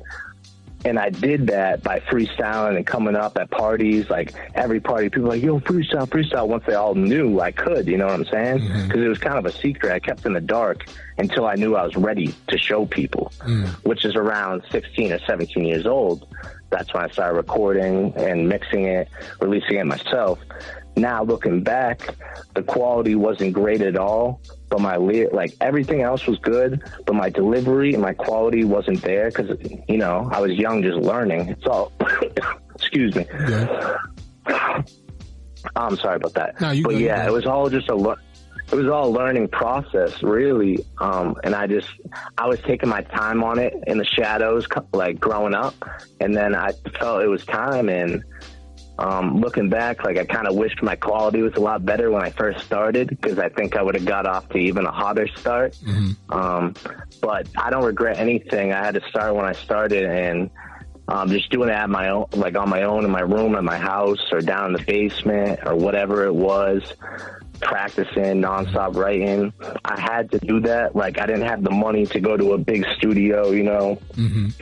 And 0.85 0.99
I 0.99 1.09
did 1.09 1.47
that 1.47 1.83
by 1.83 2.01
freestyling 2.01 2.77
and 2.77 2.87
coming 2.87 3.17
up 3.17 3.39
at 3.39 3.51
parties, 3.51 4.11
like 4.11 4.35
every 4.55 4.81
party, 4.81 5.09
people 5.09 5.29
like, 5.29 5.43
yo, 5.43 5.61
freestyle, 5.61 6.07
freestyle, 6.07 6.47
once 6.47 6.65
they 6.67 6.75
all 6.75 6.95
knew 6.95 7.41
I 7.41 7.53
could, 7.53 7.87
you 7.87 7.97
know 7.97 8.07
what 8.07 8.15
I'm 8.15 8.27
saying? 8.27 8.59
Mm-hmm. 8.59 8.87
Because 8.89 9.03
it 9.03 9.09
was 9.09 9.19
kind 9.19 9.39
of 9.39 9.47
a 9.47 9.53
secret 9.53 9.93
I 9.93 9.99
kept 9.99 10.27
in 10.27 10.35
the 10.35 10.43
dark 10.43 10.85
until 11.17 11.47
I 11.47 11.55
knew 11.55 11.75
I 11.75 11.85
was 11.85 11.97
ready 11.97 12.35
to 12.49 12.59
show 12.59 12.85
people, 12.85 13.33
mm. 13.39 13.69
which 13.85 14.05
is 14.05 14.15
around 14.15 14.63
16 14.71 15.13
or 15.13 15.19
17 15.21 15.65
years 15.65 15.87
old. 15.87 16.29
That's 16.71 16.93
when 16.93 17.05
I 17.05 17.09
started 17.09 17.37
recording 17.37 18.13
and 18.17 18.49
mixing 18.49 18.85
it, 18.85 19.09
releasing 19.41 19.77
it 19.77 19.87
myself. 19.87 20.39
Now 20.97 21.25
looking 21.25 21.63
back, 21.63 22.15
the 22.55 22.63
quality 22.63 23.15
wasn't 23.15 23.53
great 23.53 23.81
at 23.81 23.97
all, 23.97 24.41
but 24.75 24.81
my 24.81 24.97
like 24.97 25.55
everything 25.61 26.03
else 26.03 26.27
was 26.27 26.37
good, 26.41 26.83
but 27.07 27.15
my 27.15 27.31
delivery 27.31 27.95
and 27.95 28.03
my 28.03 28.13
quality 28.13 28.65
wasn't 28.65 29.01
there 29.03 29.29
because 29.31 29.57
you 29.89 29.97
know 29.99 30.29
I 30.33 30.41
was 30.41 30.51
young, 30.53 30.83
just 30.83 30.97
learning. 30.99 31.51
It's 31.51 31.65
all. 31.67 31.93
excuse 32.75 33.15
me. 33.15 33.25
I'm 35.77 35.97
sorry 35.97 36.17
about 36.17 36.35
that. 36.35 36.61
No, 36.61 36.75
but 36.83 36.97
yeah, 36.97 37.25
it 37.25 37.33
was 37.33 37.47
all 37.47 37.71
just 37.71 37.89
a. 37.89 37.95
le- 37.95 38.19
It 38.73 38.75
was 38.75 38.89
all 38.89 39.09
a 39.09 39.13
learning 39.13 39.49
process, 39.49 40.23
really. 40.25 40.85
Um, 40.99 41.37
and 41.45 41.55
I 41.55 41.69
just, 41.69 41.89
I 42.37 42.49
was 42.49 42.59
taking 42.61 42.89
my 42.89 43.03
time 43.03 43.45
on 43.45 43.59
it 43.61 43.75
in 43.87 43.99
the 43.99 44.05
shadows, 44.05 44.67
like 44.93 45.21
growing 45.21 45.55
up. 45.55 45.75
And 46.21 46.35
then 46.37 46.55
I 46.57 46.73
felt 46.99 47.23
it 47.23 47.29
was 47.29 47.45
time. 47.45 47.89
And 47.89 48.25
um, 48.99 49.41
looking 49.41 49.69
back, 49.69 50.05
like 50.05 50.17
I 50.19 50.25
kind 50.25 50.47
of 50.47 50.55
wished 50.55 50.83
my 50.83 50.95
quality 50.95 51.43
was 51.43 51.55
a 51.55 51.61
lot 51.61 51.85
better 51.85 52.11
when 52.11 52.23
I 52.23 52.31
first 52.31 52.65
started 52.65 53.09
because 53.09 53.39
I 53.39 53.49
think 53.49 53.77
I 53.77 53.83
would 53.83 53.97
have 53.97 54.05
got 54.05 54.27
off 54.27 54.49
to 54.51 54.59
even 54.59 54.87
a 54.87 54.93
hotter 54.93 55.27
start. 55.37 55.77
Um, 56.31 56.75
but 57.21 57.49
I 57.57 57.71
don't 57.71 57.85
regret 57.85 58.19
anything. 58.19 58.73
I 58.73 58.85
had 58.85 58.95
to 58.95 59.03
start 59.09 59.35
when 59.35 59.47
I 59.47 59.53
started 59.53 60.05
and 60.05 60.51
um, 61.09 61.29
just 61.29 61.51
doing 61.51 61.69
it 61.69 61.73
at 61.73 61.91
my 61.91 62.09
own, 62.09 62.27
like 62.33 62.57
on 62.57 62.69
my 62.69 62.83
own 62.85 63.05
in 63.05 63.11
my 63.11 63.21
room, 63.21 63.57
at 63.57 63.65
my 63.65 63.77
house, 63.77 64.33
or 64.33 64.41
down 64.41 64.67
in 64.67 64.73
the 64.73 64.83
basement, 64.85 65.61
or 65.67 65.75
whatever 65.75 66.25
it 66.25 66.35
was. 66.35 66.83
Practicing 67.61 68.43
nonstop 68.43 68.97
writing. 68.97 69.53
I 69.85 70.01
had 70.01 70.31
to 70.33 70.39
do 70.39 70.61
that. 70.61 70.95
Like 70.95 71.19
I 71.19 71.27
didn't 71.27 71.47
have 71.47 71.63
the 71.63 71.71
money 71.71 72.07
to 72.07 72.21
go 72.21 72.37
to 72.37 72.53
a 72.53 72.59
big 72.59 72.85
studio, 72.97 73.51
you 73.51 73.63
know. 73.63 73.99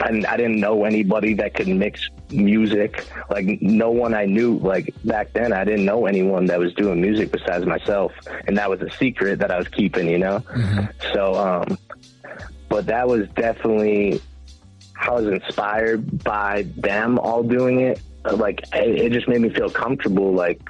And 0.05 0.27
I 0.27 0.37
didn't 0.37 0.61
know 0.61 0.85
anybody 0.85 1.35
that 1.35 1.55
could 1.55 1.69
mix 1.69 2.09
music. 2.31 3.07
Like 3.31 3.61
no 3.63 3.91
one 3.91 4.15
I 4.15 4.27
knew. 4.27 4.59
Like 4.59 4.95
back 5.05 5.33
then, 5.33 5.53
I 5.53 5.65
didn't 5.65 5.85
know 5.85 6.07
anyone 6.07 6.47
that 6.47 6.59
was 6.59 6.75
doing 6.75 7.01
music 7.01 7.33
besides 7.33 7.67
myself, 7.67 8.13
and 8.47 8.57
that 8.57 8.69
was 8.71 8.81
a 8.83 8.91
secret 8.93 9.39
that 9.41 9.51
I 9.51 9.59
was 9.59 9.69
keeping, 9.69 10.09
you 10.09 10.19
know. 10.19 10.43
So, 11.13 11.35
um, 11.35 11.79
but 12.69 12.87
that 12.87 13.09
was 13.09 13.29
definitely 13.31 14.21
I 15.01 15.11
was 15.11 15.27
inspired 15.27 16.23
by 16.23 16.63
them 16.77 17.19
all 17.19 17.43
doing 17.43 17.81
it. 17.81 18.01
Like 18.25 18.61
it, 18.73 19.01
it 19.01 19.13
just 19.13 19.29
made 19.29 19.41
me 19.41 19.51
feel 19.51 19.69
comfortable. 19.69 20.33
Like 20.33 20.61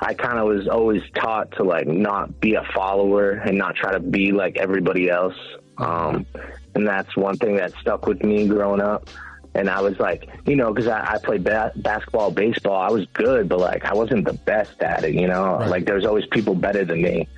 I 0.00 0.14
kind 0.14 0.38
of 0.38 0.46
was 0.46 0.68
always 0.68 1.02
taught 1.14 1.52
to 1.52 1.64
like 1.64 1.86
not 1.86 2.40
be 2.40 2.54
a 2.54 2.64
follower 2.74 3.32
and 3.32 3.58
not 3.58 3.76
try 3.76 3.92
to 3.92 4.00
be 4.00 4.32
like 4.32 4.56
everybody 4.56 5.10
else. 5.10 5.36
Um, 5.76 6.26
and 6.74 6.86
that's 6.86 7.16
one 7.16 7.36
thing 7.36 7.56
that 7.56 7.72
stuck 7.80 8.06
with 8.06 8.22
me 8.22 8.46
growing 8.48 8.80
up. 8.80 9.08
And 9.54 9.68
I 9.68 9.80
was 9.80 9.98
like, 9.98 10.28
you 10.46 10.56
know, 10.56 10.72
because 10.72 10.88
I, 10.88 11.14
I 11.14 11.18
played 11.18 11.42
ba- 11.42 11.72
basketball, 11.76 12.30
baseball. 12.30 12.80
I 12.80 12.90
was 12.90 13.06
good, 13.12 13.48
but 13.48 13.58
like 13.58 13.84
I 13.84 13.94
wasn't 13.94 14.24
the 14.24 14.34
best 14.34 14.80
at 14.82 15.04
it. 15.04 15.14
You 15.14 15.26
know, 15.26 15.56
like 15.68 15.84
there's 15.84 16.04
always 16.04 16.26
people 16.26 16.54
better 16.54 16.84
than 16.84 17.02
me. 17.02 17.28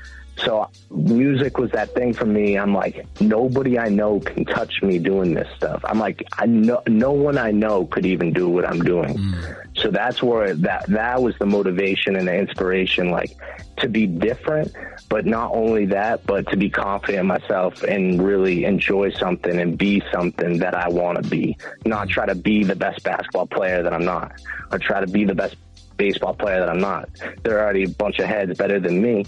So 0.45 0.71
music 0.91 1.59
was 1.59 1.71
that 1.73 1.95
thing 1.95 2.13
for 2.13 2.25
me. 2.25 2.57
I'm 2.57 2.75
like, 2.75 3.07
nobody 3.21 3.79
I 3.79 3.89
know 3.89 4.21
can 4.21 4.45
touch 4.45 4.83
me 4.83 4.99
doing 4.99 5.35
this 5.35 5.49
stuff. 5.57 5.83
I'm 5.85 5.99
like, 5.99 6.23
I 6.33 6.47
know 6.47 6.83
no 6.87 7.13
one 7.13 7.37
I 7.37 7.51
know 7.51 7.87
could 7.87 8.07
even 8.07 8.33
do 8.33 8.49
what 8.49 8.67
I'm 8.67 8.83
doing. 8.83 9.19
Hmm. 9.19 9.35
So 9.77 9.91
that's 9.91 10.23
where 10.23 10.55
that 10.55 10.87
that 10.89 11.23
was 11.23 11.37
the 11.39 11.47
motivation 11.47 12.17
and 12.17 12.29
the 12.29 12.35
inspiration, 12.35 13.11
like 13.11 13.37
to 13.79 13.89
be 13.89 14.07
different, 14.07 14.73
but 15.09 15.27
not 15.27 15.53
only 15.53 15.87
that, 15.87 16.25
but 16.27 16.47
to 16.49 16.57
be 16.57 16.71
confident 16.71 17.21
in 17.21 17.27
myself 17.27 17.83
and 17.83 18.23
really 18.23 18.65
enjoy 18.65 19.11
something 19.11 19.59
and 19.59 19.77
be 19.77 20.03
something 20.13 20.59
that 20.59 20.75
I 20.75 20.89
want 20.89 21.23
to 21.23 21.29
be. 21.29 21.57
Not 21.85 22.09
try 22.09 22.27
to 22.27 22.35
be 22.35 22.63
the 22.63 22.77
best 22.77 23.03
basketball 23.03 23.47
player 23.47 23.83
that 23.83 23.93
I'm 23.93 24.05
not, 24.05 24.33
or 24.71 24.79
try 24.79 25.01
to 25.01 25.07
be 25.07 25.25
the 25.25 25.35
best 25.35 25.57
baseball 26.01 26.33
player 26.33 26.61
that 26.61 26.71
I'm 26.71 26.81
not. 26.81 27.11
There 27.43 27.59
are 27.59 27.65
already 27.65 27.85
a 27.85 27.89
bunch 27.91 28.19
of 28.21 28.27
heads 28.27 28.57
better 28.57 28.81
than 28.81 29.03
me, 29.03 29.27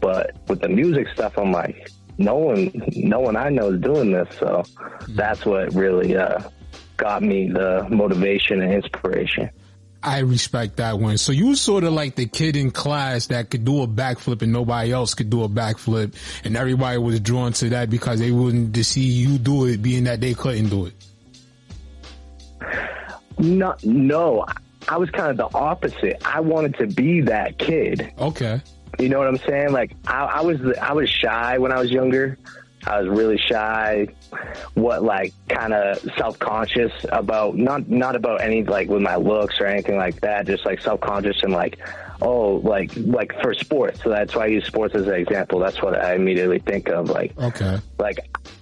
but 0.00 0.36
with 0.48 0.60
the 0.60 0.68
music 0.68 1.08
stuff, 1.14 1.38
I'm 1.38 1.50
like, 1.50 1.90
no 2.18 2.36
one, 2.36 2.70
no 2.94 3.20
one 3.20 3.36
I 3.36 3.48
know 3.48 3.72
is 3.72 3.80
doing 3.80 4.12
this. 4.12 4.28
So 4.38 4.62
that's 5.08 5.46
what 5.46 5.72
really 5.72 6.14
uh, 6.14 6.42
got 6.98 7.22
me 7.22 7.50
the 7.50 7.88
motivation 7.90 8.60
and 8.60 8.70
inspiration. 8.70 9.48
I 10.02 10.18
respect 10.18 10.76
that 10.76 10.98
one. 10.98 11.16
So 11.16 11.32
you 11.32 11.48
were 11.48 11.56
sort 11.56 11.84
of 11.84 11.94
like 11.94 12.16
the 12.16 12.26
kid 12.26 12.54
in 12.56 12.70
class 12.70 13.28
that 13.28 13.50
could 13.50 13.64
do 13.64 13.82
a 13.82 13.86
backflip 13.88 14.42
and 14.42 14.52
nobody 14.52 14.92
else 14.92 15.14
could 15.14 15.30
do 15.30 15.42
a 15.42 15.48
backflip, 15.48 16.14
and 16.44 16.54
everybody 16.54 16.98
was 16.98 17.20
drawn 17.20 17.54
to 17.54 17.70
that 17.70 17.88
because 17.88 18.20
they 18.20 18.30
wanted 18.30 18.74
to 18.74 18.84
see 18.84 19.02
you 19.02 19.38
do 19.38 19.64
it, 19.66 19.80
being 19.80 20.04
that 20.04 20.20
they 20.20 20.34
couldn't 20.34 20.68
do 20.68 20.86
it. 20.86 20.94
No, 23.38 23.74
no, 23.82 24.44
I 24.88 24.96
was 24.96 25.10
kind 25.10 25.30
of 25.30 25.36
the 25.36 25.56
opposite. 25.56 26.22
I 26.24 26.40
wanted 26.40 26.76
to 26.78 26.86
be 26.86 27.20
that 27.22 27.58
kid. 27.58 28.12
Okay. 28.18 28.60
You 28.98 29.08
know 29.08 29.18
what 29.18 29.28
I'm 29.28 29.38
saying? 29.38 29.72
Like 29.72 29.92
I, 30.06 30.24
I 30.24 30.40
was, 30.40 30.60
I 30.80 30.92
was 30.92 31.08
shy 31.08 31.58
when 31.58 31.72
I 31.72 31.78
was 31.78 31.90
younger. 31.90 32.38
I 32.86 33.00
was 33.00 33.08
really 33.08 33.36
shy, 33.36 34.08
what 34.74 35.02
like 35.02 35.34
kind 35.48 35.74
of 35.74 35.98
self 36.16 36.38
conscious 36.38 36.92
about 37.10 37.56
not 37.56 37.88
not 37.88 38.16
about 38.16 38.40
any 38.40 38.64
like 38.64 38.88
with 38.88 39.02
my 39.02 39.16
looks 39.16 39.60
or 39.60 39.66
anything 39.66 39.96
like 39.96 40.20
that. 40.22 40.46
Just 40.46 40.64
like 40.64 40.80
self 40.80 41.00
conscious 41.00 41.42
and 41.42 41.52
like 41.52 41.78
oh 42.22 42.54
like 42.64 42.92
like 42.96 43.38
for 43.42 43.52
sports. 43.52 44.02
So 44.02 44.08
that's 44.08 44.34
why 44.34 44.44
I 44.44 44.46
use 44.46 44.64
sports 44.64 44.94
as 44.94 45.06
an 45.06 45.14
example. 45.14 45.58
That's 45.58 45.82
what 45.82 45.94
I 45.94 46.14
immediately 46.14 46.58
think 46.58 46.88
of. 46.88 47.10
Like 47.10 47.38
okay, 47.38 47.78
like 47.98 48.18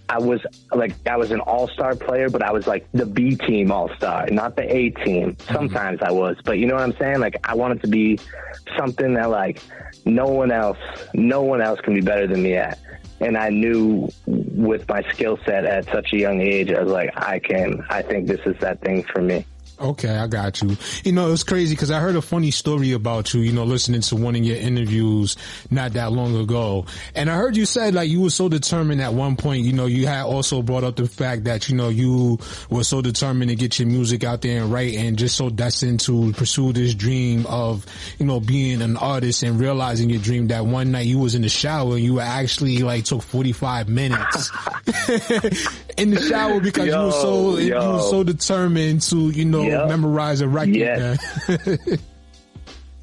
I 0.08 0.18
was 0.18 0.40
like 0.72 0.94
I 1.06 1.16
was 1.16 1.30
an 1.30 1.40
all 1.40 1.68
star 1.68 1.94
player, 1.94 2.30
but 2.30 2.42
I 2.42 2.52
was 2.52 2.66
like 2.66 2.86
the 2.92 3.06
B 3.06 3.36
team 3.36 3.70
all 3.70 3.90
star, 3.96 4.26
not 4.30 4.56
the 4.56 4.64
A 4.74 4.90
team. 4.90 5.34
Mm-hmm. 5.34 5.54
Sometimes 5.54 6.00
I 6.02 6.10
was, 6.10 6.36
but 6.44 6.58
you 6.58 6.66
know 6.66 6.74
what 6.74 6.84
I'm 6.84 6.96
saying? 6.96 7.20
Like 7.20 7.36
I 7.44 7.54
wanted 7.54 7.82
to 7.82 7.88
be 7.88 8.18
something 8.76 9.14
that 9.14 9.30
like 9.30 9.62
no 10.04 10.26
one 10.26 10.50
else, 10.50 10.78
no 11.14 11.42
one 11.42 11.60
else 11.60 11.80
can 11.80 11.94
be 11.94 12.00
better 12.00 12.26
than 12.26 12.42
me 12.42 12.54
at 12.54 12.78
and 13.20 13.36
I 13.36 13.48
knew 13.48 14.08
with 14.26 14.88
my 14.88 15.02
skill 15.10 15.38
set 15.44 15.64
at 15.64 15.86
such 15.86 16.12
a 16.12 16.16
young 16.16 16.40
age, 16.40 16.70
I 16.70 16.82
was 16.82 16.92
like, 16.92 17.10
I 17.16 17.38
can, 17.38 17.84
I 17.90 18.02
think 18.02 18.28
this 18.28 18.40
is 18.46 18.56
that 18.60 18.80
thing 18.80 19.02
for 19.04 19.20
me. 19.20 19.44
Okay, 19.80 20.08
I 20.08 20.26
got 20.26 20.60
you. 20.60 20.76
You 21.04 21.12
know, 21.12 21.32
it's 21.32 21.44
crazy 21.44 21.74
because 21.74 21.92
I 21.92 22.00
heard 22.00 22.16
a 22.16 22.22
funny 22.22 22.50
story 22.50 22.92
about 22.92 23.32
you, 23.32 23.40
you 23.42 23.52
know, 23.52 23.62
listening 23.62 24.00
to 24.00 24.16
one 24.16 24.34
of 24.34 24.42
your 24.42 24.56
interviews 24.56 25.36
not 25.70 25.92
that 25.92 26.10
long 26.10 26.36
ago. 26.36 26.84
And 27.14 27.30
I 27.30 27.36
heard 27.36 27.56
you 27.56 27.64
said 27.64 27.94
like 27.94 28.10
you 28.10 28.22
were 28.22 28.30
so 28.30 28.48
determined 28.48 29.00
at 29.00 29.14
one 29.14 29.36
point, 29.36 29.64
you 29.64 29.72
know, 29.72 29.86
you 29.86 30.08
had 30.08 30.24
also 30.24 30.62
brought 30.62 30.82
up 30.82 30.96
the 30.96 31.06
fact 31.06 31.44
that, 31.44 31.68
you 31.68 31.76
know, 31.76 31.90
you 31.90 32.38
were 32.70 32.82
so 32.82 33.00
determined 33.00 33.50
to 33.50 33.54
get 33.56 33.78
your 33.78 33.86
music 33.86 34.24
out 34.24 34.42
there 34.42 34.62
and 34.62 34.72
write 34.72 34.94
and 34.94 35.16
just 35.16 35.36
so 35.36 35.48
destined 35.48 36.00
to 36.00 36.32
pursue 36.32 36.72
this 36.72 36.92
dream 36.92 37.46
of, 37.46 37.86
you 38.18 38.26
know, 38.26 38.40
being 38.40 38.82
an 38.82 38.96
artist 38.96 39.44
and 39.44 39.60
realizing 39.60 40.10
your 40.10 40.20
dream 40.20 40.48
that 40.48 40.66
one 40.66 40.90
night 40.90 41.06
you 41.06 41.20
was 41.20 41.36
in 41.36 41.42
the 41.42 41.48
shower 41.48 41.94
and 41.94 42.02
you 42.02 42.18
actually 42.18 42.78
like 42.78 43.04
took 43.04 43.22
45 43.22 43.88
minutes 43.88 44.50
in 45.96 46.10
the 46.10 46.26
shower 46.28 46.58
because 46.58 46.86
yo, 46.88 46.98
you 47.00 47.06
were 47.06 47.12
so, 47.12 47.58
yo. 47.58 47.80
you 47.82 47.92
were 47.92 48.10
so 48.10 48.24
determined 48.24 49.02
to, 49.02 49.30
you 49.30 49.44
know, 49.44 49.67
yep. 49.72 49.88
memorize 49.88 50.40
a 50.40 50.48
record. 50.48 50.76
Yes. 50.76 51.18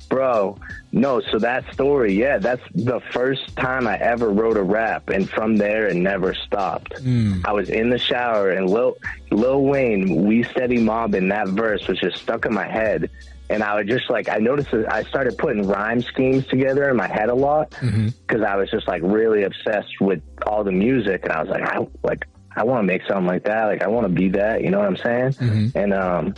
Bro, 0.10 0.60
no, 0.92 1.20
so 1.20 1.40
that 1.40 1.74
story, 1.74 2.14
yeah, 2.14 2.38
that's 2.38 2.62
the 2.74 3.02
first 3.12 3.56
time 3.58 3.88
I 3.88 3.98
ever 3.98 4.30
wrote 4.30 4.56
a 4.56 4.64
rap, 4.64 5.10
and 5.10 5.30
from 5.30 5.58
there 5.58 5.88
it 5.88 5.96
never 5.96 6.34
stopped. 6.34 6.94
Mm. 7.04 7.46
I 7.46 7.52
was 7.52 7.70
in 7.70 7.90
the 7.90 7.98
shower, 7.98 8.52
and 8.52 8.70
Lil, 8.70 8.96
Lil 9.32 9.64
Wayne, 9.64 10.26
We 10.26 10.44
Steady 10.44 10.78
Mobbin', 10.78 11.30
that 11.30 11.50
verse 11.50 11.88
was 11.88 12.00
just 12.00 12.18
stuck 12.22 12.46
in 12.46 12.54
my 12.54 12.68
head. 12.68 13.10
And 13.50 13.62
I 13.62 13.76
would 13.76 13.88
just 13.88 14.10
like, 14.10 14.28
I 14.30 14.38
noticed 14.38 14.72
that 14.72 14.92
I 14.92 15.04
started 15.04 15.38
putting 15.38 15.68
rhyme 15.68 16.02
schemes 16.02 16.48
together 16.48 16.90
in 16.90 16.96
my 16.96 17.08
head 17.08 17.30
a 17.30 17.36
lot 17.36 17.70
because 17.72 17.92
mm-hmm. 17.92 18.44
I 18.44 18.56
was 18.56 18.72
just 18.72 18.88
like 18.88 19.02
really 19.04 19.44
obsessed 19.44 20.02
with 20.02 20.22
all 20.48 20.64
the 20.64 20.72
music. 20.72 21.26
And 21.26 21.32
I 21.32 21.42
was 21.44 21.50
like, 21.50 21.62
I 21.62 21.86
like, 22.04 22.26
I 22.56 22.64
want 22.64 22.80
to 22.80 22.84
make 22.84 23.02
something 23.07 23.27
like 23.27 23.44
that. 23.44 23.65
Like 23.65 23.84
I 23.84 23.88
want 23.88 24.06
to 24.07 24.14
be 24.14 24.30
that. 24.30 24.64
You 24.64 24.72
know 24.72 24.80
what 24.80 24.88
I'm 24.88 24.98
saying? 24.98 25.34
Mm-hmm. 25.34 25.77
And 25.77 25.94
um, 25.94 26.36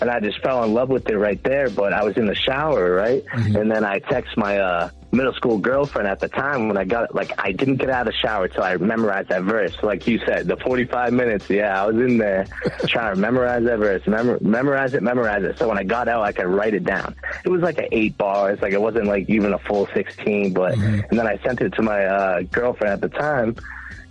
and 0.00 0.10
I 0.10 0.20
just 0.20 0.40
fell 0.40 0.64
in 0.64 0.74
love 0.74 0.88
with 0.88 1.08
it 1.08 1.16
right 1.16 1.42
there. 1.42 1.68
But 1.70 1.92
I 1.92 2.04
was 2.04 2.16
in 2.16 2.26
the 2.26 2.34
shower, 2.34 2.92
right? 2.92 3.24
Mm-hmm. 3.26 3.56
And 3.56 3.70
then 3.70 3.84
I 3.84 3.98
text 3.98 4.36
my 4.36 4.58
uh, 4.58 4.90
middle 5.12 5.32
school 5.34 5.58
girlfriend 5.58 6.08
at 6.08 6.20
the 6.20 6.28
time 6.28 6.68
when 6.68 6.76
I 6.76 6.84
got 6.84 7.04
it. 7.04 7.14
Like 7.14 7.32
I 7.38 7.52
didn't 7.52 7.76
get 7.76 7.90
out 7.90 8.06
of 8.06 8.12
the 8.12 8.18
shower 8.18 8.48
till 8.48 8.62
I 8.62 8.76
memorized 8.76 9.28
that 9.28 9.42
verse. 9.42 9.76
Like 9.82 10.06
you 10.06 10.18
said, 10.26 10.48
the 10.48 10.56
45 10.56 11.12
minutes. 11.12 11.48
Yeah, 11.50 11.82
I 11.82 11.86
was 11.86 11.96
in 11.96 12.18
there 12.18 12.46
trying 12.86 13.14
to 13.14 13.20
memorize 13.20 13.64
that 13.64 13.78
verse, 13.78 14.06
Mem- 14.06 14.38
memorize 14.40 14.94
it, 14.94 15.02
memorize 15.02 15.44
it. 15.44 15.58
So 15.58 15.68
when 15.68 15.78
I 15.78 15.84
got 15.84 16.08
out, 16.08 16.22
I 16.22 16.32
could 16.32 16.46
write 16.46 16.74
it 16.74 16.84
down. 16.84 17.14
It 17.44 17.48
was 17.48 17.62
like 17.62 17.78
an 17.78 17.88
eight 17.92 18.16
bars. 18.16 18.60
Like 18.62 18.72
it 18.72 18.80
wasn't 18.80 19.06
like 19.06 19.28
even 19.28 19.52
a 19.52 19.58
full 19.58 19.86
16. 19.94 20.52
But 20.52 20.74
mm-hmm. 20.74 21.00
and 21.10 21.18
then 21.18 21.26
I 21.26 21.38
sent 21.38 21.60
it 21.60 21.74
to 21.74 21.82
my 21.82 22.04
uh, 22.04 22.42
girlfriend 22.42 22.92
at 22.92 23.00
the 23.00 23.18
time 23.18 23.56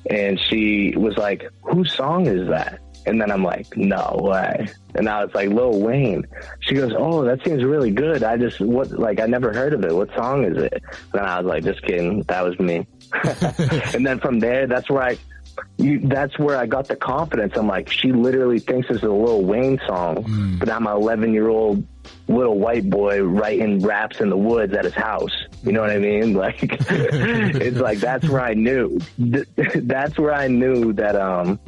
and 0.10 0.40
she 0.40 0.94
was 0.96 1.18
like, 1.18 1.50
"Whose 1.62 1.94
song 1.94 2.28
is 2.28 2.48
that?" 2.50 2.80
And 3.06 3.20
then 3.20 3.32
I'm 3.32 3.44
like, 3.44 3.76
"No 3.76 4.20
way!" 4.22 4.68
And 4.96 5.10
I 5.10 5.24
was 5.24 5.34
like, 5.34 5.50
"Lil 5.50 5.80
Wayne." 5.80 6.28
She 6.60 6.76
goes, 6.76 6.94
"Oh, 6.96 7.24
that 7.24 7.44
seems 7.44 7.64
really 7.64 7.92
good. 7.92 8.24
I 8.24 8.38
just 8.38 8.60
what 8.60 8.92
like 8.92 9.20
I 9.20 9.26
never 9.26 9.54
heard 9.54 9.74
of 9.74 9.84
it. 9.84 9.96
What 9.96 10.14
song 10.16 10.46
is 10.46 10.62
it?" 10.62 10.84
And 11.14 11.22
I 11.22 11.40
was 11.40 11.48
like, 11.48 11.64
"Just 11.64 11.82
kidding. 11.84 12.24
That 12.24 12.44
was 12.44 12.60
me." 12.60 12.88
and 13.94 14.06
then 14.06 14.20
from 14.20 14.40
there, 14.40 14.68
that's 14.68 14.90
where 14.90 15.04
I 15.04 15.18
you, 15.78 16.00
that's 16.00 16.38
where 16.40 16.58
I 16.58 16.66
got 16.66 16.88
the 16.88 16.96
confidence. 16.96 17.54
I'm 17.56 17.68
like, 17.68 17.90
she 17.90 18.12
literally 18.12 18.60
thinks 18.60 18.90
it's 18.90 19.04
a 19.04 19.10
Lil 19.10 19.44
Wayne 19.44 19.80
song, 19.88 20.24
mm. 20.24 20.60
but 20.60 20.70
I'm 20.70 20.88
an 20.88 20.94
11 20.94 21.34
year 21.34 21.50
old 21.50 21.86
little 22.36 22.60
white 22.60 22.90
boy 22.90 23.24
writing 23.24 23.82
raps 23.82 24.20
in 24.20 24.30
the 24.30 24.38
woods 24.38 24.74
at 24.74 24.86
his 24.86 24.94
house. 24.94 25.32
You 25.64 25.72
know 25.72 25.82
what 25.82 25.92
I 25.92 26.00
mean? 26.00 26.34
Like, 26.42 26.58
it's 26.90 27.78
like 27.78 28.00
that's 28.00 28.28
where 28.28 28.42
I 28.42 28.54
knew. 28.56 29.00
That's 29.76 30.18
where 30.18 30.34
I 30.34 30.48
knew 30.48 30.92
that 30.94 31.16
um 31.16 31.60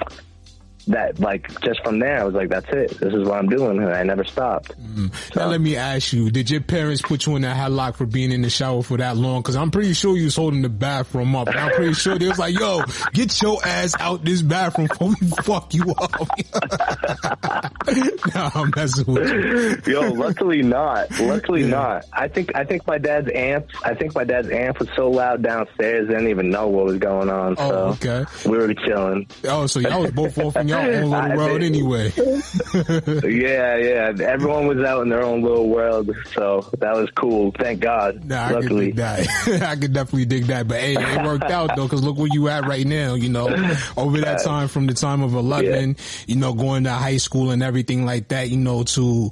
that 0.87 1.19
like 1.19 1.47
just 1.61 1.81
from 1.83 1.99
there 1.99 2.19
I 2.19 2.23
was 2.23 2.33
like 2.33 2.49
that's 2.49 2.67
it 2.69 2.89
this 2.99 3.13
is 3.13 3.27
what 3.27 3.39
I'm 3.39 3.47
doing 3.47 3.81
and 3.81 3.93
I 3.93 4.03
never 4.03 4.23
stopped. 4.23 4.77
Mm. 4.77 5.13
So. 5.33 5.39
Now 5.39 5.47
let 5.47 5.61
me 5.61 5.75
ask 5.75 6.13
you 6.13 6.29
did 6.29 6.49
your 6.49 6.61
parents 6.61 7.01
put 7.01 7.25
you 7.25 7.35
in 7.35 7.43
that 7.43 7.55
headlock 7.55 7.95
for 7.95 8.05
being 8.05 8.31
in 8.31 8.41
the 8.41 8.49
shower 8.49 8.83
for 8.83 8.97
that 8.97 9.17
long 9.17 9.41
because 9.41 9.55
I'm 9.55 9.71
pretty 9.71 9.93
sure 9.93 10.17
you 10.17 10.25
was 10.25 10.35
holding 10.35 10.61
the 10.61 10.69
bathroom 10.69 11.35
up 11.35 11.47
I'm 11.49 11.71
pretty 11.71 11.93
sure 11.93 12.17
they 12.17 12.27
was 12.27 12.39
like 12.39 12.57
yo 12.57 12.83
get 13.13 13.41
your 13.41 13.65
ass 13.65 13.95
out 13.99 14.23
this 14.23 14.41
bathroom 14.41 14.87
before 14.87 15.09
we 15.09 15.27
fuck 15.43 15.73
you 15.73 15.83
up. 15.97 16.11
no 18.35 18.49
I'm 18.55 18.71
messing 18.75 19.05
with 19.05 19.87
you. 19.87 19.93
Yo 19.93 20.11
luckily 20.11 20.61
not 20.61 21.11
luckily 21.19 21.61
yeah. 21.61 21.67
not 21.67 22.05
I 22.11 22.27
think 22.27 22.55
I 22.55 22.63
think 22.63 22.85
my 22.87 22.97
dad's 22.97 23.29
amp 23.33 23.67
I 23.83 23.93
think 23.93 24.15
my 24.15 24.23
dad's 24.23 24.49
amp 24.49 24.79
was 24.79 24.89
so 24.95 25.09
loud 25.09 25.41
downstairs 25.41 26.07
they 26.07 26.13
didn't 26.13 26.29
even 26.29 26.49
know 26.49 26.67
what 26.67 26.85
was 26.85 26.97
going 26.97 27.29
on 27.29 27.55
oh, 27.57 27.69
so 27.69 28.09
okay. 28.09 28.49
we 28.49 28.57
were 28.57 28.73
chilling. 28.73 29.27
Oh 29.45 29.67
so 29.67 29.79
y'all 29.79 30.01
was 30.01 30.11
both 30.11 30.37
off 30.37 30.55
in 30.57 30.67
your 30.81 31.03
own 31.03 31.11
little 31.11 31.37
world 31.37 31.63
anyway. 31.63 32.13
yeah, 33.23 33.77
yeah. 33.77 34.13
Everyone 34.25 34.67
was 34.67 34.79
out 34.79 35.01
in 35.01 35.09
their 35.09 35.23
own 35.23 35.41
little 35.41 35.69
world, 35.69 36.09
so 36.33 36.69
that 36.79 36.95
was 36.95 37.09
cool. 37.11 37.51
Thank 37.57 37.81
God. 37.81 38.25
Nah, 38.25 38.49
Luckily, 38.49 38.61
I 38.61 38.65
could, 38.65 38.85
dig 38.85 38.95
that. 38.95 39.61
I 39.69 39.75
could 39.75 39.93
definitely 39.93 40.25
dig 40.25 40.45
that. 40.45 40.67
But 40.67 40.79
hey, 40.79 40.95
it 40.97 41.23
worked 41.23 41.51
out 41.51 41.75
though, 41.75 41.83
because 41.83 42.03
look 42.03 42.17
where 42.17 42.29
you 42.31 42.49
at 42.49 42.65
right 42.65 42.85
now. 42.85 43.15
You 43.15 43.29
know, 43.29 43.47
over 43.97 44.19
that 44.21 44.43
time 44.43 44.67
from 44.67 44.87
the 44.87 44.93
time 44.93 45.21
of 45.21 45.33
eleven, 45.33 45.91
yeah. 45.91 46.03
you 46.27 46.35
know, 46.35 46.53
going 46.53 46.85
to 46.85 46.91
high 46.91 47.17
school 47.17 47.51
and 47.51 47.63
everything 47.63 48.05
like 48.05 48.29
that. 48.29 48.49
You 48.49 48.57
know, 48.57 48.83
to 48.83 49.31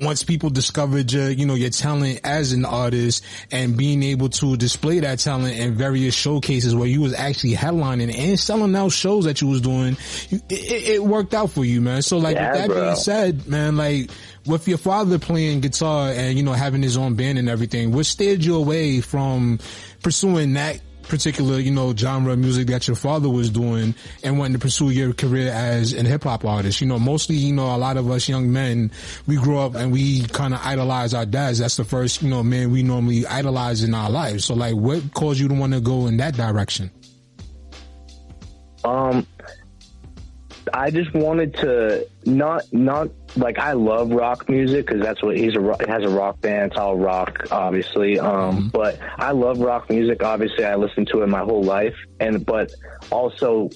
once 0.00 0.22
people 0.22 0.48
discovered 0.48 1.12
your, 1.12 1.30
you 1.30 1.44
know, 1.44 1.54
your 1.54 1.70
talent 1.70 2.20
as 2.24 2.52
an 2.52 2.64
artist 2.64 3.24
and 3.52 3.76
being 3.76 4.02
able 4.02 4.30
to 4.30 4.56
display 4.56 4.98
that 5.00 5.18
talent 5.18 5.58
in 5.58 5.74
various 5.74 6.14
showcases 6.14 6.74
where 6.74 6.88
you 6.88 7.02
was 7.02 7.12
actually 7.12 7.52
headlining 7.52 8.16
and 8.16 8.40
selling 8.40 8.74
out 8.74 8.92
shows 8.92 9.24
that 9.26 9.40
you 9.42 9.48
was 9.48 9.60
doing, 9.60 9.96
it, 10.30 10.88
it 10.88 11.02
worked 11.04 11.34
out 11.34 11.50
for 11.50 11.64
you, 11.64 11.80
man. 11.80 12.00
So 12.00 12.16
like 12.16 12.36
yeah, 12.36 12.50
with 12.50 12.60
that 12.60 12.68
bro. 12.68 12.84
being 12.84 12.96
said, 12.96 13.46
man, 13.46 13.76
like 13.76 14.10
with 14.46 14.66
your 14.66 14.78
father 14.78 15.18
playing 15.18 15.60
guitar 15.60 16.10
and, 16.10 16.36
you 16.36 16.42
know, 16.42 16.52
having 16.52 16.82
his 16.82 16.96
own 16.96 17.14
band 17.14 17.38
and 17.38 17.48
everything, 17.48 17.92
what 17.92 18.06
steered 18.06 18.42
you 18.42 18.56
away 18.56 19.02
from 19.02 19.58
pursuing 20.02 20.54
that 20.54 20.80
particular, 21.10 21.58
you 21.58 21.70
know, 21.70 21.94
genre 21.94 22.32
of 22.32 22.38
music 22.38 22.68
that 22.68 22.86
your 22.86 22.96
father 22.96 23.28
was 23.28 23.50
doing 23.50 23.94
and 24.22 24.38
wanting 24.38 24.54
to 24.54 24.58
pursue 24.58 24.90
your 24.90 25.12
career 25.12 25.50
as 25.52 25.92
an 25.92 26.06
hip 26.06 26.22
hop 26.22 26.44
artist. 26.44 26.80
You 26.80 26.86
know, 26.86 26.98
mostly, 26.98 27.36
you 27.36 27.52
know, 27.52 27.74
a 27.74 27.76
lot 27.76 27.96
of 27.96 28.10
us 28.10 28.28
young 28.28 28.50
men, 28.52 28.90
we 29.26 29.36
grow 29.36 29.58
up 29.58 29.74
and 29.74 29.92
we 29.92 30.22
kind 30.28 30.54
of 30.54 30.64
idolize 30.64 31.12
our 31.12 31.26
dads. 31.26 31.58
That's 31.58 31.76
the 31.76 31.84
first, 31.84 32.22
you 32.22 32.30
know, 32.30 32.42
man 32.42 32.70
we 32.70 32.82
normally 32.82 33.26
idolize 33.26 33.82
in 33.82 33.92
our 33.92 34.08
lives. 34.08 34.44
So 34.44 34.54
like, 34.54 34.74
what 34.74 35.12
caused 35.12 35.40
you 35.40 35.48
to 35.48 35.54
want 35.54 35.74
to 35.74 35.80
go 35.80 36.06
in 36.06 36.16
that 36.18 36.34
direction? 36.34 36.90
Um, 38.84 39.26
I 40.72 40.90
just 40.90 41.12
wanted 41.12 41.54
to 41.56 42.08
not, 42.24 42.72
not 42.72 43.08
like 43.36 43.58
I 43.58 43.72
love 43.72 44.10
rock 44.10 44.48
music 44.48 44.86
because 44.86 45.02
that's 45.02 45.22
what 45.22 45.36
he's 45.36 45.54
a 45.54 45.60
ro- 45.60 45.76
has 45.86 46.02
a 46.02 46.08
rock 46.08 46.40
band. 46.40 46.72
It's 46.72 46.80
all 46.80 46.96
rock, 46.96 47.46
obviously. 47.50 48.18
Um, 48.18 48.68
but 48.68 48.98
I 49.18 49.32
love 49.32 49.60
rock 49.60 49.88
music. 49.90 50.22
Obviously, 50.22 50.64
I 50.64 50.76
listened 50.76 51.08
to 51.08 51.22
it 51.22 51.28
my 51.28 51.40
whole 51.40 51.62
life, 51.62 51.96
and 52.18 52.44
but 52.44 52.72
also 53.10 53.70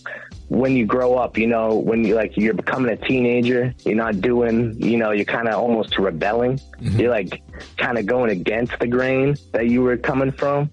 when 0.49 0.77
you 0.77 0.85
grow 0.87 1.15
up, 1.15 1.39
you 1.39 1.47
know, 1.47 1.75
when 1.75 2.05
you 2.05 2.15
like 2.15 2.37
you're 2.37 2.55
becoming 2.55 2.93
a 2.93 2.97
teenager, 2.97 3.75
you're 3.85 3.95
not 3.95 4.21
doing, 4.21 4.81
you 4.81 4.97
know, 4.97 5.11
you're 5.11 5.25
kind 5.25 5.49
of 5.49 5.55
almost 5.55 5.99
rebelling. 5.99 6.61
You're 6.81 7.11
like 7.11 7.43
kind 7.77 7.99
of 7.99 8.07
going 8.07 8.31
against 8.31 8.79
the 8.79 8.87
grain 8.87 9.37
that 9.53 9.69
you 9.69 9.83
were 9.83 9.97
coming 9.97 10.31
from 10.31 10.71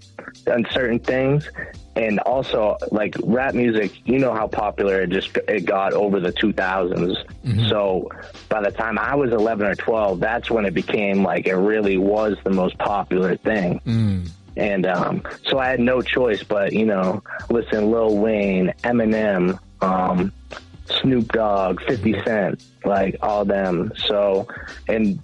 on 0.48 0.68
certain 0.72 1.00
things. 1.00 1.50
And 1.96 2.20
also 2.20 2.78
like 2.92 3.16
rap 3.24 3.54
music, 3.54 3.92
you 4.06 4.18
know 4.18 4.34
how 4.34 4.48
popular 4.48 5.02
it 5.02 5.10
just 5.10 5.36
it 5.48 5.66
got 5.66 5.94
over 5.94 6.20
the 6.20 6.32
2000s. 6.32 7.70
So 7.70 8.10
by 8.48 8.62
the 8.62 8.72
time 8.72 8.98
I 8.98 9.16
was 9.16 9.32
11 9.32 9.68
or 9.68 9.76
12, 9.76 10.20
that's 10.20 10.50
when 10.50 10.66
it 10.66 10.74
became 10.74 11.24
like 11.24 11.48
it 11.48 11.56
really 11.56 11.98
was 11.98 12.38
the 12.44 12.50
most 12.50 12.78
popular 12.78 13.36
thing. 13.36 13.82
Mm. 13.86 14.30
And 14.58 14.86
um, 14.86 15.24
so 15.46 15.60
I 15.60 15.68
had 15.68 15.80
no 15.80 16.02
choice 16.02 16.44
but, 16.44 16.74
you 16.74 16.86
know, 16.86 17.24
listen 17.50 17.92
Lil 17.92 18.18
Wayne, 18.18 18.74
Eminem, 18.84 19.60
um, 19.82 20.32
Snoop 21.02 21.32
Dogg, 21.32 21.82
50 21.84 22.22
Cent, 22.24 22.64
like 22.84 23.16
all 23.22 23.46
them. 23.46 23.94
So, 24.08 24.48
and 24.88 25.20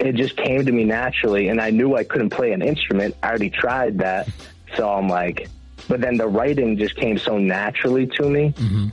it 0.00 0.16
just 0.16 0.36
came 0.36 0.66
to 0.66 0.72
me 0.72 0.84
naturally. 0.84 1.48
And 1.48 1.60
I 1.60 1.70
knew 1.70 1.94
I 1.94 2.04
couldn't 2.04 2.30
play 2.30 2.52
an 2.52 2.62
instrument. 2.62 3.16
I 3.22 3.28
already 3.28 3.50
tried 3.50 3.98
that. 3.98 4.28
So 4.76 4.88
I'm 4.90 5.08
like, 5.08 5.48
but 5.88 6.00
then 6.00 6.16
the 6.16 6.26
writing 6.26 6.76
just 6.76 6.96
came 6.96 7.16
so 7.16 7.38
naturally 7.38 8.08
to 8.08 8.28
me 8.28 8.52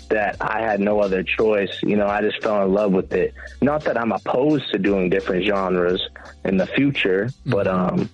that 0.10 0.38
I 0.40 0.62
had 0.62 0.80
no 0.80 1.00
other 1.00 1.24
choice. 1.24 1.80
You 1.82 1.96
know, 1.96 2.06
I 2.06 2.22
just 2.22 2.44
fell 2.44 2.64
in 2.64 2.72
love 2.72 2.92
with 2.92 3.12
it. 3.14 3.34
Not 3.62 3.84
that 3.86 3.98
I'm 3.98 4.12
opposed 4.12 4.72
to 4.72 4.78
doing 4.78 5.10
different 5.10 5.46
genres 5.46 6.08
in 6.46 6.58
the 6.58 6.68
future, 6.68 7.32
but, 7.48 7.68
um, 7.68 8.10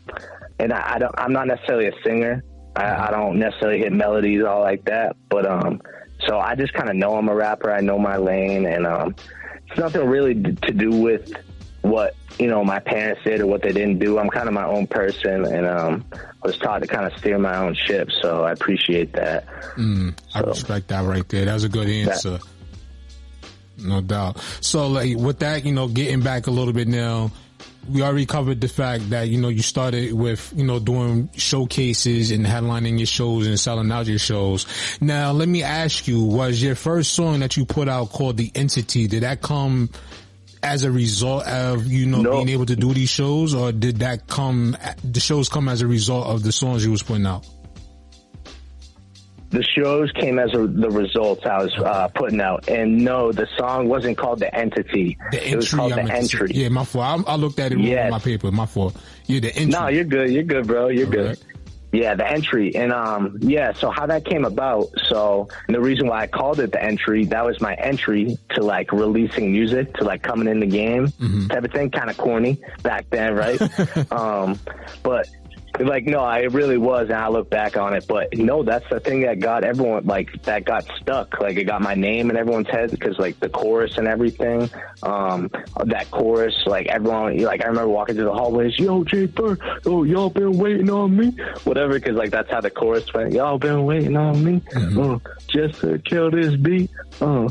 and 0.59 0.73
I, 0.73 0.95
I 0.95 0.99
don't, 0.99 1.15
I'm 1.17 1.33
not 1.33 1.47
necessarily 1.47 1.87
a 1.87 1.93
singer. 2.03 2.43
I, 2.75 3.07
I 3.07 3.11
don't 3.11 3.39
necessarily 3.39 3.79
hit 3.79 3.91
melodies 3.91 4.43
all 4.43 4.61
like 4.61 4.85
that, 4.85 5.15
but 5.29 5.45
um, 5.45 5.81
so 6.27 6.39
I 6.39 6.55
just 6.55 6.73
kind 6.73 6.89
of 6.89 6.95
know 6.95 7.15
I'm 7.15 7.29
a 7.29 7.35
rapper. 7.35 7.71
I 7.71 7.81
know 7.81 7.97
my 7.97 8.17
lane, 8.17 8.65
and 8.65 8.85
um, 8.85 9.15
it's 9.67 9.79
nothing 9.79 10.05
really 10.07 10.33
to 10.33 10.71
do 10.71 10.91
with 10.91 11.33
what 11.81 12.15
you 12.37 12.47
know 12.47 12.63
my 12.63 12.79
parents 12.79 13.21
did 13.23 13.39
or 13.41 13.47
what 13.47 13.61
they 13.61 13.71
didn't 13.71 13.99
do. 13.99 14.19
I'm 14.19 14.29
kind 14.29 14.47
of 14.47 14.53
my 14.53 14.65
own 14.65 14.87
person, 14.87 15.45
and 15.45 15.65
um, 15.65 16.05
I 16.13 16.47
was 16.47 16.57
taught 16.57 16.81
to 16.81 16.87
kind 16.87 17.11
of 17.11 17.17
steer 17.19 17.39
my 17.39 17.57
own 17.57 17.75
ship. 17.75 18.09
So 18.21 18.43
I 18.43 18.51
appreciate 18.51 19.13
that. 19.13 19.47
Mm, 19.75 20.17
I 20.35 20.41
respect 20.41 20.89
that 20.89 21.05
right 21.05 21.27
there. 21.29 21.45
That 21.45 21.53
was 21.53 21.63
a 21.63 21.69
good 21.69 21.87
answer. 21.89 22.39
No 23.77 24.01
doubt. 24.01 24.39
So 24.61 24.87
like 24.87 25.15
with 25.15 25.39
that, 25.39 25.65
you 25.65 25.71
know, 25.71 25.87
getting 25.87 26.21
back 26.21 26.47
a 26.47 26.51
little 26.51 26.73
bit 26.73 26.87
now, 26.87 27.31
we 27.89 28.01
already 28.01 28.25
covered 28.25 28.61
the 28.61 28.67
fact 28.67 29.09
that, 29.09 29.29
you 29.29 29.39
know, 29.39 29.49
you 29.49 29.61
started 29.61 30.13
with, 30.13 30.53
you 30.55 30.63
know, 30.63 30.79
doing 30.79 31.29
showcases 31.35 32.31
and 32.31 32.45
headlining 32.45 32.97
your 32.97 33.07
shows 33.07 33.47
and 33.47 33.59
selling 33.59 33.91
out 33.91 34.07
your 34.07 34.19
shows. 34.19 34.65
Now, 35.01 35.31
let 35.31 35.49
me 35.49 35.63
ask 35.63 36.07
you, 36.07 36.23
was 36.23 36.61
your 36.61 36.75
first 36.75 37.13
song 37.13 37.39
that 37.39 37.57
you 37.57 37.65
put 37.65 37.89
out 37.89 38.09
called 38.09 38.37
The 38.37 38.51
Entity, 38.55 39.07
did 39.07 39.23
that 39.23 39.41
come 39.41 39.89
as 40.61 40.83
a 40.83 40.91
result 40.91 41.47
of, 41.47 41.87
you 41.87 42.05
know, 42.05 42.21
being 42.23 42.49
able 42.49 42.65
to 42.65 42.75
do 42.75 42.93
these 42.93 43.09
shows 43.09 43.53
or 43.53 43.71
did 43.71 43.97
that 43.99 44.27
come, 44.27 44.77
the 45.03 45.19
shows 45.19 45.49
come 45.49 45.69
as 45.69 45.81
a 45.81 45.87
result 45.87 46.27
of 46.27 46.43
the 46.43 46.51
songs 46.51 46.83
you 46.85 46.91
was 46.91 47.03
putting 47.03 47.25
out? 47.25 47.45
The 49.49 49.63
shows 49.63 50.11
came 50.11 50.37
as 50.37 50.53
a, 50.53 50.67
the 50.67 50.91
results 50.91 51.45
I 51.45 51.63
was 51.63 51.75
uh, 51.77 52.07
putting 52.09 52.39
out, 52.39 52.69
and 52.69 53.03
no, 53.03 53.31
the 53.31 53.47
song 53.57 53.87
wasn't 53.87 54.17
called 54.17 54.39
the 54.39 54.53
entity. 54.53 55.17
The 55.31 55.49
it 55.49 55.55
was 55.55 55.73
called 55.73 55.93
I 55.93 56.03
the 56.03 56.13
entry. 56.13 56.51
Yeah, 56.53 56.69
my 56.69 56.85
fault. 56.85 57.27
I, 57.27 57.33
I 57.33 57.35
looked 57.35 57.59
at 57.59 57.71
it 57.71 57.77
wrong 57.77 57.97
on 57.97 58.11
my 58.11 58.19
paper. 58.19 58.51
My 58.51 58.67
fault. 58.67 58.95
Yeah, 59.25 59.39
the 59.39 59.55
entry. 59.55 59.71
No, 59.71 59.87
you're 59.87 60.03
good. 60.03 60.29
You're 60.29 60.43
good, 60.43 60.67
bro. 60.67 60.89
You're 60.89 61.07
good. 61.07 61.39
Yeah, 61.91 62.13
the 62.13 62.29
entry. 62.29 62.75
And 62.75 62.93
um 62.93 63.39
yeah, 63.41 63.73
so 63.73 63.89
how 63.89 64.05
that 64.05 64.23
came 64.25 64.45
about, 64.45 64.89
so 65.05 65.47
and 65.67 65.75
the 65.75 65.81
reason 65.81 66.07
why 66.07 66.21
I 66.21 66.27
called 66.27 66.59
it 66.59 66.71
the 66.71 66.83
entry, 66.83 67.25
that 67.25 67.43
was 67.43 67.59
my 67.61 67.73
entry 67.75 68.37
to 68.51 68.61
like 68.61 68.91
releasing 68.91 69.51
music, 69.51 69.95
to 69.95 70.03
like 70.03 70.21
coming 70.21 70.47
in 70.47 70.59
the 70.59 70.67
game 70.67 71.11
type 71.47 71.63
of 71.63 71.71
thing, 71.71 71.89
kind 71.89 72.09
of 72.09 72.17
corny 72.17 72.61
back 72.83 73.09
then, 73.09 73.33
right? 73.35 74.11
um 74.11 74.59
but 75.01 75.27
like 75.79 76.05
no, 76.05 76.19
I 76.19 76.41
really 76.43 76.77
was, 76.77 77.09
and 77.09 77.17
I 77.17 77.27
look 77.29 77.49
back 77.49 77.77
on 77.77 77.93
it. 77.93 78.05
But 78.07 78.37
no, 78.37 78.63
that's 78.63 78.87
the 78.89 78.99
thing 78.99 79.21
that 79.21 79.39
got 79.39 79.63
everyone 79.63 80.05
like 80.05 80.41
that 80.43 80.65
got 80.65 80.85
stuck. 80.97 81.39
Like 81.39 81.57
it 81.57 81.65
got 81.65 81.81
my 81.81 81.95
name 81.95 82.29
in 82.29 82.37
everyone's 82.37 82.69
head 82.69 82.91
because 82.91 83.17
like 83.17 83.39
the 83.39 83.49
chorus 83.49 83.97
and 83.97 84.07
everything. 84.07 84.69
Um, 85.03 85.49
that 85.85 86.09
chorus, 86.11 86.55
like 86.65 86.87
everyone, 86.87 87.37
like 87.39 87.63
I 87.63 87.67
remember 87.67 87.89
walking 87.89 88.15
through 88.15 88.25
the 88.25 88.33
hallways, 88.33 88.77
yo, 88.77 89.03
J 89.03 89.25
Bird, 89.27 89.59
oh 89.85 90.03
y'all 90.03 90.29
been 90.29 90.57
waiting 90.57 90.89
on 90.89 91.15
me, 91.15 91.35
whatever, 91.63 91.93
because 91.93 92.15
like 92.15 92.31
that's 92.31 92.49
how 92.49 92.61
the 92.61 92.69
chorus 92.69 93.11
went. 93.13 93.33
Y'all 93.33 93.57
been 93.57 93.85
waiting 93.85 94.17
on 94.17 94.43
me, 94.43 94.61
uh, 94.75 95.19
just 95.47 95.81
to 95.81 95.99
kill 95.99 96.31
this 96.31 96.55
beat. 96.55 96.89
Uh, 97.21 97.49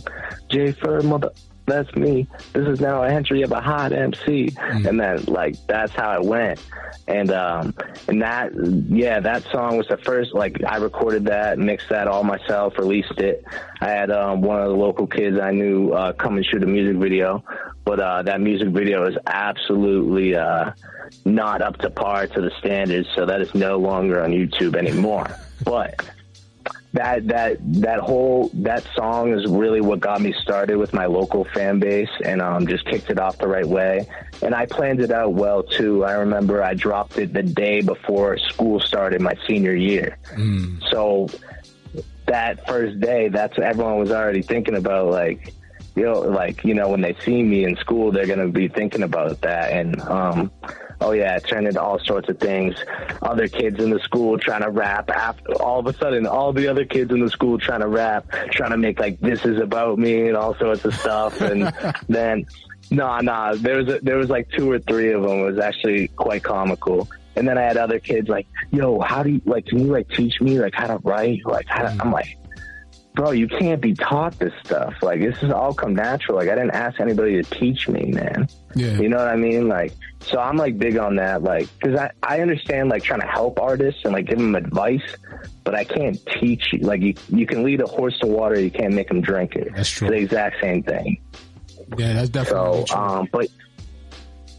J-Ferr, 0.49 1.03
mother. 1.03 1.31
That's 1.69 1.95
me. 1.95 2.27
This 2.55 2.67
is 2.67 2.81
now 2.81 3.03
an 3.03 3.13
entry 3.13 3.43
of 3.43 3.53
a 3.53 3.61
hot 3.61 3.93
MC, 3.93 4.55
and 4.59 4.99
then 4.99 5.25
like 5.27 5.55
that's 5.67 5.93
how 5.93 6.15
it 6.15 6.25
went, 6.25 6.65
and 7.07 7.31
um, 7.31 7.75
and 8.09 8.23
that 8.23 8.53
yeah, 8.89 9.21
that 9.21 9.45
song 9.53 9.77
was 9.77 9.87
the 9.87 9.99
first. 9.99 10.33
Like 10.33 10.65
I 10.65 10.77
recorded 10.77 11.27
that, 11.27 11.59
mixed 11.59 11.91
that 11.91 12.09
all 12.09 12.25
myself, 12.25 12.79
released 12.79 13.19
it. 13.19 13.45
I 13.81 13.89
had 13.89 14.11
um, 14.11 14.41
one 14.41 14.63
of 14.63 14.69
the 14.69 14.77
local 14.77 15.07
kids 15.07 15.39
I 15.39 15.51
knew 15.51 15.93
uh, 15.93 16.15
come 16.15 16.37
and 16.37 16.47
shoot 16.47 16.63
a 16.63 16.67
music 16.67 16.97
video, 16.97 17.45
but 17.85 18.01
uh, 18.01 18.23
that 18.23 18.41
music 18.41 18.69
video 18.69 19.07
is 19.07 19.17
absolutely 19.27 20.35
uh, 20.35 20.73
not 21.27 21.61
up 21.61 21.77
to 21.79 21.91
par 21.91 22.27
to 22.29 22.41
the 22.41 22.51
standards, 22.59 23.09
so 23.15 23.27
that 23.27 23.43
is 23.43 23.55
no 23.55 23.77
longer 23.77 24.23
on 24.23 24.31
YouTube 24.31 24.75
anymore. 24.75 25.27
But 25.65 26.09
that 26.95 27.27
that 27.29 27.59
that 27.83 28.01
whole 28.01 28.51
that 28.55 28.85
song 28.95 29.33
is 29.33 29.47
really 29.47 29.81
what 29.81 30.01
got 30.01 30.21
me 30.21 30.35
started 30.41 30.79
with 30.79 30.95
my 30.95 31.05
local 31.07 31.45
fan 31.45 31.79
base 31.79 32.09
and 32.25 32.41
um 32.41 32.67
just 32.67 32.85
kicked 32.87 33.11
it 33.11 33.19
off 33.19 33.37
the 33.39 33.47
right 33.47 33.67
way 33.67 34.09
and 34.43 34.55
I 34.55 34.67
planned 34.67 35.01
it 35.01 35.11
out 35.11 35.35
well 35.35 35.63
too. 35.63 36.05
I 36.05 36.13
remember 36.13 36.63
I 36.63 36.75
dropped 36.75 37.19
it 37.19 37.33
the 37.33 37.43
day 37.43 37.81
before 37.81 38.39
school 38.39 38.81
started 38.81 39.21
my 39.21 39.35
senior 39.47 39.75
year. 39.75 40.17
So 40.91 41.29
that 42.27 42.67
first 42.67 43.01
day, 43.01 43.29
that's 43.29 43.59
everyone 43.59 43.99
was 43.99 44.11
already 44.11 44.43
thinking 44.43 44.77
about 44.77 45.11
like 45.11 45.55
you 45.97 46.05
know 46.05 46.21
like 46.21 46.65
you 46.65 46.75
know 46.75 46.89
when 46.89 47.01
they 47.01 47.17
see 47.25 47.43
me 47.43 47.65
in 47.65 47.77
school 47.77 48.13
they're 48.13 48.27
going 48.27 48.39
to 48.39 48.49
be 48.49 48.69
thinking 48.69 49.03
about 49.03 49.41
that 49.41 49.73
and 49.73 50.01
um 50.03 50.51
oh 51.01 51.13
yeah, 51.13 51.37
it 51.37 51.47
turned 51.47 51.67
into 51.67 51.81
all 51.81 51.99
sorts 52.01 52.29
of 52.29 52.39
things. 52.39 52.75
Other 53.23 53.49
kids 53.49 53.83
in 53.83 53.91
the 53.91 54.01
school 54.01 54.39
trying 54.39 54.63
to 54.63 54.71
rap. 54.71 55.11
After 55.11 55.53
all 55.63 55.81
of 55.81 55.87
a 55.87 55.93
sudden, 55.93 56.27
all 56.27 56.53
the 56.53 56.69
other 56.69 56.85
kids 56.85 57.11
in 57.11 57.21
the 57.21 57.31
school 57.31 57.59
trying 57.59 57.81
to 57.81 57.89
rap, 57.89 58.31
trying 58.51 58.71
to 58.71 58.77
make 58.77 58.99
like 58.99 59.21
this 59.21 59.45
is 59.45 59.61
about 59.61 59.99
me 59.99 60.29
and 60.29 60.37
all 60.37 60.55
sorts 60.57 60.85
of 60.85 60.95
stuff. 60.95 61.41
And 61.41 61.73
then, 62.09 62.47
no, 62.91 63.19
no, 63.21 63.57
there 63.57 63.77
was 63.77 63.89
a, 63.89 64.01
there 64.01 64.17
was 64.17 64.31
like 64.31 64.49
two 64.51 64.71
or 64.71 64.79
three 64.79 65.13
of 65.13 65.23
them. 65.23 65.41
It 65.41 65.45
was 65.45 65.59
actually 65.59 66.09
quite 66.09 66.43
comical. 66.43 67.09
And 67.37 67.47
then 67.47 67.57
I 67.57 67.63
had 67.63 67.77
other 67.77 68.01
kids 68.01 68.29
like, 68.29 68.49
yo, 68.73 69.01
how 69.01 69.23
do 69.23 69.31
you 69.31 69.43
like? 69.45 69.67
Can 69.67 69.79
you 69.79 69.93
like 69.93 70.09
teach 70.11 70.41
me 70.41 70.59
like 70.59 70.75
how 70.75 70.89
to 70.89 70.99
write? 71.05 71.45
Like, 71.45 71.67
how 71.69 71.83
to, 71.83 71.97
I'm 72.01 72.13
like. 72.13 72.37
Bro, 73.19 73.33
you 73.33 73.49
can't 73.49 73.81
be 73.81 73.95
taught 73.95 74.39
this 74.39 74.53
stuff. 74.65 74.95
Like, 75.03 75.19
this 75.19 75.37
has 75.39 75.51
all 75.51 75.75
come 75.75 75.93
natural. 75.93 76.39
Like, 76.39 76.49
I 76.49 76.55
didn't 76.55 76.71
ask 76.71 77.01
anybody 77.01 77.43
to 77.43 77.51
teach 77.51 77.89
me, 77.89 78.13
man. 78.13 78.49
Yeah. 78.77 78.97
You 78.97 79.09
know 79.09 79.17
what 79.17 79.27
I 79.27 79.35
mean? 79.35 79.67
Like, 79.67 79.93
so 80.21 80.39
I'm 80.39 80.57
like 80.57 80.79
big 80.79 80.97
on 80.99 81.17
that. 81.17 81.43
Like, 81.43 81.67
cause 81.81 81.97
I, 81.97 82.13
I 82.23 82.43
understand 82.43 82.91
like 82.91 83.03
trying 83.03 83.23
to 83.23 83.27
help 83.27 83.59
artists 83.59 84.03
and 84.05 84.13
like 84.13 84.27
give 84.27 84.39
them 84.39 84.55
advice, 84.55 85.03
but 85.65 85.75
I 85.75 85.83
can't 85.83 86.25
teach 86.39 86.73
you. 86.73 86.79
Like, 86.79 87.01
you, 87.01 87.15
you 87.29 87.45
can 87.45 87.65
lead 87.65 87.81
a 87.81 87.89
horse 87.89 88.17
to 88.21 88.29
water, 88.29 88.61
you 88.61 88.71
can't 88.71 88.95
make 88.95 89.09
them 89.09 89.21
drink 89.21 89.57
it. 89.57 89.75
That's 89.75 89.91
true. 89.91 90.07
It's 90.07 90.15
the 90.15 90.23
exact 90.23 90.61
same 90.61 90.85
thing. 90.85 91.21
Yeah, 91.97 92.13
that's 92.13 92.29
definitely 92.29 92.87
So, 92.87 92.97
um, 92.97 93.29
but 93.33 93.49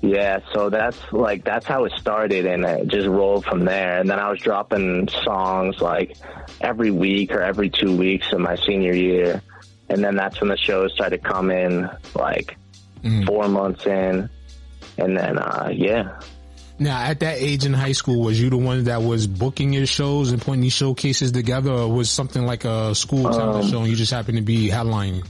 yeah, 0.02 0.40
so 0.54 0.70
that's 0.70 0.98
like 1.12 1.44
that's 1.44 1.66
how 1.66 1.86
it 1.86 1.92
started, 1.98 2.46
and 2.46 2.64
it 2.64 2.88
just 2.88 3.08
rolled 3.08 3.46
from 3.46 3.66
there. 3.66 4.00
And 4.00 4.10
then 4.10 4.20
I 4.20 4.30
was 4.32 4.40
dropping 4.40 5.10
songs 5.24 5.82
like 5.82 6.16
every 6.62 6.92
week 6.92 7.32
or 7.32 7.42
every 7.42 7.70
two 7.70 7.96
weeks 7.98 8.32
in 8.32 8.42
my 8.42 8.56
senior 8.56 8.94
year, 8.94 9.42
and 9.90 10.04
then 10.04 10.16
that's 10.16 10.40
when 10.40 10.50
the 10.50 10.58
shows 10.58 10.94
started 10.94 11.24
coming, 11.24 11.90
like 12.16 12.56
four 13.26 13.48
months 13.48 13.86
in, 13.86 14.30
and 14.98 15.18
then 15.18 15.38
uh, 15.38 15.70
yeah, 15.74 16.20
Now, 16.80 17.02
at 17.02 17.20
that 17.20 17.38
age 17.40 17.66
in 17.66 17.74
high 17.74 17.92
school, 17.92 18.22
was 18.24 18.42
you 18.42 18.50
the 18.50 18.58
one 18.58 18.86
that 18.86 19.02
was 19.02 19.28
booking 19.28 19.74
your 19.74 19.86
shows 19.86 20.32
and 20.32 20.42
putting 20.42 20.62
these 20.62 20.74
showcases 20.74 21.34
together, 21.34 21.72
or 21.72 21.92
was 21.92 22.10
something 22.10 22.46
like 22.46 22.64
a 22.64 22.96
school 22.96 23.24
talent 23.30 23.66
Um, 23.66 23.70
show 23.70 23.80
and 23.80 23.90
you 23.90 23.96
just 23.98 24.14
happened 24.14 24.38
to 24.38 24.44
be 24.44 24.70
headlining? 24.70 25.26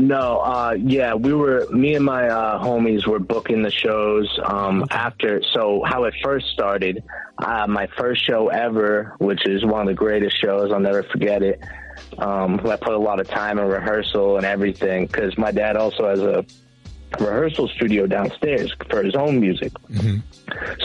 No, 0.00 0.40
uh, 0.40 0.76
yeah, 0.78 1.12
we 1.12 1.34
were, 1.34 1.66
me 1.70 1.94
and 1.94 2.02
my, 2.02 2.26
uh, 2.26 2.58
homies 2.58 3.06
were 3.06 3.18
booking 3.18 3.60
the 3.60 3.70
shows, 3.70 4.26
um, 4.42 4.86
after, 4.90 5.42
so 5.52 5.82
how 5.84 6.04
it 6.04 6.14
first 6.22 6.46
started, 6.54 7.04
uh, 7.36 7.66
my 7.66 7.86
first 7.98 8.24
show 8.24 8.48
ever, 8.48 9.14
which 9.18 9.46
is 9.46 9.62
one 9.62 9.82
of 9.82 9.86
the 9.88 9.94
greatest 9.94 10.40
shows, 10.40 10.72
I'll 10.72 10.80
never 10.80 11.02
forget 11.02 11.42
it. 11.42 11.62
Um, 12.16 12.66
I 12.66 12.76
put 12.76 12.94
a 12.94 12.98
lot 12.98 13.20
of 13.20 13.28
time 13.28 13.58
in 13.58 13.66
rehearsal 13.66 14.38
and 14.38 14.46
everything, 14.46 15.06
cause 15.06 15.36
my 15.36 15.52
dad 15.52 15.76
also 15.76 16.08
has 16.08 16.20
a 16.20 16.46
rehearsal 17.18 17.68
studio 17.68 18.06
downstairs 18.06 18.72
for 18.88 19.02
his 19.02 19.14
own 19.14 19.40
music. 19.40 19.72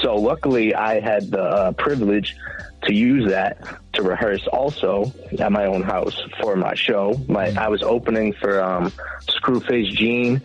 So 0.02 0.16
luckily, 0.16 0.74
I 0.74 1.00
had 1.00 1.32
the 1.32 1.42
uh, 1.42 1.72
privilege 1.74 2.36
to 2.84 2.94
use 2.94 3.30
that 3.32 3.58
to 3.94 4.04
rehearse 4.04 4.46
also 4.48 5.12
at 5.40 5.52
my 5.52 5.66
own 5.66 5.82
house 5.82 6.22
for 6.40 6.56
my 6.56 6.76
show. 6.76 7.20
My 7.28 7.48
I 7.58 7.70
was 7.70 7.82
opening 7.84 8.34
for 8.34 8.62
um, 8.62 8.92
Scru 9.28 9.66
Face 9.66 9.92
Jean. 9.94 10.42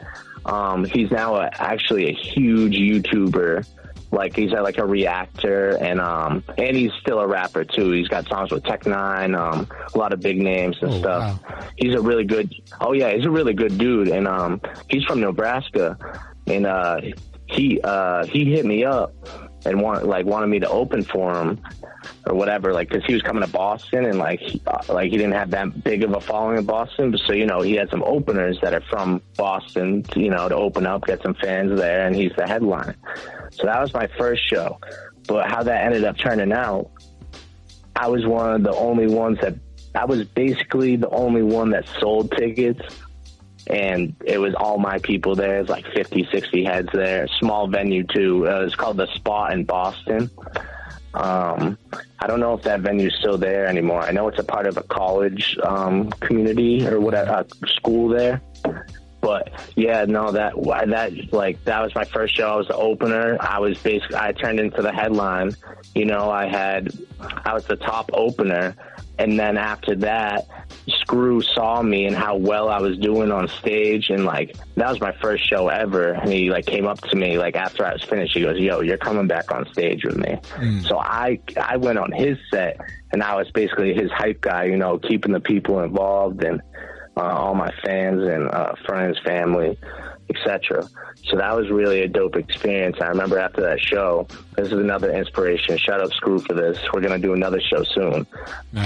Um, 0.46 0.84
he's 0.84 1.10
now 1.10 1.36
a, 1.36 1.50
actually 1.52 2.08
a 2.08 2.12
huge 2.12 2.74
YouTuber. 2.74 3.66
Like 4.12 4.34
he's 4.34 4.50
like 4.50 4.78
a 4.78 4.84
reactor, 4.84 5.76
and 5.80 6.00
um, 6.00 6.42
and 6.58 6.76
he's 6.76 6.92
still 7.00 7.20
a 7.20 7.26
rapper 7.26 7.64
too. 7.64 7.92
He's 7.92 8.08
got 8.08 8.26
songs 8.28 8.50
with 8.50 8.64
Tech 8.64 8.82
N9ne, 8.82 9.38
um, 9.38 9.68
a 9.94 9.98
lot 9.98 10.12
of 10.12 10.20
big 10.20 10.38
names 10.38 10.76
and 10.82 10.92
stuff. 10.94 11.40
He's 11.76 11.94
a 11.94 12.00
really 12.00 12.24
good. 12.24 12.52
Oh 12.80 12.92
yeah, 12.92 13.12
he's 13.12 13.24
a 13.24 13.30
really 13.30 13.54
good 13.54 13.78
dude, 13.78 14.08
and 14.08 14.26
um, 14.26 14.60
he's 14.88 15.04
from 15.04 15.20
Nebraska, 15.20 15.96
and 16.48 16.66
uh, 16.66 17.00
he 17.46 17.80
uh, 17.84 18.26
he 18.26 18.46
hit 18.46 18.66
me 18.66 18.84
up 18.84 19.14
and 19.64 19.80
want 19.80 20.06
like 20.06 20.26
wanted 20.26 20.46
me 20.48 20.58
to 20.60 20.68
open 20.68 21.04
for 21.04 21.34
him 21.34 21.60
or 22.26 22.34
whatever, 22.34 22.72
like 22.72 22.88
because 22.88 23.04
he 23.04 23.12
was 23.12 23.22
coming 23.22 23.42
to 23.42 23.48
Boston 23.50 24.04
and 24.04 24.18
like 24.18 24.40
he, 24.40 24.60
uh, 24.66 24.80
like 24.88 25.10
he 25.10 25.16
didn't 25.16 25.32
have 25.32 25.50
that 25.50 25.84
big 25.84 26.02
of 26.02 26.12
a 26.14 26.20
following 26.20 26.58
in 26.58 26.64
Boston, 26.64 27.16
so 27.26 27.32
you 27.32 27.46
know 27.46 27.60
he 27.60 27.74
had 27.74 27.90
some 27.90 28.02
openers 28.04 28.58
that 28.62 28.74
are 28.74 28.82
from 28.82 29.22
Boston, 29.36 30.04
you 30.16 30.30
know, 30.30 30.48
to 30.48 30.54
open 30.54 30.86
up, 30.86 31.06
get 31.06 31.22
some 31.22 31.34
fans 31.34 31.78
there, 31.78 32.06
and 32.06 32.16
he's 32.16 32.32
the 32.36 32.46
headline. 32.46 32.94
So 33.52 33.66
that 33.66 33.80
was 33.80 33.92
my 33.92 34.08
first 34.18 34.48
show, 34.48 34.78
but 35.26 35.48
how 35.50 35.62
that 35.62 35.84
ended 35.84 36.04
up 36.04 36.16
turning 36.18 36.52
out, 36.52 36.90
I 37.96 38.08
was 38.08 38.26
one 38.26 38.54
of 38.54 38.62
the 38.62 38.74
only 38.74 39.06
ones 39.06 39.38
that 39.40 39.54
I 39.94 40.04
was 40.04 40.24
basically 40.24 40.96
the 40.96 41.10
only 41.10 41.42
one 41.42 41.70
that 41.70 41.86
sold 42.00 42.30
tickets. 42.32 42.80
And 43.66 44.14
it 44.24 44.38
was 44.38 44.54
all 44.54 44.78
my 44.78 44.98
people 44.98 45.34
there. 45.34 45.58
It 45.58 45.60
was 45.62 45.70
like 45.70 45.86
50, 45.86 46.28
60 46.30 46.64
heads 46.64 46.88
there. 46.92 47.28
Small 47.38 47.68
venue 47.68 48.04
too. 48.04 48.48
Uh, 48.48 48.62
it's 48.62 48.74
called 48.74 48.96
the 48.96 49.06
Spot 49.14 49.52
in 49.52 49.64
Boston. 49.64 50.30
Um, 51.14 51.76
I 52.20 52.26
don't 52.26 52.40
know 52.40 52.54
if 52.54 52.62
that 52.62 52.80
venue's 52.80 53.16
still 53.18 53.36
there 53.36 53.66
anymore. 53.66 54.02
I 54.02 54.12
know 54.12 54.28
it's 54.28 54.38
a 54.38 54.44
part 54.44 54.66
of 54.66 54.76
a 54.76 54.82
college 54.82 55.58
um, 55.62 56.10
community 56.10 56.86
or 56.86 57.00
whatever 57.00 57.30
uh, 57.30 57.44
school 57.66 58.08
there. 58.08 58.40
But 59.20 59.52
yeah, 59.76 60.06
no, 60.06 60.32
that 60.32 60.54
that 60.88 61.32
like 61.32 61.62
that 61.64 61.82
was 61.82 61.94
my 61.94 62.04
first 62.04 62.34
show. 62.34 62.48
I 62.48 62.56
was 62.56 62.68
the 62.68 62.76
opener. 62.76 63.36
I 63.40 63.58
was 63.58 63.78
basically 63.78 64.16
I 64.16 64.32
turned 64.32 64.58
into 64.58 64.80
the 64.80 64.92
headline. 64.92 65.54
You 65.94 66.06
know, 66.06 66.30
I 66.30 66.46
had 66.46 66.92
I 67.20 67.52
was 67.52 67.66
the 67.66 67.76
top 67.76 68.10
opener, 68.14 68.74
and 69.20 69.38
then 69.38 69.58
after 69.58 69.94
that, 69.96 70.48
Scru 70.88 71.44
saw 71.44 71.82
me 71.82 72.06
and 72.06 72.16
how 72.16 72.36
well 72.36 72.70
I 72.70 72.80
was 72.80 72.96
doing 72.96 73.30
on 73.30 73.48
stage, 73.48 74.08
and 74.08 74.24
like 74.24 74.56
that 74.76 74.88
was 74.88 74.98
my 74.98 75.12
first 75.20 75.46
show 75.46 75.68
ever. 75.68 76.12
And 76.12 76.32
he 76.32 76.50
like 76.50 76.64
came 76.64 76.86
up 76.86 77.02
to 77.02 77.16
me 77.16 77.36
like 77.36 77.54
after 77.54 77.84
I 77.84 77.92
was 77.92 78.02
finished. 78.02 78.34
He 78.34 78.40
goes, 78.40 78.58
"Yo, 78.58 78.80
you're 78.80 78.96
coming 78.96 79.26
back 79.26 79.52
on 79.52 79.70
stage 79.72 80.04
with 80.04 80.16
me." 80.16 80.38
So 80.88 80.98
I 80.98 81.38
I 81.60 81.76
went 81.76 81.98
on 81.98 82.12
his 82.12 82.38
set, 82.50 82.80
and 83.12 83.22
I 83.22 83.36
was 83.36 83.50
basically 83.50 83.92
his 83.92 84.10
hype 84.10 84.40
guy. 84.40 84.64
You 84.64 84.78
know, 84.78 84.98
keeping 84.98 85.32
the 85.32 85.40
people 85.40 85.80
involved 85.80 86.42
and 86.42 86.62
uh, 87.14 87.20
all 87.20 87.54
my 87.54 87.70
fans 87.84 88.22
and 88.22 88.48
uh, 88.48 88.72
friends, 88.86 89.18
family, 89.22 89.78
etc. 90.30 90.88
So 91.24 91.36
that 91.36 91.54
was 91.54 91.70
really 91.70 92.02
a 92.02 92.08
dope 92.08 92.36
experience. 92.36 92.96
I 93.00 93.08
remember 93.08 93.38
after 93.38 93.60
that 93.62 93.80
show, 93.80 94.26
this 94.56 94.68
is 94.68 94.72
another 94.72 95.12
inspiration. 95.12 95.76
Shout 95.76 96.00
out 96.00 96.10
Scru 96.12 96.44
for 96.46 96.54
this. 96.54 96.78
We're 96.92 97.02
gonna 97.02 97.18
do 97.18 97.34
another 97.34 97.60
show 97.60 97.84
soon. 97.84 98.26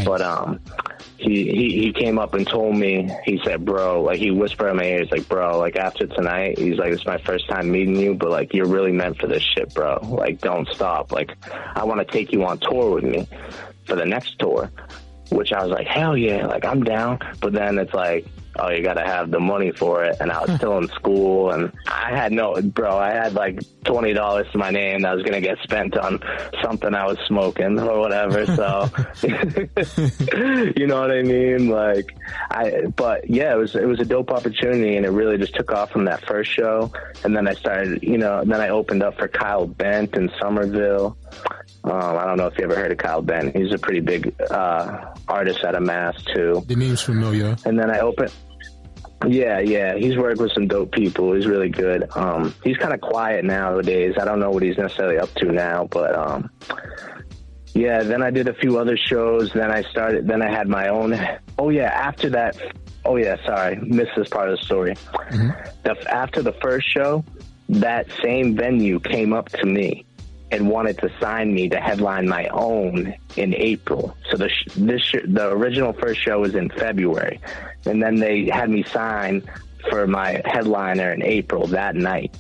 But 0.05 0.21
um, 0.21 0.61
he, 1.17 1.51
he 1.51 1.83
he 1.83 1.93
came 1.93 2.19
up 2.19 2.35
and 2.35 2.47
told 2.47 2.77
me. 2.77 3.11
He 3.25 3.41
said, 3.45 3.65
"Bro," 3.65 4.03
like 4.03 4.19
he 4.19 4.31
whispered 4.31 4.71
in 4.71 4.77
my 4.77 4.85
ear. 4.85 5.03
He's 5.03 5.13
like, 5.13 5.29
"Bro, 5.29 5.59
like 5.59 5.77
after 5.77 6.07
tonight, 6.07 6.59
he's 6.59 6.77
like, 6.77 6.93
it's 6.93 7.07
my 7.07 7.19
first 7.19 7.49
time 7.49 7.71
meeting 7.71 7.97
you, 7.97 8.15
but 8.15 8.31
like 8.31 8.53
you're 8.53 8.67
really 8.67 8.93
meant 8.93 9.19
for 9.19 9.27
this 9.27 9.43
shit, 9.43 9.73
bro. 9.75 10.01
Like 10.03 10.41
don't 10.41 10.69
stop. 10.69 11.13
Like 11.13 11.33
I 11.77 11.85
want 11.85 12.01
to 12.01 12.13
take 12.13 12.33
you 12.33 12.45
on 12.45 12.59
tour 12.59 12.95
with 12.97 13.05
me 13.05 13.29
for 13.87 13.97
the 13.97 14.07
next 14.07 14.39
tour." 14.39 14.71
which 15.31 15.53
I 15.53 15.63
was 15.63 15.71
like, 15.71 15.87
hell 15.87 16.17
yeah, 16.17 16.47
like 16.47 16.65
I'm 16.65 16.83
down. 16.83 17.19
But 17.41 17.53
then 17.53 17.79
it's 17.79 17.95
like, 17.95 18.27
oh, 18.59 18.71
you 18.71 18.83
got 18.83 18.95
to 18.95 19.05
have 19.05 19.31
the 19.31 19.41
money 19.41 19.73
for 19.73 20.05
it. 20.05 20.17
And 20.21 20.31
I 20.31 20.45
was 20.45 20.57
still 20.57 20.79
in 20.79 20.89
school 20.89 21.51
and 21.51 21.73
I 21.87 22.11
had 22.17 22.33
no, 22.33 22.61
bro, 22.61 22.97
I 22.97 23.11
had 23.11 23.35
like 23.35 23.61
$20 23.85 24.53
to 24.53 24.59
my 24.59 24.71
name 24.71 25.03
that 25.03 25.15
was 25.15 25.23
going 25.23 25.35
to 25.35 25.41
get 25.41 25.59
spent 25.63 25.97
on 25.97 26.21
something 26.63 26.95
I 26.95 27.07
was 27.07 27.19
smoking 27.27 27.79
or 27.79 27.99
whatever. 27.99 28.47
So, 28.47 28.91
you 30.77 30.87
know 30.87 31.01
what 31.01 31.11
I 31.11 31.23
mean? 31.23 31.69
Like, 31.69 32.17
I, 32.51 32.87
but 32.95 33.29
yeah, 33.29 33.55
it 33.55 33.59
was, 33.59 33.75
it 33.75 33.87
was 33.87 34.01
a 34.01 34.05
dope 34.05 34.31
opportunity 34.31 34.97
and 34.97 35.05
it 35.05 35.11
really 35.11 35.39
just 35.39 35.55
took 35.55 35.73
off 35.73 35.91
from 35.91 36.05
that 36.07 36.27
first 36.27 36.51
show. 36.51 36.93
And 37.25 37.37
then 37.37 37.49
I 37.49 37.55
started, 37.55 38.03
you 38.03 38.19
know, 38.19 38.45
then 38.45 38.61
I 38.61 38.69
opened 38.69 39.03
up 39.03 39.19
for 39.19 39.29
Kyle 39.29 39.67
Bent 39.67 40.17
in 40.17 40.31
Somerville. 40.41 41.17
Um, 41.85 42.17
I 42.17 42.25
don't 42.25 42.39
know 42.39 42.47
if 42.47 42.57
you 42.57 42.65
ever 42.65 42.75
heard 42.75 42.93
of 42.93 42.99
Kyle 42.99 43.21
Bent. 43.21 43.55
He's 43.55 43.73
a 43.73 43.79
pretty 43.79 44.01
big 44.01 44.35
uh, 44.51 45.13
artist 45.29 45.65
out 45.65 45.75
of 45.75 45.83
Mass 45.83 46.15
too. 46.35 46.65
The 46.67 46.77
name's 46.77 47.03
familiar. 47.03 47.57
And 47.67 47.79
then 47.79 47.91
I 47.91 48.01
opened. 48.01 48.33
Yeah, 49.29 49.61
yeah, 49.61 49.97
he's 49.97 50.17
worked 50.17 50.41
with 50.41 50.53
some 50.53 50.67
dope 50.67 50.93
people. 50.93 51.33
He's 51.33 51.47
really 51.47 51.69
good. 51.69 52.09
Um, 52.17 52.55
he's 52.63 52.77
kind 52.77 52.93
of 52.93 53.01
quiet 53.01 53.45
nowadays. 53.45 54.15
I 54.21 54.25
don't 54.25 54.41
know 54.41 54.51
what 54.51 54.63
he's 54.63 54.79
necessarily 54.79 55.19
up 55.19 55.33
to 55.35 55.53
now, 55.53 55.87
but 55.91 56.15
um, 56.15 56.51
yeah. 57.73 58.03
Then 58.03 58.23
I 58.23 58.31
did 58.31 58.49
a 58.49 58.55
few 58.55 58.79
other 58.79 58.97
shows. 58.97 59.53
Then 59.53 59.71
I 59.71 59.83
started. 59.83 60.27
Then 60.27 60.43
I 60.43 60.51
had 60.51 60.69
my 60.69 60.89
own. 60.89 61.19
Oh 61.59 61.71
yeah, 61.71 61.91
after 61.91 62.31
that. 62.31 62.57
Oh 63.05 63.17
yeah, 63.17 63.37
sorry, 63.45 63.77
missed 63.77 64.13
this 64.17 64.29
part 64.29 64.49
of 64.49 64.59
the 64.59 64.65
story. 64.65 64.95
The, 65.83 65.97
after 66.11 66.43
the 66.43 66.55
first 66.55 66.89
show, 66.89 67.25
that 67.69 68.07
same 68.23 68.57
venue 68.57 68.99
came 69.01 69.33
up 69.33 69.49
to 69.51 69.67
me 69.67 70.07
and 70.55 70.69
wanted 70.69 70.97
to 70.99 71.11
sign 71.21 71.53
me 71.53 71.69
to 71.69 71.81
headline 71.81 72.29
my 72.29 72.47
own 72.49 73.13
in 73.37 73.55
April. 73.55 74.17
So 74.31 74.37
the 74.37 74.49
sh- 74.49 74.69
this 74.77 75.03
sh- 75.03 75.27
the 75.27 75.51
original 75.51 75.93
first 75.93 76.21
show 76.21 76.41
was 76.41 76.55
in 76.55 76.71
February, 76.71 77.41
and 77.87 78.01
then 78.01 78.17
they 78.17 78.47
had 78.47 78.71
me 78.71 78.85
sign 78.85 79.43
for 79.91 80.07
my 80.07 80.41
headliner 80.45 81.13
in 81.13 81.23
April 81.25 81.67
that 81.69 81.97
night. 81.97 82.37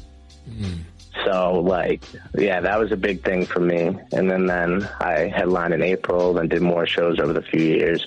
Mm-hmm. 0.49 0.83
So 1.25 1.61
like, 1.61 2.05
yeah, 2.39 2.61
that 2.61 2.79
was 2.79 2.93
a 2.93 2.97
big 2.97 3.25
thing 3.25 3.47
for 3.47 3.61
me. 3.61 3.99
And 4.13 4.31
then 4.31 4.47
then 4.47 4.89
I 5.01 5.33
headlined 5.35 5.75
in 5.75 5.83
April, 5.83 6.35
then 6.35 6.49
did 6.49 6.63
more 6.63 6.87
shows 6.87 7.19
over 7.19 7.33
the 7.33 7.43
few 7.43 7.63
years. 7.63 8.07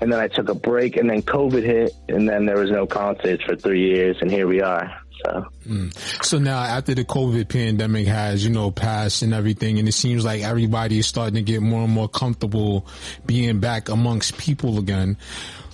And 0.00 0.10
then 0.10 0.20
I 0.20 0.28
took 0.28 0.48
a 0.48 0.54
break, 0.54 0.96
and 0.96 1.10
then 1.10 1.22
COVID 1.22 1.64
hit, 1.64 1.92
and 2.08 2.28
then 2.28 2.46
there 2.46 2.58
was 2.58 2.70
no 2.70 2.86
concerts 2.86 3.42
for 3.44 3.56
three 3.56 3.84
years, 3.94 4.16
and 4.20 4.30
here 4.30 4.46
we 4.46 4.62
are. 4.62 4.96
So. 5.24 5.46
Mm. 5.66 6.24
So 6.24 6.38
now 6.38 6.58
after 6.58 6.94
the 6.94 7.04
COVID 7.04 7.48
pandemic 7.48 8.06
has, 8.06 8.44
you 8.44 8.50
know, 8.50 8.70
passed 8.70 9.22
and 9.22 9.34
everything, 9.34 9.78
and 9.78 9.88
it 9.88 9.92
seems 9.92 10.24
like 10.24 10.42
everybody 10.42 10.98
is 10.98 11.06
starting 11.06 11.34
to 11.34 11.42
get 11.42 11.60
more 11.62 11.82
and 11.82 11.92
more 11.92 12.08
comfortable 12.08 12.86
being 13.26 13.60
back 13.60 13.88
amongst 13.88 14.38
people 14.38 14.78
again. 14.78 15.16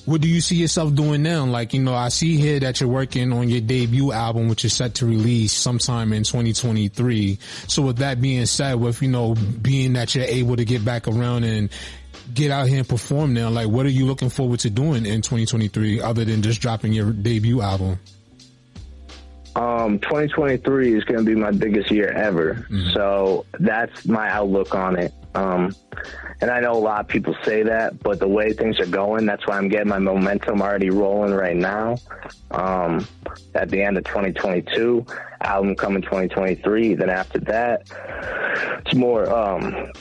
What 0.06 0.20
do 0.20 0.28
you 0.28 0.42
see 0.42 0.56
yourself 0.56 0.94
doing 0.94 1.22
now? 1.22 1.46
Like, 1.46 1.72
you 1.72 1.82
know, 1.82 1.94
I 1.94 2.10
see 2.10 2.36
here 2.36 2.60
that 2.60 2.78
you're 2.78 2.90
working 2.90 3.32
on 3.32 3.48
your 3.48 3.62
debut 3.62 4.12
album, 4.12 4.48
which 4.48 4.66
is 4.66 4.74
set 4.74 4.96
to 4.96 5.06
release 5.06 5.52
sometime 5.52 6.12
in 6.12 6.24
2023. 6.24 7.38
So 7.68 7.80
with 7.80 7.98
that 7.98 8.20
being 8.20 8.44
said, 8.44 8.74
with, 8.74 9.00
you 9.00 9.08
know, 9.08 9.34
being 9.34 9.94
that 9.94 10.14
you're 10.14 10.26
able 10.26 10.56
to 10.56 10.64
get 10.66 10.84
back 10.84 11.08
around 11.08 11.44
and 11.44 11.70
get 12.34 12.50
out 12.50 12.68
here 12.68 12.78
and 12.78 12.88
perform 12.88 13.32
now, 13.32 13.48
like 13.48 13.68
what 13.68 13.86
are 13.86 13.90
you 13.90 14.04
looking 14.04 14.28
forward 14.28 14.60
to 14.60 14.70
doing 14.70 15.06
in 15.06 15.22
2023 15.22 16.02
other 16.02 16.26
than 16.26 16.42
just 16.42 16.60
dropping 16.60 16.92
your 16.92 17.10
debut 17.10 17.62
album? 17.62 17.98
Um, 19.56 20.01
2023 20.01 20.94
is 20.94 21.05
going 21.05 21.20
to 21.20 21.24
be 21.24 21.35
my 21.35 21.52
biggest 21.52 21.90
year 21.90 22.09
ever. 22.10 22.66
So 22.93 23.47
that's 23.60 24.05
my 24.06 24.28
outlook 24.28 24.74
on 24.74 24.98
it. 24.98 25.12
Um, 25.35 25.74
and 26.40 26.51
I 26.51 26.60
know 26.60 26.72
a 26.72 26.78
lot 26.78 27.01
of 27.01 27.09
people 27.09 27.36
say 27.44 27.62
that, 27.62 28.01
but 28.02 28.18
the 28.20 28.28
way 28.28 28.52
things 28.52 28.78
are 28.81 28.86
going, 28.86 29.26
that's 29.26 29.47
why 29.47 29.56
I'm 29.56 29.68
getting 29.68 29.89
my 29.89 29.98
momentum 29.98 30.60
already 30.60 30.90
rolling 30.90 31.32
right 31.32 31.56
now. 31.56 31.97
Um, 32.51 33.06
at 33.55 33.70
the 33.70 33.82
end 33.82 33.97
of 33.97 34.05
2022, 34.05 35.06
album 35.40 35.74
coming 35.76 36.02
2023. 36.02 36.94
Then 36.94 37.10
after 37.10 37.39
that, 37.40 37.89
it's 38.85 38.94
more, 38.94 39.28
um, 39.32 39.93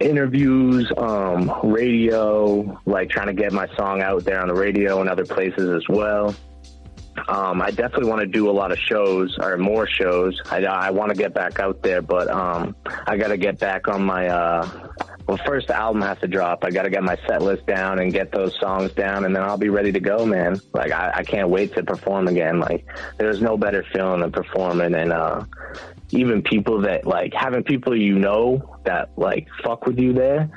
interviews, 0.00 0.90
um, 0.96 1.52
radio, 1.62 2.80
like 2.86 3.08
trying 3.08 3.28
to 3.28 3.34
get 3.34 3.52
my 3.52 3.68
song 3.76 4.02
out 4.02 4.24
there 4.24 4.40
on 4.40 4.48
the 4.48 4.54
radio 4.54 5.00
and 5.00 5.08
other 5.08 5.24
places 5.24 5.70
as 5.70 5.88
well. 5.88 6.34
Um, 7.28 7.60
I 7.60 7.70
definitely 7.70 8.08
want 8.08 8.20
to 8.20 8.26
do 8.26 8.48
a 8.48 8.52
lot 8.52 8.72
of 8.72 8.78
shows 8.78 9.36
or 9.38 9.56
more 9.56 9.86
shows. 9.86 10.40
I, 10.50 10.64
I 10.64 10.90
want 10.90 11.10
to 11.10 11.16
get 11.16 11.34
back 11.34 11.60
out 11.60 11.82
there, 11.82 12.02
but 12.02 12.28
um, 12.28 12.74
I 13.06 13.16
got 13.16 13.28
to 13.28 13.36
get 13.36 13.58
back 13.58 13.88
on 13.88 14.02
my. 14.02 14.28
Uh, 14.28 14.88
well, 15.26 15.38
first 15.46 15.68
the 15.68 15.76
album 15.76 16.02
has 16.02 16.18
to 16.18 16.28
drop. 16.28 16.64
I 16.64 16.70
got 16.70 16.82
to 16.82 16.90
get 16.90 17.02
my 17.02 17.16
set 17.26 17.42
list 17.42 17.66
down 17.66 18.00
and 18.00 18.12
get 18.12 18.32
those 18.32 18.58
songs 18.58 18.92
down, 18.92 19.24
and 19.24 19.34
then 19.36 19.42
I'll 19.42 19.58
be 19.58 19.68
ready 19.68 19.92
to 19.92 20.00
go, 20.00 20.26
man. 20.26 20.60
Like 20.72 20.92
I, 20.92 21.12
I 21.16 21.22
can't 21.22 21.48
wait 21.48 21.74
to 21.74 21.82
perform 21.82 22.28
again. 22.28 22.58
Like 22.58 22.86
there's 23.18 23.40
no 23.40 23.56
better 23.56 23.84
feeling 23.92 24.20
than 24.20 24.32
performing, 24.32 24.94
and 24.94 25.12
uh, 25.12 25.44
even 26.10 26.42
people 26.42 26.82
that 26.82 27.06
like 27.06 27.32
having 27.34 27.62
people 27.62 27.96
you 27.96 28.18
know 28.18 28.78
that 28.84 29.10
like 29.16 29.48
fuck 29.62 29.86
with 29.86 29.98
you 29.98 30.12
there 30.12 30.50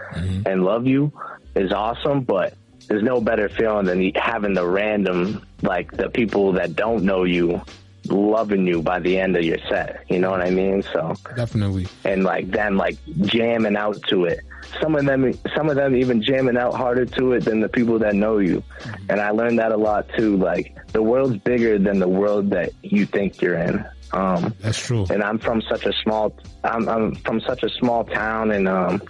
and 0.45 0.63
love 0.63 0.87
you 0.87 1.11
is 1.55 1.71
awesome, 1.71 2.21
but 2.21 2.55
there's 2.87 3.03
no 3.03 3.21
better 3.21 3.49
feeling 3.49 3.85
than 3.85 4.11
having 4.15 4.53
the 4.53 4.65
random, 4.65 5.45
like 5.61 5.91
the 5.91 6.09
people 6.09 6.53
that 6.53 6.75
don't 6.75 7.03
know 7.03 7.23
you 7.23 7.61
loving 8.07 8.67
you 8.67 8.81
by 8.81 8.99
the 8.99 9.17
end 9.17 9.35
of 9.35 9.43
your 9.43 9.57
set. 9.69 10.03
You 10.09 10.19
know 10.19 10.31
what 10.31 10.41
I 10.41 10.49
mean? 10.49 10.83
So 10.93 11.15
definitely. 11.35 11.87
And 12.03 12.23
like 12.23 12.49
then 12.51 12.77
like 12.77 12.97
jamming 13.21 13.75
out 13.75 14.01
to 14.09 14.25
it. 14.25 14.41
Some 14.81 14.95
of 14.95 15.05
them, 15.05 15.33
some 15.55 15.69
of 15.69 15.75
them 15.75 15.95
even 15.95 16.21
jamming 16.21 16.57
out 16.57 16.73
harder 16.73 17.05
to 17.05 17.33
it 17.33 17.45
than 17.45 17.61
the 17.61 17.69
people 17.69 17.99
that 17.99 18.15
know 18.15 18.37
you. 18.39 18.63
Mm-hmm. 18.79 19.11
And 19.11 19.21
I 19.21 19.31
learned 19.31 19.59
that 19.59 19.71
a 19.71 19.77
lot 19.77 20.07
too. 20.17 20.37
Like 20.37 20.75
the 20.91 21.01
world's 21.01 21.37
bigger 21.37 21.77
than 21.79 21.99
the 21.99 22.07
world 22.07 22.51
that 22.51 22.71
you 22.81 23.05
think 23.05 23.41
you're 23.41 23.57
in. 23.57 23.85
Um, 24.13 24.53
That's 24.61 24.79
true. 24.79 25.05
And 25.09 25.23
I'm 25.23 25.39
from 25.39 25.61
such 25.63 25.85
a 25.85 25.93
small, 26.03 26.35
I'm, 26.63 26.87
I'm 26.87 27.15
from 27.15 27.41
such 27.41 27.63
a 27.63 27.69
small 27.69 28.03
town, 28.05 28.51
and 28.51 28.67
um, 28.67 29.01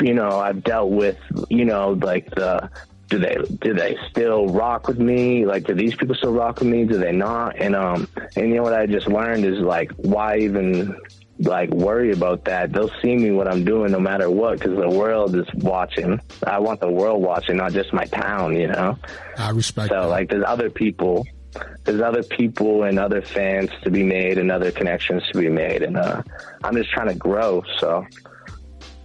you 0.00 0.14
know, 0.14 0.40
I've 0.40 0.62
dealt 0.64 0.90
with, 0.90 1.18
you 1.48 1.64
know, 1.64 1.92
like 1.92 2.30
the 2.34 2.70
do 3.08 3.18
they 3.18 3.36
do 3.60 3.74
they 3.74 3.96
still 4.10 4.48
rock 4.48 4.88
with 4.88 4.98
me? 4.98 5.46
Like, 5.46 5.64
do 5.64 5.74
these 5.74 5.94
people 5.94 6.14
still 6.14 6.32
rock 6.32 6.60
with 6.60 6.68
me? 6.68 6.84
Do 6.84 6.98
they 6.98 7.12
not? 7.12 7.56
And 7.56 7.76
um, 7.76 8.08
and 8.36 8.48
you 8.48 8.56
know 8.56 8.62
what 8.62 8.74
I 8.74 8.86
just 8.86 9.06
learned 9.06 9.44
is 9.44 9.58
like, 9.60 9.92
why 9.92 10.38
even 10.38 10.96
like 11.38 11.70
worry 11.70 12.12
about 12.12 12.44
that? 12.46 12.72
They'll 12.72 12.90
see 13.02 13.16
me 13.16 13.30
what 13.30 13.48
I'm 13.48 13.64
doing 13.64 13.92
no 13.92 14.00
matter 14.00 14.30
what 14.30 14.58
because 14.58 14.76
the 14.76 14.88
world 14.88 15.34
is 15.36 15.46
watching. 15.56 16.20
I 16.46 16.58
want 16.58 16.80
the 16.80 16.90
world 16.90 17.22
watching, 17.22 17.56
not 17.56 17.72
just 17.72 17.92
my 17.92 18.04
town. 18.06 18.56
You 18.56 18.68
know. 18.68 18.98
I 19.36 19.50
respect. 19.50 19.90
So 19.90 20.02
that. 20.02 20.08
like, 20.08 20.30
there's 20.30 20.44
other 20.46 20.70
people. 20.70 21.26
There's 21.84 22.00
other 22.00 22.24
people 22.24 22.82
and 22.82 22.98
other 22.98 23.22
fans 23.22 23.70
to 23.84 23.90
be 23.90 24.02
made 24.02 24.38
and 24.38 24.50
other 24.50 24.72
connections 24.72 25.22
to 25.32 25.38
be 25.38 25.48
made, 25.48 25.82
and 25.82 25.96
uh, 25.96 26.22
I'm 26.64 26.74
just 26.74 26.90
trying 26.90 27.08
to 27.08 27.14
grow. 27.14 27.62
So 27.78 28.04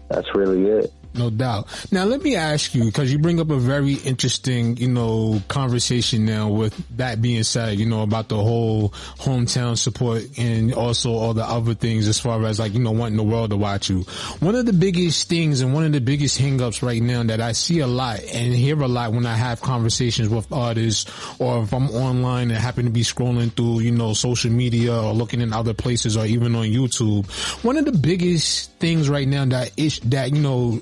that's 0.10 0.36
really 0.36 0.66
it. 0.66 0.92
No 1.16 1.32
doubt. 1.32 1.68
Now, 1.92 2.06
let 2.06 2.22
me 2.22 2.36
ask 2.36 2.76
you, 2.76 2.86
because 2.86 3.12
you 3.12 3.18
bring 3.18 3.40
up 3.40 3.50
a 3.50 3.58
very 3.58 3.94
interesting, 3.94 4.78
you 4.78 4.88
know, 4.88 5.42
conversation 5.48 6.24
now 6.26 6.50
with 6.50 6.76
that 6.98 7.20
being 7.22 7.44
said, 7.44 7.80
you 7.80 7.88
know, 7.88 8.04
about 8.04 8.30
the 8.30 8.38
whole 8.38 8.90
hometown 9.18 9.76
support 9.76 10.24
and 10.38 10.72
also 10.74 11.12
all 11.12 11.34
the 11.34 11.44
other 11.44 11.74
things 11.74 12.08
as 12.08 12.20
far 12.20 12.46
as 12.46 12.60
like, 12.60 12.74
you 12.74 12.80
know, 12.80 12.92
wanting 12.92 13.18
the 13.18 13.24
world 13.24 13.50
to 13.50 13.58
watch 13.58 13.90
you. 13.90 14.02
One 14.40 14.54
of 14.54 14.68
the 14.68 14.74
biggest 14.74 15.28
things 15.28 15.62
and 15.62 15.74
one 15.74 15.84
of 15.84 15.92
the 15.94 16.00
biggest 16.00 16.40
hangups 16.40 16.84
right 16.84 17.02
now 17.02 17.24
that 17.24 17.42
I 17.42 17.54
see 17.54 17.80
a 17.80 17.88
lot 17.88 18.20
and 18.32 18.54
hear 18.54 18.80
a 18.80 18.88
lot 18.88 19.12
when 19.12 19.26
I 19.26 19.36
have 19.36 19.62
conversations 19.62 20.30
with 20.30 20.52
artists 20.52 21.12
or 21.40 21.64
if 21.64 21.74
I'm 21.74 21.90
online 21.90 22.52
and 22.52 22.60
happen 22.60 22.86
to 22.86 22.92
be 22.92 23.02
scrolling 23.02 23.52
through, 23.52 23.80
you 23.80 23.92
know, 23.92 24.14
social 24.14 24.52
media 24.52 24.96
or 24.96 25.14
looking 25.14 25.42
in 25.42 25.54
other 25.54 25.74
places 25.74 26.16
or 26.16 26.26
even 26.28 26.56
on 26.56 26.66
YouTube. 26.66 27.26
One 27.64 27.78
of 27.78 27.86
the 27.86 27.94
biggest 27.94 28.72
things 28.74 29.10
right 29.10 29.28
now 29.28 29.46
that 29.46 29.72
is, 29.76 30.00
that, 30.02 30.32
you 30.36 30.42
know, 30.42 30.82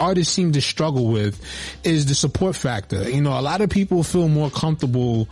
artists 0.00 0.32
seem 0.32 0.52
to 0.52 0.60
struggle 0.60 1.08
with 1.08 1.40
is 1.84 2.06
the 2.06 2.14
support 2.14 2.56
factor. 2.56 3.08
You 3.10 3.20
know, 3.20 3.38
a 3.38 3.42
lot 3.42 3.60
of 3.60 3.70
people 3.70 4.02
feel 4.02 4.28
more 4.28 4.50
comfortable 4.50 5.28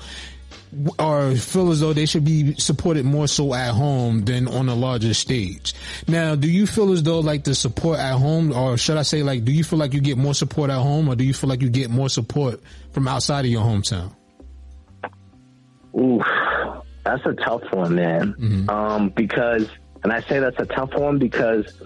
or 0.98 1.34
feel 1.34 1.70
as 1.70 1.80
though 1.80 1.92
they 1.92 2.06
should 2.06 2.24
be 2.24 2.54
supported 2.54 3.04
more 3.04 3.26
so 3.26 3.54
at 3.54 3.72
home 3.72 4.24
than 4.24 4.46
on 4.46 4.68
a 4.68 4.74
larger 4.74 5.14
stage. 5.14 5.74
Now, 6.06 6.36
do 6.36 6.48
you 6.48 6.66
feel 6.66 6.92
as 6.92 7.02
though 7.02 7.20
like 7.20 7.44
the 7.44 7.54
support 7.54 7.98
at 7.98 8.16
home, 8.16 8.52
or 8.52 8.76
should 8.76 8.96
I 8.96 9.02
say 9.02 9.22
like, 9.22 9.44
do 9.44 9.52
you 9.52 9.64
feel 9.64 9.78
like 9.78 9.92
you 9.92 10.00
get 10.00 10.16
more 10.16 10.34
support 10.34 10.70
at 10.70 10.78
home 10.78 11.08
or 11.08 11.16
do 11.16 11.24
you 11.24 11.34
feel 11.34 11.50
like 11.50 11.60
you 11.60 11.70
get 11.70 11.90
more 11.90 12.08
support 12.08 12.60
from 12.92 13.08
outside 13.08 13.44
of 13.44 13.50
your 13.50 13.62
hometown? 13.62 14.14
Ooh, 15.96 16.22
that's 17.04 17.24
a 17.26 17.32
tough 17.32 17.62
one, 17.72 17.96
man. 17.96 18.34
Mm-hmm. 18.34 18.70
Um, 18.70 19.08
because, 19.08 19.68
and 20.04 20.12
I 20.12 20.20
say 20.20 20.38
that's 20.38 20.58
a 20.60 20.66
tough 20.66 20.94
one 20.94 21.18
because 21.18 21.82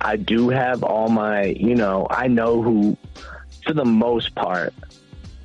I 0.00 0.16
do 0.16 0.48
have 0.50 0.82
all 0.82 1.08
my, 1.08 1.44
you 1.44 1.74
know, 1.74 2.06
I 2.10 2.28
know 2.28 2.62
who, 2.62 2.96
for 3.64 3.72
the 3.72 3.84
most 3.84 4.34
part, 4.34 4.74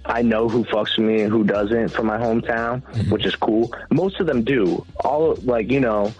I 0.05 0.21
know 0.21 0.49
who 0.49 0.63
fucks 0.65 0.97
with 0.97 1.07
me 1.07 1.21
and 1.21 1.31
who 1.31 1.43
doesn't 1.43 1.89
from 1.89 2.07
my 2.07 2.17
hometown, 2.17 2.83
mm-hmm. 2.83 3.11
which 3.11 3.25
is 3.25 3.35
cool. 3.35 3.73
Most 3.91 4.19
of 4.19 4.27
them 4.27 4.43
do. 4.43 4.85
All 5.03 5.35
like 5.43 5.69
you 5.69 5.79
know, 5.79 6.13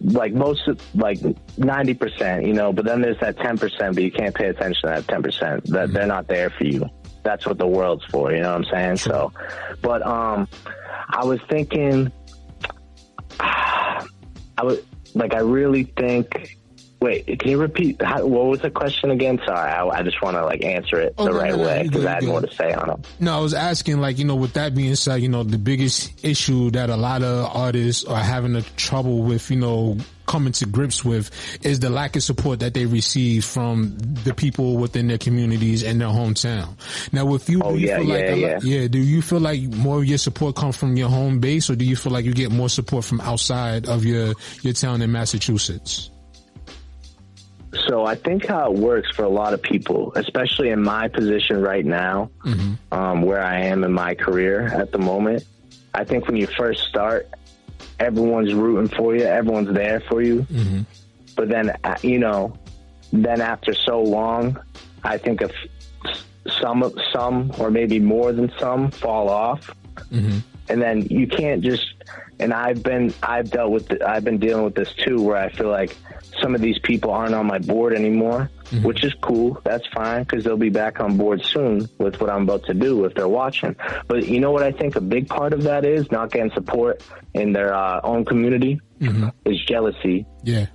like 0.00 0.32
most 0.32 0.68
like 0.94 1.18
ninety 1.58 1.94
percent, 1.94 2.46
you 2.46 2.54
know. 2.54 2.72
But 2.72 2.86
then 2.86 3.02
there's 3.02 3.18
that 3.20 3.36
ten 3.38 3.58
percent, 3.58 3.94
but 3.94 4.04
you 4.04 4.10
can't 4.10 4.34
pay 4.34 4.46
attention 4.46 4.80
to 4.82 4.86
that 4.88 5.08
ten 5.08 5.22
percent. 5.22 5.64
That 5.66 5.86
mm-hmm. 5.86 5.92
they're 5.92 6.06
not 6.06 6.28
there 6.28 6.50
for 6.50 6.64
you. 6.64 6.88
That's 7.22 7.46
what 7.46 7.58
the 7.58 7.66
world's 7.66 8.04
for. 8.06 8.32
You 8.32 8.40
know 8.40 8.52
what 8.52 8.68
I'm 8.68 8.72
saying? 8.72 8.96
Sure. 8.96 9.12
So, 9.12 9.32
but 9.82 10.04
um, 10.06 10.48
I 11.10 11.24
was 11.24 11.40
thinking, 11.50 12.10
I 13.40 14.02
was 14.62 14.78
like, 15.14 15.34
I 15.34 15.40
really 15.40 15.84
think 15.84 16.55
Wait, 17.06 17.38
can 17.38 17.48
you 17.48 17.58
repeat? 17.58 18.02
How, 18.02 18.26
what 18.26 18.46
was 18.46 18.60
the 18.62 18.70
question 18.70 19.12
again? 19.12 19.38
Sorry, 19.46 19.70
I, 19.70 19.86
I 19.86 20.02
just 20.02 20.20
want 20.20 20.36
to 20.36 20.44
like 20.44 20.64
answer 20.64 21.00
it 21.00 21.14
oh, 21.18 21.26
the 21.26 21.34
right 21.34 21.52
no, 21.52 21.58
no, 21.58 21.62
way 21.62 21.84
because 21.84 22.04
I 22.04 22.14
had 22.14 22.24
more 22.24 22.40
to 22.40 22.52
say 22.52 22.72
on 22.72 22.90
it. 22.90 23.06
No, 23.20 23.38
I 23.38 23.40
was 23.40 23.54
asking, 23.54 24.00
like, 24.00 24.18
you 24.18 24.24
know, 24.24 24.34
with 24.34 24.54
that 24.54 24.74
being 24.74 24.96
said, 24.96 25.22
you 25.22 25.28
know, 25.28 25.44
the 25.44 25.56
biggest 25.56 26.24
issue 26.24 26.72
that 26.72 26.90
a 26.90 26.96
lot 26.96 27.22
of 27.22 27.54
artists 27.54 28.04
are 28.04 28.20
having 28.20 28.56
a 28.56 28.62
trouble 28.62 29.22
with, 29.22 29.52
you 29.52 29.56
know, 29.56 29.98
coming 30.26 30.52
to 30.54 30.66
grips 30.66 31.04
with 31.04 31.30
is 31.64 31.78
the 31.78 31.90
lack 31.90 32.16
of 32.16 32.24
support 32.24 32.58
that 32.58 32.74
they 32.74 32.86
receive 32.86 33.44
from 33.44 33.96
the 34.24 34.34
people 34.34 34.76
within 34.76 35.06
their 35.06 35.18
communities 35.18 35.84
and 35.84 36.00
their 36.00 36.08
hometown. 36.08 36.74
Now, 37.12 37.24
with 37.26 37.48
you, 37.48 37.62
oh, 37.62 37.74
do 37.74 37.78
you 37.78 37.86
yeah, 37.86 37.98
feel 37.98 38.06
like, 38.08 38.24
yeah, 38.24 38.34
yeah. 38.34 38.58
yeah, 38.62 38.88
do 38.88 38.98
you 38.98 39.22
feel 39.22 39.38
like 39.38 39.62
more 39.62 39.98
of 39.98 40.06
your 40.06 40.18
support 40.18 40.56
comes 40.56 40.76
from 40.76 40.96
your 40.96 41.08
home 41.08 41.38
base 41.38 41.70
or 41.70 41.76
do 41.76 41.84
you 41.84 41.94
feel 41.94 42.12
like 42.12 42.24
you 42.24 42.34
get 42.34 42.50
more 42.50 42.68
support 42.68 43.04
from 43.04 43.20
outside 43.20 43.86
of 43.86 44.04
your, 44.04 44.34
your 44.62 44.72
town 44.72 45.02
in 45.02 45.12
Massachusetts? 45.12 46.10
So 47.74 48.04
I 48.04 48.14
think 48.14 48.46
how 48.46 48.72
it 48.72 48.78
works 48.78 49.10
for 49.14 49.24
a 49.24 49.28
lot 49.28 49.52
of 49.52 49.62
people, 49.62 50.12
especially 50.14 50.70
in 50.70 50.82
my 50.82 51.08
position 51.08 51.60
right 51.60 51.84
now, 51.84 52.30
mm-hmm. 52.44 52.74
um, 52.92 53.22
where 53.22 53.42
I 53.42 53.60
am 53.60 53.84
in 53.84 53.92
my 53.92 54.14
career 54.14 54.66
at 54.66 54.92
the 54.92 54.98
moment, 54.98 55.44
I 55.92 56.04
think 56.04 56.26
when 56.26 56.36
you 56.36 56.46
first 56.46 56.84
start, 56.84 57.28
everyone's 57.98 58.54
rooting 58.54 58.94
for 58.94 59.16
you, 59.16 59.24
everyone's 59.24 59.72
there 59.74 60.00
for 60.00 60.22
you. 60.22 60.42
Mm-hmm. 60.42 60.80
But 61.34 61.48
then, 61.48 61.76
uh, 61.84 61.96
you 62.02 62.18
know, 62.18 62.56
then 63.12 63.40
after 63.40 63.74
so 63.74 64.02
long, 64.02 64.58
I 65.04 65.18
think 65.18 65.42
if 65.42 65.52
some, 66.60 66.92
some, 67.12 67.52
or 67.58 67.70
maybe 67.70 67.98
more 67.98 68.32
than 68.32 68.52
some 68.58 68.90
fall 68.90 69.28
off, 69.28 69.70
mm-hmm. 70.10 70.38
and 70.68 70.82
then 70.82 71.02
you 71.06 71.26
can't 71.26 71.62
just. 71.62 71.86
And 72.38 72.52
I've 72.52 72.82
been, 72.82 73.14
I've 73.22 73.50
dealt 73.50 73.70
with, 73.70 73.88
the, 73.88 74.08
I've 74.08 74.24
been 74.24 74.38
dealing 74.38 74.64
with 74.64 74.74
this 74.74 74.92
too, 74.92 75.22
where 75.22 75.36
I 75.36 75.50
feel 75.50 75.68
like 75.70 75.96
some 76.40 76.54
of 76.54 76.60
these 76.60 76.78
people 76.80 77.10
aren't 77.10 77.34
on 77.34 77.46
my 77.46 77.58
board 77.58 77.94
anymore, 77.94 78.50
mm-hmm. 78.64 78.84
which 78.84 79.04
is 79.04 79.14
cool. 79.22 79.60
That's 79.64 79.86
fine 79.94 80.24
because 80.24 80.44
they'll 80.44 80.56
be 80.56 80.68
back 80.68 81.00
on 81.00 81.16
board 81.16 81.42
soon 81.44 81.88
with 81.98 82.20
what 82.20 82.30
I'm 82.30 82.42
about 82.42 82.64
to 82.66 82.74
do 82.74 83.04
if 83.04 83.14
they're 83.14 83.28
watching. 83.28 83.74
But 84.06 84.26
you 84.28 84.40
know 84.40 84.50
what 84.50 84.62
I 84.62 84.72
think 84.72 84.96
a 84.96 85.00
big 85.00 85.28
part 85.28 85.52
of 85.52 85.62
that 85.62 85.84
is 85.84 86.10
not 86.10 86.30
getting 86.30 86.50
support 86.52 87.02
in 87.34 87.52
their 87.52 87.74
uh, 87.74 88.00
own 88.04 88.24
community 88.24 88.80
mm-hmm. 89.00 89.28
is 89.44 89.64
jealousy. 89.64 90.26
Yeah. 90.42 90.66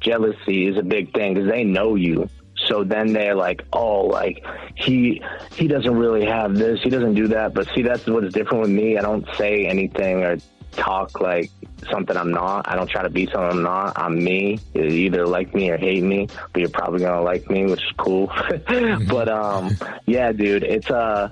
Jealousy 0.00 0.66
is 0.66 0.76
a 0.76 0.82
big 0.82 1.14
thing 1.14 1.34
because 1.34 1.50
they 1.50 1.64
know 1.64 1.94
you. 1.94 2.28
So 2.66 2.84
then 2.84 3.12
they're 3.12 3.34
like, 3.34 3.64
oh, 3.72 4.02
like 4.02 4.44
he 4.76 5.22
he 5.54 5.68
doesn't 5.68 5.94
really 5.94 6.24
have 6.24 6.54
this, 6.54 6.80
he 6.82 6.90
doesn't 6.90 7.14
do 7.14 7.28
that. 7.28 7.52
But 7.54 7.68
see, 7.74 7.82
that's 7.82 8.06
what's 8.06 8.32
different 8.32 8.62
with 8.62 8.70
me. 8.70 8.96
I 8.96 9.02
don't 9.02 9.26
say 9.36 9.66
anything 9.66 10.22
or 10.22 10.38
talk 10.74 11.20
like 11.20 11.50
something 11.90 12.16
I'm 12.16 12.30
not. 12.30 12.68
I 12.68 12.76
don't 12.76 12.88
try 12.88 13.02
to 13.02 13.10
be 13.10 13.26
something 13.26 13.58
I'm 13.58 13.62
not. 13.62 13.92
I'm 13.96 14.22
me. 14.22 14.58
You 14.74 14.82
either 14.84 15.26
like 15.26 15.54
me 15.54 15.70
or 15.70 15.76
hate 15.76 16.02
me, 16.02 16.28
but 16.52 16.60
you're 16.60 16.68
probably 16.68 17.00
gonna 17.00 17.22
like 17.22 17.50
me, 17.50 17.66
which 17.66 17.82
is 17.82 17.92
cool. 17.96 18.32
but 19.08 19.28
um, 19.28 19.76
yeah, 20.06 20.32
dude, 20.32 20.64
it's 20.64 20.90
uh 20.90 21.30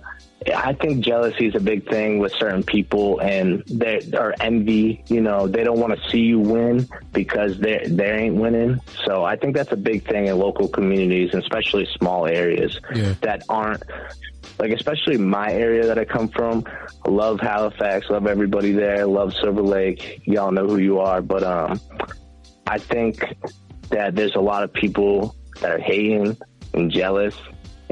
I 0.55 0.73
think 0.74 1.05
jealousy 1.05 1.47
is 1.47 1.55
a 1.55 1.60
big 1.60 1.89
thing 1.89 2.19
with 2.19 2.32
certain 2.32 2.62
people, 2.62 3.20
and 3.20 3.62
they 3.66 4.01
or 4.14 4.35
envy. 4.40 5.02
You 5.09 5.20
know, 5.20 5.47
they 5.47 5.64
don't 5.64 5.78
want 5.78 5.98
to 5.98 6.10
see 6.10 6.20
you 6.20 6.39
win 6.39 6.89
because 7.12 7.59
they 7.59 7.85
they 7.86 8.10
ain't 8.10 8.36
winning. 8.36 8.81
So 9.05 9.24
I 9.24 9.36
think 9.36 9.55
that's 9.55 9.73
a 9.73 9.77
big 9.77 10.06
thing 10.06 10.27
in 10.27 10.39
local 10.39 10.69
communities, 10.69 11.31
and 11.32 11.43
especially 11.43 11.86
small 11.98 12.27
areas 12.27 12.81
yeah. 12.94 13.14
that 13.20 13.44
aren't 13.48 13.82
like 14.59 14.73
especially 14.73 15.19
my 15.19 15.52
area 15.52 15.86
that 15.86 15.98
I 15.98 16.05
come 16.05 16.28
from. 16.28 16.64
I 17.05 17.10
love 17.10 17.40
Halifax, 17.40 18.09
love 18.10 18.27
everybody 18.27 18.73
there, 18.73 19.06
love 19.06 19.35
Silver 19.35 19.62
Lake. 19.62 20.23
Y'all 20.24 20.52
know 20.52 20.66
who 20.66 20.78
you 20.78 21.01
are, 21.01 21.20
but 21.20 21.43
um, 21.43 21.81
I 22.66 22.78
think 22.78 23.24
that 23.90 24.14
there's 24.14 24.35
a 24.35 24.40
lot 24.40 24.62
of 24.62 24.73
people 24.73 25.36
that 25.60 25.70
are 25.70 25.78
hating 25.78 26.36
and 26.74 26.90
jealous. 26.90 27.35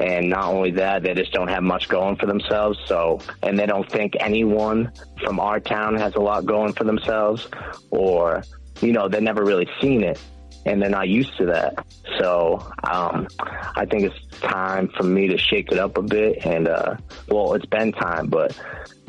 And 0.01 0.31
not 0.31 0.47
only 0.47 0.71
that, 0.73 1.03
they 1.03 1.15
just 1.15 1.33
don't 1.33 1.49
have 1.49 1.63
much 1.63 1.89
going 1.89 2.17
for 2.17 2.27
themselves. 2.27 2.79
So, 2.87 3.21
and 3.43 3.59
they 3.59 3.67
don't 3.67 3.89
think 3.91 4.17
anyone 4.19 4.93
from 5.23 5.39
our 5.39 5.61
town 5.61 5.97
has 5.97 6.15
a 6.15 6.21
lot 6.21 6.47
going 6.47 6.73
for 6.73 6.85
themselves 6.85 7.47
or, 7.91 8.43
you 8.81 8.93
know, 8.93 9.09
they've 9.09 9.23
never 9.23 9.45
really 9.45 9.69
seen 9.81 10.03
it 10.03 10.19
and 10.65 10.81
they're 10.81 10.91
not 10.91 11.09
used 11.09 11.37
to 11.39 11.47
that. 11.47 11.87
So 12.19 12.67
um, 12.85 13.29
I 13.39 13.87
think 13.87 14.05
it's 14.05 14.41
time 14.41 14.89
for 14.89 15.03
me 15.03 15.29
to 15.29 15.39
shake 15.39 15.71
it 15.71 15.79
up 15.79 15.97
a 15.99 16.03
bit. 16.03 16.45
And 16.47 16.69
uh, 16.69 16.97
well, 17.29 17.55
it's 17.55 17.67
been 17.67 17.93
time, 17.93 18.29
but 18.29 18.59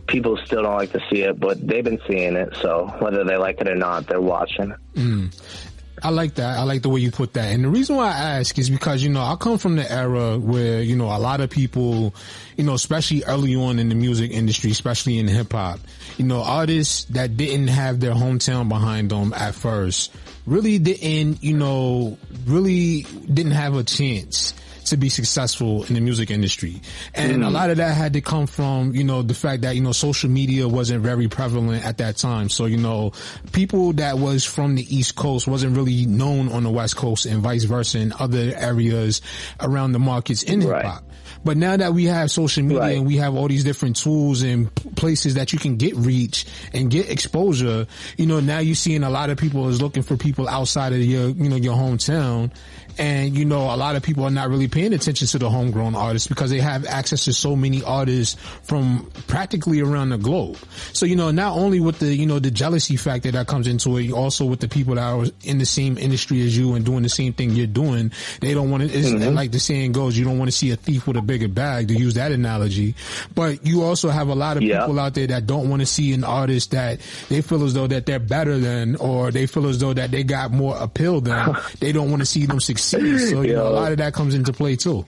people 0.08 0.38
still 0.46 0.64
don't 0.64 0.76
like 0.76 0.92
to 0.92 1.02
see 1.10 1.22
it, 1.22 1.40
but 1.40 1.66
they've 1.66 1.84
been 1.84 2.00
seeing 2.08 2.36
it. 2.36 2.56
So 2.62 2.88
whether 3.00 3.24
they 3.24 3.38
like 3.38 3.62
it 3.62 3.70
or 3.70 3.76
not, 3.76 4.08
they're 4.08 4.22
watching. 4.22 4.74
Mm. 4.96 5.71
I 6.04 6.10
like 6.10 6.36
that. 6.36 6.58
I 6.58 6.64
like 6.64 6.82
the 6.82 6.90
way 6.90 7.00
you 7.00 7.12
put 7.12 7.34
that. 7.34 7.54
And 7.54 7.64
the 7.64 7.70
reason 7.70 7.96
why 7.96 8.08
I 8.08 8.40
ask 8.40 8.58
is 8.58 8.70
because, 8.70 9.04
you 9.04 9.10
know, 9.10 9.22
I 9.22 9.36
come 9.36 9.58
from 9.58 9.76
the 9.76 9.90
era 9.92 10.38
where, 10.38 10.82
you 10.82 10.96
know, 10.96 11.06
a 11.06 11.20
lot 11.20 11.42
of 11.42 11.50
people, 11.50 12.16
you 12.58 12.64
know, 12.64 12.74
especially 12.74 13.24
early 13.26 13.56
on 13.56 13.78
in 13.78 13.90
the 13.90 13.96
music 13.96 14.32
industry, 14.32 14.72
especially 14.72 15.20
in 15.20 15.28
hip 15.28 15.52
hop, 15.52 15.80
you 16.18 16.26
know, 16.26 16.42
artists 16.42 17.06
that 17.06 17.38
didn't 17.38 17.68
have 17.68 18.00
their 18.00 18.14
hometown 18.14 18.68
behind 18.68 19.12
them 19.12 19.34
at 19.34 19.54
first 19.54 20.12
really 20.46 20.80
didn't, 20.80 21.44
you 21.44 21.56
know, 21.56 22.18
really 22.46 23.04
didn't 23.32 23.52
have 23.52 23.76
a 23.76 23.84
chance 23.84 24.54
to 24.92 24.98
be 24.98 25.10
successful 25.10 25.84
in 25.86 25.96
the 25.96 26.02
music 26.02 26.30
industry. 26.30 26.82
And 27.14 27.38
mm. 27.38 27.48
a 27.48 27.50
lot 27.50 27.70
of 27.70 27.78
that 27.78 27.98
had 27.98 28.14
to 28.14 28.22
come 28.22 28.46
from, 28.46 28.94
you 28.94 29.04
know, 29.04 29.22
the 29.22 29.34
fact 29.34 29.64
that, 29.64 29.76
you 29.76 29.82
know, 29.82 29.92
social 29.92 30.30
media 30.30 30.68
wasn't 30.68 31.04
very 31.04 31.28
prevalent 31.28 31.86
at 31.86 31.98
that 31.98 32.18
time. 32.18 32.50
So, 32.50 32.66
you 32.66 32.78
know, 32.78 33.14
people 33.52 33.94
that 33.94 34.18
was 34.18 34.46
from 34.46 34.76
the 34.76 34.96
East 34.96 35.16
Coast 35.16 35.48
wasn't 35.48 35.76
really 35.76 36.06
known 36.06 36.50
on 36.50 36.64
the 36.64 36.70
West 36.70 36.96
Coast 36.96 37.26
and 37.26 37.42
vice 37.42 37.64
versa 37.64 38.00
in 38.00 38.14
other 38.20 38.54
areas 38.56 39.22
around 39.60 39.94
the 39.94 40.00
markets 40.00 40.44
in 40.44 40.62
hip 40.62 40.84
hop. 40.84 41.04
But 41.44 41.58
now 41.58 41.76
that 41.78 41.94
we 41.94 42.06
have 42.06 42.30
social 42.30 42.64
media 42.64 42.80
right. 42.80 42.98
and 42.98 43.08
we 43.08 43.18
have 43.18 43.36
all 43.36 43.48
these 43.48 43.64
different 43.64 43.96
tools 43.96 44.42
and 44.42 44.74
places 44.96 45.36
that 45.36 45.54
you 45.54 45.60
can 45.60 45.78
get 45.78 45.96
reach 45.96 46.46
and 46.74 46.90
get 46.90 47.10
exposure, 47.10 47.88
you 48.18 48.26
know, 48.26 48.40
now 48.40 48.60
you're 48.60 48.76
seeing 48.76 49.04
a 49.04 49.10
lot 49.10 49.30
of 49.30 49.38
people 49.38 49.68
is 49.70 49.82
looking 49.82 50.04
for 50.04 50.18
people 50.18 50.48
outside 50.48 50.94
of 50.94 51.00
your, 51.00 51.30
you 51.30 51.50
know, 51.50 51.56
your 51.56 51.76
hometown 51.76 52.52
and, 52.98 53.38
you 53.38 53.46
know, 53.46 53.74
a 53.74 53.78
lot 53.78 53.96
of 53.96 54.04
people 54.04 54.24
are 54.24 54.32
not 54.32 54.50
really 54.50 54.68
paying 54.68 54.94
attention 54.94 55.28
to 55.28 55.40
the 55.40 55.50
homegrown 55.50 55.96
artists 55.96 56.28
because 56.28 56.50
they 56.50 56.60
have 56.60 56.86
access 56.86 57.26
to 57.26 57.34
so 57.34 57.56
many 57.56 57.84
artists 57.84 58.36
from 58.64 59.10
practically 59.28 59.82
around 59.82 60.10
the 60.10 60.18
globe. 60.18 60.58
So, 60.94 61.06
you 61.06 61.16
know, 61.16 61.32
not 61.32 61.58
only 61.58 61.80
with 61.80 62.00
the, 62.00 62.14
you 62.14 62.26
know, 62.26 62.40
the 62.40 62.52
jealousy 62.52 62.98
factor 62.98 63.32
that 63.32 63.48
comes 63.48 63.68
into 63.68 63.98
it, 63.98 64.12
also 64.12 64.46
with 64.46 64.60
the 64.60 64.68
people 64.68 64.96
that 64.96 65.04
are 65.04 65.26
in 65.44 65.58
the 65.58 65.66
same 65.66 65.98
industry 65.98 66.42
as 66.42 66.58
you 66.58 66.74
and 66.76 66.86
doing 66.86 67.04
the 67.04 67.10
same 67.10 67.34
thing 67.34 67.52
you're 67.52 67.68
doing, 67.68 68.12
they 68.42 68.54
don't 68.54 68.70
want 68.70 68.84
to, 68.84 68.90
mm-hmm. 68.90 69.34
like 69.34 69.52
the 69.52 69.60
saying 69.60 69.94
goes, 69.94 70.18
you 70.18 70.26
don't 70.26 70.38
want 70.38 70.50
to 70.50 70.56
see 70.56 70.72
a 70.72 70.76
thief 70.76 71.08
with 71.08 71.18
a 71.18 71.22
bigger 71.32 71.48
bag 71.48 71.88
to 71.88 71.94
use 71.94 72.16
that 72.16 72.34
analogy. 72.34 72.94
But 73.34 73.66
you 73.66 73.84
also 73.84 74.10
have 74.10 74.28
a 74.28 74.36
lot 74.36 74.58
of 74.58 74.64
yeah. 74.64 74.82
people 74.82 75.00
out 75.00 75.14
there 75.14 75.28
that 75.28 75.48
don't 75.48 75.70
want 75.70 75.82
to 75.82 75.86
see 75.86 76.12
an 76.14 76.26
artist 76.26 76.72
that 76.72 77.00
they 77.30 77.42
feel 77.42 77.64
as 77.64 77.74
though 77.74 77.88
that 77.88 78.06
they're 78.06 78.20
better 78.20 78.58
than, 78.58 78.98
or 78.98 79.32
they 79.32 79.48
feel 79.48 79.68
as 79.68 79.80
though 79.80 79.94
that 79.94 80.12
they 80.12 80.24
got 80.24 80.52
more 80.52 80.76
appeal 80.78 81.22
than. 81.22 81.56
they 81.80 81.94
don't 81.94 82.10
want 82.10 82.22
to 82.22 82.26
see 82.26 82.46
them 82.46 82.60
succeed. 82.60 83.30
So 83.30 83.42
you 83.44 83.54
know, 83.54 83.68
a 83.68 83.70
lot 83.70 83.94
of 83.94 84.00
that 84.00 84.14
comes 84.14 84.36
into 84.36 84.52
play 84.52 84.76
too. 84.76 85.06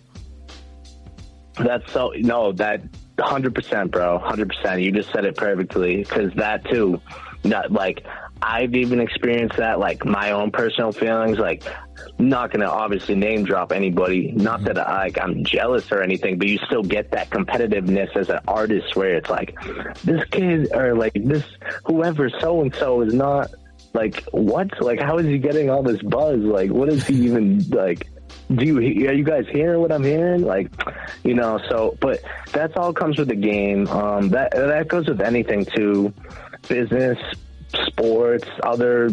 That's 1.58 1.92
so 1.92 2.14
no 2.16 2.54
that 2.54 2.82
hundred 3.20 3.54
percent, 3.54 3.92
bro, 3.92 4.18
hundred 4.18 4.48
percent. 4.48 4.82
You 4.82 4.94
just 4.94 5.12
said 5.12 5.26
it 5.26 5.36
perfectly 5.36 5.98
because 5.98 6.34
that 6.36 6.64
too, 6.66 7.02
not 7.44 7.72
like 7.72 8.06
I've 8.46 8.76
even 8.76 9.00
experienced 9.00 9.58
that, 9.58 9.80
like 9.80 10.04
my 10.06 10.32
own 10.32 10.52
personal 10.52 10.92
feelings. 10.92 11.40
Like, 11.40 11.64
not 12.20 12.52
gonna 12.52 12.68
obviously 12.68 13.16
name 13.16 13.46
drop 13.46 13.72
anybody. 13.72 14.32
Not 14.32 14.60
mm-hmm. 14.60 14.66
that 14.66 14.78
I, 14.80 15.04
like 15.04 15.20
I'm 15.20 15.44
jealous 15.46 15.92
or 15.92 16.02
anything, 16.02 16.38
but 16.38 16.48
you 16.48 16.60
still 16.66 16.84
get 16.84 17.12
that 17.12 17.30
competitiveness 17.30 18.16
as 18.18 18.30
an 18.30 18.40
artist, 18.48 18.96
where 18.96 19.16
it's 19.16 19.30
like 19.30 19.56
this 20.04 20.24
kid 20.26 20.74
or 20.74 20.96
like 20.96 21.14
this 21.14 21.44
whoever 21.86 22.30
so 22.30 22.62
and 22.62 22.76
so 22.76 23.02
is 23.02 23.14
not 23.14 23.52
like 23.94 24.24
what? 24.32 24.82
Like 24.82 25.00
how 25.00 25.18
is 25.20 25.26
he 25.26 25.38
getting 25.38 25.70
all 25.70 25.84
this 25.84 26.02
buzz? 26.02 26.40
Like 26.40 26.72
what 26.72 26.90
is 26.90 27.08
he 27.08 27.26
even 27.26 27.60
like? 27.70 28.10
Do 28.54 28.66
you 28.66 28.78
are 28.78 29.14
you 29.14 29.24
guys 29.24 29.46
hearing 29.52 29.80
what 29.80 29.92
I'm 29.92 30.04
hearing? 30.04 30.42
Like, 30.42 30.70
you 31.24 31.34
know, 31.34 31.60
so 31.70 31.98
but 32.02 32.22
that's 32.52 32.76
all 32.76 32.92
comes 32.92 33.18
with 33.18 33.30
the 33.30 33.36
game. 33.36 33.88
Um, 33.88 34.30
that 34.30 34.52
that 34.52 34.90
goes 34.90 35.08
with 35.08 35.22
anything 35.22 35.66
too, 35.66 36.14
business, 36.68 37.18
sports, 37.86 38.48
other 38.62 39.10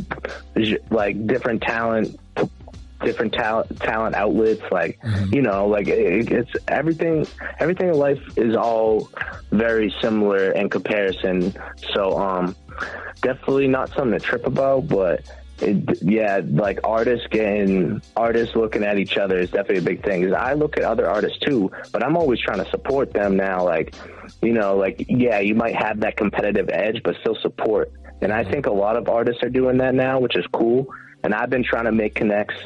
like 0.90 1.26
different 1.26 1.62
talent 1.62 2.18
different 3.02 3.32
talent 3.32 3.80
talent 3.80 4.14
outlets 4.14 4.60
like 4.70 5.00
mm-hmm. 5.00 5.34
you 5.34 5.40
know 5.40 5.66
like 5.66 5.88
it, 5.88 6.30
it's 6.30 6.50
everything 6.68 7.26
everything 7.58 7.88
in 7.88 7.94
life 7.94 8.20
is 8.36 8.54
all 8.54 9.08
very 9.50 9.90
similar 10.02 10.52
in 10.52 10.68
comparison 10.68 11.50
so 11.94 12.18
um 12.18 12.54
definitely 13.20 13.68
not 13.68 13.90
something 13.90 14.18
to 14.18 14.24
trip 14.24 14.46
about, 14.46 14.88
but 14.88 15.22
it, 15.60 16.02
yeah, 16.02 16.40
like 16.44 16.80
artists 16.84 17.26
getting 17.30 18.00
artists 18.16 18.56
looking 18.56 18.82
at 18.82 18.98
each 18.98 19.18
other 19.18 19.38
is 19.38 19.50
definitely 19.50 19.78
a 19.78 19.82
big 19.82 20.04
thing. 20.04 20.34
I 20.34 20.54
look 20.54 20.76
at 20.78 20.84
other 20.84 21.08
artists 21.08 21.38
too, 21.40 21.70
but 21.92 22.02
I'm 22.02 22.16
always 22.16 22.40
trying 22.40 22.64
to 22.64 22.70
support 22.70 23.12
them 23.12 23.36
now. 23.36 23.64
Like, 23.64 23.94
you 24.42 24.52
know, 24.52 24.76
like 24.76 25.04
yeah, 25.08 25.40
you 25.40 25.54
might 25.54 25.76
have 25.76 26.00
that 26.00 26.16
competitive 26.16 26.70
edge, 26.70 27.02
but 27.04 27.16
still 27.20 27.36
support. 27.42 27.92
And 28.20 28.32
I 28.32 28.44
think 28.44 28.66
a 28.66 28.72
lot 28.72 28.96
of 28.96 29.08
artists 29.08 29.42
are 29.42 29.48
doing 29.48 29.78
that 29.78 29.94
now, 29.94 30.20
which 30.20 30.36
is 30.36 30.46
cool. 30.52 30.86
And 31.22 31.34
I've 31.34 31.50
been 31.50 31.64
trying 31.64 31.84
to 31.84 31.92
make 31.92 32.14
connects. 32.14 32.56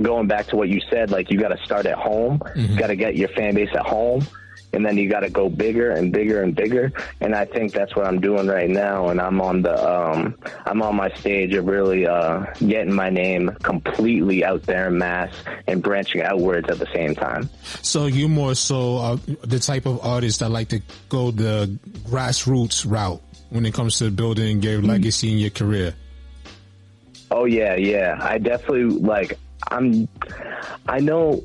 Going 0.00 0.26
back 0.26 0.46
to 0.46 0.56
what 0.56 0.68
you 0.68 0.80
said, 0.88 1.10
like 1.10 1.30
you 1.30 1.38
got 1.38 1.48
to 1.48 1.62
start 1.64 1.84
at 1.86 1.98
home. 1.98 2.38
Mm-hmm. 2.38 2.76
Got 2.76 2.86
to 2.86 2.96
get 2.96 3.16
your 3.16 3.28
fan 3.28 3.54
base 3.54 3.68
at 3.74 3.84
home 3.84 4.26
and 4.72 4.84
then 4.84 4.96
you 4.96 5.08
got 5.08 5.20
to 5.20 5.30
go 5.30 5.48
bigger 5.48 5.90
and 5.90 6.12
bigger 6.12 6.42
and 6.42 6.54
bigger. 6.54 6.92
And 7.20 7.34
I 7.34 7.44
think 7.44 7.72
that's 7.72 7.94
what 7.94 8.06
I'm 8.06 8.20
doing 8.20 8.46
right 8.46 8.70
now. 8.70 9.08
And 9.08 9.20
I'm 9.20 9.40
on 9.40 9.62
the 9.62 9.76
um, 9.76 10.38
I'm 10.64 10.82
on 10.82 10.96
my 10.96 11.10
stage 11.16 11.54
of 11.54 11.66
really 11.66 12.06
uh, 12.06 12.46
getting 12.58 12.92
my 12.92 13.10
name 13.10 13.50
completely 13.62 14.44
out 14.44 14.62
there 14.62 14.88
in 14.88 14.98
mass 14.98 15.32
and 15.66 15.82
branching 15.82 16.22
outwards 16.22 16.68
at 16.70 16.78
the 16.78 16.88
same 16.94 17.14
time. 17.14 17.50
So 17.82 18.06
you 18.06 18.28
more 18.28 18.54
so 18.54 18.96
uh, 18.96 19.16
the 19.42 19.58
type 19.58 19.86
of 19.86 20.04
artist 20.04 20.40
that 20.40 20.50
like 20.50 20.68
to 20.68 20.80
go 21.08 21.30
the 21.30 21.78
grassroots 22.08 22.90
route 22.90 23.20
when 23.52 23.66
it 23.66 23.74
comes 23.74 23.98
to 23.98 24.10
building 24.10 24.62
your 24.62 24.78
mm-hmm. 24.78 24.88
legacy 24.88 25.30
in 25.30 25.38
your 25.38 25.50
career. 25.50 25.94
Oh 27.30 27.44
yeah, 27.44 27.76
yeah. 27.76 28.18
I 28.20 28.38
definitely 28.38 28.84
like. 28.84 29.38
I'm. 29.70 30.08
I 30.88 30.98
know 30.98 31.44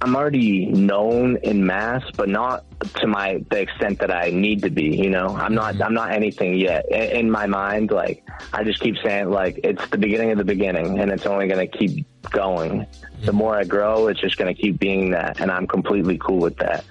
I'm 0.00 0.14
already 0.14 0.66
known 0.66 1.36
in 1.38 1.66
mass, 1.66 2.02
but 2.16 2.28
not 2.28 2.64
to 2.96 3.06
my 3.06 3.42
the 3.50 3.60
extent 3.60 3.98
that 4.00 4.10
I 4.10 4.30
need 4.30 4.62
to 4.62 4.70
be. 4.70 4.96
You 4.96 5.10
know, 5.10 5.28
I'm 5.28 5.54
not 5.54 5.74
mm-hmm. 5.74 5.82
I'm 5.82 5.94
not 5.94 6.12
anything 6.12 6.54
yet 6.54 6.86
in, 6.90 7.02
in 7.02 7.30
my 7.30 7.46
mind. 7.46 7.90
Like 7.90 8.22
I 8.52 8.62
just 8.62 8.80
keep 8.80 8.96
saying, 9.02 9.30
like 9.30 9.60
it's 9.64 9.86
the 9.88 9.98
beginning 9.98 10.32
of 10.32 10.38
the 10.38 10.44
beginning, 10.44 11.00
and 11.00 11.10
it's 11.10 11.26
only 11.26 11.48
going 11.48 11.68
to 11.68 11.78
keep 11.78 12.06
going. 12.30 12.86
The 13.20 13.28
mm-hmm. 13.28 13.36
more 13.36 13.56
I 13.56 13.64
grow, 13.64 14.08
it's 14.08 14.20
just 14.20 14.36
going 14.36 14.54
to 14.54 14.60
keep 14.60 14.78
being 14.78 15.10
that, 15.10 15.40
and 15.40 15.50
I'm 15.50 15.66
completely 15.66 16.18
cool 16.18 16.38
with 16.38 16.56
that. 16.58 16.84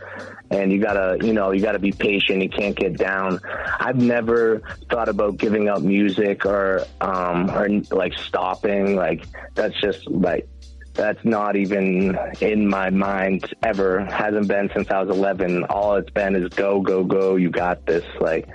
And 0.51 0.72
you 0.72 0.80
gotta, 0.80 1.17
you 1.26 1.34
know, 1.34 1.51
you 1.51 1.61
gotta 1.61 1.80
be 1.80 1.91
patient. 1.91 2.41
You 2.41 2.49
can't 2.49 2.76
get 2.76 2.97
down. 2.97 3.39
I've 3.80 3.97
never 3.97 4.61
thought 4.89 5.09
about 5.09 5.38
giving 5.38 5.69
up 5.69 5.81
music 5.81 6.45
or, 6.45 6.85
um, 7.01 7.49
or 7.49 7.67
like 7.91 8.13
stopping. 8.19 8.95
Like 8.95 9.26
that's 9.55 9.80
just 9.81 10.07
like 10.07 10.47
that's 10.95 11.23
not 11.23 11.55
even 11.55 12.17
in 12.41 12.67
my 12.67 12.89
mind 12.89 13.53
ever. 13.61 14.05
Hasn't 14.05 14.47
been 14.47 14.69
since 14.73 14.89
I 14.89 15.01
was 15.03 15.15
11. 15.15 15.65
All 15.65 15.95
it's 15.95 16.09
been 16.09 16.35
is 16.35 16.49
go, 16.49 16.81
go, 16.81 17.03
go. 17.03 17.35
You 17.35 17.49
got 17.49 17.85
this. 17.85 18.05
Like, 18.19 18.47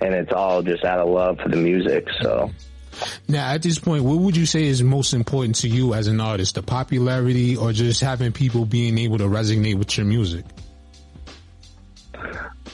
and 0.00 0.14
it's 0.14 0.32
all 0.32 0.62
just 0.62 0.84
out 0.84 0.98
of 0.98 1.08
love 1.08 1.38
for 1.40 1.48
the 1.48 1.56
music. 1.56 2.06
So. 2.20 2.50
Now, 3.28 3.50
at 3.52 3.62
this 3.62 3.78
point, 3.78 4.04
what 4.04 4.18
would 4.18 4.36
you 4.36 4.46
say 4.46 4.64
is 4.64 4.82
most 4.82 5.14
important 5.14 5.56
to 5.56 5.68
you 5.68 5.94
as 5.94 6.06
an 6.06 6.20
artist? 6.20 6.54
The 6.54 6.62
popularity 6.62 7.56
or 7.56 7.72
just 7.72 8.00
having 8.00 8.32
people 8.32 8.66
being 8.66 8.98
able 8.98 9.18
to 9.18 9.24
resonate 9.24 9.76
with 9.76 9.96
your 9.96 10.06
music? 10.06 10.44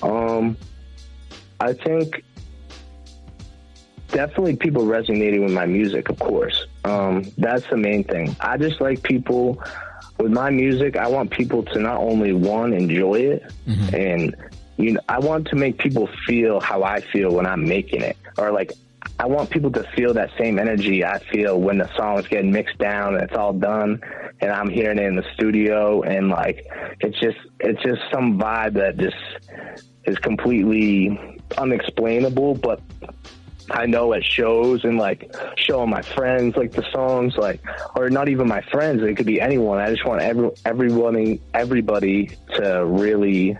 Um, 0.03 0.57
I 1.61 1.73
think 1.73 2.25
definitely 4.09 4.57
people 4.57 4.87
resonating 4.87 5.45
with 5.45 5.53
my 5.53 5.67
music, 5.67 6.09
of 6.09 6.19
course. 6.19 6.67
Um, 6.85 7.25
that's 7.39 7.67
the 7.69 7.77
main 7.77 8.05
thing. 8.05 8.37
I 8.41 8.57
just 8.57 8.81
like 8.81 9.03
people 9.03 9.63
with 10.19 10.33
my 10.33 10.51
music. 10.51 10.97
I 10.97 11.09
want 11.09 11.31
people 11.31 11.63
to 11.65 11.79
not 11.79 11.99
only 11.99 12.33
one 12.33 12.73
enjoy 12.73 13.15
it, 13.15 13.53
mm-hmm. 13.67 13.95
and 13.95 14.37
you 14.77 14.93
know, 14.93 15.01
I 15.09 15.19
want 15.19 15.49
to 15.49 15.57
make 15.57 15.79
people 15.79 16.09
feel 16.27 16.61
how 16.61 16.83
I 16.83 17.01
feel 17.01 17.33
when 17.33 17.47
I'm 17.47 17.67
making 17.67 18.03
it, 18.03 18.17
or 18.39 18.53
like 18.53 18.73
I 19.19 19.27
want 19.27 19.51
people 19.51 19.71
to 19.73 19.83
feel 19.97 20.13
that 20.15 20.31
same 20.39 20.59
energy 20.59 21.05
I 21.05 21.19
feel 21.19 21.59
when 21.61 21.79
the 21.79 21.91
song's 21.97 22.29
getting 22.29 22.53
mixed 22.53 22.79
down 22.79 23.15
and 23.15 23.23
it's 23.23 23.35
all 23.35 23.53
done 23.53 24.01
and 24.41 24.51
I'm 24.51 24.69
hearing 24.69 24.99
it 24.99 25.05
in 25.05 25.17
the 25.17 25.25
studio 25.35 26.03
and 26.03 26.29
like 26.29 26.67
it's 27.01 27.19
just 27.19 27.39
it's 27.61 27.83
just 27.83 28.03
some 28.13 28.39
vibe 28.39 28.75
that 28.75 28.99
just 28.99 29.17
is 30.05 30.19
completely 30.19 31.19
unexplainable 31.57 32.57
but 32.57 32.81
I 33.71 33.87
know 33.87 34.13
at 34.13 34.23
shows 34.23 34.85
and 34.85 34.97
like 34.97 35.35
showing 35.57 35.91
my 35.91 36.03
friends 36.03 36.57
like 36.57 36.73
the 36.73 36.85
songs, 36.93 37.37
like 37.37 37.61
or 37.97 38.09
not 38.11 38.29
even 38.29 38.47
my 38.47 38.61
friends. 38.61 39.03
It 39.03 39.17
could 39.17 39.27
be 39.27 39.41
anyone. 39.41 39.79
I 39.79 39.91
just 39.91 40.07
want 40.07 40.23
every 40.23 40.51
everyone, 40.65 41.41
everybody 41.53 42.31
to 42.55 42.85
really 42.87 43.59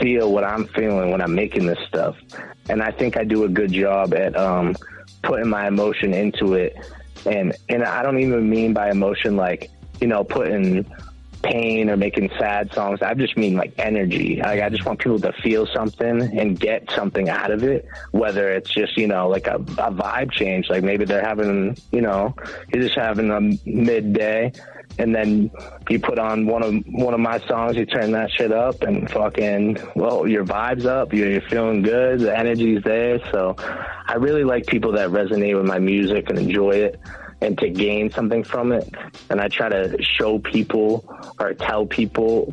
feel 0.00 0.32
what 0.32 0.44
I'm 0.44 0.66
feeling 0.68 1.10
when 1.10 1.20
I'm 1.20 1.34
making 1.34 1.66
this 1.66 1.78
stuff. 1.88 2.16
And 2.70 2.82
I 2.82 2.92
think 2.92 3.16
I 3.16 3.24
do 3.24 3.44
a 3.44 3.48
good 3.48 3.72
job 3.72 4.14
at 4.14 4.36
um, 4.36 4.76
putting 5.22 5.48
my 5.48 5.66
emotion 5.66 6.14
into 6.14 6.54
it. 6.54 6.76
And 7.26 7.54
and 7.68 7.82
I 7.82 8.02
don't 8.02 8.20
even 8.20 8.48
mean 8.48 8.72
by 8.72 8.90
emotion 8.90 9.36
like 9.36 9.70
you 10.00 10.06
know 10.06 10.24
putting 10.24 10.86
pain 11.42 11.90
or 11.90 11.96
making 11.96 12.30
sad 12.38 12.72
songs. 12.72 13.02
I 13.02 13.14
just 13.14 13.36
mean 13.36 13.56
like 13.56 13.72
energy. 13.78 14.36
Like 14.42 14.60
I 14.60 14.68
just 14.68 14.84
want 14.84 15.00
people 15.00 15.18
to 15.20 15.32
feel 15.42 15.66
something 15.74 16.38
and 16.38 16.58
get 16.58 16.90
something 16.92 17.28
out 17.28 17.50
of 17.50 17.62
it. 17.64 17.86
Whether 18.12 18.50
it's 18.50 18.70
just 18.70 18.96
you 18.96 19.06
know 19.06 19.28
like 19.28 19.46
a, 19.46 19.56
a 19.56 19.92
vibe 19.92 20.30
change, 20.30 20.70
like 20.70 20.82
maybe 20.82 21.04
they're 21.04 21.24
having 21.24 21.76
you 21.92 22.00
know 22.00 22.34
you're 22.72 22.82
just 22.82 22.94
having 22.94 23.30
a 23.30 23.40
midday, 23.68 24.52
and 25.00 25.14
then 25.14 25.50
you 25.88 25.98
put 25.98 26.18
on 26.18 26.46
one 26.46 26.62
of 26.62 26.74
one 26.86 27.14
of 27.14 27.20
my 27.20 27.38
songs, 27.46 27.74
you 27.74 27.86
turn 27.86 28.12
that 28.12 28.30
shit 28.30 28.52
up, 28.52 28.82
and 28.82 29.10
fucking 29.10 29.78
well, 29.96 30.28
your 30.28 30.44
vibes 30.44 30.84
up. 30.84 31.14
You're, 31.14 31.30
you're 31.30 31.48
feeling 31.48 31.82
good. 31.82 32.20
The 32.20 32.36
energy's 32.36 32.82
there. 32.82 33.18
So 33.30 33.56
I 33.58 34.14
really 34.14 34.44
like 34.44 34.66
people 34.66 34.92
that 34.92 35.08
resonate 35.08 35.56
with 35.56 35.66
my 35.66 35.78
music 35.78 36.28
and 36.28 36.38
enjoy 36.38 36.72
it 36.72 37.00
and 37.40 37.58
to 37.58 37.70
gain 37.70 38.10
something 38.10 38.44
from 38.44 38.72
it. 38.72 38.94
And 39.30 39.40
I 39.40 39.48
try 39.48 39.70
to 39.70 39.96
show 40.02 40.38
people 40.38 41.04
or 41.38 41.54
tell 41.54 41.86
people 41.86 42.52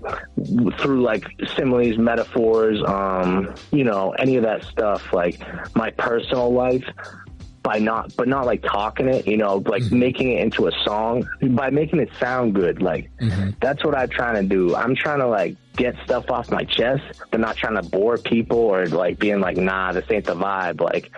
through 0.79 1.01
like 1.01 1.25
similes, 1.57 1.97
metaphors, 1.97 2.81
um, 2.87 3.53
you 3.71 3.83
know, 3.83 4.11
any 4.11 4.37
of 4.37 4.43
that 4.43 4.63
stuff, 4.63 5.11
like 5.11 5.41
my 5.75 5.89
personal 5.91 6.53
life 6.53 6.85
by 7.67 7.79
not, 7.79 8.15
but 8.15 8.29
not 8.29 8.45
like 8.45 8.61
talking 8.61 9.09
it, 9.09 9.27
you 9.27 9.35
know, 9.35 9.57
like 9.65 9.83
mm-hmm. 9.83 9.99
making 9.99 10.31
it 10.31 10.39
into 10.39 10.67
a 10.67 10.71
song 10.85 11.27
by 11.49 11.69
making 11.69 11.99
it 11.99 12.09
sound 12.17 12.55
good. 12.55 12.81
Like 12.81 13.11
mm-hmm. 13.17 13.49
that's 13.59 13.83
what 13.83 13.93
I'm 13.93 14.07
trying 14.07 14.35
to 14.35 14.43
do. 14.43 14.73
I'm 14.73 14.95
trying 14.95 15.19
to 15.19 15.27
like 15.27 15.57
get 15.75 15.93
stuff 16.05 16.31
off 16.31 16.49
my 16.49 16.63
chest, 16.63 17.03
but 17.29 17.41
not 17.41 17.57
trying 17.57 17.75
to 17.75 17.83
bore 17.83 18.17
people 18.17 18.57
or 18.57 18.87
like 18.87 19.19
being 19.19 19.41
like, 19.41 19.57
nah, 19.57 19.91
this 19.91 20.05
ain't 20.09 20.23
the 20.23 20.33
vibe. 20.33 20.79
Like, 20.79 21.11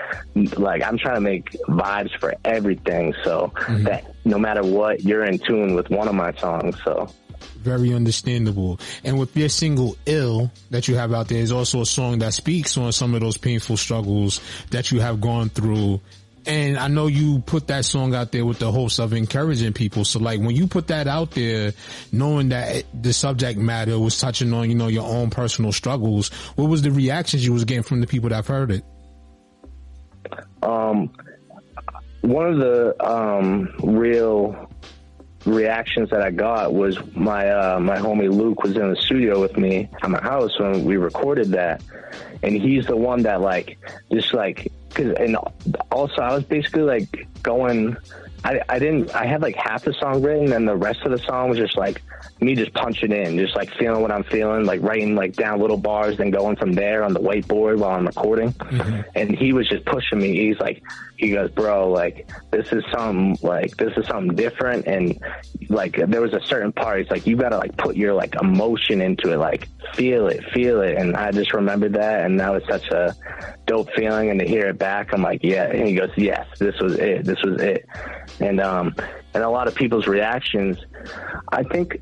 like 0.57 0.81
I'm 0.81 0.97
trying 0.97 1.15
to 1.15 1.21
make 1.21 1.51
vibes 1.67 2.19
for 2.19 2.33
everything. 2.43 3.13
So 3.23 3.53
mm-hmm. 3.53 3.83
that 3.83 4.15
no 4.25 4.39
matter 4.39 4.63
what, 4.63 5.03
you're 5.03 5.25
in 5.25 5.37
tune 5.37 5.75
with 5.75 5.91
one 5.91 6.07
of 6.07 6.15
my 6.15 6.33
songs. 6.33 6.77
So 6.83 7.13
very 7.59 7.93
understandable. 7.93 8.79
And 9.03 9.19
with 9.19 9.35
your 9.35 9.49
single 9.49 9.97
"Ill" 10.05 10.51
that 10.71 10.87
you 10.87 10.95
have 10.95 11.13
out 11.13 11.27
there 11.27 11.39
is 11.39 11.51
also 11.51 11.81
a 11.81 11.85
song 11.85 12.19
that 12.19 12.33
speaks 12.33 12.77
on 12.77 12.91
some 12.91 13.13
of 13.13 13.21
those 13.21 13.37
painful 13.37 13.77
struggles 13.77 14.41
that 14.71 14.91
you 14.91 14.99
have 14.99 15.21
gone 15.21 15.49
through 15.49 16.01
and 16.49 16.79
I 16.79 16.87
know 16.87 17.05
you 17.05 17.43
put 17.45 17.67
that 17.67 17.85
song 17.85 18.15
out 18.15 18.31
there 18.31 18.43
with 18.43 18.57
the 18.57 18.71
hopes 18.71 18.97
of 18.97 19.13
encouraging 19.13 19.73
people. 19.73 20.03
So 20.03 20.17
like 20.17 20.39
when 20.39 20.55
you 20.55 20.65
put 20.65 20.87
that 20.87 21.07
out 21.07 21.29
there, 21.31 21.73
knowing 22.11 22.49
that 22.49 22.85
the 22.99 23.13
subject 23.13 23.59
matter 23.59 23.99
was 23.99 24.19
touching 24.19 24.51
on, 24.51 24.67
you 24.67 24.75
know, 24.75 24.87
your 24.87 25.07
own 25.07 25.29
personal 25.29 25.71
struggles, 25.71 26.29
what 26.55 26.67
was 26.67 26.81
the 26.81 26.89
reactions 26.89 27.45
you 27.45 27.53
was 27.53 27.65
getting 27.65 27.83
from 27.83 28.01
the 28.01 28.07
people 28.07 28.29
that 28.29 28.47
heard 28.47 28.71
it? 28.71 28.83
Um, 30.63 31.11
one 32.21 32.47
of 32.47 32.57
the, 32.57 33.07
um, 33.07 33.71
real 33.83 34.71
reactions 35.45 36.09
that 36.09 36.23
I 36.23 36.31
got 36.31 36.73
was 36.73 36.97
my, 37.13 37.47
uh, 37.47 37.79
my 37.79 37.97
homie 37.97 38.33
Luke 38.33 38.63
was 38.63 38.75
in 38.75 38.89
the 38.89 38.95
studio 38.95 39.39
with 39.39 39.55
me 39.55 39.87
at 40.01 40.09
my 40.09 40.19
house 40.19 40.59
when 40.59 40.83
we 40.83 40.97
recorded 40.97 41.49
that. 41.49 41.83
And 42.41 42.55
he's 42.55 42.87
the 42.87 42.95
one 42.95 43.21
that 43.21 43.39
like, 43.39 43.77
just 44.11 44.33
like 44.33 44.71
Cause, 44.93 45.13
and 45.17 45.37
also 45.91 46.21
I 46.21 46.33
was 46.33 46.43
basically 46.43 46.83
like 46.83 47.27
going, 47.43 47.95
I, 48.43 48.61
I 48.69 48.79
didn't, 48.79 49.13
I 49.13 49.25
had 49.25 49.41
like 49.41 49.55
half 49.55 49.83
the 49.83 49.93
song 49.93 50.21
written 50.21 50.53
and 50.53 50.67
the 50.67 50.75
rest 50.75 51.01
of 51.01 51.11
the 51.11 51.19
song 51.19 51.49
was 51.49 51.57
just 51.57 51.77
like 51.77 52.01
me 52.41 52.55
just 52.55 52.73
punching 52.73 53.11
in, 53.11 53.37
just 53.37 53.55
like 53.55 53.71
feeling 53.75 54.01
what 54.01 54.11
I'm 54.11 54.23
feeling, 54.23 54.65
like 54.65 54.81
writing 54.81 55.15
like 55.15 55.33
down 55.33 55.59
little 55.59 55.77
bars, 55.77 56.17
then 56.17 56.31
going 56.31 56.55
from 56.55 56.73
there 56.73 57.03
on 57.03 57.13
the 57.13 57.19
whiteboard 57.19 57.79
while 57.79 57.91
I'm 57.91 58.07
recording. 58.07 58.53
Mm-hmm. 58.53 59.01
And 59.15 59.37
he 59.37 59.53
was 59.53 59.67
just 59.67 59.85
pushing 59.85 60.19
me. 60.19 60.47
He's 60.47 60.59
like, 60.59 60.81
he 61.19 61.31
goes, 61.31 61.51
bro, 61.51 61.91
like 61.91 62.29
this 62.49 62.71
is 62.71 62.81
something, 62.93 63.37
like 63.45 63.75
this 63.75 63.91
is 63.97 64.07
something 64.07 64.37
different. 64.37 64.87
And 64.87 65.19
like 65.67 65.97
there 66.07 66.21
was 66.21 66.33
a 66.33 66.39
certain 66.45 66.71
part, 66.71 67.01
it's 67.01 67.11
like 67.11 67.27
you 67.27 67.35
gotta 67.35 67.57
like 67.57 67.75
put 67.75 67.97
your 67.97 68.13
like 68.13 68.35
emotion 68.41 69.01
into 69.01 69.33
it, 69.33 69.37
like 69.37 69.67
feel 69.95 70.27
it, 70.27 70.41
feel 70.53 70.79
it. 70.81 70.97
And 70.97 71.17
I 71.17 71.31
just 71.31 71.53
remembered 71.53 71.91
that, 71.95 72.23
and 72.23 72.39
that 72.39 72.53
was 72.53 72.63
such 72.69 72.87
a 72.87 73.13
dope 73.65 73.89
feeling. 73.97 74.29
And 74.29 74.39
to 74.39 74.47
hear 74.47 74.67
it 74.67 74.77
back, 74.77 75.13
I'm 75.13 75.21
like, 75.21 75.41
yeah. 75.43 75.65
And 75.65 75.85
he 75.85 75.93
goes, 75.93 76.11
yes, 76.15 76.47
this 76.57 76.79
was 76.79 76.97
it, 76.97 77.25
this 77.25 77.43
was 77.43 77.61
it. 77.61 77.85
And 78.39 78.61
um, 78.61 78.95
and 79.33 79.43
a 79.43 79.49
lot 79.49 79.67
of 79.67 79.75
people's 79.75 80.07
reactions, 80.07 80.77
I 81.51 81.63
think 81.63 82.01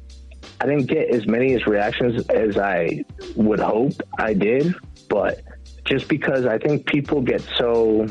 I 0.62 0.68
didn't 0.68 0.86
get 0.86 1.10
as 1.10 1.26
many 1.26 1.56
as 1.56 1.66
reactions 1.66 2.24
as 2.28 2.56
I 2.56 3.04
would 3.36 3.60
hope 3.60 3.94
I 4.20 4.36
did, 4.36 4.76
but 5.10 5.42
just 5.86 6.08
because 6.08 6.46
I 6.46 6.60
think 6.60 6.86
people 6.86 7.22
get 7.22 7.42
so 7.58 8.06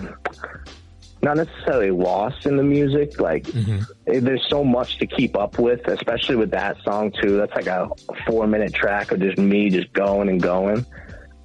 not 1.27 1.37
necessarily 1.37 1.91
lost 1.91 2.47
in 2.47 2.57
the 2.57 2.63
music. 2.63 3.19
Like 3.21 3.45
mm-hmm. 3.45 4.25
there's 4.25 4.47
so 4.49 4.63
much 4.63 4.99
to 4.99 5.07
keep 5.07 5.37
up 5.37 5.59
with, 5.59 5.87
especially 5.89 6.37
with 6.37 6.53
that 6.53 6.77
song 6.85 7.13
too. 7.21 7.37
That's 7.37 7.55
like 7.55 7.67
a 7.67 7.91
four 8.27 8.47
minute 8.47 8.73
track 8.73 9.11
of 9.11 9.19
just 9.21 9.37
me 9.37 9.69
just 9.69 9.93
going 9.93 10.29
and 10.29 10.41
going. 10.41 10.87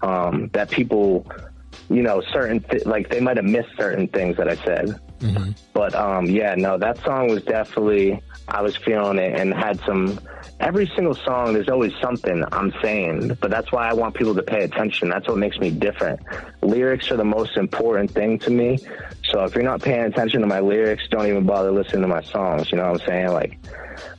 Um, 0.03 0.49
that 0.53 0.69
people, 0.69 1.25
you 1.89 2.03
know, 2.03 2.21
certain 2.31 2.59
th- 2.61 2.85
like 2.85 3.09
they 3.09 3.19
might 3.19 3.37
have 3.37 3.45
missed 3.45 3.69
certain 3.75 4.07
things 4.07 4.37
that 4.37 4.47
I 4.47 4.55
said. 4.55 4.99
Mm-hmm. 5.19 5.51
But 5.73 5.95
um, 5.95 6.27
yeah, 6.27 6.53
no, 6.55 6.77
that 6.77 6.99
song 7.03 7.29
was 7.29 7.43
definitely 7.43 8.21
I 8.47 8.61
was 8.61 8.75
feeling 8.75 9.17
it 9.17 9.39
and 9.39 9.51
had 9.51 9.79
some 9.81 10.19
every 10.59 10.89
single 10.95 11.15
song, 11.15 11.53
there's 11.53 11.69
always 11.69 11.93
something 12.01 12.43
I'm 12.51 12.71
saying, 12.81 13.37
but 13.41 13.49
that's 13.49 13.71
why 13.71 13.89
I 13.89 13.93
want 13.93 14.15
people 14.15 14.35
to 14.35 14.43
pay 14.43 14.63
attention. 14.63 15.09
That's 15.09 15.27
what 15.27 15.37
makes 15.37 15.57
me 15.57 15.71
different. 15.71 16.19
Lyrics 16.61 17.09
are 17.11 17.17
the 17.17 17.25
most 17.25 17.57
important 17.57 18.11
thing 18.11 18.37
to 18.39 18.51
me. 18.51 18.77
So 19.23 19.43
if 19.43 19.55
you're 19.55 19.63
not 19.63 19.81
paying 19.81 20.03
attention 20.03 20.41
to 20.41 20.47
my 20.47 20.59
lyrics, 20.59 21.03
don't 21.09 21.27
even 21.27 21.45
bother 21.45 21.71
listening 21.71 22.01
to 22.01 22.07
my 22.07 22.21
songs. 22.21 22.71
You 22.71 22.77
know 22.77 22.91
what 22.91 23.01
I'm 23.01 23.07
saying? 23.07 23.27
Like, 23.29 23.59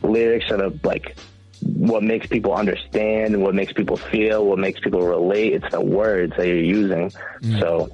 lyrics 0.03 0.51
are 0.51 0.57
the, 0.57 0.79
like, 0.85 1.17
what 1.65 2.03
makes 2.03 2.27
people 2.27 2.55
understand 2.55 3.41
what 3.41 3.55
makes 3.55 3.73
people 3.73 3.97
feel, 3.97 4.47
what 4.47 4.59
makes 4.59 4.81
people 4.81 5.03
relate. 5.03 5.53
It's 5.53 5.71
the 5.71 5.81
words 5.81 6.35
that 6.37 6.47
you're 6.47 6.57
using. 6.57 7.13
Mm. 7.41 7.61
So 7.61 7.89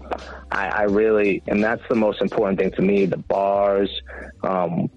I, 0.51 0.69
I 0.69 0.83
really, 0.85 1.43
and 1.47 1.63
that's 1.63 1.83
the 1.89 1.95
most 1.95 2.23
important 2.23 2.59
thing 2.59 2.71
to 2.73 2.83
me, 2.83 3.07
the 3.07 3.19
bars, 3.19 3.91
um, 4.43 4.89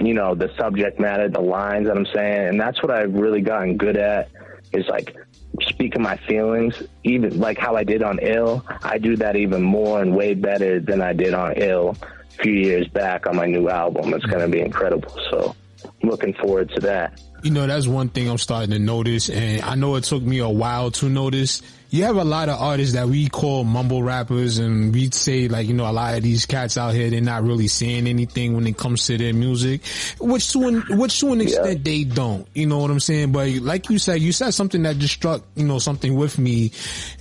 you 0.00 0.14
know, 0.14 0.34
the 0.34 0.52
subject 0.56 0.98
matter, 0.98 1.28
the 1.28 1.40
lines 1.40 1.86
that 1.86 1.96
I'm 1.96 2.06
saying. 2.06 2.48
And 2.48 2.60
that's 2.60 2.82
what 2.82 2.90
I've 2.90 3.14
really 3.14 3.42
gotten 3.42 3.76
good 3.76 3.96
at 3.96 4.28
is 4.72 4.86
like 4.88 5.16
speaking 5.62 6.02
my 6.02 6.16
feelings, 6.28 6.82
even 7.04 7.38
like 7.38 7.58
how 7.58 7.76
I 7.76 7.84
did 7.84 8.02
on 8.02 8.18
Ill. 8.20 8.64
I 8.82 8.98
do 8.98 9.16
that 9.16 9.36
even 9.36 9.62
more 9.62 10.00
and 10.00 10.14
way 10.14 10.34
better 10.34 10.80
than 10.80 11.02
I 11.02 11.12
did 11.12 11.34
on 11.34 11.54
Ill 11.56 11.96
a 12.00 12.42
few 12.42 12.52
years 12.52 12.88
back 12.88 13.26
on 13.26 13.36
my 13.36 13.46
new 13.46 13.68
album. 13.68 14.14
It's 14.14 14.24
going 14.26 14.42
to 14.42 14.48
be 14.48 14.60
incredible. 14.60 15.16
So 15.30 15.54
looking 16.02 16.34
forward 16.34 16.70
to 16.74 16.80
that. 16.80 17.20
You 17.42 17.50
know, 17.50 17.66
that's 17.66 17.86
one 17.86 18.08
thing 18.08 18.28
I'm 18.28 18.38
starting 18.38 18.70
to 18.70 18.78
notice. 18.78 19.28
And 19.28 19.62
I 19.62 19.74
know 19.74 19.96
it 19.96 20.04
took 20.04 20.22
me 20.22 20.38
a 20.38 20.48
while 20.48 20.90
to 20.92 21.08
notice 21.08 21.62
you 21.90 22.04
have 22.04 22.16
a 22.16 22.24
lot 22.24 22.48
of 22.48 22.60
artists 22.60 22.94
that 22.94 23.08
we 23.08 23.28
call 23.28 23.64
mumble 23.64 24.02
rappers 24.02 24.58
and 24.58 24.94
we 24.94 25.10
say 25.10 25.48
like, 25.48 25.66
you 25.66 25.74
know, 25.74 25.90
a 25.90 25.92
lot 25.92 26.14
of 26.14 26.22
these 26.22 26.46
cats 26.46 26.78
out 26.78 26.94
here, 26.94 27.10
they're 27.10 27.20
not 27.20 27.42
really 27.42 27.66
saying 27.66 28.06
anything 28.06 28.54
when 28.54 28.66
it 28.68 28.76
comes 28.76 29.06
to 29.06 29.18
their 29.18 29.34
music, 29.34 29.80
which 30.20 30.52
to 30.52 30.68
an, 30.68 30.98
which 30.98 31.18
to 31.18 31.32
an 31.32 31.40
extent 31.40 31.78
yeah. 31.78 31.82
they 31.82 32.04
don't, 32.04 32.46
you 32.54 32.66
know 32.66 32.78
what 32.78 32.92
I'm 32.92 33.00
saying? 33.00 33.32
But 33.32 33.50
like 33.56 33.90
you 33.90 33.98
said, 33.98 34.20
you 34.20 34.30
said 34.30 34.52
something 34.52 34.84
that 34.84 34.98
just 34.98 35.14
struck, 35.14 35.42
you 35.56 35.66
know, 35.66 35.80
something 35.80 36.14
with 36.14 36.38
me 36.38 36.70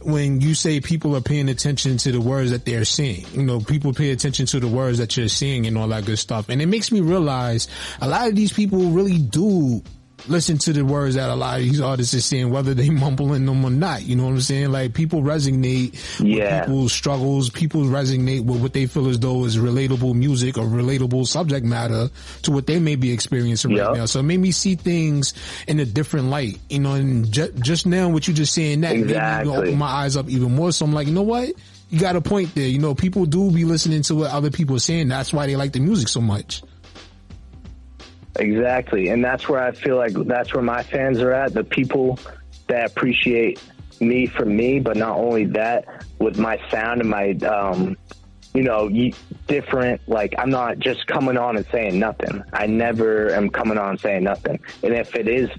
when 0.03 0.39
you 0.39 0.53
say 0.53 0.79
people 0.79 1.15
are 1.15 1.21
paying 1.21 1.49
attention 1.49 1.97
to 1.97 2.11
the 2.11 2.21
words 2.21 2.51
that 2.51 2.65
they're 2.65 2.85
saying, 2.85 3.25
you 3.33 3.43
know, 3.43 3.59
people 3.59 3.93
pay 3.93 4.11
attention 4.11 4.45
to 4.47 4.59
the 4.59 4.67
words 4.67 4.99
that 4.99 5.17
you're 5.17 5.29
saying 5.29 5.65
and 5.65 5.79
all 5.79 5.87
that 5.87 6.05
good 6.05 6.19
stuff. 6.19 6.47
And 6.47 6.61
it 6.61 6.67
makes 6.67 6.91
me 6.91 7.01
realize 7.01 7.67
a 8.01 8.07
lot 8.07 8.27
of 8.27 8.35
these 8.35 8.53
people 8.53 8.91
really 8.91 9.17
do 9.17 9.81
listen 10.27 10.57
to 10.59 10.73
the 10.73 10.83
words 10.83 11.15
that 11.15 11.29
a 11.29 11.35
lot 11.35 11.59
of 11.59 11.65
these 11.65 11.81
artists 11.81 12.13
are 12.13 12.21
saying, 12.21 12.49
whether 12.51 12.73
they 12.73 12.89
mumbling 12.89 13.45
them 13.45 13.63
or 13.63 13.69
not. 13.69 14.03
You 14.03 14.15
know 14.15 14.25
what 14.25 14.31
I'm 14.31 14.41
saying? 14.41 14.71
Like 14.71 14.93
people 14.93 15.21
resonate 15.21 15.95
yeah. 16.19 16.59
with 16.59 16.65
people's 16.65 16.93
struggles. 16.93 17.49
People 17.49 17.81
resonate 17.83 18.45
with 18.45 18.61
what 18.61 18.73
they 18.73 18.85
feel 18.85 19.07
as 19.07 19.19
though 19.19 19.45
is 19.45 19.57
relatable 19.57 20.13
music 20.13 20.57
or 20.57 20.65
relatable 20.65 21.27
subject 21.27 21.65
matter 21.65 22.09
to 22.43 22.51
what 22.51 22.67
they 22.67 22.79
may 22.79 22.95
be 22.95 23.11
experiencing 23.11 23.71
yep. 23.71 23.87
right 23.87 23.97
now. 23.97 24.05
So 24.05 24.19
it 24.19 24.23
made 24.23 24.39
me 24.39 24.51
see 24.51 24.75
things 24.75 25.33
in 25.67 25.79
a 25.79 25.85
different 25.85 26.27
light. 26.27 26.57
You 26.69 26.79
know, 26.79 26.93
and 26.93 27.31
ju- 27.31 27.51
just 27.59 27.85
now, 27.85 28.09
what 28.09 28.27
you 28.27 28.33
just 28.33 28.53
saying 28.53 28.81
that 28.81 28.95
exactly. 28.95 29.51
made 29.51 29.57
me 29.57 29.67
open 29.69 29.79
my 29.79 29.87
eyes 29.87 30.15
up 30.15 30.29
even 30.29 30.55
more. 30.55 30.71
So 30.71 30.85
I'm 30.85 30.93
like, 30.93 31.07
you 31.07 31.13
know 31.13 31.21
what? 31.21 31.49
You 31.89 31.99
got 31.99 32.15
a 32.15 32.21
point 32.21 32.53
there. 32.53 32.67
You 32.67 32.79
know, 32.79 32.93
people 32.93 33.25
do 33.25 33.51
be 33.51 33.65
listening 33.65 34.03
to 34.03 34.15
what 34.15 34.31
other 34.31 34.51
people 34.51 34.75
are 34.75 34.79
saying. 34.79 35.07
That's 35.07 35.33
why 35.33 35.47
they 35.47 35.55
like 35.55 35.73
the 35.73 35.79
music 35.79 36.07
so 36.07 36.21
much. 36.21 36.61
Exactly. 38.39 39.09
And 39.09 39.23
that's 39.23 39.49
where 39.49 39.61
I 39.61 39.71
feel 39.71 39.97
like 39.97 40.13
that's 40.13 40.53
where 40.53 40.63
my 40.63 40.81
fans 40.81 41.19
are 41.19 41.33
at. 41.33 41.53
The 41.53 41.63
people 41.63 42.17
that 42.67 42.89
appreciate 42.89 43.61
me 43.99 44.25
for 44.27 44.45
me, 44.45 44.79
but 44.79 44.95
not 44.95 45.17
only 45.17 45.45
that, 45.45 45.85
with 46.19 46.37
my 46.39 46.57
sound 46.71 47.01
and 47.01 47.09
my, 47.09 47.31
um, 47.45 47.97
you 48.53 48.63
know, 48.63 48.89
different, 49.47 50.01
like 50.07 50.33
I'm 50.37 50.49
not 50.49 50.79
just 50.79 51.05
coming 51.05 51.37
on 51.37 51.57
and 51.57 51.65
saying 51.67 51.99
nothing. 51.99 52.41
I 52.53 52.65
never 52.65 53.31
am 53.31 53.49
coming 53.49 53.77
on 53.77 53.97
saying 53.97 54.23
nothing. 54.23 54.59
And 54.83 54.93
if 54.93 55.15
it 55.15 55.27
is 55.27 55.49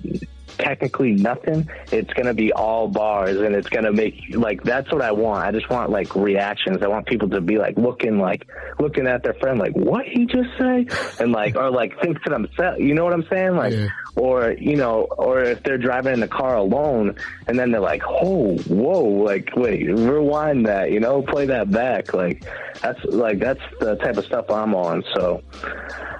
technically 0.59 1.13
nothing, 1.13 1.69
it's 1.93 2.13
going 2.15 2.27
to 2.27 2.35
be 2.35 2.53
all 2.53 2.89
bars 2.89 3.37
and 3.37 3.55
it's 3.55 3.69
going 3.69 3.85
to 3.85 3.93
make 3.93 4.15
like 4.35 4.63
that's 4.63 4.91
what 4.93 5.03
I 5.03 5.13
want. 5.13 5.47
I 5.47 5.53
just 5.53 5.69
want 5.71 5.91
like 5.91 6.15
reactions. 6.15 6.83
I 6.83 6.89
want 6.89 7.07
people 7.07 7.29
to 7.31 7.41
be 7.41 7.59
like 7.59 7.77
looking 7.77 8.19
like 8.19 8.47
looking 8.79 9.07
at 9.07 9.23
their 9.23 9.35
friend 9.35 9.59
like 9.59 9.75
what 9.75 10.07
he 10.07 10.27
just 10.27 10.49
say 10.59 10.87
and 11.19 11.33
like 11.33 11.57
or 11.57 11.71
like 11.71 12.01
think 12.01 12.23
to 12.23 12.31
themselves. 12.31 12.81
You 12.81 12.95
know 12.95 13.05
what 13.05 13.13
I'm 13.13 13.27
saying? 13.31 13.57
Like 13.57 13.73
yeah. 13.73 13.89
Or 14.21 14.53
you 14.53 14.77
know, 14.77 15.05
or 15.17 15.41
if 15.43 15.63
they're 15.63 15.79
driving 15.79 16.13
in 16.13 16.21
the 16.21 16.29
car 16.29 16.55
alone, 16.57 17.17
and 17.47 17.59
then 17.59 17.71
they're 17.71 17.81
like, 17.81 18.03
"Oh, 18.07 18.59
whoa!" 18.69 19.03
Like, 19.03 19.51
wait, 19.57 19.87
rewind 19.87 20.67
that, 20.67 20.93
you 20.93 21.01
know, 21.01 21.23
play 21.23 21.47
that 21.47 21.71
back. 21.71 22.13
Like, 22.13 22.45
that's 22.83 23.03
like 23.05 23.39
that's 23.39 23.63
the 23.81 23.97
type 23.97 24.19
of 24.19 24.27
stuff 24.27 24.51
I'm 24.51 24.75
on. 24.75 25.05
So, 25.15 25.43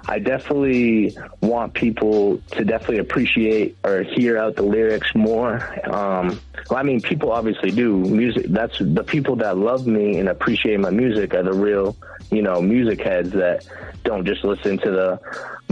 I 0.07 0.17
definitely 0.17 1.15
want 1.41 1.75
people 1.75 2.39
to 2.53 2.65
definitely 2.65 2.97
appreciate 2.97 3.77
or 3.83 4.01
hear 4.01 4.35
out 4.35 4.55
the 4.55 4.63
lyrics 4.63 5.13
more. 5.13 5.61
Um, 5.87 6.41
well, 6.69 6.79
I 6.79 6.83
mean, 6.83 7.01
people 7.01 7.31
obviously 7.31 7.71
do. 7.71 7.97
Music. 7.97 8.45
That's 8.49 8.77
the 8.79 9.03
people 9.03 9.35
that 9.37 9.57
love 9.57 9.87
me 9.87 10.17
and 10.19 10.29
appreciate 10.29 10.79
my 10.79 10.89
music 10.89 11.33
are 11.33 11.43
the 11.43 11.53
real, 11.53 11.95
you 12.29 12.41
know, 12.41 12.61
music 12.61 13.01
heads 13.01 13.31
that 13.31 13.65
don't 14.03 14.25
just 14.25 14.43
listen 14.43 14.77
to 14.79 14.91
the 14.91 15.19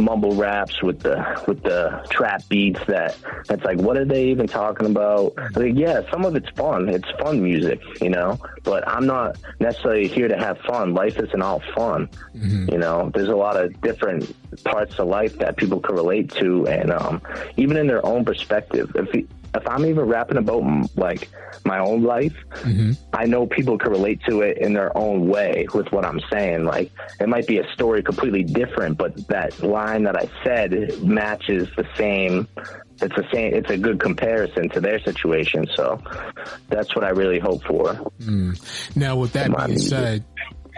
mumble 0.02 0.34
raps 0.36 0.82
with 0.82 1.00
the 1.02 1.44
with 1.48 1.62
the 1.64 2.06
trap 2.10 2.42
beats 2.48 2.80
that 2.88 3.18
that's 3.48 3.64
like 3.66 3.78
what 3.80 3.98
are 3.98 4.06
they 4.06 4.28
even 4.30 4.48
talking 4.48 4.86
about? 4.88 5.36
Like 5.58 5.74
yeah 5.76 6.10
some 6.10 6.24
of 6.24 6.36
it's 6.36 6.50
fun. 6.52 6.88
It's 6.90 7.10
fun 7.20 7.44
music 7.44 7.82
you 8.02 8.10
know? 8.10 8.40
But 8.64 8.88
i'm 8.88 9.06
not 9.06 9.38
necessarily 9.60 10.08
here 10.08 10.28
to 10.30 10.38
have 10.38 10.58
fun. 10.60 10.94
Life 10.94 11.18
isn't 11.18 11.42
all 11.42 11.62
fun 11.76 12.08
Mm-hmm. 12.36 12.72
you 12.72 12.78
know? 12.78 13.12
There's 13.14 13.28
a 13.30 13.36
lot 13.36 13.58
of 13.58 13.82
different 13.82 14.34
parts 14.64 14.98
of 15.00 15.08
life 15.08 15.38
that 15.40 15.58
people 15.58 15.80
can 15.82 15.96
relate 15.96 16.32
to 16.36 16.66
and 16.68 16.92
um 16.92 17.22
even 17.58 17.76
in 17.76 17.88
their 17.88 18.06
own 18.06 18.24
perspective. 18.24 18.92
If 18.96 19.14
if 19.56 19.68
i'm 19.68 19.86
even 19.86 20.06
rapping 20.06 20.38
about 20.38 20.64
like 20.96 21.30
my 21.66 21.80
own 21.80 22.04
life 22.04 22.36
Mm-hmm. 22.70 22.92
I 23.14 23.26
know 23.26 23.48
people 23.48 23.78
can 23.78 23.92
relate 23.92 24.22
to 24.28 24.42
it 24.42 24.58
in 24.58 24.74
their 24.74 24.96
own 24.98 25.28
way 25.28 25.68
with 25.74 25.92
what 25.92 26.06
I'm 26.06 26.20
saying. 26.32 26.66
Like 26.66 26.92
it 27.20 27.28
might 27.28 27.48
be 27.48 27.58
a 27.58 27.72
story 27.74 28.04
completely 28.04 28.44
different, 28.44 28.98
but 28.98 29.28
that 29.28 29.62
line 29.62 30.04
that 30.04 30.16
I 30.16 30.30
said 30.44 31.02
matches 31.04 31.68
the 31.76 31.88
same. 31.96 32.48
It's 33.02 33.16
the 33.16 33.26
same. 33.32 33.54
It's 33.54 33.70
a 33.70 33.78
good 33.78 34.00
comparison 34.00 34.70
to 34.70 34.82
their 34.82 35.00
situation. 35.00 35.68
So 35.76 36.02
that's 36.68 36.96
what 36.96 37.04
I 37.06 37.10
really 37.10 37.40
hope 37.40 37.64
for. 37.64 37.94
Mm. 38.22 38.96
Now, 38.96 39.16
with 39.16 39.34
that 39.34 39.56
being 39.66 39.80
said, 39.80 40.26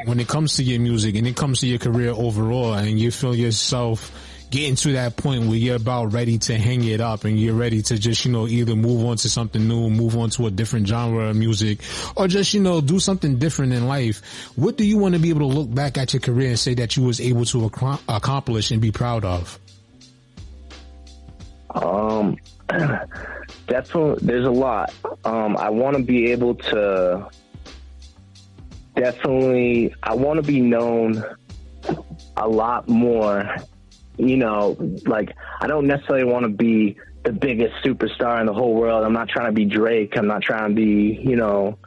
when 0.05 0.19
it 0.19 0.27
comes 0.27 0.55
to 0.55 0.63
your 0.63 0.79
music 0.79 1.15
and 1.15 1.27
it 1.27 1.35
comes 1.35 1.61
to 1.61 1.67
your 1.67 1.79
career 1.79 2.11
overall, 2.11 2.73
and 2.73 2.99
you 2.99 3.11
feel 3.11 3.35
yourself 3.35 4.11
getting 4.51 4.75
to 4.75 4.91
that 4.93 5.15
point 5.15 5.45
where 5.45 5.57
you're 5.57 5.77
about 5.77 6.13
ready 6.13 6.37
to 6.37 6.57
hang 6.57 6.83
it 6.83 6.99
up 6.99 7.23
and 7.23 7.39
you're 7.39 7.55
ready 7.55 7.81
to 7.81 7.97
just, 7.97 8.25
you 8.25 8.31
know, 8.31 8.47
either 8.47 8.75
move 8.75 9.05
on 9.05 9.15
to 9.15 9.29
something 9.29 9.65
new, 9.65 9.89
move 9.89 10.17
on 10.17 10.29
to 10.31 10.45
a 10.45 10.51
different 10.51 10.87
genre 10.87 11.29
of 11.29 11.35
music, 11.37 11.79
or 12.17 12.27
just, 12.27 12.53
you 12.53 12.61
know, 12.61 12.81
do 12.81 12.99
something 12.99 13.39
different 13.39 13.71
in 13.71 13.87
life. 13.87 14.51
What 14.57 14.77
do 14.77 14.85
you 14.85 14.97
want 14.97 15.15
to 15.15 15.21
be 15.21 15.29
able 15.29 15.39
to 15.49 15.57
look 15.57 15.73
back 15.73 15.97
at 15.97 16.13
your 16.13 16.19
career 16.19 16.49
and 16.49 16.59
say 16.59 16.73
that 16.75 16.97
you 16.97 17.03
was 17.03 17.21
able 17.21 17.45
to 17.45 17.65
ac- 17.65 18.03
accomplish 18.09 18.71
and 18.71 18.81
be 18.81 18.91
proud 18.91 19.23
of? 19.23 19.57
Um, 21.73 22.35
definitely, 23.67 24.27
there's 24.27 24.45
a 24.45 24.51
lot. 24.51 24.93
Um, 25.23 25.55
I 25.55 25.69
want 25.69 25.95
to 25.95 26.03
be 26.03 26.31
able 26.31 26.55
to 26.55 27.29
definitely, 28.95 29.95
I 30.03 30.13
want 30.13 30.37
to 30.37 30.43
be 30.43 30.59
known 30.59 31.23
a 32.35 32.47
lot 32.47 32.89
more. 32.89 33.55
You 34.17 34.37
know, 34.37 34.77
like 35.05 35.35
I 35.59 35.67
don't 35.67 35.87
necessarily 35.87 36.25
want 36.25 36.43
to 36.43 36.49
be 36.49 36.97
the 37.23 37.31
biggest 37.31 37.75
superstar 37.83 38.39
in 38.39 38.45
the 38.45 38.53
whole 38.53 38.73
world. 38.73 39.03
I'm 39.05 39.13
not 39.13 39.29
trying 39.29 39.47
to 39.47 39.51
be 39.51 39.65
Drake. 39.65 40.17
I'm 40.17 40.27
not 40.27 40.41
trying 40.41 40.69
to 40.69 40.75
be, 40.75 41.19
you 41.23 41.35
know, 41.35 41.77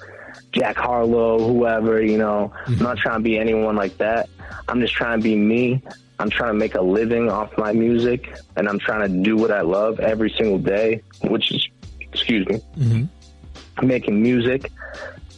Jack 0.53 0.77
Harlow, 0.77 1.39
whoever, 1.39 2.03
you 2.03 2.19
know. 2.19 2.53
I'm 2.67 2.79
not 2.79 2.99
trying 2.99 3.19
to 3.19 3.23
be 3.23 3.39
anyone 3.39 3.77
like 3.77 3.99
that. 3.99 4.29
I'm 4.69 4.81
just 4.81 4.95
trying 4.95 5.19
to 5.21 5.23
be 5.23 5.37
me. 5.37 5.83
I'm 6.19 6.31
trying 6.31 6.51
to 6.53 6.59
make 6.59 6.77
a 6.77 6.81
living 6.81 7.29
off 7.29 7.57
my 7.59 7.73
music 7.73 8.33
and 8.57 8.69
I'm 8.69 8.79
trying 8.79 9.03
to 9.13 9.23
do 9.23 9.37
what 9.37 9.51
I 9.51 9.63
love 9.63 9.99
every 9.99 10.31
single 10.31 10.59
day, 10.59 11.03
which 11.25 11.51
is, 11.53 11.69
excuse 12.01 12.47
me, 12.47 12.61
Mm-hmm. 12.79 13.87
making 13.87 14.23
music 14.23 14.71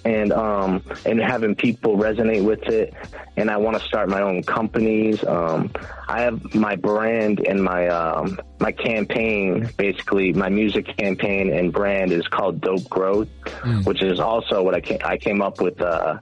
and 0.06 0.32
um 0.32 0.82
and 1.04 1.20
having 1.20 1.54
people 1.54 1.96
resonate 1.96 2.44
with 2.44 2.62
it. 2.64 2.94
And 3.36 3.50
I 3.50 3.56
want 3.56 3.78
to 3.78 3.84
start 3.84 4.08
my 4.08 4.22
own 4.22 4.42
companies. 4.42 5.24
Um 5.24 5.72
I 6.08 6.22
have 6.22 6.54
my 6.54 6.76
brand 6.76 7.40
and 7.46 7.62
my 7.62 7.88
um 7.88 8.38
my 8.60 8.72
campaign 8.72 9.68
basically 9.76 10.32
my 10.32 10.48
music 10.48 10.96
campaign 10.96 11.52
and 11.52 11.72
brand 11.72 12.12
is 12.12 12.26
called 12.28 12.60
Dope 12.60 12.88
Growth 12.88 13.28
which 13.84 14.02
is 14.02 14.18
also 14.20 14.62
what 14.62 14.74
I 14.74 14.80
came, 14.80 14.98
I 15.04 15.16
came 15.18 15.42
up 15.42 15.60
with 15.60 15.80
uh 15.80 16.18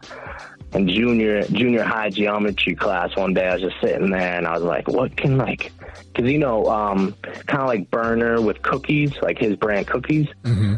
in 0.72 0.88
junior 0.88 1.44
junior 1.44 1.84
high 1.84 2.10
geometry 2.10 2.74
class. 2.74 3.14
One 3.16 3.34
day 3.34 3.46
I 3.46 3.54
was 3.54 3.62
just 3.62 3.76
sitting 3.80 4.10
there 4.10 4.36
and 4.36 4.46
I 4.46 4.54
was 4.54 4.62
like 4.62 4.88
what 4.88 5.16
can 5.16 5.36
like 5.36 5.72
cuz 6.14 6.28
you 6.30 6.38
know 6.38 6.66
um 6.66 7.14
kind 7.46 7.62
of 7.62 7.68
like 7.68 7.90
Berner 7.90 8.40
with 8.40 8.62
cookies 8.62 9.12
like 9.20 9.38
his 9.38 9.56
brand 9.56 9.86
cookies. 9.86 10.26
Mm-hmm. 10.42 10.76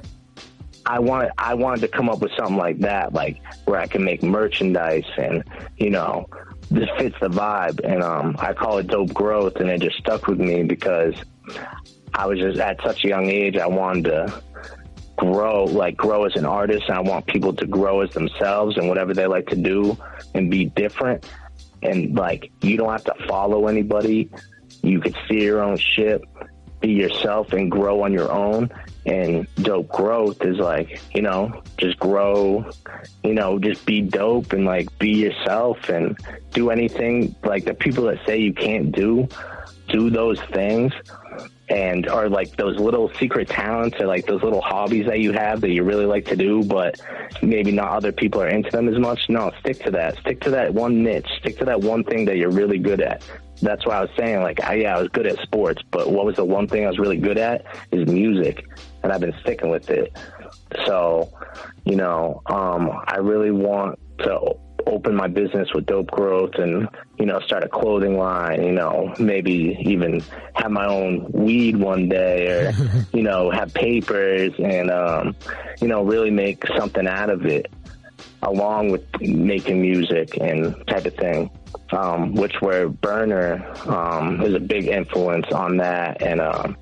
I 0.87 1.01
wanted 1.01 1.33
I 1.37 1.55
wanted 1.55 1.81
to 1.81 1.89
come 1.89 2.09
up 2.09 2.21
with 2.21 2.33
something 2.37 2.57
like 2.57 2.79
that, 2.81 3.13
like 3.13 3.41
where 3.65 3.81
I 3.81 3.87
can 3.87 4.05
make 4.05 4.23
merchandise 4.23 5.05
and 5.19 5.43
you 5.77 5.91
know 5.91 6.27
this 6.71 6.89
fits 6.99 7.17
the 7.21 7.29
vibe. 7.29 7.81
And 7.85 8.03
um, 8.03 8.37
I 8.39 8.53
call 8.53 8.79
it 8.79 8.87
dope 8.87 9.13
growth, 9.13 9.57
and 9.57 9.69
it 9.69 9.81
just 9.81 9.99
stuck 9.99 10.27
with 10.27 10.39
me 10.39 10.63
because 10.63 11.15
I 12.15 12.27
was 12.27 12.39
just 12.39 12.59
at 12.59 12.81
such 12.83 13.05
a 13.05 13.09
young 13.09 13.29
age. 13.29 13.57
I 13.57 13.67
wanted 13.67 14.05
to 14.05 14.43
grow, 15.17 15.65
like 15.65 15.97
grow 15.97 16.25
as 16.25 16.37
an 16.37 16.45
artist, 16.45 16.85
and 16.89 16.97
I 16.97 17.01
want 17.01 17.27
people 17.27 17.53
to 17.55 17.67
grow 17.67 18.03
as 18.03 18.11
themselves 18.11 18.77
and 18.77 18.89
whatever 18.89 19.15
they 19.15 19.27
like 19.27 19.47
to 19.49 19.57
do 19.57 19.97
and 20.35 20.51
be 20.51 20.67
different. 20.67 21.27
And 21.83 22.15
like 22.15 22.51
you 22.63 22.77
don't 22.77 22.91
have 22.91 23.05
to 23.05 23.15
follow 23.27 23.67
anybody. 23.67 24.31
You 24.83 25.01
can 25.01 25.15
see 25.29 25.43
your 25.43 25.63
own 25.63 25.79
shit, 25.79 26.23
be 26.81 26.93
yourself, 26.93 27.53
and 27.53 27.71
grow 27.71 28.03
on 28.05 28.13
your 28.13 28.31
own 28.31 28.71
and 29.07 29.47
dope 29.57 29.89
growth 29.89 30.43
is 30.43 30.59
like 30.59 31.01
you 31.15 31.23
know 31.23 31.63
just 31.79 31.99
grow 31.99 32.69
you 33.23 33.35
know 33.35 33.59
just 33.59 33.87
be 33.87 34.01
dope 34.01 34.53
and 34.53 34.65
like 34.65 34.87
be 34.99 35.11
yourself 35.11 35.89
and 35.89 36.19
do 36.53 36.71
anything 36.71 37.35
like 37.45 37.65
the 37.65 37.75
people 37.75 38.05
that 38.05 38.19
say 38.27 38.39
you 38.39 38.53
can't 38.53 38.93
do 38.93 39.29
do 39.89 40.11
those 40.11 40.41
things 40.53 40.93
and 41.69 42.09
are 42.09 42.29
like 42.29 42.57
those 42.57 42.79
little 42.79 43.13
secret 43.15 43.49
talents 43.49 43.97
or 44.01 44.07
like 44.07 44.27
those 44.27 44.43
little 44.43 44.61
hobbies 44.61 45.07
that 45.07 45.21
you 45.21 45.33
have 45.33 45.61
that 45.61 45.71
you 45.71 45.83
really 45.83 46.07
like 46.07 46.25
to 46.25 46.37
do 46.37 46.63
but 46.65 47.01
maybe 47.43 47.73
not 47.73 47.89
other 47.91 48.13
people 48.13 48.41
are 48.41 48.49
into 48.49 48.71
them 48.71 48.89
as 48.89 48.99
much. 48.99 49.29
No 49.29 49.53
stick 49.61 49.83
to 49.85 49.91
that. 49.93 50.17
Stick 50.19 50.41
to 50.43 50.51
that 50.51 50.75
one 50.75 51.03
niche. 51.03 51.29
Stick 51.41 51.59
to 51.59 51.65
that 51.65 51.81
one 51.81 52.05
thing 52.05 52.25
that 52.27 52.37
you're 52.37 52.51
really 52.51 52.79
good 52.79 53.01
at. 53.01 53.23
That's 53.63 53.85
why 53.87 53.97
I 53.97 54.01
was 54.03 54.11
saying 54.17 54.43
like 54.43 54.63
I, 54.63 54.75
yeah 54.75 54.97
I 54.97 55.01
was 55.01 55.09
good 55.09 55.27
at 55.27 55.39
sports 55.41 55.83
but 55.91 56.11
what 56.11 56.25
was 56.25 56.37
the 56.37 56.45
one 56.45 56.69
thing 56.69 56.85
I 56.85 56.89
was 56.89 56.99
really 56.99 57.19
good 57.19 57.39
at? 57.39 57.65
Is 57.91 58.07
music 58.07 58.65
and 59.07 59.13
I've 59.13 59.21
been 59.21 59.35
sticking 59.41 59.71
with 59.71 59.89
it. 59.89 60.13
So 60.85 61.33
you 61.85 61.97
know 61.97 62.43
um 62.47 62.91
I 63.07 63.19
really 63.19 63.53
want 63.53 63.99
to 64.19 64.57
open 64.87 65.15
my 65.15 65.29
business 65.29 65.69
with 65.75 65.87
dope 65.87 66.11
growth 66.11 66.55
and 66.55 66.89
you 67.19 67.27
know 67.27 67.41
start 67.41 67.63
a 67.63 67.69
clothing 67.69 68.17
line 68.17 68.63
you 68.63 68.73
know 68.73 69.15
maybe 69.19 69.77
even 69.81 70.25
have 70.55 70.71
my 70.71 70.87
own 70.87 71.31
weed 71.33 71.77
one 71.77 72.09
day 72.09 72.49
or 72.49 72.73
you 73.13 73.23
know 73.23 73.51
have 73.51 73.73
papers 73.75 74.53
and 74.59 74.91
um 74.91 75.37
you 75.81 75.89
know 75.89 76.03
really 76.03 76.31
make 76.31 76.65
something 76.77 77.07
out 77.07 77.31
of 77.31 77.47
it 77.47 77.67
along 78.43 78.91
with 78.91 79.03
making 79.21 79.81
music 79.81 80.37
and 80.41 80.75
type 80.87 81.07
of 81.07 81.15
thing 81.15 81.51
um 81.91 82.35
which 82.35 82.55
where 82.61 82.89
Berner 82.89 83.65
um 83.87 84.41
is 84.43 84.55
a 84.55 84.61
big 84.61 84.87
influence 84.87 85.47
on 85.53 85.77
that. 85.79 86.23
And 86.23 86.41
um 86.41 86.77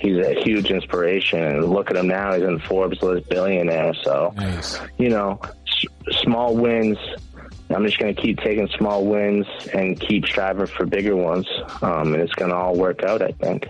he's 0.00 0.16
a 0.18 0.34
huge 0.42 0.70
inspiration 0.70 1.42
and 1.42 1.68
look 1.70 1.90
at 1.90 1.96
him 1.96 2.08
now 2.08 2.32
he's 2.34 2.42
in 2.42 2.58
forbes 2.60 3.00
list 3.02 3.28
billionaire 3.28 3.94
so 4.02 4.32
you 4.98 5.08
know 5.08 5.38
s- 5.66 6.18
small 6.22 6.56
wins 6.56 6.98
I'm 7.72 7.86
just 7.86 8.00
going 8.00 8.12
to 8.12 8.20
keep 8.20 8.38
taking 8.38 8.66
small 8.76 9.04
wins 9.06 9.46
and 9.72 9.98
keep 10.00 10.26
striving 10.26 10.66
for 10.66 10.86
bigger 10.86 11.14
ones. 11.14 11.46
Um, 11.82 12.14
and 12.14 12.16
it's 12.20 12.32
going 12.32 12.50
to 12.50 12.56
all 12.56 12.74
work 12.74 13.04
out, 13.04 13.22
I 13.22 13.30
think. 13.30 13.68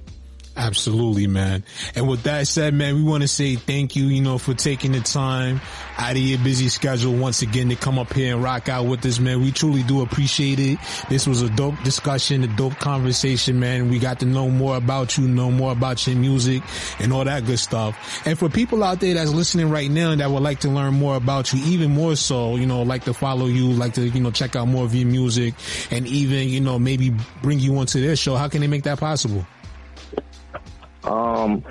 Absolutely, 0.57 1.27
man. 1.27 1.65
And 1.95 2.09
with 2.09 2.25
that 2.25 2.47
said, 2.47 2.75
man, 2.75 2.97
we 2.97 3.03
want 3.03 3.23
to 3.23 3.29
say 3.29 3.55
thank 3.57 3.95
you, 3.95 4.07
you 4.07 4.21
know, 4.21 4.37
for 4.37 4.53
taking 4.53 4.93
the 4.93 5.01
time 5.01 5.61
out 5.97 6.13
of 6.13 6.19
your 6.19 6.39
busy 6.41 6.69
schedule 6.69 7.15
once 7.15 7.41
again 7.41 7.69
to 7.69 7.77
come 7.77 7.99
up 7.99 8.13
here 8.13 8.35
and 8.35 8.43
rock 8.43 8.69
out 8.69 8.87
with 8.87 9.07
us, 9.07 9.19
man. 9.21 9.41
We 9.41 9.53
truly 9.53 9.83
do 9.85 10.03
appreciate 10.03 10.59
it. 10.59 10.79
This 11.09 11.27
was 11.27 11.41
a 11.43 11.49
dope 11.51 11.81
discussion, 11.85 12.43
a 12.43 12.49
dope 12.57 12.75
conversation, 12.75 13.61
man. 13.61 13.91
We 13.91 13.99
got 13.99 14.21
to 14.21 14.27
know 14.27 14.51
more 14.51 14.77
about 14.77 15.17
you, 15.17 15.29
know 15.29 15.51
more 15.51 15.73
about 15.73 16.07
your 16.07 16.17
music 16.17 16.63
and 16.99 17.13
all 17.13 17.25
that 17.25 17.47
good 17.47 17.59
stuff. 17.59 18.27
And 18.27 18.39
for 18.39 18.49
people 18.49 18.83
out 18.83 19.01
there 19.01 19.15
that's 19.15 19.31
listening 19.31 19.71
right 19.71 19.91
now 19.91 20.15
that 20.17 20.31
would 20.31 20.43
like 20.43 20.61
to 20.61 20.69
learn 20.69 20.95
more 20.95 21.17
about 21.17 21.53
you, 21.53 21.65
even 21.65 21.93
more 21.93 22.17
so, 22.17 22.57
you 22.57 22.67
know, 22.67 22.83
like 22.83 23.05
to 23.05 23.15
follow 23.15 23.47
you, 23.47 23.71
like 23.71 23.95
to, 23.95 24.09
you 24.09 24.21
know, 24.21 24.31
check 24.33 24.57
out 24.57 24.67
more 24.67 24.85
of 24.85 24.95
your 24.95 25.07
music 25.07 25.55
and 25.91 26.07
even, 26.09 26.49
you 26.49 26.61
know, 26.61 26.79
maybe 26.79 27.15
bring 27.41 27.61
you 27.61 27.79
onto 27.79 28.01
their 28.01 28.17
show, 28.17 28.35
how 28.35 28.49
can 28.49 28.61
they 28.61 28.67
make 28.67 28.83
that 28.83 28.99
possible? 28.99 29.47
Um, 31.05 31.65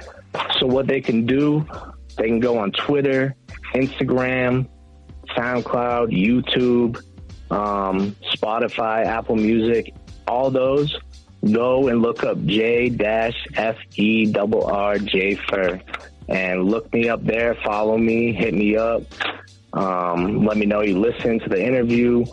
so 0.60 0.65
what 0.68 0.88
they 0.88 1.01
can 1.01 1.26
do, 1.26 1.65
they 2.18 2.27
can 2.27 2.39
go 2.39 2.57
on 2.57 2.72
Twitter, 2.72 3.35
Instagram, 3.73 4.68
SoundCloud, 5.35 6.10
YouTube, 6.11 6.97
um, 7.51 8.15
Spotify, 8.34 9.06
Apple 9.06 9.35
Music, 9.35 9.93
all 10.27 10.51
those, 10.51 10.95
go 11.51 11.88
and 11.88 12.01
look 12.01 12.23
up 12.23 12.43
J 12.45 12.89
dash 12.89 13.35
E 13.95 14.26
Fur 15.49 15.81
and 16.27 16.65
look 16.69 16.91
me 16.93 17.10
up 17.10 17.23
there. 17.26 17.56
Follow 17.64 17.97
me, 17.97 18.31
hit 18.34 18.53
me 18.53 18.77
up. 18.77 19.03
Um, 19.74 20.46
let 20.46 20.58
me 20.58 20.66
know 20.66 20.82
you 20.82 20.98
listen 21.00 21.40
to 21.40 21.50
the 21.50 21.64
interview, 21.64 22.26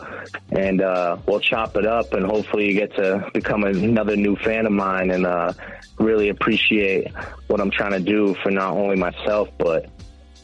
and 0.50 0.80
uh, 0.80 1.18
we'll 1.26 1.40
chop 1.40 1.76
it 1.76 1.86
up. 1.86 2.12
And 2.14 2.24
hopefully, 2.24 2.68
you 2.68 2.74
get 2.74 2.94
to 2.96 3.28
become 3.34 3.64
another 3.64 4.16
new 4.16 4.36
fan 4.36 4.66
of 4.66 4.72
mine, 4.72 5.10
and 5.10 5.26
uh, 5.26 5.52
really 5.98 6.30
appreciate 6.30 7.12
what 7.48 7.60
I'm 7.60 7.70
trying 7.70 7.92
to 7.92 8.00
do 8.00 8.34
for 8.42 8.50
not 8.50 8.74
only 8.74 8.96
myself 8.96 9.48
but 9.58 9.90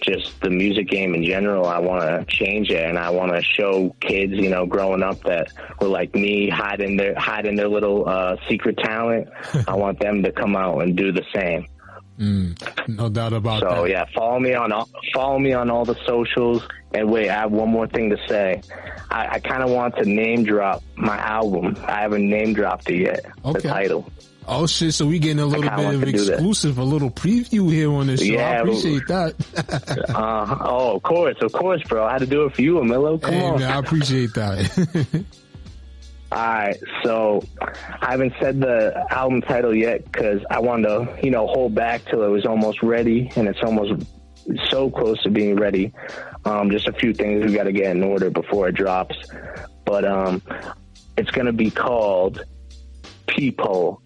just 0.03 0.41
the 0.41 0.51
music 0.51 0.89
game 0.89 1.15
in 1.15 1.25
general. 1.25 1.67
I 1.67 1.79
want 1.79 2.03
to 2.03 2.25
change 2.29 2.71
it, 2.71 2.85
and 2.85 2.99
I 2.99 3.11
want 3.11 3.33
to 3.33 3.43
show 3.43 3.95
kids, 4.01 4.33
you 4.33 4.51
know, 4.51 4.67
growing 4.67 5.03
up 5.03 5.23
that 5.23 5.53
were 5.81 5.89
like 5.89 6.15
me, 6.15 6.49
hiding 6.49 6.97
their 6.97 7.15
hiding 7.15 7.57
their 7.57 7.69
little 7.69 8.09
uh, 8.09 8.37
secret 8.49 8.77
talent. 8.79 9.29
I 9.69 9.75
want 9.77 10.01
them 10.01 10.23
to 10.25 10.33
come 10.33 10.57
out 10.57 10.83
and 10.83 10.97
do 10.97 11.13
the 11.13 11.25
same. 11.35 11.67
Mm, 12.19 12.89
no 12.89 13.09
doubt 13.09 13.33
about 13.33 13.61
so, 13.61 13.69
that. 13.69 13.77
So 13.77 13.85
yeah, 13.85 14.05
follow 14.15 14.39
me 14.39 14.55
on 14.55 14.73
all, 14.73 14.89
follow 15.15 15.39
me 15.39 15.53
on 15.53 15.71
all 15.71 15.85
the 15.85 15.97
socials. 16.07 16.67
And 16.95 17.11
wait, 17.11 17.31
I 17.31 17.41
have 17.41 17.53
one 17.53 17.71
more 17.71 17.87
thing 17.87 18.11
to 18.11 18.19
say. 18.29 18.63
I, 19.11 19.29
I 19.33 19.39
kind 19.41 19.63
of 19.63 19.71
want 19.71 19.97
to 19.97 20.05
name 20.05 20.45
drop 20.45 20.83
my 20.97 21.17
album. 21.17 21.77
I 21.87 22.03
haven't 22.03 22.29
name 22.29 22.53
dropped 22.53 22.91
it 22.91 22.99
yet. 22.99 23.25
Okay. 23.45 23.61
The 23.61 23.69
title. 23.69 24.13
Oh 24.47 24.67
shit! 24.67 24.93
So 24.93 25.07
we 25.07 25.21
getting 25.21 25.39
a 25.39 25.47
little 25.47 25.71
bit 25.71 25.95
of 25.95 26.03
exclusive, 26.03 26.79
a 26.79 26.85
little 26.85 27.11
preview 27.11 27.71
here 27.71 27.93
on 27.93 28.09
this 28.09 28.21
show. 28.21 28.33
Yeah, 28.33 28.51
I 28.51 28.55
appreciate 28.57 29.07
that. 29.07 30.11
uh, 30.11 30.57
oh, 30.65 30.97
of 30.97 31.03
course, 31.05 31.37
of 31.41 31.53
course, 31.53 31.83
bro. 31.85 32.05
I 32.05 32.13
had 32.13 32.19
to 32.21 32.27
do 32.27 32.45
it 32.47 32.55
for 32.57 32.63
you, 32.63 32.81
Emilio. 32.81 33.19
Come 33.19 33.35
hey, 33.35 33.45
on, 33.45 33.61
man, 33.61 33.71
I 33.71 33.79
appreciate 33.79 34.35
that. 34.35 35.25
All 36.33 36.39
right, 36.39 36.83
so 37.03 37.43
I 38.01 38.13
haven't 38.13 38.33
said 38.41 38.59
the 38.59 39.07
album 39.11 39.43
title 39.43 39.75
yet 39.75 40.11
because 40.11 40.41
I 40.51 40.61
wanted 40.61 40.89
to, 40.89 41.19
you 41.23 41.31
know, 41.31 41.47
hold 41.47 41.75
back 41.75 42.07
till 42.07 42.23
it 42.23 42.29
was 42.29 42.47
almost 42.47 42.83
ready, 42.83 43.31
and 43.37 43.47
it's 43.47 43.63
almost 43.63 44.07
so 44.71 44.91
close 44.91 45.23
to 45.25 45.31
being 45.31 45.57
ready. 45.57 45.93
Um, 46.47 46.71
just 46.71 46.89
a 46.89 46.93
few 46.95 47.13
things 47.13 47.45
we 47.45 47.53
got 47.53 47.65
to 47.65 47.73
get 47.73 47.95
in 47.95 48.03
order 48.03 48.31
before 48.31 48.69
it 48.69 48.77
drops, 48.77 49.15
but 49.85 50.07
um, 50.07 50.41
it's 51.19 51.31
going 51.33 51.49
to 51.49 51.53
be 51.53 51.71
called 51.71 52.43
Peephole 53.27 54.01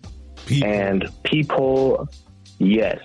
people. 0.47 0.69
And 0.69 1.09
people, 1.23 2.09
yes, 2.59 2.98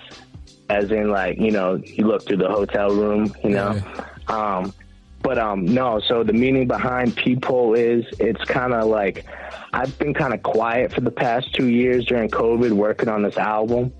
as 0.68 0.90
in 0.90 1.10
like 1.10 1.38
you 1.38 1.52
know 1.52 1.76
you 1.76 2.08
look 2.08 2.26
through 2.26 2.38
the 2.38 2.48
hotel 2.48 2.90
room, 2.90 3.32
you 3.44 3.50
know. 3.50 3.74
Yeah. 3.74 4.06
Um, 4.26 4.74
but 5.22 5.38
um, 5.38 5.64
no. 5.64 6.00
So 6.00 6.24
the 6.24 6.32
meaning 6.32 6.66
behind 6.66 7.16
people 7.16 7.74
is 7.74 8.04
it's 8.18 8.44
kind 8.44 8.72
of 8.72 8.86
like 8.86 9.24
I've 9.72 9.96
been 9.98 10.14
kind 10.14 10.34
of 10.34 10.42
quiet 10.42 10.92
for 10.92 11.00
the 11.00 11.10
past 11.10 11.52
two 11.54 11.68
years 11.68 12.04
during 12.06 12.28
COVID, 12.28 12.72
working 12.72 13.08
on 13.08 13.22
this 13.22 13.36
album, 13.36 13.92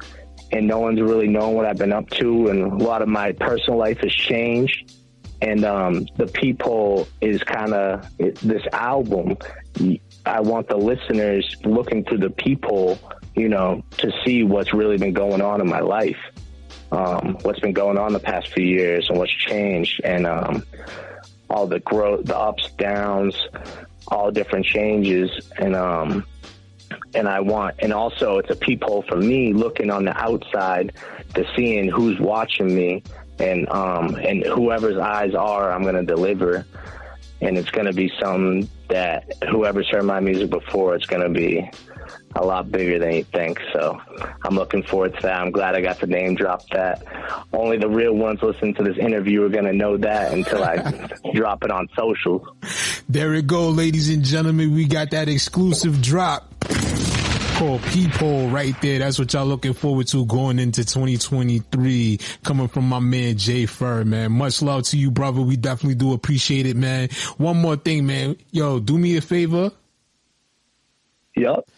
and 0.50 0.66
no 0.66 0.80
one's 0.80 1.00
really 1.00 1.28
known 1.28 1.54
what 1.54 1.66
I've 1.66 1.78
been 1.78 1.92
up 1.92 2.08
to, 2.10 2.48
and 2.48 2.80
a 2.80 2.84
lot 2.84 3.02
of 3.02 3.08
my 3.08 3.32
personal 3.32 3.78
life 3.78 3.98
has 4.00 4.12
changed. 4.12 4.92
And 5.40 5.64
um, 5.64 6.06
the 6.16 6.28
people 6.28 7.08
is 7.20 7.42
kind 7.42 7.74
of 7.74 8.06
this 8.18 8.62
album. 8.72 9.36
I 10.24 10.40
want 10.40 10.68
the 10.68 10.76
listeners 10.76 11.56
looking 11.64 12.04
through 12.04 12.18
the 12.18 12.30
people 12.30 12.96
you 13.34 13.48
know, 13.48 13.82
to 13.98 14.12
see 14.24 14.42
what's 14.44 14.74
really 14.74 14.98
been 14.98 15.12
going 15.12 15.40
on 15.40 15.60
in 15.60 15.68
my 15.68 15.80
life, 15.80 16.18
um, 16.90 17.38
what's 17.42 17.60
been 17.60 17.72
going 17.72 17.96
on 17.98 18.12
the 18.12 18.18
past 18.18 18.48
few 18.48 18.64
years 18.64 19.08
and 19.08 19.18
what's 19.18 19.32
changed 19.32 20.00
and, 20.04 20.26
um, 20.26 20.62
all 21.52 21.66
the 21.66 21.80
growth, 21.80 22.24
the 22.24 22.36
ups, 22.36 22.68
downs, 22.78 23.36
all 24.08 24.30
different 24.30 24.64
changes. 24.64 25.30
And, 25.58 25.76
um, 25.76 26.24
and 27.14 27.28
I 27.28 27.40
want, 27.40 27.76
and 27.80 27.92
also 27.92 28.38
it's 28.38 28.50
a 28.50 28.56
peephole 28.56 29.02
for 29.02 29.16
me 29.16 29.52
looking 29.52 29.90
on 29.90 30.04
the 30.04 30.16
outside 30.16 30.92
to 31.34 31.46
seeing 31.54 31.88
who's 31.88 32.18
watching 32.18 32.74
me 32.74 33.02
and, 33.38 33.68
um, 33.68 34.14
and 34.16 34.44
whoever's 34.44 34.98
eyes 34.98 35.34
are, 35.34 35.72
I'm 35.72 35.82
going 35.82 35.94
to 35.94 36.04
deliver. 36.04 36.66
And 37.40 37.58
it's 37.58 37.70
going 37.70 37.86
to 37.86 37.92
be 37.92 38.10
something 38.20 38.68
that 38.88 39.32
whoever's 39.50 39.88
heard 39.90 40.04
my 40.04 40.20
music 40.20 40.48
before, 40.48 40.94
it's 40.94 41.06
going 41.06 41.22
to 41.22 41.28
be, 41.28 41.68
a 42.34 42.44
lot 42.44 42.70
bigger 42.70 42.98
than 42.98 43.12
you 43.12 43.24
think. 43.24 43.60
So 43.72 44.00
I'm 44.42 44.54
looking 44.54 44.82
forward 44.82 45.14
to 45.16 45.22
that. 45.22 45.40
I'm 45.40 45.50
glad 45.50 45.74
I 45.74 45.80
got 45.80 45.98
to 46.00 46.06
name 46.06 46.34
drop 46.34 46.66
that. 46.70 47.02
Only 47.52 47.78
the 47.78 47.88
real 47.88 48.14
ones 48.14 48.42
listening 48.42 48.74
to 48.74 48.82
this 48.82 48.96
interview 48.96 49.42
are 49.44 49.48
going 49.48 49.64
to 49.64 49.72
know 49.72 49.96
that 49.98 50.32
until 50.32 50.62
I 50.62 51.08
drop 51.34 51.64
it 51.64 51.70
on 51.70 51.88
social. 51.96 52.56
There 53.08 53.30
we 53.30 53.42
go, 53.42 53.68
ladies 53.68 54.08
and 54.08 54.24
gentlemen. 54.24 54.74
We 54.74 54.86
got 54.86 55.10
that 55.10 55.28
exclusive 55.28 56.00
drop 56.00 56.52
called 57.56 57.82
Peephole 57.82 58.48
right 58.48 58.74
there. 58.80 58.98
That's 59.00 59.18
what 59.18 59.32
y'all 59.32 59.46
looking 59.46 59.74
forward 59.74 60.06
to 60.08 60.24
going 60.24 60.58
into 60.58 60.84
2023. 60.84 62.18
Coming 62.44 62.68
from 62.68 62.88
my 62.88 62.98
man 62.98 63.36
J-Ferr, 63.36 64.04
man. 64.04 64.32
Much 64.32 64.62
love 64.62 64.84
to 64.84 64.96
you, 64.96 65.10
brother. 65.10 65.42
We 65.42 65.56
definitely 65.56 65.96
do 65.96 66.14
appreciate 66.14 66.66
it, 66.66 66.76
man. 66.76 67.10
One 67.36 67.58
more 67.58 67.76
thing, 67.76 68.06
man. 68.06 68.36
Yo, 68.50 68.78
do 68.80 68.98
me 68.98 69.16
a 69.16 69.20
favor. 69.20 69.70
Yup 71.36 71.68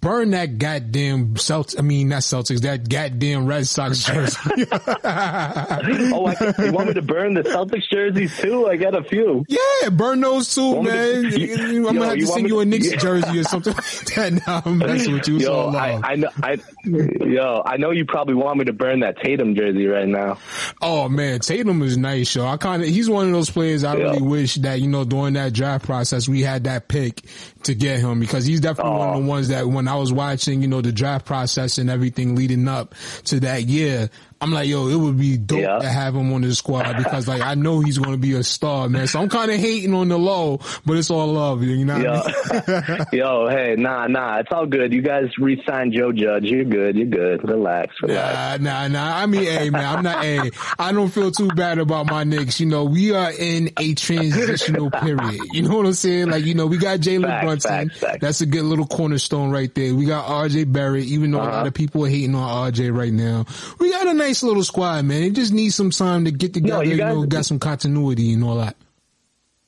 burn 0.00 0.30
that 0.30 0.58
goddamn 0.58 1.34
Celtics. 1.34 1.78
I 1.78 1.82
mean, 1.82 2.08
not 2.08 2.22
Celtics. 2.22 2.60
That 2.60 2.88
goddamn 2.88 3.46
Red 3.46 3.66
Sox 3.66 4.04
jersey. 4.04 4.38
oh, 4.72 6.26
I, 6.26 6.54
you 6.58 6.72
want 6.72 6.88
me 6.88 6.94
to 6.94 7.02
burn 7.02 7.34
the 7.34 7.42
Celtics 7.42 7.88
jerseys 7.90 8.36
too? 8.38 8.66
I 8.66 8.76
got 8.76 8.94
a 8.94 9.02
few. 9.04 9.44
Yeah, 9.48 9.88
burn 9.90 10.20
those 10.20 10.54
too, 10.54 10.82
man. 10.82 11.24
To, 11.34 11.40
you, 11.40 11.88
I'm 11.88 11.96
gonna 11.96 12.10
have 12.10 12.18
to 12.18 12.26
send 12.26 12.48
you 12.48 12.60
a 12.60 12.64
Knicks 12.64 12.90
yeah. 12.90 12.96
jersey 12.96 13.38
or 13.38 13.44
something 13.44 13.72
like 13.72 14.04
that. 14.14 14.32
Now 14.46 14.62
I'm 14.64 14.78
messing 14.78 15.14
with 15.14 15.28
you. 15.28 15.38
Yo, 15.38 15.72
so 15.72 15.78
I, 15.78 16.00
I, 16.02 16.14
know. 16.16 16.28
I, 16.42 16.58
yo, 16.84 17.62
I 17.64 17.76
know 17.76 17.90
you 17.90 18.04
probably 18.04 18.34
want 18.34 18.58
me 18.58 18.64
to 18.66 18.72
burn 18.72 19.00
that 19.00 19.20
Tatum 19.22 19.54
jersey 19.54 19.86
right 19.86 20.06
now. 20.06 20.38
Oh 20.82 21.08
man, 21.08 21.40
Tatum 21.40 21.82
is 21.82 21.96
nice, 21.96 22.34
yo. 22.34 22.46
I 22.46 22.56
kind 22.56 22.82
of 22.82 22.88
he's 22.88 23.08
one 23.08 23.26
of 23.26 23.32
those 23.32 23.50
players 23.50 23.84
I 23.84 23.94
really 23.94 24.22
wish 24.22 24.56
that 24.56 24.80
you 24.80 24.88
know 24.88 25.04
during 25.04 25.34
that 25.34 25.52
draft 25.52 25.86
process 25.86 26.28
we 26.28 26.42
had 26.42 26.64
that 26.64 26.88
pick 26.88 27.22
to 27.64 27.74
get 27.74 28.00
him 28.00 28.20
because 28.20 28.44
he's 28.46 28.60
definitely 28.60 28.92
oh. 28.92 28.98
one 28.98 29.08
of 29.08 29.14
the 29.14 29.26
oh. 29.26 29.28
ones 29.28 29.48
that 29.48 29.66
when 29.66 29.88
I 29.88 29.96
was 29.96 30.12
watching, 30.12 30.62
you 30.62 30.68
know, 30.68 30.80
the 30.80 30.92
draft 30.92 31.26
process 31.26 31.78
and 31.78 31.90
everything 31.90 32.34
leading 32.34 32.68
up 32.68 32.94
to 33.24 33.40
that 33.40 33.64
year, 33.64 34.10
I'm 34.44 34.50
like, 34.50 34.68
yo, 34.68 34.88
it 34.88 34.96
would 34.96 35.18
be 35.18 35.38
dope 35.38 35.58
yeah. 35.58 35.78
to 35.78 35.88
have 35.88 36.14
him 36.14 36.30
on 36.34 36.42
the 36.42 36.54
squad 36.54 36.98
because 36.98 37.26
like 37.26 37.40
I 37.40 37.54
know 37.54 37.80
he's 37.80 37.96
going 37.96 38.12
to 38.12 38.18
be 38.18 38.34
a 38.34 38.44
star, 38.44 38.90
man. 38.90 39.06
So 39.06 39.18
I'm 39.18 39.30
kind 39.30 39.50
of 39.50 39.58
hating 39.58 39.94
on 39.94 40.08
the 40.08 40.18
low, 40.18 40.60
but 40.84 40.98
it's 40.98 41.08
all 41.08 41.28
love, 41.28 41.62
you 41.62 41.82
know. 41.86 41.96
Yo, 41.96 42.12
I 42.12 42.62
mean? 42.68 43.06
yo, 43.12 43.48
hey, 43.48 43.76
nah, 43.78 44.06
nah, 44.06 44.40
it's 44.40 44.52
all 44.52 44.66
good. 44.66 44.92
You 44.92 45.00
guys 45.00 45.30
re-signed 45.38 45.94
Joe 45.94 46.12
Judge. 46.12 46.44
You're 46.44 46.64
good. 46.64 46.94
You're 46.94 47.06
good. 47.06 47.48
Relax, 47.48 47.94
relax. 48.02 48.60
Nah, 48.60 48.86
nah, 48.86 48.88
nah. 48.88 49.16
I 49.16 49.24
mean, 49.24 49.44
hey, 49.44 49.70
man, 49.70 49.96
I'm 49.96 50.02
not. 50.02 50.22
hey, 50.22 50.50
I 50.78 50.92
don't 50.92 51.08
feel 51.08 51.30
too 51.30 51.48
bad 51.48 51.78
about 51.78 52.10
my 52.10 52.24
Knicks. 52.24 52.60
You 52.60 52.66
know, 52.66 52.84
we 52.84 53.12
are 53.14 53.32
in 53.32 53.70
a 53.78 53.94
transitional 53.94 54.90
period. 55.00 55.40
You 55.54 55.62
know 55.62 55.78
what 55.78 55.86
I'm 55.86 55.94
saying? 55.94 56.28
Like, 56.28 56.44
you 56.44 56.52
know, 56.52 56.66
we 56.66 56.76
got 56.76 57.00
Jalen 57.00 57.40
Brunson. 57.44 57.88
Facts, 57.88 57.98
facts. 57.98 58.18
That's 58.20 58.40
a 58.42 58.46
good 58.46 58.64
little 58.64 58.86
cornerstone 58.86 59.50
right 59.50 59.74
there. 59.74 59.94
We 59.94 60.04
got 60.04 60.28
R.J. 60.28 60.64
Barrett. 60.64 61.04
Even 61.04 61.30
though 61.30 61.38
uh-huh. 61.38 61.48
a 61.48 61.50
lot 61.50 61.58
uh-huh. 61.60 61.68
of 61.68 61.74
people 61.74 62.04
are 62.04 62.10
hating 62.10 62.34
on 62.34 62.42
R.J. 62.42 62.90
right 62.90 63.10
now, 63.10 63.46
we 63.78 63.90
got 63.90 64.06
a 64.06 64.12
nice 64.12 64.33
nice 64.34 64.42
little 64.42 64.64
squad, 64.64 65.04
man. 65.04 65.22
It 65.22 65.32
just 65.34 65.52
needs 65.52 65.74
some 65.74 65.90
time 65.90 66.24
to 66.24 66.30
get 66.30 66.54
together. 66.54 66.84
No, 66.84 66.90
you, 66.90 66.96
guys, 66.96 67.14
you 67.14 67.20
know, 67.20 67.26
got 67.26 67.46
some 67.46 67.58
continuity 67.58 68.32
and 68.32 68.42
all 68.42 68.56
that. 68.56 68.76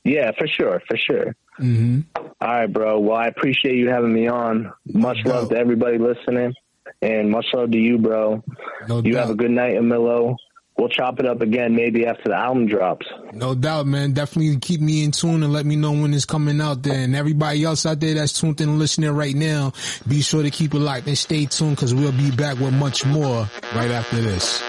Yeah, 0.05 0.33
for 0.37 0.47
sure, 0.47 0.83
for 0.87 0.97
sure. 0.97 1.37
Mm-hmm. 1.61 2.01
All 2.17 2.49
right, 2.49 2.67
bro. 2.67 2.99
Well, 2.99 3.17
I 3.17 3.27
appreciate 3.27 3.77
you 3.77 3.89
having 3.89 4.13
me 4.13 4.29
on. 4.29 4.73
Much 4.93 5.19
no 5.25 5.33
love 5.33 5.49
to 5.51 5.57
everybody 5.57 5.99
listening, 5.99 6.55
and 7.01 7.31
much 7.31 7.47
love 7.55 7.71
to 7.71 7.79
you, 7.79 7.99
bro. 7.99 8.43
No 8.89 9.03
you 9.03 9.13
doubt. 9.13 9.21
have 9.21 9.31
a 9.31 9.35
good 9.35 9.51
night, 9.51 9.77
Emilio 9.77 10.37
we'll 10.77 10.89
chop 10.89 11.21
it 11.21 11.27
up 11.27 11.41
again 11.41 11.75
maybe 11.75 12.07
after 12.07 12.29
the 12.29 12.37
album 12.37 12.67
drops. 12.67 13.07
No 13.33 13.55
doubt, 13.55 13.87
man. 13.87 14.13
Definitely 14.13 14.59
keep 14.59 14.81
me 14.81 15.05
in 15.05 15.11
tune 15.13 15.43
and 15.43 15.53
let 15.53 15.67
me 15.67 15.77
know 15.77 15.93
when 15.93 16.15
it's 16.15 16.25
coming 16.25 16.61
out 16.61 16.83
there. 16.83 17.01
And 17.01 17.15
everybody 17.17 17.65
else 17.65 17.87
out 17.87 18.01
there 18.01 18.15
that's 18.15 18.39
tuned 18.39 18.61
in 18.61 18.69
and 18.71 18.79
listening 18.79 19.11
right 19.11 19.35
now, 19.35 19.73
be 20.07 20.21
sure 20.23 20.43
to 20.43 20.51
keep 20.51 20.75
it 20.75 20.79
locked 20.79 21.07
and 21.07 21.17
stay 21.17 21.47
tuned 21.47 21.77
because 21.77 21.95
we'll 21.95 22.13
be 22.13 22.31
back 22.31 22.59
with 22.59 22.75
much 22.75 23.05
more 23.07 23.49
right 23.75 23.91
after 23.91 24.21
this. 24.21 24.63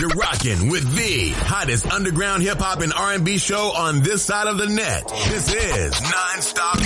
You're 0.00 0.10
rocking 0.10 0.70
with 0.70 0.94
the 0.94 1.30
hottest 1.30 1.90
underground 1.90 2.44
hip 2.44 2.58
hop 2.58 2.80
and 2.82 2.92
R&B 2.92 3.38
show 3.38 3.72
on 3.74 4.00
this 4.02 4.22
side 4.22 4.46
of 4.46 4.56
the 4.56 4.66
net. 4.66 5.08
This 5.28 5.52
is 5.52 5.92
Nonstop 5.94 6.78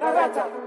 Radio. 0.00 0.63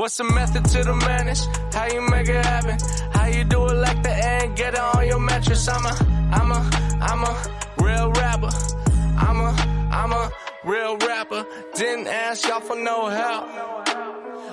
What's 0.00 0.16
the 0.16 0.24
method 0.24 0.64
to 0.64 0.82
the 0.82 0.94
madness? 0.94 1.46
How 1.74 1.84
you 1.84 2.00
make 2.00 2.26
it 2.26 2.42
happen? 2.42 2.78
How 3.12 3.26
you 3.26 3.44
do 3.44 3.66
it 3.66 3.74
like 3.74 4.02
the 4.02 4.10
end? 4.10 4.56
Get 4.56 4.72
it 4.72 4.80
on 4.80 5.06
your 5.06 5.20
mattress. 5.20 5.68
I'm 5.68 5.84
a, 5.84 5.94
I'm 6.32 6.50
a, 6.50 6.70
I'm 7.02 7.22
a 7.22 7.84
real 7.84 8.10
rapper. 8.12 8.48
I'm 9.18 9.40
a, 9.40 9.50
I'm 9.92 10.12
a 10.12 10.32
real 10.64 10.96
rapper. 10.96 11.44
Didn't 11.74 12.06
ask 12.06 12.48
y'all 12.48 12.60
for 12.60 12.76
no 12.76 13.08
help. 13.08 13.89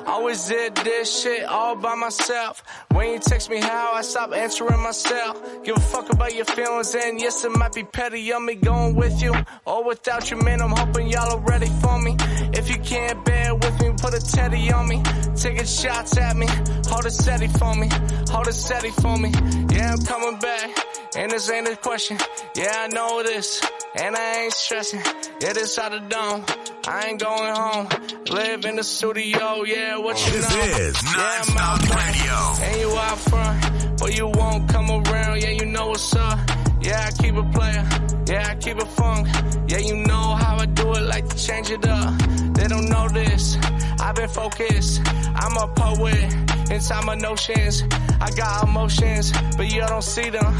Always 0.07 0.47
did 0.47 0.73
this 0.75 1.21
shit 1.21 1.43
all 1.43 1.75
by 1.75 1.93
myself. 1.95 2.63
When 2.91 3.11
you 3.11 3.19
text 3.19 3.49
me 3.49 3.57
how, 3.59 3.91
I 3.93 4.01
stop 4.01 4.31
answering 4.33 4.81
myself. 4.81 5.63
Give 5.65 5.75
a 5.75 5.79
fuck 5.79 6.09
about 6.09 6.33
your 6.33 6.45
feelings, 6.45 6.95
and 6.95 7.19
yes, 7.19 7.43
it 7.43 7.51
might 7.51 7.73
be 7.73 7.83
petty 7.83 8.31
on 8.31 8.45
me 8.45 8.55
going 8.55 8.95
with 8.95 9.21
you 9.21 9.33
or 9.65 9.83
without 9.83 10.31
you, 10.31 10.37
man. 10.37 10.61
I'm 10.61 10.71
hoping 10.71 11.09
y'all 11.09 11.37
are 11.37 11.41
ready 11.41 11.67
for 11.81 11.99
me. 12.01 12.15
If 12.53 12.69
you 12.69 12.77
can't 12.79 13.23
bear 13.25 13.53
with 13.53 13.81
me, 13.81 13.91
put 14.01 14.13
a 14.13 14.21
teddy 14.21 14.71
on 14.71 14.87
me. 14.87 15.03
Taking 15.35 15.65
shots 15.65 16.17
at 16.17 16.37
me, 16.37 16.47
hold 16.87 17.05
it 17.05 17.11
steady 17.11 17.47
for 17.47 17.75
me, 17.75 17.89
hold 18.29 18.47
it 18.47 18.53
steady 18.53 18.91
for 18.91 19.17
me. 19.17 19.29
Yeah, 19.69 19.91
I'm 19.91 20.05
coming 20.05 20.39
back, 20.39 20.69
and 21.17 21.31
this 21.31 21.49
ain't 21.49 21.67
a 21.67 21.75
question. 21.75 22.17
Yeah, 22.55 22.71
I 22.75 22.87
know 22.87 23.23
this, 23.23 23.61
and 23.95 24.15
I 24.15 24.43
ain't 24.43 24.53
stressing. 24.53 25.01
Yeah, 25.41 25.53
this 25.53 25.77
out 25.79 25.93
of 25.93 26.07
dome. 26.09 26.45
I 26.87 27.07
ain't 27.07 27.19
going 27.21 27.53
home. 27.55 27.87
Live 28.29 28.65
in 28.65 28.75
the 28.77 28.83
studio, 28.83 29.63
yeah, 29.63 29.97
what 29.97 30.17
you 30.25 30.31
This 30.33 30.49
know. 30.49 30.61
is 30.61 31.03
yeah, 31.03 31.43
Non-Stop. 31.55 31.81
Radio. 31.81 32.65
And 32.67 32.81
you 32.81 32.97
out 32.97 33.19
front, 33.19 33.99
but 33.99 34.15
you 34.17 34.27
won't 34.27 34.69
come 34.69 34.89
around, 34.89 35.41
yeah, 35.41 35.49
you 35.49 35.65
know 35.65 35.87
what's 35.87 36.15
up. 36.15 36.39
Yeah, 36.87 37.05
I 37.05 37.11
keep 37.21 37.35
a 37.35 37.43
player, 37.43 37.85
yeah, 38.27 38.47
I 38.49 38.55
keep 38.55 38.77
it 38.77 38.87
funk. 38.87 39.27
Yeah, 39.67 39.79
you 39.79 39.97
know 40.07 40.25
how 40.41 40.55
I 40.55 40.65
do 40.67 40.93
it, 40.93 41.01
like 41.01 41.27
to 41.27 41.35
change 41.35 41.69
it 41.69 41.85
up. 41.85 42.17
They 42.53 42.65
don't 42.69 42.87
know 42.87 43.09
this, 43.09 43.57
I've 43.99 44.15
been 44.15 44.29
focused. 44.29 45.01
I'm 45.35 45.57
a 45.57 45.67
poet, 45.67 46.71
inside 46.71 47.03
my 47.03 47.15
notions. 47.15 47.83
I 48.21 48.31
got 48.37 48.69
emotions, 48.69 49.33
but 49.57 49.69
you 49.69 49.81
don't 49.81 50.01
see 50.01 50.29
them. 50.29 50.53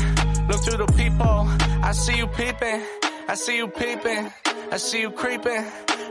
Look 0.50 0.60
through 0.66 0.86
the 0.86 0.92
people, 0.98 1.48
I 1.82 1.94
see 1.94 2.18
you 2.18 2.28
peeping, 2.28 2.82
I 3.30 3.36
see 3.36 3.56
you 3.56 3.70
peeping, 3.70 4.30
I 4.70 4.76
see 4.76 5.00
you 5.00 5.12
creeping, 5.12 5.64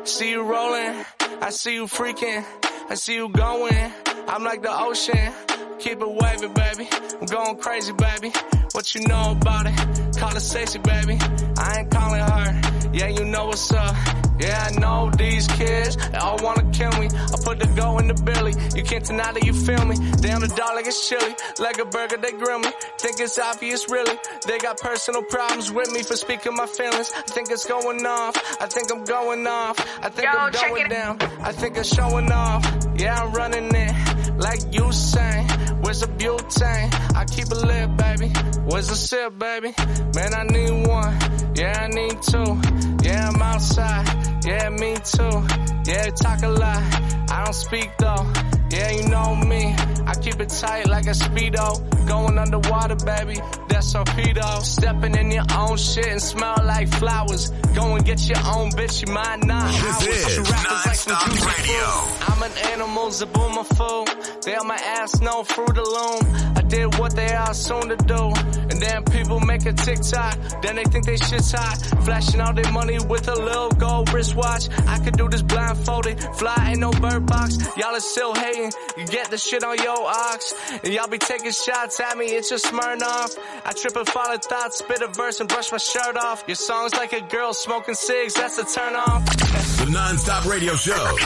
see 0.05 0.31
you 0.31 0.43
rolling, 0.45 1.05
I 1.43 1.51
see 1.51 1.75
you 1.75 1.85
freaking, 1.85 2.43
I 2.89 2.95
see 2.95 3.17
you 3.17 3.29
going. 3.29 3.93
I'm 4.29 4.45
like 4.45 4.63
the 4.63 4.73
ocean, 4.73 5.31
keep 5.79 6.01
it 6.01 6.09
wavy, 6.09 6.49
baby. 6.49 6.89
I'm 7.21 7.27
going 7.27 7.57
crazy, 7.59 7.93
baby. 7.93 8.33
What 8.73 8.95
you 8.95 9.07
know 9.07 9.33
about 9.33 9.67
it? 9.67 10.19
Call 10.19 10.37
it 10.37 10.41
Stacey, 10.41 10.79
baby. 10.79 11.19
I 11.59 11.79
ain't 11.79 11.91
calling 11.91 12.21
her. 12.21 12.91
Yeah, 12.93 13.09
you 13.09 13.25
know 13.25 13.47
what's 13.47 13.73
up. 13.73 13.95
Yeah, 14.39 14.69
I 14.71 14.79
know 14.79 15.11
these 15.17 15.47
kids, 15.47 15.97
they 15.97 16.19
all 16.19 16.37
wanna 16.43 16.71
kill 16.71 16.93
me. 17.01 17.09
I 17.09 17.37
put 17.43 17.59
the 17.59 17.73
go 17.75 17.99
in 17.99 18.09
the 18.09 18.15
belly. 18.15 18.53
You 18.75 18.85
can't 18.85 19.05
deny 19.05 19.33
that 19.33 19.45
you 19.45 19.55
feel 19.55 19.83
me. 19.87 19.97
On 19.97 20.43
the 20.43 20.49
dog 20.49 20.75
like 20.75 20.87
it's 20.87 21.09
chili. 21.09 21.35
Like 21.59 21.79
a 21.79 21.87
burger, 21.87 22.19
they 22.19 22.33
grill 22.33 22.59
me. 22.59 22.69
Think 22.99 23.21
it's 23.21 23.39
obvious, 23.39 23.89
really. 23.89 24.19
They 24.47 24.59
got 24.59 24.79
personal 24.79 25.23
problems 25.23 25.73
with 25.73 25.91
me 25.93 26.03
for 26.03 26.17
speaking 26.17 26.55
my 26.55 26.67
feelings. 26.67 27.11
I 27.17 27.23
think 27.23 27.51
it's 27.51 27.65
going 27.65 28.05
off. 28.05 28.37
I 28.61 28.67
think 28.67 28.93
I'm 28.93 29.05
going 29.05 29.47
off. 29.47 29.79
I 30.03 30.11
think 30.11 30.29
Yo, 30.31 30.39
I'm 30.39 30.53
going 30.53 30.89
down. 30.91 31.19
I 31.41 31.53
think 31.53 31.79
I'm 31.79 31.85
showing 31.85 32.31
off. 32.31 32.63
Yeah, 32.97 33.23
I'm 33.23 33.33
running 33.33 33.75
it 33.75 34.16
like 34.39 34.61
you 34.73 34.93
say. 34.93 35.47
Where's 35.81 36.01
the 36.01 36.09
butane? 36.09 37.17
I 37.17 37.25
keep 37.25 37.49
a 37.51 37.55
lit, 37.55 37.97
baby. 37.97 38.29
Where's 38.69 38.89
the 38.89 38.97
sip, 38.97 39.39
baby? 39.39 39.73
Man, 40.15 40.35
I 40.35 40.45
need 40.45 40.87
one. 40.87 41.15
Yeah, 41.55 41.85
I 41.85 41.89
need 41.89 42.23
two. 42.23 43.07
Yeah, 43.07 43.29
I'm 43.29 43.43
outside. 43.43 44.45
Yeah, 44.45 44.69
me 44.71 44.97
too. 44.97 45.45
Yeah, 45.91 46.11
talk 46.11 46.43
a 46.43 46.49
lot. 46.49 46.83
I 47.31 47.45
don't 47.45 47.55
speak 47.55 47.91
though. 47.99 48.56
Yeah, 48.77 48.91
you 48.91 49.09
know 49.09 49.35
me. 49.37 49.75
I 50.07 50.15
keep 50.21 50.39
it 50.39 50.51
tight 50.51 50.87
like 50.87 51.07
a 51.07 51.17
speedo. 51.25 51.67
Going 52.07 52.39
underwater, 52.39 52.97
baby. 52.97 53.41
That's 53.69 53.95
a 53.95 54.05
torpedo. 54.05 54.61
Stepping 54.61 55.17
in 55.17 55.31
your 55.31 55.45
own 55.57 55.79
shit 55.79 56.07
and 56.07 56.21
smell 56.21 56.57
like 56.63 56.89
flowers. 56.89 57.49
Go 57.75 57.97
and 57.97 58.05
get 58.05 58.21
your 58.29 58.39
own 58.39 58.71
bitch. 58.73 59.07
You 59.07 59.15
might 59.15 59.45
not. 59.45 59.73
This 60.01 60.29
is 60.29 60.37
You 60.37 60.43
rappers 60.43 60.87
like 60.87 60.95
some 60.95 61.13
Non-Stop 61.15 61.33
juicy 61.33 61.63
Radio. 61.63 61.87
I'm 62.29 62.43
an 62.43 62.53
animal, 62.73 63.07
Zabuma 63.09 63.65
fool. 63.77 64.05
They 64.45 64.55
on 64.57 64.67
my 64.67 64.77
ass, 64.77 65.21
no 65.23 65.43
fruit 65.43 65.77
alone. 65.77 66.23
I 66.57 66.63
did 66.69 66.99
what 66.99 67.17
they 67.17 67.33
are 67.35 67.55
soon 67.55 67.89
to 67.89 67.97
do. 67.97 68.33
And 68.71 68.81
then 68.83 69.05
people 69.05 69.41
make 69.41 69.65
a 69.65 69.73
TikTok. 69.73 70.37
Then 70.63 70.77
they 70.77 70.85
think 70.85 71.07
they 71.07 71.17
shit's 71.17 71.51
hot. 71.51 71.77
Flashing 72.05 72.41
all 72.43 72.53
their 72.53 72.71
money 72.73 72.99
with 72.99 73.27
a 73.29 73.35
little 73.35 73.71
gold 73.71 74.13
wristwatch. 74.13 74.69
I 74.87 74.99
could 74.99 75.17
do 75.17 75.29
this 75.29 75.43
blindfolded. 75.43 76.21
Fly 76.37 76.69
ain't 76.71 76.81
no 76.81 76.91
bird 76.91 77.27
box. 77.27 77.59
Y'all 77.77 77.95
are 77.95 78.01
still 78.01 78.35
hating. 78.35 78.66
You 78.97 79.07
get 79.07 79.31
the 79.31 79.39
shit 79.39 79.65
on 79.65 79.77
your 79.79 80.07
ox. 80.07 80.55
And 80.83 80.93
y'all 80.93 81.09
be 81.09 81.19
taking 81.19 81.53
shots 81.53 82.01
at 82.01 82.17
me. 82.17 82.27
It's 82.27 82.49
just 82.49 82.67
Smirnoff. 82.67 83.39
I 83.65 83.73
trip 83.73 83.97
and 83.97 84.09
follow 84.09 84.37
thoughts, 84.39 84.79
spit 84.79 85.03
a 85.03 85.09
verse 85.09 85.41
and 85.41 85.49
brush 85.49 85.73
my 85.73 85.79
shirt 85.79 86.17
off. 86.17 86.45
Your 86.47 86.57
song's 86.57 86.95
like 86.95 87.13
a 87.13 87.21
girl 87.21 87.55
smoking 87.55 87.95
cigs. 87.95 88.35
That's 88.35 88.59
a 88.59 88.65
turn 88.65 88.95
off. 88.95 89.25
The 89.27 89.91
Non-Stop 89.91 90.47
Radio 90.47 90.75
Show. 90.75 91.17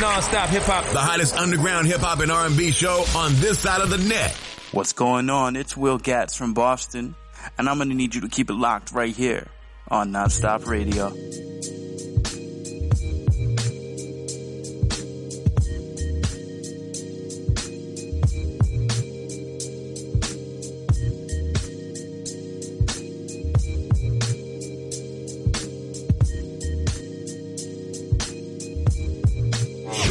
Non-stop 0.00 0.48
hip 0.50 0.62
hop. 0.62 0.84
The 0.92 0.98
hottest 0.98 1.36
underground 1.36 1.86
hip 1.86 2.00
hop 2.00 2.20
and 2.20 2.30
R&B 2.30 2.70
show 2.70 3.04
on 3.16 3.34
this 3.36 3.58
side 3.58 3.80
of 3.80 3.90
the 3.90 3.98
net. 3.98 4.36
What's 4.72 4.92
going 4.92 5.30
on? 5.30 5.56
It's 5.56 5.76
Will 5.76 5.98
Gatz 5.98 6.36
from 6.36 6.52
Boston, 6.52 7.14
and 7.56 7.68
I'm 7.68 7.78
gonna 7.78 7.94
need 7.94 8.14
you 8.14 8.20
to 8.22 8.28
keep 8.28 8.50
it 8.50 8.54
locked 8.54 8.92
right 8.92 9.16
here 9.16 9.48
on 9.88 10.12
Nonstop 10.12 10.66
Radio. 10.66 11.08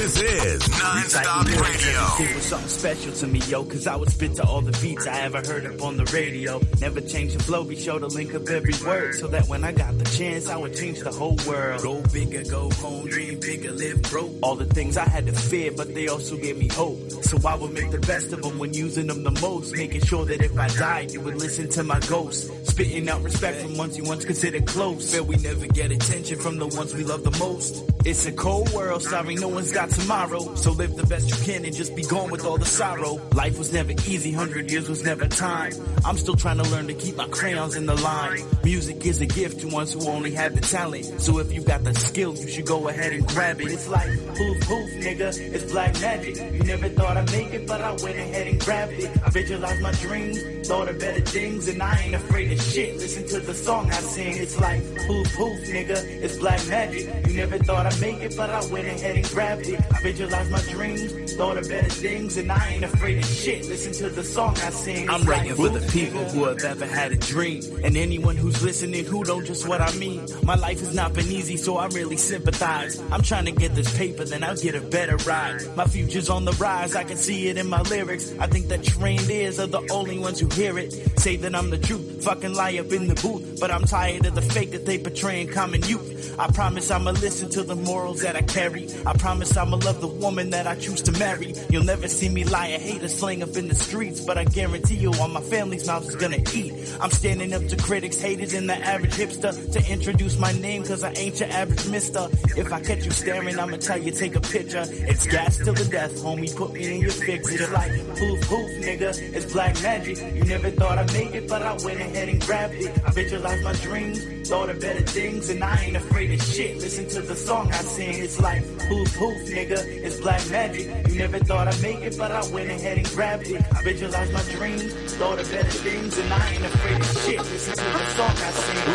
This 0.07 0.21
is 0.21 0.69
Non-Stop 0.69 1.47
Radio. 1.47 2.29
It 2.29 2.35
was 2.35 2.45
something 2.45 2.69
special 2.69 3.11
to 3.11 3.27
me, 3.27 3.39
yo, 3.39 3.65
cause 3.65 3.87
I 3.87 3.97
would 3.97 4.09
spit 4.09 4.35
to 4.35 4.43
all 4.45 4.61
the 4.61 4.71
beats 4.81 5.05
I 5.05 5.19
ever 5.23 5.39
heard 5.39 5.65
up 5.65 5.81
on 5.81 5.97
the 5.97 6.05
radio. 6.05 6.61
Never 6.79 7.01
change 7.01 7.33
the 7.33 7.43
flow, 7.43 7.65
be 7.65 7.75
sure 7.75 7.99
to 7.99 8.07
link 8.07 8.33
up 8.33 8.47
every 8.47 8.73
word, 8.85 9.15
so 9.15 9.27
that 9.27 9.49
when 9.49 9.65
I 9.65 9.73
got 9.73 9.97
the 9.97 10.05
chance, 10.05 10.47
I 10.47 10.55
would 10.55 10.77
change 10.77 11.01
the 11.01 11.11
whole 11.11 11.37
world. 11.45 11.81
Go 11.81 12.01
bigger, 12.13 12.41
go 12.49 12.69
home, 12.69 13.07
dream 13.07 13.37
bigger, 13.41 13.73
live 13.73 14.01
broke. 14.03 14.31
All 14.41 14.55
the 14.55 14.63
things 14.63 14.95
I 14.95 15.09
had 15.09 15.25
to 15.25 15.33
fear, 15.33 15.71
but 15.75 15.93
they 15.93 16.07
also 16.07 16.37
gave 16.37 16.57
me 16.57 16.69
hope. 16.69 16.97
So 17.23 17.45
I 17.45 17.55
would 17.55 17.73
make 17.73 17.91
the 17.91 17.99
best 17.99 18.31
of 18.31 18.41
them 18.41 18.57
when 18.59 18.73
using 18.73 19.07
them 19.07 19.23
the 19.23 19.31
most, 19.41 19.75
making 19.75 20.05
sure 20.05 20.23
that 20.23 20.41
if 20.41 20.57
I 20.57 20.69
died, 20.69 21.11
you 21.11 21.19
would 21.19 21.35
listen 21.35 21.67
to 21.71 21.83
my 21.83 21.99
ghost. 22.07 22.49
Spitting 22.65 23.09
out 23.09 23.23
respect 23.23 23.57
from 23.57 23.75
ones 23.75 23.97
you 23.97 24.05
once 24.05 24.23
considered 24.23 24.67
close. 24.67 25.13
But 25.13 25.25
we 25.25 25.35
never 25.35 25.67
get 25.67 25.91
attention 25.91 26.39
from 26.39 26.59
the 26.59 26.67
ones 26.67 26.93
we 26.93 27.03
love 27.03 27.25
the 27.25 27.37
most. 27.39 27.83
It's 28.05 28.25
a 28.25 28.31
cold 28.31 28.71
world, 28.71 29.03
sorry 29.03 29.35
no 29.35 29.49
one's 29.49 29.73
got 29.73 29.96
tomorrow. 29.99 30.55
So 30.55 30.71
live 30.71 30.95
the 30.95 31.05
best 31.05 31.29
you 31.29 31.45
can 31.45 31.65
and 31.65 31.75
just 31.75 31.95
be 31.95 32.03
gone 32.03 32.29
with 32.29 32.45
all 32.45 32.57
the 32.57 32.65
sorrow. 32.65 33.19
Life 33.33 33.57
was 33.57 33.73
never 33.73 33.91
easy, 33.91 34.31
hundred 34.31 34.71
years 34.71 34.87
was 34.89 35.03
never 35.03 35.27
time. 35.27 35.73
I'm 36.05 36.17
still 36.17 36.35
trying 36.35 36.57
to 36.57 36.69
learn 36.69 36.87
to 36.87 36.93
keep 36.93 37.15
my 37.15 37.27
crayons 37.27 37.75
in 37.75 37.85
the 37.85 37.95
line. 37.95 38.41
Music 38.63 39.05
is 39.05 39.21
a 39.21 39.25
gift 39.25 39.61
to 39.61 39.67
ones 39.67 39.93
who 39.93 40.07
only 40.07 40.31
have 40.31 40.55
the 40.55 40.61
talent. 40.61 41.05
So 41.21 41.39
if 41.39 41.51
you 41.53 41.61
got 41.61 41.83
the 41.83 41.93
skill, 41.93 42.35
you 42.35 42.47
should 42.47 42.65
go 42.65 42.87
ahead 42.87 43.13
and 43.13 43.27
grab 43.27 43.61
it. 43.61 43.71
It's 43.71 43.87
like 43.87 44.07
poof 44.07 44.57
poof, 44.67 44.89
nigga, 45.03 45.37
it's 45.53 45.71
black 45.71 45.99
magic. 46.01 46.35
You 46.53 46.63
never 46.63 46.89
thought 46.89 47.17
I'd 47.17 47.31
make 47.31 47.53
it, 47.53 47.67
but 47.67 47.81
I 47.81 47.91
went 47.91 48.17
ahead 48.17 48.47
and 48.47 48.59
grabbed 48.59 48.93
it. 48.93 49.09
I 49.25 49.29
visualized 49.29 49.81
my 49.81 49.91
dreams, 49.93 50.37
thought 50.67 50.89
of 50.89 50.99
better 50.99 51.21
things, 51.21 51.69
and 51.69 51.81
I 51.81 51.97
ain't 52.01 52.15
afraid 52.15 52.51
of 52.51 52.61
shit. 52.61 52.97
Listen 52.97 53.25
to 53.27 53.39
the 53.39 53.53
song 53.53 53.89
I 53.89 54.01
sing, 54.01 54.35
it's 54.35 54.59
like 54.59 54.83
poof 55.07 55.33
poof, 55.35 55.59
nigga, 55.69 55.97
it's 56.21 56.37
black 56.37 56.65
magic. 56.67 57.07
You 57.25 57.33
never 57.35 57.57
thought 57.59 57.85
I'd 57.85 58.01
make 58.01 58.19
it, 58.21 58.35
but 58.35 58.49
I 58.49 58.65
went 58.67 58.85
ahead 58.87 59.15
and 59.15 59.25
grabbed 59.29 59.67
it. 59.67 59.79
I 59.79 60.01
visualized 60.01 60.51
my 60.51 60.61
dreams, 60.63 61.33
thought 61.35 61.57
of 61.57 61.69
better 61.69 61.89
things, 61.89 62.35
and 62.35 62.51
I 62.51 62.73
ain't 62.73 62.83
afraid 62.83 63.17
of 63.19 63.25
shit. 63.25 63.65
Listen 63.67 63.93
to 63.93 64.09
the 64.09 64.23
song 64.25 64.57
I 64.57 64.69
sing. 64.71 65.09
I'm 65.09 65.23
writing 65.23 65.55
for 65.55 65.69
the 65.69 65.79
people 65.91 66.25
who 66.25 66.43
have 66.43 66.61
ever 66.63 66.85
had 66.85 67.13
a 67.13 67.15
dream, 67.15 67.63
and 67.85 67.95
anyone 67.95 68.35
who's 68.35 68.61
listening 68.61 69.05
who 69.05 69.23
don't 69.23 69.45
just 69.45 69.67
what 69.69 69.79
I 69.79 69.93
mean. 69.93 70.27
My 70.43 70.55
life 70.55 70.81
has 70.81 70.93
not 70.93 71.13
been 71.13 71.27
easy, 71.27 71.55
so 71.55 71.77
I 71.77 71.87
really 71.87 72.17
sympathize. 72.17 73.01
I'm 73.09 73.21
trying 73.21 73.45
to 73.45 73.51
get 73.51 73.73
this 73.73 73.95
paper, 73.97 74.25
then 74.25 74.43
I'll 74.43 74.57
get 74.57 74.75
a 74.75 74.81
better 74.81 75.15
ride. 75.17 75.61
My 75.77 75.85
future's 75.85 76.29
on 76.29 76.43
the 76.43 76.53
rise, 76.53 76.93
I 76.93 77.05
can 77.05 77.15
see 77.15 77.47
it 77.47 77.57
in 77.57 77.69
my 77.69 77.81
lyrics. 77.83 78.33
I 78.37 78.47
think 78.47 78.67
that 78.67 78.83
trained 78.83 79.29
ears 79.29 79.61
are 79.61 79.67
the 79.67 79.87
only 79.91 80.19
ones 80.19 80.41
who 80.41 80.56
hear 80.57 80.79
it. 80.79 80.91
Say 81.19 81.35
that 81.37 81.53
I'm 81.53 81.69
the 81.69 81.77
truth, 81.77 82.23
fucking 82.23 82.53
lie 82.53 82.77
up 82.79 82.91
in 82.91 83.07
the 83.07 83.13
booth, 83.15 83.59
but 83.59 83.69
I'm 83.69 83.83
tired 83.83 84.25
of 84.25 84.33
the 84.33 84.41
fake 84.41 84.71
that 84.71 84.85
they 84.85 84.97
portray 84.97 85.41
in 85.41 85.47
common 85.49 85.83
youth. 85.83 86.16
I 86.39 86.47
promise 86.51 86.91
I'ma 86.91 87.11
listen 87.11 87.49
to 87.51 87.63
the 87.63 87.75
morals 87.75 88.21
that 88.21 88.35
I 88.35 88.41
carry. 88.41 88.87
I 89.05 89.13
promise 89.13 89.55
I'ma 89.55 89.77
love 89.77 90.01
the 90.01 90.07
woman 90.07 90.51
that 90.51 90.67
I 90.67 90.75
choose 90.75 91.01
to 91.03 91.11
marry. 91.13 91.53
You'll 91.69 91.83
never 91.83 92.07
see 92.07 92.29
me 92.29 92.43
lie 92.43 92.69
or 92.69 92.79
hate 92.79 93.03
or 93.03 93.07
slang 93.07 93.43
up 93.43 93.55
in 93.55 93.67
the 93.67 93.75
streets, 93.75 94.21
but 94.21 94.37
I 94.37 94.43
guarantee 94.43 94.95
you 94.95 95.13
all 95.19 95.27
my 95.27 95.41
family's 95.41 95.87
mouth 95.87 96.07
is 96.07 96.15
gonna 96.15 96.39
eat. 96.53 96.73
I'm 97.01 97.11
standing 97.11 97.53
up 97.53 97.65
to 97.67 97.75
critics, 97.77 98.19
haters, 98.19 98.53
and 98.53 98.69
the 98.69 98.75
average 98.75 99.15
hipster 99.15 99.71
to 99.73 99.91
introduce 99.91 100.37
my 100.39 100.51
name 100.53 100.83
cause 100.83 101.03
I 101.03 101.11
ain't 101.13 101.39
your 101.39 101.49
average 101.49 101.87
mister. 101.87 102.27
If 102.55 102.71
I 102.71 102.79
catch 102.81 103.05
you 103.05 103.11
staring, 103.11 103.59
I'ma 103.59 103.77
tell 103.77 103.97
you 103.97 104.11
take 104.11 104.35
a 104.35 104.41
picture. 104.41 104.85
It's 104.87 105.25
gas 105.27 105.57
till 105.57 105.73
the 105.73 105.85
death, 105.85 106.13
homie, 106.17 106.55
put 106.55 106.73
me 106.73 106.95
in 106.95 107.01
your 107.01 107.11
fix. 107.11 107.51
It's 107.51 107.71
like 107.71 107.91
poof 107.91 108.41
poof, 108.47 108.69
nigga, 108.81 109.33
it's 109.33 109.51
black 109.53 109.81
magic. 109.81 110.17
You 110.35 110.43
never 110.43 110.69
thought 110.71 110.97
I'd 110.97 111.13
make 111.13 111.33
it, 111.33 111.47
but 111.47 111.61
I 111.61 111.73
went 111.83 111.99
ahead 111.99 112.29
and 112.29 112.41
grabbed 112.41 112.75
it. 112.75 112.91
I 113.05 113.11
visualized 113.11 113.63
my 113.63 113.73
dreams, 113.73 114.25
thought 114.47 114.69
of 114.69 114.79
better 114.79 115.01
things, 115.01 115.49
and 115.49 115.61
I 115.61 115.83
ain't 115.83 115.97
afraid 115.97 116.31
of 116.31 116.41
shit. 116.41 116.77
Listen 116.77 117.07
to 117.09 117.21
the 117.21 117.35
song 117.35 117.69
I 117.71 117.81
sing, 117.81 118.23
it's 118.23 118.39
like 118.39 118.63
poof 118.87 119.17
poof, 119.17 119.37
nigga, 119.49 119.85
it's 119.85 120.21
black 120.21 120.49
magic. 120.49 120.87
You 121.09 121.17
never 121.19 121.39
thought 121.39 121.67
I'd 121.67 121.81
make 121.81 121.99
it, 121.99 122.17
but 122.17 122.31
I 122.31 122.47
went 122.51 122.69
ahead 122.69 122.97
and 122.97 123.05
grabbed 123.09 123.47
it. 123.47 123.61
I 123.73 123.83
visualized 123.83 124.31
my 124.31 124.43
dreams, 124.43 124.93
thought 125.15 125.39
of 125.39 125.51
better 125.51 125.69
things, 125.69 126.17
and 126.17 126.33
I 126.33 126.53
ain't 126.53 126.63
afraid 126.65 126.99
of 126.99 127.05
shit. 127.23 127.39
Listen 127.39 127.75
to 127.75 127.83
the 127.83 128.05
song 128.15 128.31
I 128.31 128.51
sing. 128.51 128.87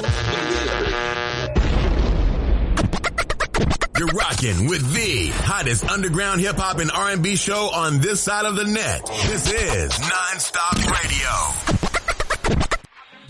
You're 3.99 4.09
rocking 4.09 4.69
with 4.69 4.93
the 4.95 5.29
hottest 5.45 5.85
underground 5.85 6.41
hip 6.41 6.57
hop 6.57 6.79
and 6.79 6.91
R&B 6.91 7.37
show 7.37 7.69
on 7.73 8.01
this 8.01 8.23
side 8.23 8.47
of 8.47 8.57
the 8.57 8.65
net. 8.65 9.07
This 9.27 9.53
is 9.53 9.93
Nonstop 9.93 10.79
Radio. 10.91 11.92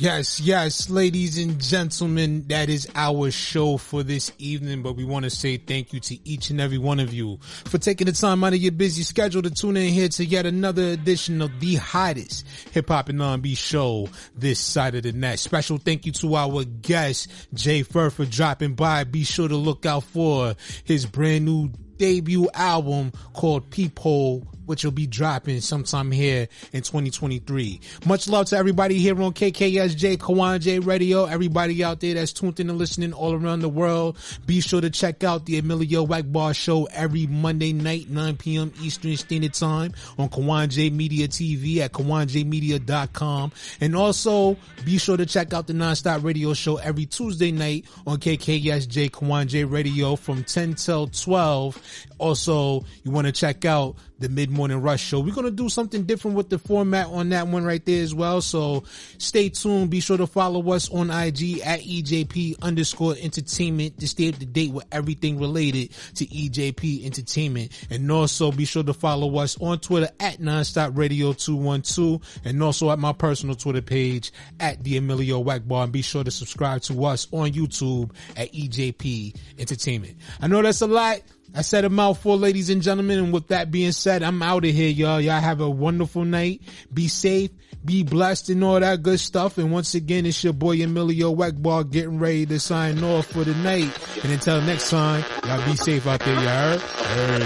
Yes, 0.02 0.40
yes, 0.40 0.90
ladies 0.90 1.38
and 1.38 1.62
gentlemen, 1.62 2.44
that 2.48 2.68
is 2.68 2.88
our 2.96 3.30
show 3.30 3.76
for 3.76 4.02
this 4.02 4.32
evening. 4.36 4.82
But 4.82 4.96
we 4.96 5.04
want 5.04 5.26
to 5.26 5.30
say 5.30 5.58
thank 5.58 5.92
you 5.92 6.00
to 6.00 6.28
each 6.28 6.50
and 6.50 6.60
every 6.60 6.76
one 6.76 6.98
of 6.98 7.14
you 7.14 7.38
for 7.66 7.78
taking 7.78 8.06
the 8.06 8.12
time 8.12 8.42
out 8.42 8.52
of 8.52 8.58
your 8.58 8.72
busy 8.72 9.04
schedule 9.04 9.42
to 9.42 9.50
tune 9.50 9.76
in 9.76 9.92
here 9.92 10.08
to 10.08 10.24
yet 10.24 10.44
another 10.44 10.88
edition 10.88 11.40
of 11.40 11.60
the 11.60 11.76
hottest 11.76 12.44
hip 12.72 12.88
hop 12.88 13.10
and 13.10 13.22
R&B 13.22 13.54
show 13.54 14.08
this 14.34 14.58
side 14.58 14.96
of 14.96 15.04
the 15.04 15.12
net. 15.12 15.38
Special 15.38 15.78
thank 15.78 16.04
you 16.04 16.10
to 16.10 16.34
our 16.34 16.64
guest 16.64 17.30
J-Ferr 17.54 18.10
for 18.10 18.24
dropping 18.24 18.74
by. 18.74 19.04
Be 19.04 19.22
sure 19.22 19.46
to 19.46 19.54
look 19.56 19.86
out 19.86 20.02
for 20.02 20.56
his 20.82 21.06
brand 21.06 21.44
new 21.44 21.70
debut 21.98 22.48
album 22.54 23.12
called 23.34 23.70
Peephole 23.70 24.44
which 24.66 24.84
will 24.84 24.92
be 24.92 25.06
dropping 25.06 25.60
sometime 25.60 26.10
here 26.10 26.48
in 26.72 26.82
2023. 26.82 27.80
Much 28.06 28.28
love 28.28 28.46
to 28.46 28.56
everybody 28.56 28.98
here 28.98 29.20
on 29.22 29.32
KKSJ 29.32 30.18
Kawon 30.18 30.60
J 30.60 30.78
Radio. 30.78 31.24
Everybody 31.24 31.82
out 31.84 32.00
there 32.00 32.14
that's 32.14 32.32
tuned 32.32 32.60
in 32.60 32.70
and 32.70 32.78
listening 32.78 33.12
all 33.12 33.34
around 33.34 33.60
the 33.60 33.68
world. 33.68 34.18
Be 34.46 34.60
sure 34.60 34.80
to 34.80 34.90
check 34.90 35.24
out 35.24 35.46
the 35.46 35.58
Emilio 35.58 36.06
Egbar 36.06 36.54
show 36.54 36.84
every 36.92 37.26
Monday 37.26 37.72
night, 37.72 38.10
9 38.10 38.36
p.m. 38.36 38.72
Eastern 38.80 39.16
Standard 39.16 39.54
Time 39.54 39.92
on 40.18 40.28
Kawon 40.28 40.68
J 40.68 40.90
Media 40.90 41.28
TV 41.28 41.78
at 41.78 41.92
KawonJmedia.com. 41.92 43.52
And 43.80 43.96
also 43.96 44.56
be 44.84 44.98
sure 44.98 45.16
to 45.16 45.26
check 45.26 45.52
out 45.52 45.66
the 45.66 45.72
Nonstop 45.72 46.24
Radio 46.24 46.54
show 46.54 46.76
every 46.76 47.06
Tuesday 47.06 47.52
night 47.52 47.86
on 48.06 48.18
KKSJ 48.18 49.10
Kawon 49.10 49.46
J 49.46 49.64
Radio 49.64 50.16
from 50.16 50.44
10 50.44 50.74
till 50.74 51.08
12. 51.08 52.06
Also, 52.22 52.84
you 53.02 53.10
want 53.10 53.26
to 53.26 53.32
check 53.32 53.64
out 53.64 53.96
the 54.20 54.28
mid 54.28 54.48
morning 54.48 54.80
rush 54.80 55.02
show. 55.02 55.18
We're 55.18 55.34
going 55.34 55.46
to 55.46 55.50
do 55.50 55.68
something 55.68 56.04
different 56.04 56.36
with 56.36 56.50
the 56.50 56.58
format 56.58 57.08
on 57.08 57.30
that 57.30 57.48
one 57.48 57.64
right 57.64 57.84
there 57.84 58.00
as 58.00 58.14
well. 58.14 58.40
So 58.40 58.84
stay 59.18 59.48
tuned. 59.48 59.90
Be 59.90 59.98
sure 59.98 60.16
to 60.16 60.28
follow 60.28 60.72
us 60.72 60.88
on 60.88 61.10
IG 61.10 61.58
at 61.64 61.80
EJP 61.80 62.62
underscore 62.62 63.16
entertainment 63.20 63.98
to 63.98 64.06
stay 64.06 64.28
up 64.28 64.36
to 64.36 64.46
date 64.46 64.70
with 64.70 64.84
everything 64.92 65.40
related 65.40 65.90
to 66.14 66.26
EJP 66.26 67.04
entertainment. 67.04 67.72
And 67.90 68.08
also 68.12 68.52
be 68.52 68.66
sure 68.66 68.84
to 68.84 68.94
follow 68.94 69.38
us 69.38 69.60
on 69.60 69.80
Twitter 69.80 70.10
at 70.20 70.38
nonstop 70.38 70.96
radio 70.96 71.32
212 71.32 72.22
and 72.44 72.62
also 72.62 72.92
at 72.92 73.00
my 73.00 73.12
personal 73.12 73.56
Twitter 73.56 73.82
page 73.82 74.32
at 74.60 74.84
the 74.84 74.96
Emilio 74.96 75.42
Egbar. 75.42 75.82
And 75.82 75.92
be 75.92 76.02
sure 76.02 76.22
to 76.22 76.30
subscribe 76.30 76.82
to 76.82 77.04
us 77.04 77.26
on 77.32 77.50
YouTube 77.50 78.14
at 78.36 78.52
EJP 78.52 79.36
entertainment. 79.58 80.16
I 80.40 80.46
know 80.46 80.62
that's 80.62 80.82
a 80.82 80.86
lot. 80.86 81.20
I 81.54 81.60
said 81.62 81.84
a 81.84 81.90
mouthful, 81.90 82.38
ladies 82.38 82.70
and 82.70 82.80
gentlemen. 82.80 83.18
And 83.18 83.32
with 83.32 83.48
that 83.48 83.70
being 83.70 83.92
said, 83.92 84.22
I'm 84.22 84.42
out 84.42 84.64
of 84.64 84.70
here, 84.70 84.88
y'all. 84.88 85.20
Y'all 85.20 85.40
have 85.40 85.60
a 85.60 85.68
wonderful 85.68 86.24
night. 86.24 86.62
Be 86.92 87.08
safe, 87.08 87.50
be 87.84 88.02
blessed, 88.04 88.48
and 88.48 88.64
all 88.64 88.80
that 88.80 89.02
good 89.02 89.20
stuff. 89.20 89.58
And 89.58 89.70
once 89.70 89.94
again, 89.94 90.24
it's 90.24 90.42
your 90.42 90.54
boy 90.54 90.82
Emilio 90.82 91.34
Egbar 91.34 91.90
getting 91.90 92.18
ready 92.18 92.46
to 92.46 92.58
sign 92.58 93.04
off 93.04 93.26
for 93.26 93.44
the 93.44 93.54
night. 93.54 93.90
And 94.22 94.32
until 94.32 94.62
next 94.62 94.88
time, 94.88 95.24
y'all 95.44 95.64
be 95.66 95.76
safe 95.76 96.06
out 96.06 96.20
there, 96.20 96.34
y'all 96.34 96.78
heard? 96.78 97.42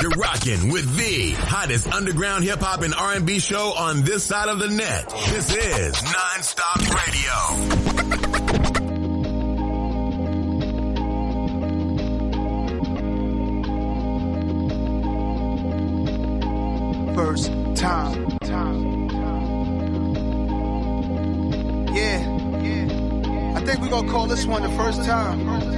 You're 0.00 0.10
rocking 0.10 0.72
with 0.72 0.96
the 0.96 1.32
hottest 1.32 1.88
underground 1.92 2.44
hip 2.44 2.60
hop 2.60 2.82
and 2.82 2.94
R&B 2.94 3.40
show 3.40 3.72
on 3.76 4.02
this 4.02 4.24
side 4.24 4.48
of 4.48 4.58
the 4.58 4.68
net. 4.68 5.08
This 5.28 5.54
is 5.54 5.94
Nonstop 5.96 6.80
Radio. 8.66 8.77
First 17.46 17.52
time. 17.76 19.08
Yeah, 21.94 22.20
yeah. 22.62 23.54
I 23.56 23.60
think 23.64 23.80
we're 23.80 23.88
gonna 23.88 24.10
call 24.10 24.26
this 24.26 24.46
one 24.46 24.62
the 24.62 24.68
first 24.70 25.04
time. 25.04 25.77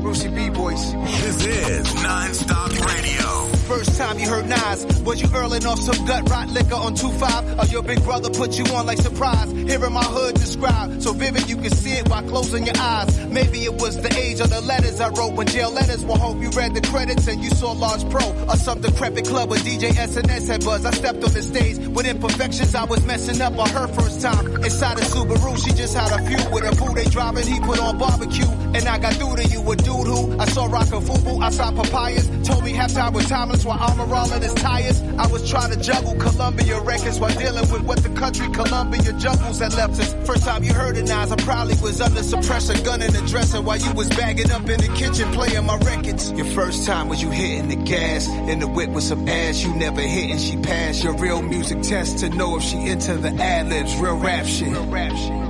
Brucie 0.00 0.34
B 0.34 0.48
voice. 0.48 0.92
This 0.92 1.46
is 1.46 2.02
Non-Stop 2.02 2.70
Radio. 2.86 3.50
First 3.68 3.96
time 3.98 4.18
you 4.18 4.28
heard 4.28 4.48
Nas, 4.48 4.84
was 5.02 5.22
you 5.22 5.28
earling 5.32 5.64
off 5.64 5.78
some 5.78 6.04
gut 6.04 6.28
rot 6.28 6.48
liquor 6.48 6.74
on 6.74 6.96
2-5? 6.96 7.62
Or 7.62 7.66
your 7.66 7.82
big 7.82 8.02
brother 8.02 8.28
put 8.30 8.58
you 8.58 8.64
on 8.74 8.86
like 8.86 8.98
surprise? 8.98 9.52
Hearing 9.52 9.92
my 9.92 10.02
hood 10.02 10.34
described, 10.34 11.02
so 11.02 11.12
vivid 11.12 11.48
you 11.48 11.56
can 11.56 11.70
see 11.70 11.92
it 11.92 12.08
while 12.08 12.22
closing 12.24 12.66
your 12.66 12.76
eyes. 12.78 13.26
Maybe 13.26 13.64
it 13.64 13.74
was 13.74 14.00
the 14.02 14.12
age 14.18 14.40
of 14.40 14.50
the 14.50 14.60
letters 14.62 15.00
I 15.00 15.10
wrote 15.10 15.34
when 15.34 15.46
jail 15.46 15.70
letters 15.70 16.04
will 16.04 16.18
hope 16.18 16.40
you 16.42 16.50
read 16.50 16.74
the 16.74 16.80
credits 16.80 17.28
and 17.28 17.44
you 17.44 17.50
saw 17.50 17.70
Large 17.72 18.10
Pro 18.10 18.26
or 18.48 18.56
some 18.56 18.80
decrepit 18.80 19.26
club 19.26 19.50
with 19.50 19.62
DJ 19.62 19.90
SNS 19.90 20.48
had 20.48 20.64
buzz. 20.64 20.84
I 20.84 20.90
stepped 20.90 21.22
on 21.22 21.32
the 21.32 21.42
stage 21.42 21.78
with 21.86 22.06
imperfections 22.06 22.74
I 22.74 22.84
was 22.84 23.04
messing 23.06 23.40
up 23.40 23.56
on 23.56 23.68
her 23.68 23.86
first 23.88 24.20
time. 24.20 24.46
Inside 24.64 24.98
a 24.98 25.02
Subaru, 25.02 25.56
she 25.64 25.72
just 25.74 25.94
had 25.94 26.10
a 26.10 26.24
few 26.26 26.50
with 26.50 26.64
a 26.64 26.74
boo 26.74 26.92
they 26.94 27.04
driving, 27.04 27.46
he 27.46 27.60
put 27.60 27.78
on 27.78 27.98
barbecue. 27.98 28.48
And 28.74 28.88
I 28.88 28.98
got 28.98 29.14
through 29.14 29.36
to 29.36 29.46
you 29.46 29.60
with 29.60 29.84
dude 29.90 30.06
who 30.06 30.38
I 30.38 30.46
saw 30.46 30.66
rock 30.66 30.88
a 30.88 31.00
fufu, 31.00 31.42
I 31.42 31.50
saw 31.50 31.70
papayas. 31.72 32.26
Told 32.46 32.64
me 32.64 32.72
half 32.72 32.90
halftime 32.90 33.12
was 33.12 33.28
timeless 33.28 33.64
while 33.64 33.78
armor 33.78 34.14
all 34.14 34.32
in 34.32 34.42
his 34.42 34.54
tires. 34.54 35.00
I 35.18 35.26
was 35.26 35.48
trying 35.48 35.70
to 35.72 35.80
juggle 35.80 36.14
Columbia 36.16 36.80
records 36.80 37.18
while 37.18 37.36
dealing 37.36 37.70
with 37.72 37.82
what 37.82 38.02
the 38.02 38.10
country 38.10 38.48
Columbia 38.50 39.12
jungles 39.14 39.58
had 39.58 39.74
left 39.74 40.00
us. 40.00 40.14
First 40.26 40.44
time 40.44 40.62
you 40.62 40.72
heard 40.72 40.96
it, 40.96 41.08
Nas, 41.08 41.32
I 41.32 41.36
probably 41.36 41.74
was 41.82 42.00
under 42.00 42.20
suppressor, 42.20 42.84
gun 42.84 43.02
in 43.02 43.12
the 43.12 43.22
dresser 43.22 43.60
while 43.60 43.78
you 43.78 43.92
was 43.94 44.08
bagging 44.10 44.50
up 44.50 44.68
in 44.68 44.80
the 44.80 44.92
kitchen 44.94 45.30
playing 45.32 45.66
my 45.66 45.76
records. 45.78 46.32
Your 46.32 46.46
first 46.46 46.86
time 46.86 47.08
was 47.08 47.22
you 47.22 47.30
hitting 47.30 47.68
the 47.68 47.76
gas 47.76 48.28
in 48.28 48.60
the 48.60 48.68
whip 48.68 48.90
with 48.90 49.04
some 49.04 49.28
ass 49.28 49.62
you 49.62 49.74
never 49.74 50.00
hit 50.00 50.30
and 50.30 50.40
she 50.40 50.56
passed 50.58 51.02
your 51.04 51.16
real 51.16 51.42
music 51.42 51.82
test 51.82 52.18
to 52.20 52.28
know 52.30 52.56
if 52.56 52.62
she 52.62 52.76
into 52.86 53.14
the 53.14 53.30
ad 53.42 53.68
libs, 53.68 53.96
real 53.96 54.18
rap 54.18 54.46
shit. 54.46 54.68
Real 54.68 54.86
rap 54.86 55.12
shit. 55.12 55.40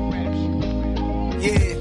Yeah. 1.43 1.80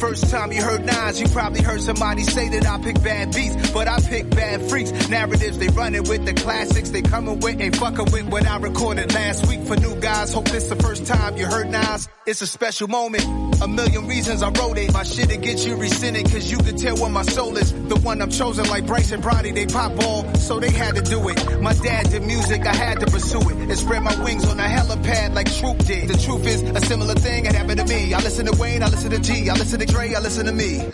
First 0.00 0.30
time 0.30 0.50
you 0.50 0.62
heard 0.62 0.82
Nas, 0.84 1.20
you 1.20 1.28
probably 1.28 1.60
heard 1.62 1.82
somebody 1.82 2.22
say 2.24 2.48
that 2.48 2.66
I 2.66 2.82
pick 2.82 3.02
bad 3.02 3.34
beats, 3.34 3.70
but 3.70 3.86
I 3.86 4.00
pick 4.00 4.30
bad 4.30 4.62
freaks. 4.70 4.90
Narratives, 5.10 5.58
they 5.58 5.68
running 5.68 6.04
with 6.04 6.24
the 6.24 6.32
classics, 6.32 6.88
they 6.88 7.02
coming 7.02 7.38
with, 7.38 7.60
ain't 7.60 7.76
fucking 7.76 8.10
with 8.10 8.26
what 8.28 8.46
I 8.46 8.56
recorded 8.56 9.12
last 9.12 9.46
week 9.46 9.60
for 9.66 9.76
new 9.76 9.94
guys. 10.00 10.32
Hope 10.32 10.48
this 10.48 10.68
the 10.68 10.76
first 10.76 11.04
time 11.04 11.36
you 11.36 11.44
heard 11.44 11.70
Nas. 11.70 12.08
It's 12.30 12.42
a 12.42 12.46
special 12.46 12.86
moment. 12.86 13.24
A 13.60 13.66
million 13.66 14.06
reasons 14.06 14.40
I 14.40 14.50
wrote 14.50 14.78
it. 14.78 14.92
My 14.92 15.02
shit 15.02 15.30
to 15.30 15.36
get 15.36 15.66
you 15.66 15.74
rescinded, 15.74 16.30
cause 16.30 16.48
you 16.48 16.58
can 16.58 16.76
tell 16.76 16.96
where 16.98 17.10
my 17.10 17.24
soul 17.24 17.56
is. 17.56 17.72
The 17.72 17.96
one 17.96 18.22
I'm 18.22 18.30
chosen 18.30 18.68
like 18.68 18.86
Bryce 18.86 19.10
and 19.10 19.20
Bronny, 19.20 19.52
they 19.52 19.66
pop 19.66 19.96
ball, 19.96 20.32
so 20.34 20.60
they 20.60 20.70
had 20.70 20.94
to 20.94 21.02
do 21.02 21.28
it. 21.28 21.60
My 21.60 21.74
dad 21.74 22.08
did 22.08 22.22
music, 22.22 22.64
I 22.66 22.72
had 22.72 23.00
to 23.00 23.06
pursue 23.06 23.40
it. 23.40 23.56
And 23.56 23.76
spread 23.76 24.04
my 24.04 24.14
wings 24.22 24.48
on 24.48 24.60
a 24.60 24.62
helipad 24.62 25.34
like 25.34 25.52
Troop 25.52 25.78
did. 25.78 26.08
The 26.08 26.18
truth 26.18 26.46
is, 26.46 26.62
a 26.62 26.80
similar 26.86 27.16
thing 27.16 27.46
had 27.46 27.56
happened 27.56 27.80
to 27.80 27.86
me. 27.86 28.14
I 28.14 28.20
listen 28.20 28.46
to 28.46 28.56
Wayne, 28.60 28.84
I 28.84 28.86
listen 28.86 29.10
to 29.10 29.18
G, 29.18 29.50
I 29.50 29.54
listen 29.54 29.80
to 29.80 29.86
Dre, 29.86 30.14
I 30.14 30.20
listen 30.20 30.46
to 30.46 30.52
me. 30.52 30.88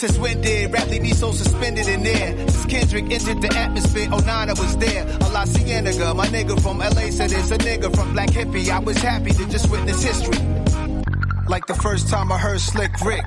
Since 0.00 0.16
when 0.16 0.40
did 0.40 0.72
rap 0.72 0.88
leave 0.88 1.02
me 1.02 1.12
so 1.12 1.30
suspended 1.30 1.86
in 1.86 2.02
there? 2.02 2.48
Since 2.48 2.64
Kendrick 2.64 3.10
entered 3.12 3.42
the 3.42 3.54
atmosphere, 3.54 4.08
09 4.08 4.26
I 4.28 4.46
was 4.54 4.74
there. 4.78 5.04
A 5.04 5.28
La 5.28 5.44
Cienega, 5.44 6.14
my 6.14 6.26
nigga 6.28 6.58
from 6.62 6.78
LA 6.78 7.10
said 7.10 7.30
it's 7.30 7.50
a 7.50 7.58
nigga 7.58 7.94
from 7.94 8.14
Black 8.14 8.30
Hippy. 8.30 8.70
I 8.70 8.78
was 8.78 8.96
happy 8.96 9.32
to 9.32 9.46
just 9.50 9.70
witness 9.70 10.02
history. 10.02 10.38
Like 11.48 11.66
the 11.66 11.74
first 11.74 12.08
time 12.08 12.32
I 12.32 12.38
heard 12.38 12.60
Slick 12.60 12.98
Rick. 13.04 13.26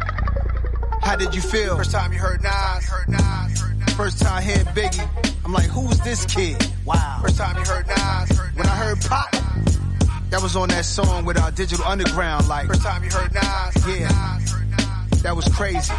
How 1.04 1.16
did 1.16 1.36
you 1.36 1.41
feel? 1.41 1.78
First 1.78 1.91
time 1.91 2.12
you 2.12 2.18
heard 2.18 2.41
Nas. 2.41 3.94
First 3.95 4.20
time 4.20 4.41
hearing 4.41 4.66
Biggie. 4.74 5.08
I'm 5.45 5.54
like, 5.54 5.70
who's 5.70 6.00
this 6.00 6.26
kid? 6.26 6.58
Wow. 6.86 7.20
First 7.22 7.38
time 7.38 7.56
you 7.56 7.66
heard 7.66 7.86
Nas. 7.86 8.36
When 8.56 8.66
I 8.66 8.76
heard 8.76 9.00
Pop, 9.02 9.32
that 10.32 10.41
was 10.41 10.56
on 10.56 10.70
that 10.70 10.86
song 10.86 11.24
with 11.26 11.38
our 11.38 11.52
Digital 11.52 11.86
Underground. 11.86 12.48
Like, 12.48 12.66
first 12.66 12.82
time 12.82 13.04
you 13.04 13.12
heard 13.12 13.32
Nas. 13.32 14.00
Yeah. 14.00 14.40
That 15.22 15.36
was 15.36 15.48
crazy. 15.50 15.94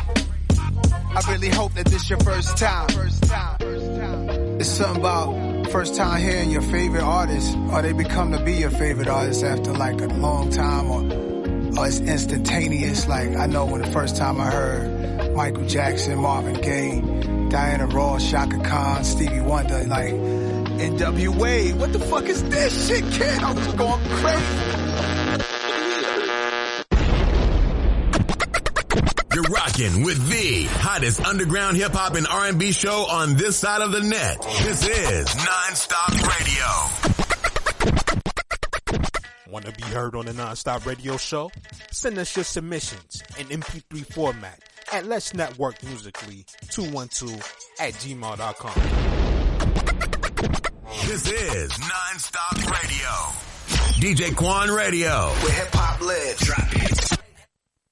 I 1.16 1.32
really 1.32 1.48
hope 1.48 1.72
that 1.74 1.86
this 1.86 2.08
your 2.10 2.18
first 2.20 2.56
time. 2.56 2.88
It's 4.60 4.68
something 4.68 5.00
about 5.00 5.70
first 5.70 5.94
time 5.94 6.20
hearing 6.20 6.50
your 6.50 6.62
favorite 6.62 7.02
artist, 7.02 7.56
or 7.70 7.82
they 7.82 7.92
become 7.92 8.32
to 8.32 8.42
be 8.44 8.54
your 8.54 8.70
favorite 8.70 9.08
artist 9.08 9.42
after 9.44 9.72
like 9.72 10.00
a 10.00 10.06
long 10.06 10.50
time, 10.50 10.90
or, 10.90 11.78
or 11.78 11.86
it's 11.86 12.00
instantaneous. 12.00 13.08
Like 13.08 13.36
I 13.36 13.46
know 13.46 13.66
when 13.66 13.82
the 13.82 13.90
first 13.90 14.16
time 14.16 14.40
I 14.40 14.50
heard 14.50 15.34
Michael 15.34 15.66
Jackson, 15.66 16.18
Marvin 16.18 16.60
Gaye, 16.60 17.00
Diana 17.48 17.86
Ross, 17.86 18.30
Chaka 18.30 18.58
Khan, 18.60 19.04
Stevie 19.04 19.40
Wonder, 19.40 19.84
like 19.84 20.14
NWA, 20.14 21.74
what 21.74 21.92
the 21.92 22.00
fuck 22.00 22.24
is 22.24 22.42
this 22.44 22.88
shit, 22.88 23.04
kid? 23.12 23.42
I 23.42 23.52
was 23.52 23.66
going 23.74 24.00
crazy. 24.04 25.63
You're 29.34 29.42
rocking 29.44 30.04
with 30.04 30.28
the 30.28 30.64
hottest 30.64 31.20
underground 31.24 31.76
hip 31.76 31.90
hop 31.90 32.14
and 32.14 32.24
R&B 32.24 32.70
show 32.70 33.04
on 33.10 33.34
this 33.34 33.56
side 33.56 33.82
of 33.82 33.90
the 33.90 34.00
net. 34.00 34.40
This 34.62 34.86
is 34.86 35.26
Nonstop 35.26 36.12
Radio. 36.38 36.64
Want 39.50 39.64
to 39.64 39.72
be 39.72 39.82
heard 39.82 40.14
on 40.14 40.26
the 40.26 40.32
Nonstop 40.32 40.86
Radio 40.86 41.16
show? 41.16 41.50
Send 41.90 42.16
us 42.18 42.36
your 42.36 42.44
submissions 42.44 43.24
in 43.36 43.48
MP3 43.48 44.06
format 44.12 44.60
at 44.92 45.04
Let's 45.06 45.34
Network 45.34 45.82
Musically 45.82 46.46
212 46.70 47.32
at 47.80 47.94
gmail.com. 47.94 48.74
This 51.08 51.28
is 51.28 51.72
Nonstop 51.72 52.70
Radio. 52.70 53.08
DJ 53.98 54.36
Quan 54.36 54.70
Radio. 54.70 55.26
Where 55.42 55.52
hip 55.52 55.70
hop 55.72 56.00
lives. 56.00 56.38
Drop 56.46 56.68
it. 56.72 57.23